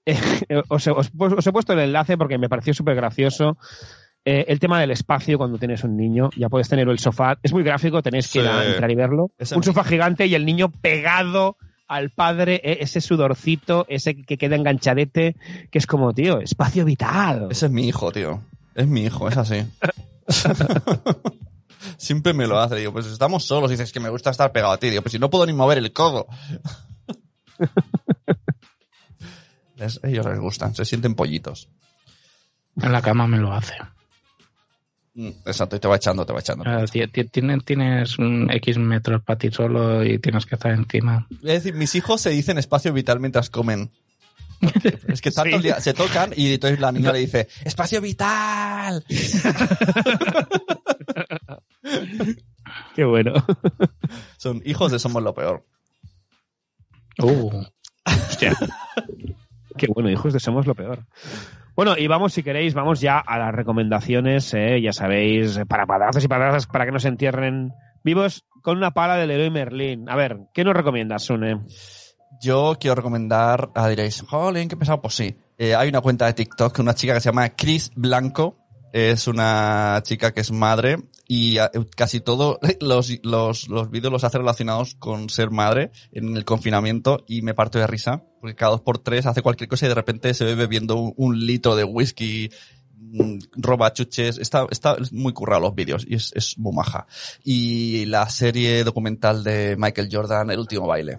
Eh, 0.05 0.61
os, 0.69 0.87
he- 0.87 0.91
os- 0.91 1.11
os 1.17 1.47
he 1.47 1.51
puesto 1.53 1.73
el 1.73 1.79
enlace 1.79 2.19
porque 2.19 2.37
me 2.37 2.51
pareció 2.51 2.75
súper 2.75 2.95
gracioso. 2.95 3.57
Eh, 4.23 4.45
el 4.49 4.59
tema 4.61 4.79
del 4.81 4.91
espacio 4.91 5.39
cuando 5.39 5.57
tienes 5.57 5.83
un 5.83 5.97
niño, 5.97 6.29
ya 6.37 6.51
puedes 6.51 6.69
tener 6.69 6.87
el 6.91 6.99
sofá, 6.99 7.39
es 7.43 7.55
muy 7.55 7.63
gráfico, 7.63 8.03
tenéis 8.03 8.31
que 8.31 8.41
ir 8.41 8.49
a 8.49 8.63
Sí. 8.65 8.69
entrar 8.73 8.91
y 8.91 8.95
verlo. 8.97 9.31
Un 9.57 9.63
sofá 9.63 9.83
gigante 9.85 10.27
y 10.27 10.35
el 10.35 10.45
niño 10.45 10.71
pegado 10.71 11.57
al 11.89 12.11
padre, 12.11 12.61
eh, 12.63 12.79
ese 12.81 13.01
sudorcito, 13.01 13.87
ese 13.89 14.15
que 14.15 14.37
queda 14.37 14.57
enganchadete, 14.57 15.37
que 15.71 15.79
es 15.79 15.87
como, 15.87 16.13
tío, 16.13 16.39
espacio 16.41 16.85
vital. 16.85 17.47
Ese 17.51 17.65
es 17.67 17.73
mi 17.73 17.89
hijo, 17.89 18.13
tío. 18.13 18.43
Es 18.75 18.87
mi 18.87 19.05
hijo, 19.05 19.27
es 19.29 19.39
así. 19.39 19.65
Siempre 21.97 22.33
me 22.35 22.47
lo 22.47 22.59
hace. 22.61 22.77
Digo, 22.77 22.93
pues 22.93 23.07
estamos 23.07 23.45
solos. 23.45 23.71
Y 23.71 23.75
dices 23.75 23.93
que 23.93 24.01
me 24.01 24.09
gusta 24.09 24.31
estar 24.31 24.53
pegado 24.53 24.73
a 24.73 24.79
ti. 24.79 24.91
Digo, 24.91 25.03
pues 25.03 25.13
si 25.13 25.19
no 25.19 25.31
puedo 25.31 25.47
ni 25.47 25.53
mover 25.53 25.79
el 25.79 25.93
codo. 25.93 26.27
Es- 29.77 30.01
ellos 30.05 30.25
les 30.27 30.39
gustan, 30.39 30.75
se 30.75 30.85
sienten 30.85 31.15
pollitos. 31.15 31.69
En 32.81 32.93
la 32.93 33.03
cama 33.03 33.27
me 33.27 33.39
lo 33.39 33.53
hace. 33.53 33.75
Mm, 35.15 35.29
Exacto, 35.45 35.77
y 35.77 35.81
te 35.81 35.89
va 35.89 35.97
echando, 35.97 36.25
te 36.25 36.33
va 36.33 36.41
echando. 36.41 36.65
Ah, 36.67 36.85
ti- 36.91 37.07
ti- 37.09 37.25
Tienes, 37.25 37.65
tienes 37.65 38.19
un 38.19 38.49
X 38.51 38.79
metros 38.79 39.23
para 39.23 39.39
ti 39.39 39.51
solo 39.51 40.05
y 40.05 40.19
tienes 40.21 40.47
que 40.47 40.55
estar 40.55 40.71
encima. 40.73 41.27
Es 41.31 41.41
decir, 41.65 41.75
mis 41.75 41.95
hijos 41.97 42.21
se 42.21 42.31
dicen 42.31 42.59
espacio 42.59 42.93
vital 42.93 43.19
mientras 43.21 43.51
comen. 43.51 43.91
Es 45.09 45.21
que 45.21 45.33
tanto 45.33 45.51
Sí. 45.51 45.57
el 45.57 45.63
día 45.63 45.81
se 45.81 45.93
tocan 45.93 46.33
y 46.37 46.55
entonces 46.55 46.79
la 46.79 46.93
niña 46.93 47.13
le 47.13 47.19
dice, 47.19 47.49
espacio 47.65 48.01
vital. 48.01 49.05
Qué 52.95 53.05
bueno. 53.05 53.33
Son 54.37 54.63
hijos 54.65 54.93
de 54.93 54.99
Somos 54.99 55.23
lo 55.23 55.35
Peor. 55.35 55.65
Uh, 57.19 57.65
Hostia. 58.07 58.57
Qué 59.77 59.87
bueno, 59.89 60.11
hijos 60.11 60.33
de 60.33 60.41
somos 60.41 60.67
lo 60.67 60.75
peor. 60.75 61.07
Bueno, 61.75 61.97
y 61.97 62.07
vamos, 62.07 62.35
si 62.35 62.43
queréis, 62.43 62.75
vamos 62.75 63.01
ya 63.01 63.19
a 63.19 63.39
las 63.39 63.55
recomendaciones, 63.55 64.53
eh, 64.55 64.81
ya 64.83 64.93
sabéis, 64.93 65.59
para 65.69 65.87
padrazos 65.87 66.23
y 66.25 66.29
padrazas 66.29 66.67
para 66.67 66.85
que 66.85 66.93
nos 66.93 67.05
entierren 67.05 67.73
vivos 68.05 68.45
con 68.63 68.77
una 68.77 68.91
pala 68.91 69.17
del 69.17 69.31
héroe 69.31 69.51
Merlín. 69.51 70.09
A 70.11 70.17
ver, 70.17 70.39
¿qué 70.53 70.65
nos 70.65 70.75
recomiendas, 70.75 71.23
Sune? 71.23 71.61
Yo 72.41 72.77
quiero 72.79 72.97
recomendar, 72.97 73.71
ah, 73.75 73.89
diréis, 73.89 74.23
jolín, 74.23 74.69
qué 74.69 74.77
pesado, 74.77 75.01
pues 75.01 75.15
sí. 75.15 75.37
Eh, 75.57 75.75
hay 75.75 75.89
una 75.89 76.01
cuenta 76.01 76.27
de 76.27 76.35
TikTok, 76.35 76.79
una 76.81 76.95
chica 76.95 77.15
que 77.15 77.21
se 77.21 77.31
llama 77.31 77.51
Chris 77.51 77.91
Blanco, 77.95 78.59
es 78.93 79.27
una 79.27 80.01
chica 80.03 80.33
que 80.33 80.41
es 80.41 80.51
madre 80.51 80.99
y 81.35 81.57
ah, 81.57 81.71
casi 81.97 82.21
todos 82.21 82.59
los, 82.83 83.11
los, 83.23 83.69
los 83.71 83.91
vídeos 83.91 84.13
los 84.13 84.23
hace 84.23 84.37
relacionados 84.37 84.97
con 84.97 85.31
ser 85.31 85.51
madre 85.51 85.91
en 86.13 86.37
el 86.37 86.45
confinamiento 86.45 87.25
y 87.27 87.41
me 87.41 87.55
parto 87.55 87.79
de 87.79 87.87
risa, 87.87 88.23
porque 88.39 88.55
cada 88.55 88.73
dos 88.73 88.83
por 88.83 88.99
tres 88.99 89.25
hace 89.25 89.41
cualquier 89.41 89.71
cosa 89.71 89.87
y 89.87 89.89
de 89.89 89.95
repente 89.95 90.35
se 90.35 90.45
ve 90.45 90.55
bebiendo 90.55 90.97
un, 90.97 91.15
un 91.17 91.47
litro 91.47 91.75
de 91.75 91.85
whisky 91.85 92.51
mm, 92.99 93.39
roba 93.57 93.95
chuches, 93.95 94.37
está, 94.37 94.67
está 94.71 94.97
muy 95.11 95.33
currado 95.33 95.63
los 95.63 95.75
vídeos 95.75 96.05
y 96.07 96.17
es, 96.17 96.33
es 96.35 96.59
muy 96.59 96.75
maja. 96.75 97.07
Y 97.43 98.05
la 98.05 98.29
serie 98.29 98.85
documental 98.85 99.43
de 99.43 99.75
Michael 99.79 100.11
Jordan, 100.13 100.51
El 100.51 100.59
último 100.59 100.87
baile. 100.87 101.19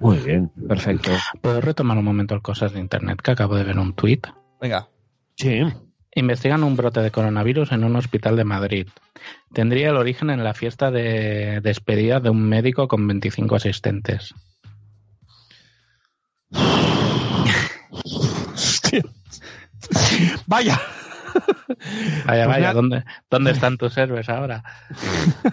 Muy 0.00 0.16
bien, 0.16 0.48
perfecto. 0.66 1.12
¿Puedo 1.40 1.60
retomar 1.60 1.96
un 1.96 2.04
momento 2.04 2.34
el 2.34 2.42
cosas 2.42 2.72
de 2.72 2.80
internet 2.80 3.20
que 3.22 3.30
acabo 3.30 3.54
de 3.54 3.62
ver 3.62 3.78
un 3.78 3.94
tuit? 3.94 4.26
Venga. 4.60 4.88
Sí. 5.36 5.60
Investigan 6.14 6.62
un 6.62 6.76
brote 6.76 7.00
de 7.00 7.10
coronavirus 7.10 7.72
en 7.72 7.84
un 7.84 7.96
hospital 7.96 8.36
de 8.36 8.44
Madrid. 8.44 8.86
Tendría 9.54 9.88
el 9.90 9.96
origen 9.96 10.28
en 10.30 10.44
la 10.44 10.52
fiesta 10.54 10.90
de 10.90 11.60
despedida 11.62 12.20
de 12.20 12.28
un 12.30 12.42
médico 12.48 12.86
con 12.86 13.06
25 13.08 13.56
asistentes. 13.56 14.34
Hostia. 17.90 19.02
Vaya. 20.46 20.80
Vaya, 22.26 22.44
Pues 22.44 22.46
vaya. 22.46 22.72
¿dónde, 22.74 23.04
¿dónde 23.30 23.50
están 23.52 23.78
tus 23.78 23.96
héroes 23.96 24.28
ahora? 24.28 24.62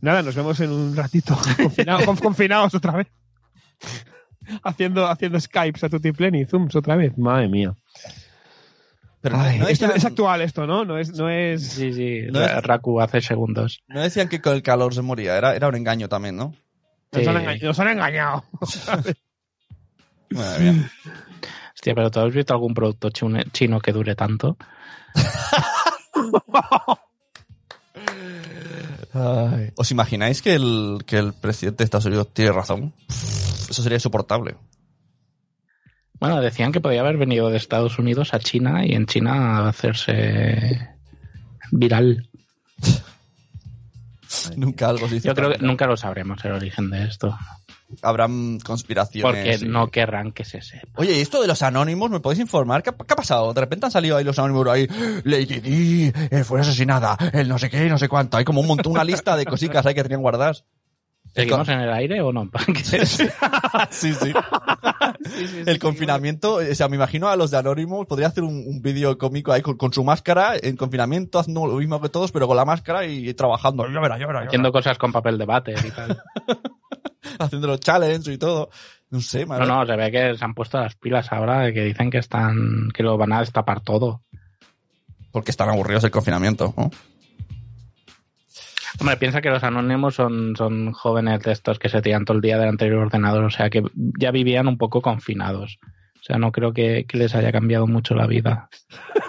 Nada, 0.00 0.22
nos 0.22 0.34
vemos 0.34 0.60
en 0.60 0.70
un 0.70 0.94
ratito. 0.94 1.36
Confinados, 1.56 2.04
conf- 2.06 2.20
confinados 2.22 2.74
otra 2.74 2.92
vez. 2.92 3.06
Haciendo, 4.62 5.06
haciendo 5.08 5.40
Skypes 5.40 5.82
a 5.84 5.88
Tutiplén 5.88 6.34
y 6.34 6.44
Zooms 6.44 6.76
otra 6.76 6.96
vez. 6.96 7.16
Madre 7.18 7.48
mía. 7.48 7.74
Pero 9.28 9.40
Ay, 9.40 9.58
no, 9.58 9.66
esto 9.66 9.92
es 9.92 10.04
actual 10.04 10.40
esto, 10.42 10.68
¿no? 10.68 10.84
No 10.84 10.98
es, 10.98 11.10
no 11.18 11.28
es. 11.28 11.66
Sí, 11.66 11.92
sí, 11.92 12.20
No 12.30 12.40
es- 12.44 12.62
Raku 12.62 13.00
hace 13.00 13.20
segundos. 13.20 13.82
no 13.88 14.00
decían 14.00 14.28
que 14.28 14.40
con 14.40 14.54
el 14.54 14.62
calor 14.62 14.94
se 14.94 15.02
moría, 15.02 15.36
era, 15.36 15.56
era 15.56 15.66
un 15.66 15.74
engaño 15.74 16.08
también, 16.08 16.36
¿no? 16.36 16.54
Nos, 17.10 17.26
han 17.26 17.34
Sí. 17.34 17.40
engañado, 17.40 17.66
nos 17.66 17.80
han 17.80 17.88
engañado. 17.88 18.44
Madre 20.30 20.72
mía. 20.72 20.90
Hostia, 21.74 21.94
pero 21.96 22.10
¿tú 22.12 22.20
has 22.20 22.32
visto 22.32 22.54
algún 22.54 22.72
producto 22.72 23.08
chune- 23.10 23.50
chino 23.52 23.80
que 23.80 23.90
dure 23.92 24.14
tanto? 24.14 24.56
Ay. 29.12 29.72
¿Os 29.76 29.90
imagináis 29.90 30.42
que 30.42 30.54
el, 30.54 30.98
que 31.06 31.18
el 31.18 31.32
presidente 31.32 31.78
de 31.78 31.84
Estados 31.84 32.06
Unidos 32.06 32.28
tiene 32.32 32.52
razón? 32.52 32.92
Eso 33.08 33.82
sería 33.82 33.96
insoportable. 33.96 34.56
Bueno, 36.18 36.40
decían 36.40 36.72
que 36.72 36.80
podía 36.80 37.00
haber 37.00 37.16
venido 37.18 37.50
de 37.50 37.56
Estados 37.56 37.98
Unidos 37.98 38.32
a 38.34 38.38
China 38.38 38.84
y 38.86 38.92
en 38.94 39.06
China 39.06 39.68
hacerse 39.68 40.88
viral. 41.70 42.28
Nunca 44.56 44.88
algo 44.88 45.08
se 45.08 45.16
hizo 45.16 45.28
Yo 45.28 45.34
creo 45.34 45.52
que 45.52 45.58
nunca 45.58 45.86
lo 45.86 45.96
sabremos 45.96 46.44
el 46.44 46.52
origen 46.52 46.90
de 46.90 47.04
esto. 47.04 47.36
Habrán 48.02 48.58
conspiraciones. 48.58 49.58
Porque 49.58 49.66
no 49.68 49.88
querrán 49.90 50.32
que 50.32 50.44
se 50.44 50.60
sepa. 50.60 50.88
Oye, 50.96 51.16
¿y 51.16 51.20
esto 51.20 51.40
de 51.40 51.46
los 51.46 51.62
anónimos 51.62 52.10
me 52.10 52.18
podéis 52.20 52.40
informar? 52.40 52.82
¿Qué, 52.82 52.90
ha- 52.90 52.96
qué 52.96 53.12
ha 53.12 53.16
pasado? 53.16 53.54
De 53.54 53.60
repente 53.60 53.86
han 53.86 53.92
salido 53.92 54.16
ahí 54.16 54.24
los 54.24 54.38
anónimos 54.38 54.66
ahí. 54.68 54.88
Lady 55.24 55.60
Di 55.60 56.12
eh, 56.30 56.42
fue 56.44 56.60
asesinada. 56.60 57.16
El 57.32 57.48
no 57.48 57.58
sé 57.58 57.70
qué, 57.70 57.88
no 57.88 57.98
sé 57.98 58.08
cuánto. 58.08 58.36
Hay 58.36 58.44
como 58.44 58.60
un 58.60 58.66
montón, 58.66 58.92
una 58.92 59.04
lista 59.04 59.36
de 59.36 59.46
cositas 59.46 59.86
ahí 59.86 59.94
que 59.94 60.02
tenían 60.02 60.20
guardadas. 60.22 60.64
¿Seguimos 61.36 61.68
en 61.68 61.80
el 61.80 61.92
aire 61.92 62.20
o 62.22 62.32
no? 62.32 62.50
Sí, 63.90 64.14
sí. 64.14 64.32
el 65.66 65.78
confinamiento, 65.78 66.54
o 66.54 66.74
sea, 66.74 66.88
me 66.88 66.96
imagino 66.96 67.28
a 67.28 67.36
los 67.36 67.50
de 67.50 67.58
Anonymous, 67.58 68.06
podría 68.06 68.28
hacer 68.28 68.42
un, 68.42 68.64
un 68.66 68.80
vídeo 68.82 69.16
cómico 69.18 69.52
ahí 69.52 69.62
con, 69.62 69.76
con 69.76 69.92
su 69.92 70.02
máscara, 70.02 70.54
en 70.60 70.76
confinamiento, 70.76 71.38
haciendo 71.38 71.66
lo 71.66 71.74
mismo 71.76 72.00
que 72.00 72.08
todos, 72.08 72.32
pero 72.32 72.46
con 72.46 72.56
la 72.56 72.64
máscara 72.64 73.06
y, 73.06 73.32
trabajando. 73.34 73.86
Ya 73.92 74.00
verá, 74.00 74.18
ya 74.18 74.26
verá, 74.26 74.40
Haciendo 74.40 74.72
cosas 74.72 74.98
con 74.98 75.12
papel 75.12 75.38
de 75.38 75.44
váter 75.44 75.78
y 75.84 75.90
tal. 75.90 76.18
Haciendo 77.38 77.66
los 77.68 77.80
challenges 77.80 78.28
y 78.34 78.38
todo. 78.38 78.70
No 79.10 79.20
sé, 79.20 79.40
No, 79.42 79.46
madre. 79.48 79.66
no, 79.66 79.86
se 79.86 79.96
ve 79.96 80.10
que 80.10 80.36
se 80.36 80.44
han 80.44 80.54
puesto 80.54 80.78
las 80.80 80.94
pilas 80.96 81.30
ahora, 81.32 81.72
que 81.72 81.82
dicen 81.84 82.10
que 82.10 82.18
están, 82.18 82.88
que 82.94 83.02
lo 83.02 83.16
van 83.18 83.32
a 83.32 83.40
destapar 83.40 83.80
todo. 83.80 84.22
Porque 85.32 85.50
están 85.50 85.68
aburridos 85.68 86.02
el 86.04 86.10
confinamiento, 86.10 86.72
¿no? 86.76 86.90
Hombre, 89.00 89.16
piensa 89.18 89.40
que 89.42 89.50
los 89.50 89.62
anónimos 89.62 90.14
son, 90.14 90.54
son 90.56 90.92
jóvenes 90.92 91.40
de 91.42 91.52
estos 91.52 91.78
que 91.78 91.88
se 91.88 92.00
tiran 92.02 92.24
todo 92.24 92.36
el 92.36 92.42
día 92.42 92.58
del 92.58 92.94
ordenador, 92.94 93.44
o 93.44 93.50
sea 93.50 93.68
que 93.70 93.82
ya 94.18 94.30
vivían 94.30 94.68
un 94.68 94.78
poco 94.78 95.02
confinados. 95.02 95.78
O 96.18 96.22
sea, 96.26 96.38
no 96.38 96.50
creo 96.50 96.72
que, 96.72 97.04
que 97.06 97.18
les 97.18 97.34
haya 97.34 97.52
cambiado 97.52 97.86
mucho 97.86 98.14
la 98.14 98.26
vida. 98.26 98.68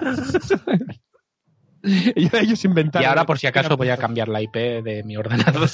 Y 1.84 2.36
ellos 2.36 2.66
inventaron. 2.66 3.04
Y 3.04 3.06
ahora, 3.08 3.26
por 3.26 3.38
si 3.40 3.48
acaso, 3.48 3.78
voy 3.78 3.90
a 3.90 3.98
cambiar 3.98 4.28
la 4.28 4.42
IP 4.42 4.56
de 4.84 5.04
mi 5.06 5.16
ordenador. 5.16 5.62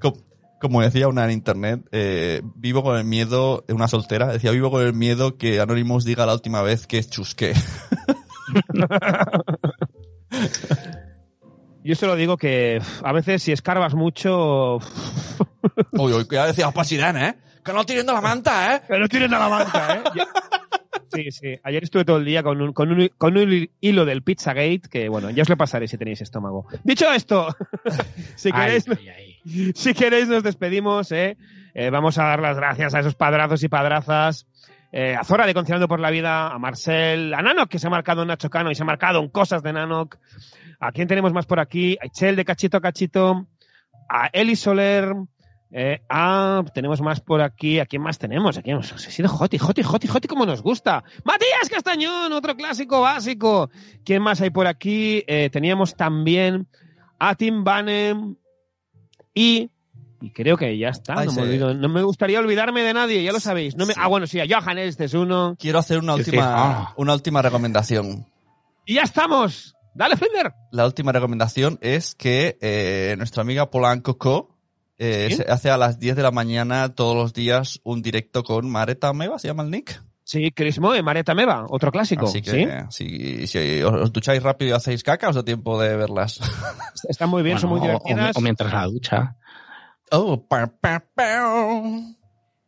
Co- 0.00 0.16
Como 0.60 0.82
decía 0.82 1.06
una 1.08 1.24
en 1.26 1.30
internet, 1.30 1.82
eh, 1.92 2.40
vivo 2.56 2.82
con 2.82 2.96
el 2.96 3.04
miedo, 3.04 3.64
una 3.68 3.86
soltera, 3.86 4.32
decía, 4.32 4.50
vivo 4.50 4.70
con 4.72 4.82
el 4.84 4.92
miedo 4.94 5.36
que 5.36 5.60
Anonymous 5.60 6.04
diga 6.04 6.26
la 6.26 6.34
última 6.34 6.62
vez 6.62 6.86
que 6.88 7.04
chusqué. 7.04 7.52
Yo 11.86 11.94
solo 11.94 12.16
digo 12.16 12.36
que 12.36 12.80
a 13.04 13.12
veces 13.12 13.42
si 13.42 13.52
escarbas 13.52 13.94
mucho. 13.94 14.78
Uy, 15.92 16.12
uy, 16.12 16.26
ya 16.30 16.46
decía 16.46 16.70
Pasidán, 16.70 17.16
¿eh? 17.16 17.34
Que 17.64 17.72
no 17.72 17.84
tirando 17.84 18.12
la 18.12 18.20
manta, 18.20 18.76
¿eh? 18.76 18.82
Que 18.88 18.98
no 18.98 19.08
tienen 19.08 19.32
a 19.34 19.38
la 19.38 19.48
banca, 19.48 19.94
¿eh? 19.94 20.02
Sí, 21.12 21.30
sí. 21.30 21.54
Ayer 21.62 21.84
estuve 21.84 22.04
todo 22.04 22.16
el 22.18 22.24
día 22.24 22.42
con 22.42 22.60
un, 22.60 22.72
con 22.72 22.90
un, 22.92 23.08
con 23.16 23.36
un 23.36 23.68
hilo 23.80 24.04
del 24.04 24.22
Pizzagate 24.22 24.82
que, 24.90 25.08
bueno, 25.08 25.30
ya 25.30 25.42
os 25.42 25.48
lo 25.48 25.56
pasaré 25.56 25.86
si 25.88 25.96
tenéis 25.96 26.20
estómago. 26.20 26.66
Dicho 26.84 27.10
esto, 27.12 27.48
si 28.36 28.50
Ay, 28.52 28.82
queréis, 28.82 28.84
ay, 28.88 29.08
ay. 29.08 29.72
si 29.74 29.94
queréis 29.94 30.28
nos 30.28 30.42
despedimos, 30.42 31.10
¿eh? 31.12 31.36
Eh, 31.74 31.90
vamos 31.90 32.18
a 32.18 32.24
dar 32.24 32.40
las 32.40 32.56
gracias 32.56 32.94
a 32.94 33.00
esos 33.00 33.14
padrazos 33.14 33.62
y 33.62 33.68
padrazas. 33.68 34.46
eh, 34.92 35.14
a 35.14 35.24
Zora 35.24 35.46
de 35.46 35.54
Conciliando 35.54 35.88
por 35.88 36.00
la 36.00 36.10
Vida, 36.10 36.48
a 36.48 36.58
Marcel, 36.58 37.32
a 37.34 37.42
Nanok, 37.42 37.68
que 37.68 37.78
se 37.78 37.86
ha 37.86 37.90
marcado 37.90 38.22
en 38.22 38.28
Nacho 38.28 38.50
Cano 38.50 38.70
y 38.70 38.74
se 38.74 38.82
ha 38.82 38.86
marcado 38.86 39.20
en 39.20 39.28
cosas 39.28 39.62
de 39.62 39.72
Nanok. 39.72 40.16
¿A 40.80 40.92
quién 40.92 41.08
tenemos 41.08 41.32
más 41.32 41.46
por 41.46 41.60
aquí? 41.60 41.96
A 42.02 42.06
Ichel 42.06 42.36
de 42.36 42.44
Cachito 42.44 42.76
a 42.76 42.80
Cachito, 42.80 43.46
a 44.08 44.26
Eli 44.32 44.56
Soler, 44.56 45.14
eh, 45.72 46.00
a, 46.08 46.62
tenemos 46.74 47.00
más 47.00 47.20
por 47.20 47.40
aquí. 47.40 47.78
¿A 47.80 47.86
quién 47.86 48.02
más 48.02 48.18
tenemos? 48.18 48.56
Aquí 48.58 48.70
hemos 48.70 48.92
ha 48.92 48.98
sido 48.98 49.28
Joti, 49.28 49.58
Joti, 49.58 49.82
Joti, 49.82 50.06
Joti, 50.06 50.28
como 50.28 50.46
nos 50.46 50.62
gusta. 50.62 51.02
Matías 51.24 51.68
Castañón, 51.70 52.32
otro 52.32 52.56
clásico 52.56 53.00
básico. 53.00 53.70
¿Quién 54.04 54.22
más 54.22 54.40
hay 54.40 54.50
por 54.50 54.66
aquí? 54.66 55.24
Eh, 55.26 55.50
teníamos 55.50 55.96
también 55.96 56.66
a 57.18 57.34
Tim 57.34 57.64
Banem 57.64 58.36
y, 59.34 59.70
y 60.20 60.30
creo 60.32 60.56
que 60.56 60.76
ya 60.78 60.88
está. 60.90 61.14
Ay, 61.18 61.26
no, 61.26 61.32
me 61.32 61.42
sí. 61.42 61.48
olvido- 61.48 61.74
no 61.74 61.88
me 61.88 62.02
gustaría 62.02 62.38
olvidarme 62.38 62.82
de 62.82 62.94
nadie, 62.94 63.22
ya 63.22 63.32
lo 63.32 63.40
sabéis. 63.40 63.76
No 63.76 63.86
me, 63.86 63.94
Sí. 63.94 64.00
Ah, 64.02 64.08
bueno, 64.08 64.26
sí, 64.26 64.38
a 64.40 64.44
Johan 64.48 64.78
este 64.78 65.04
es 65.06 65.14
uno. 65.14 65.56
Quiero 65.58 65.78
hacer 65.78 65.98
una 65.98 66.16
Sí, 66.16 66.24
sí. 66.24 66.30
última, 66.30 66.54
Ah. 66.54 66.94
una 66.96 67.14
última 67.14 67.42
recomendación. 67.42 68.26
Y 68.86 68.94
ya 68.94 69.02
estamos. 69.02 69.75
Dale, 69.96 70.18
Fender. 70.18 70.52
La 70.72 70.84
última 70.84 71.10
recomendación 71.10 71.78
es 71.80 72.14
que 72.14 72.58
eh, 72.60 73.14
nuestra 73.16 73.40
amiga 73.40 73.70
Polanco 73.70 74.18
Co. 74.18 74.54
eh, 74.98 75.28
¿Sí? 75.30 75.36
se 75.36 75.50
hace 75.50 75.70
a 75.70 75.78
las 75.78 75.98
10 75.98 76.16
de 76.16 76.22
la 76.22 76.30
mañana 76.30 76.94
todos 76.94 77.16
los 77.16 77.32
días 77.32 77.80
un 77.82 78.02
directo 78.02 78.42
con 78.42 78.68
Mareta 78.68 79.14
Meva, 79.14 79.38
¿se 79.38 79.48
llama 79.48 79.62
el 79.62 79.70
nick? 79.70 80.02
Sí, 80.22 80.50
Chris 80.52 80.80
Moe, 80.80 81.02
Mareta 81.02 81.34
Meva, 81.34 81.64
otro 81.70 81.90
clásico. 81.90 82.26
Así 82.26 82.42
que 82.42 82.50
¿sí? 82.50 82.56
eh, 82.58 82.84
si, 82.90 83.46
si 83.46 83.82
os, 83.82 84.12
ducháis 84.12 84.42
rápido 84.42 84.72
y 84.72 84.74
hacéis 84.74 85.02
caca, 85.02 85.30
os 85.30 85.36
da 85.36 85.42
tiempo 85.42 85.80
de 85.80 85.96
verlas. 85.96 86.40
Están 87.08 87.30
muy 87.30 87.42
bien, 87.42 87.58
son 87.58 87.70
muy 87.70 87.80
divertidas. 87.80 88.36
O, 88.36 88.40
o 88.40 88.42
mientras 88.42 88.70
la 88.70 88.84
ducha. 88.84 89.36
Oh, 90.10 90.46
pa, 90.46 90.66
pa, 90.66 91.04
pa. 91.14 91.42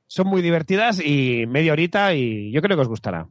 Son 0.06 0.26
muy 0.26 0.40
divertidas 0.40 0.98
y 1.04 1.44
media 1.46 1.72
horita 1.72 2.14
y 2.14 2.50
yo 2.52 2.62
creo 2.62 2.76
que 2.78 2.82
os 2.82 2.88
gustará. 2.88 3.28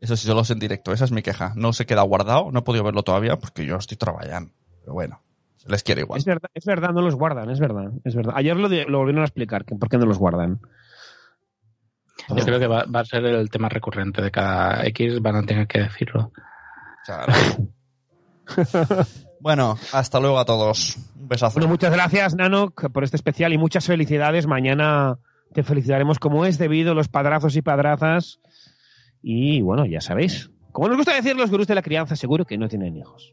Eso 0.00 0.16
sí, 0.16 0.26
solo 0.26 0.42
es 0.42 0.50
en 0.50 0.58
directo, 0.58 0.92
esa 0.92 1.04
es 1.04 1.12
mi 1.12 1.22
queja. 1.22 1.52
No 1.56 1.72
se 1.72 1.86
queda 1.86 2.02
guardado, 2.02 2.50
no 2.52 2.58
he 2.58 2.62
podido 2.62 2.84
verlo 2.84 3.02
todavía 3.02 3.38
porque 3.38 3.64
yo 3.64 3.76
estoy 3.76 3.96
trabajando. 3.96 4.52
Pero 4.80 4.92
bueno, 4.92 5.22
se 5.56 5.68
les 5.70 5.82
quiere 5.82 6.02
igual. 6.02 6.18
Es 6.18 6.24
verdad, 6.26 6.50
es 6.52 6.64
verdad, 6.64 6.90
no 6.90 7.00
los 7.00 7.14
guardan, 7.14 7.48
es 7.50 7.58
verdad, 7.60 7.90
es 8.04 8.14
verdad. 8.14 8.34
Ayer 8.36 8.56
lo, 8.56 8.68
de- 8.68 8.84
lo 8.84 8.98
volvieron 8.98 9.22
a 9.22 9.26
explicar, 9.26 9.64
que 9.64 9.74
por 9.76 9.88
qué 9.88 9.96
no 9.98 10.04
los 10.06 10.18
guardan. 10.18 10.60
Yo 12.28 12.44
creo 12.44 12.58
que 12.58 12.66
va, 12.66 12.84
va 12.84 13.00
a 13.00 13.04
ser 13.04 13.24
el 13.24 13.50
tema 13.50 13.68
recurrente 13.68 14.22
de 14.22 14.30
cada 14.30 14.84
X, 14.86 15.20
van 15.20 15.36
a 15.36 15.42
tener 15.42 15.66
que 15.66 15.80
decirlo. 15.80 16.32
Claro. 17.04 17.32
bueno, 19.40 19.78
hasta 19.92 20.20
luego 20.20 20.38
a 20.38 20.44
todos. 20.44 20.96
Un 21.18 21.28
besazo. 21.28 21.54
Bueno, 21.54 21.68
muchas 21.68 21.92
gracias, 21.92 22.34
Nanok, 22.34 22.90
por 22.90 23.04
este 23.04 23.16
especial 23.16 23.52
y 23.52 23.58
muchas 23.58 23.86
felicidades. 23.86 24.46
Mañana 24.46 25.18
te 25.52 25.62
felicitaremos 25.62 26.18
como 26.18 26.44
es 26.44 26.58
debido, 26.58 26.94
los 26.94 27.08
padrazos 27.08 27.56
y 27.56 27.62
padrazas. 27.62 28.40
Y 29.26 29.62
bueno, 29.62 29.86
ya 29.86 30.02
sabéis. 30.02 30.50
Como 30.70 30.88
nos 30.88 30.98
gusta 30.98 31.14
decir 31.14 31.34
los 31.34 31.50
gurús 31.50 31.66
de 31.66 31.74
la 31.74 31.80
crianza, 31.80 32.14
seguro 32.14 32.44
que 32.44 32.58
no 32.58 32.68
tienen 32.68 32.94
hijos. 32.94 33.32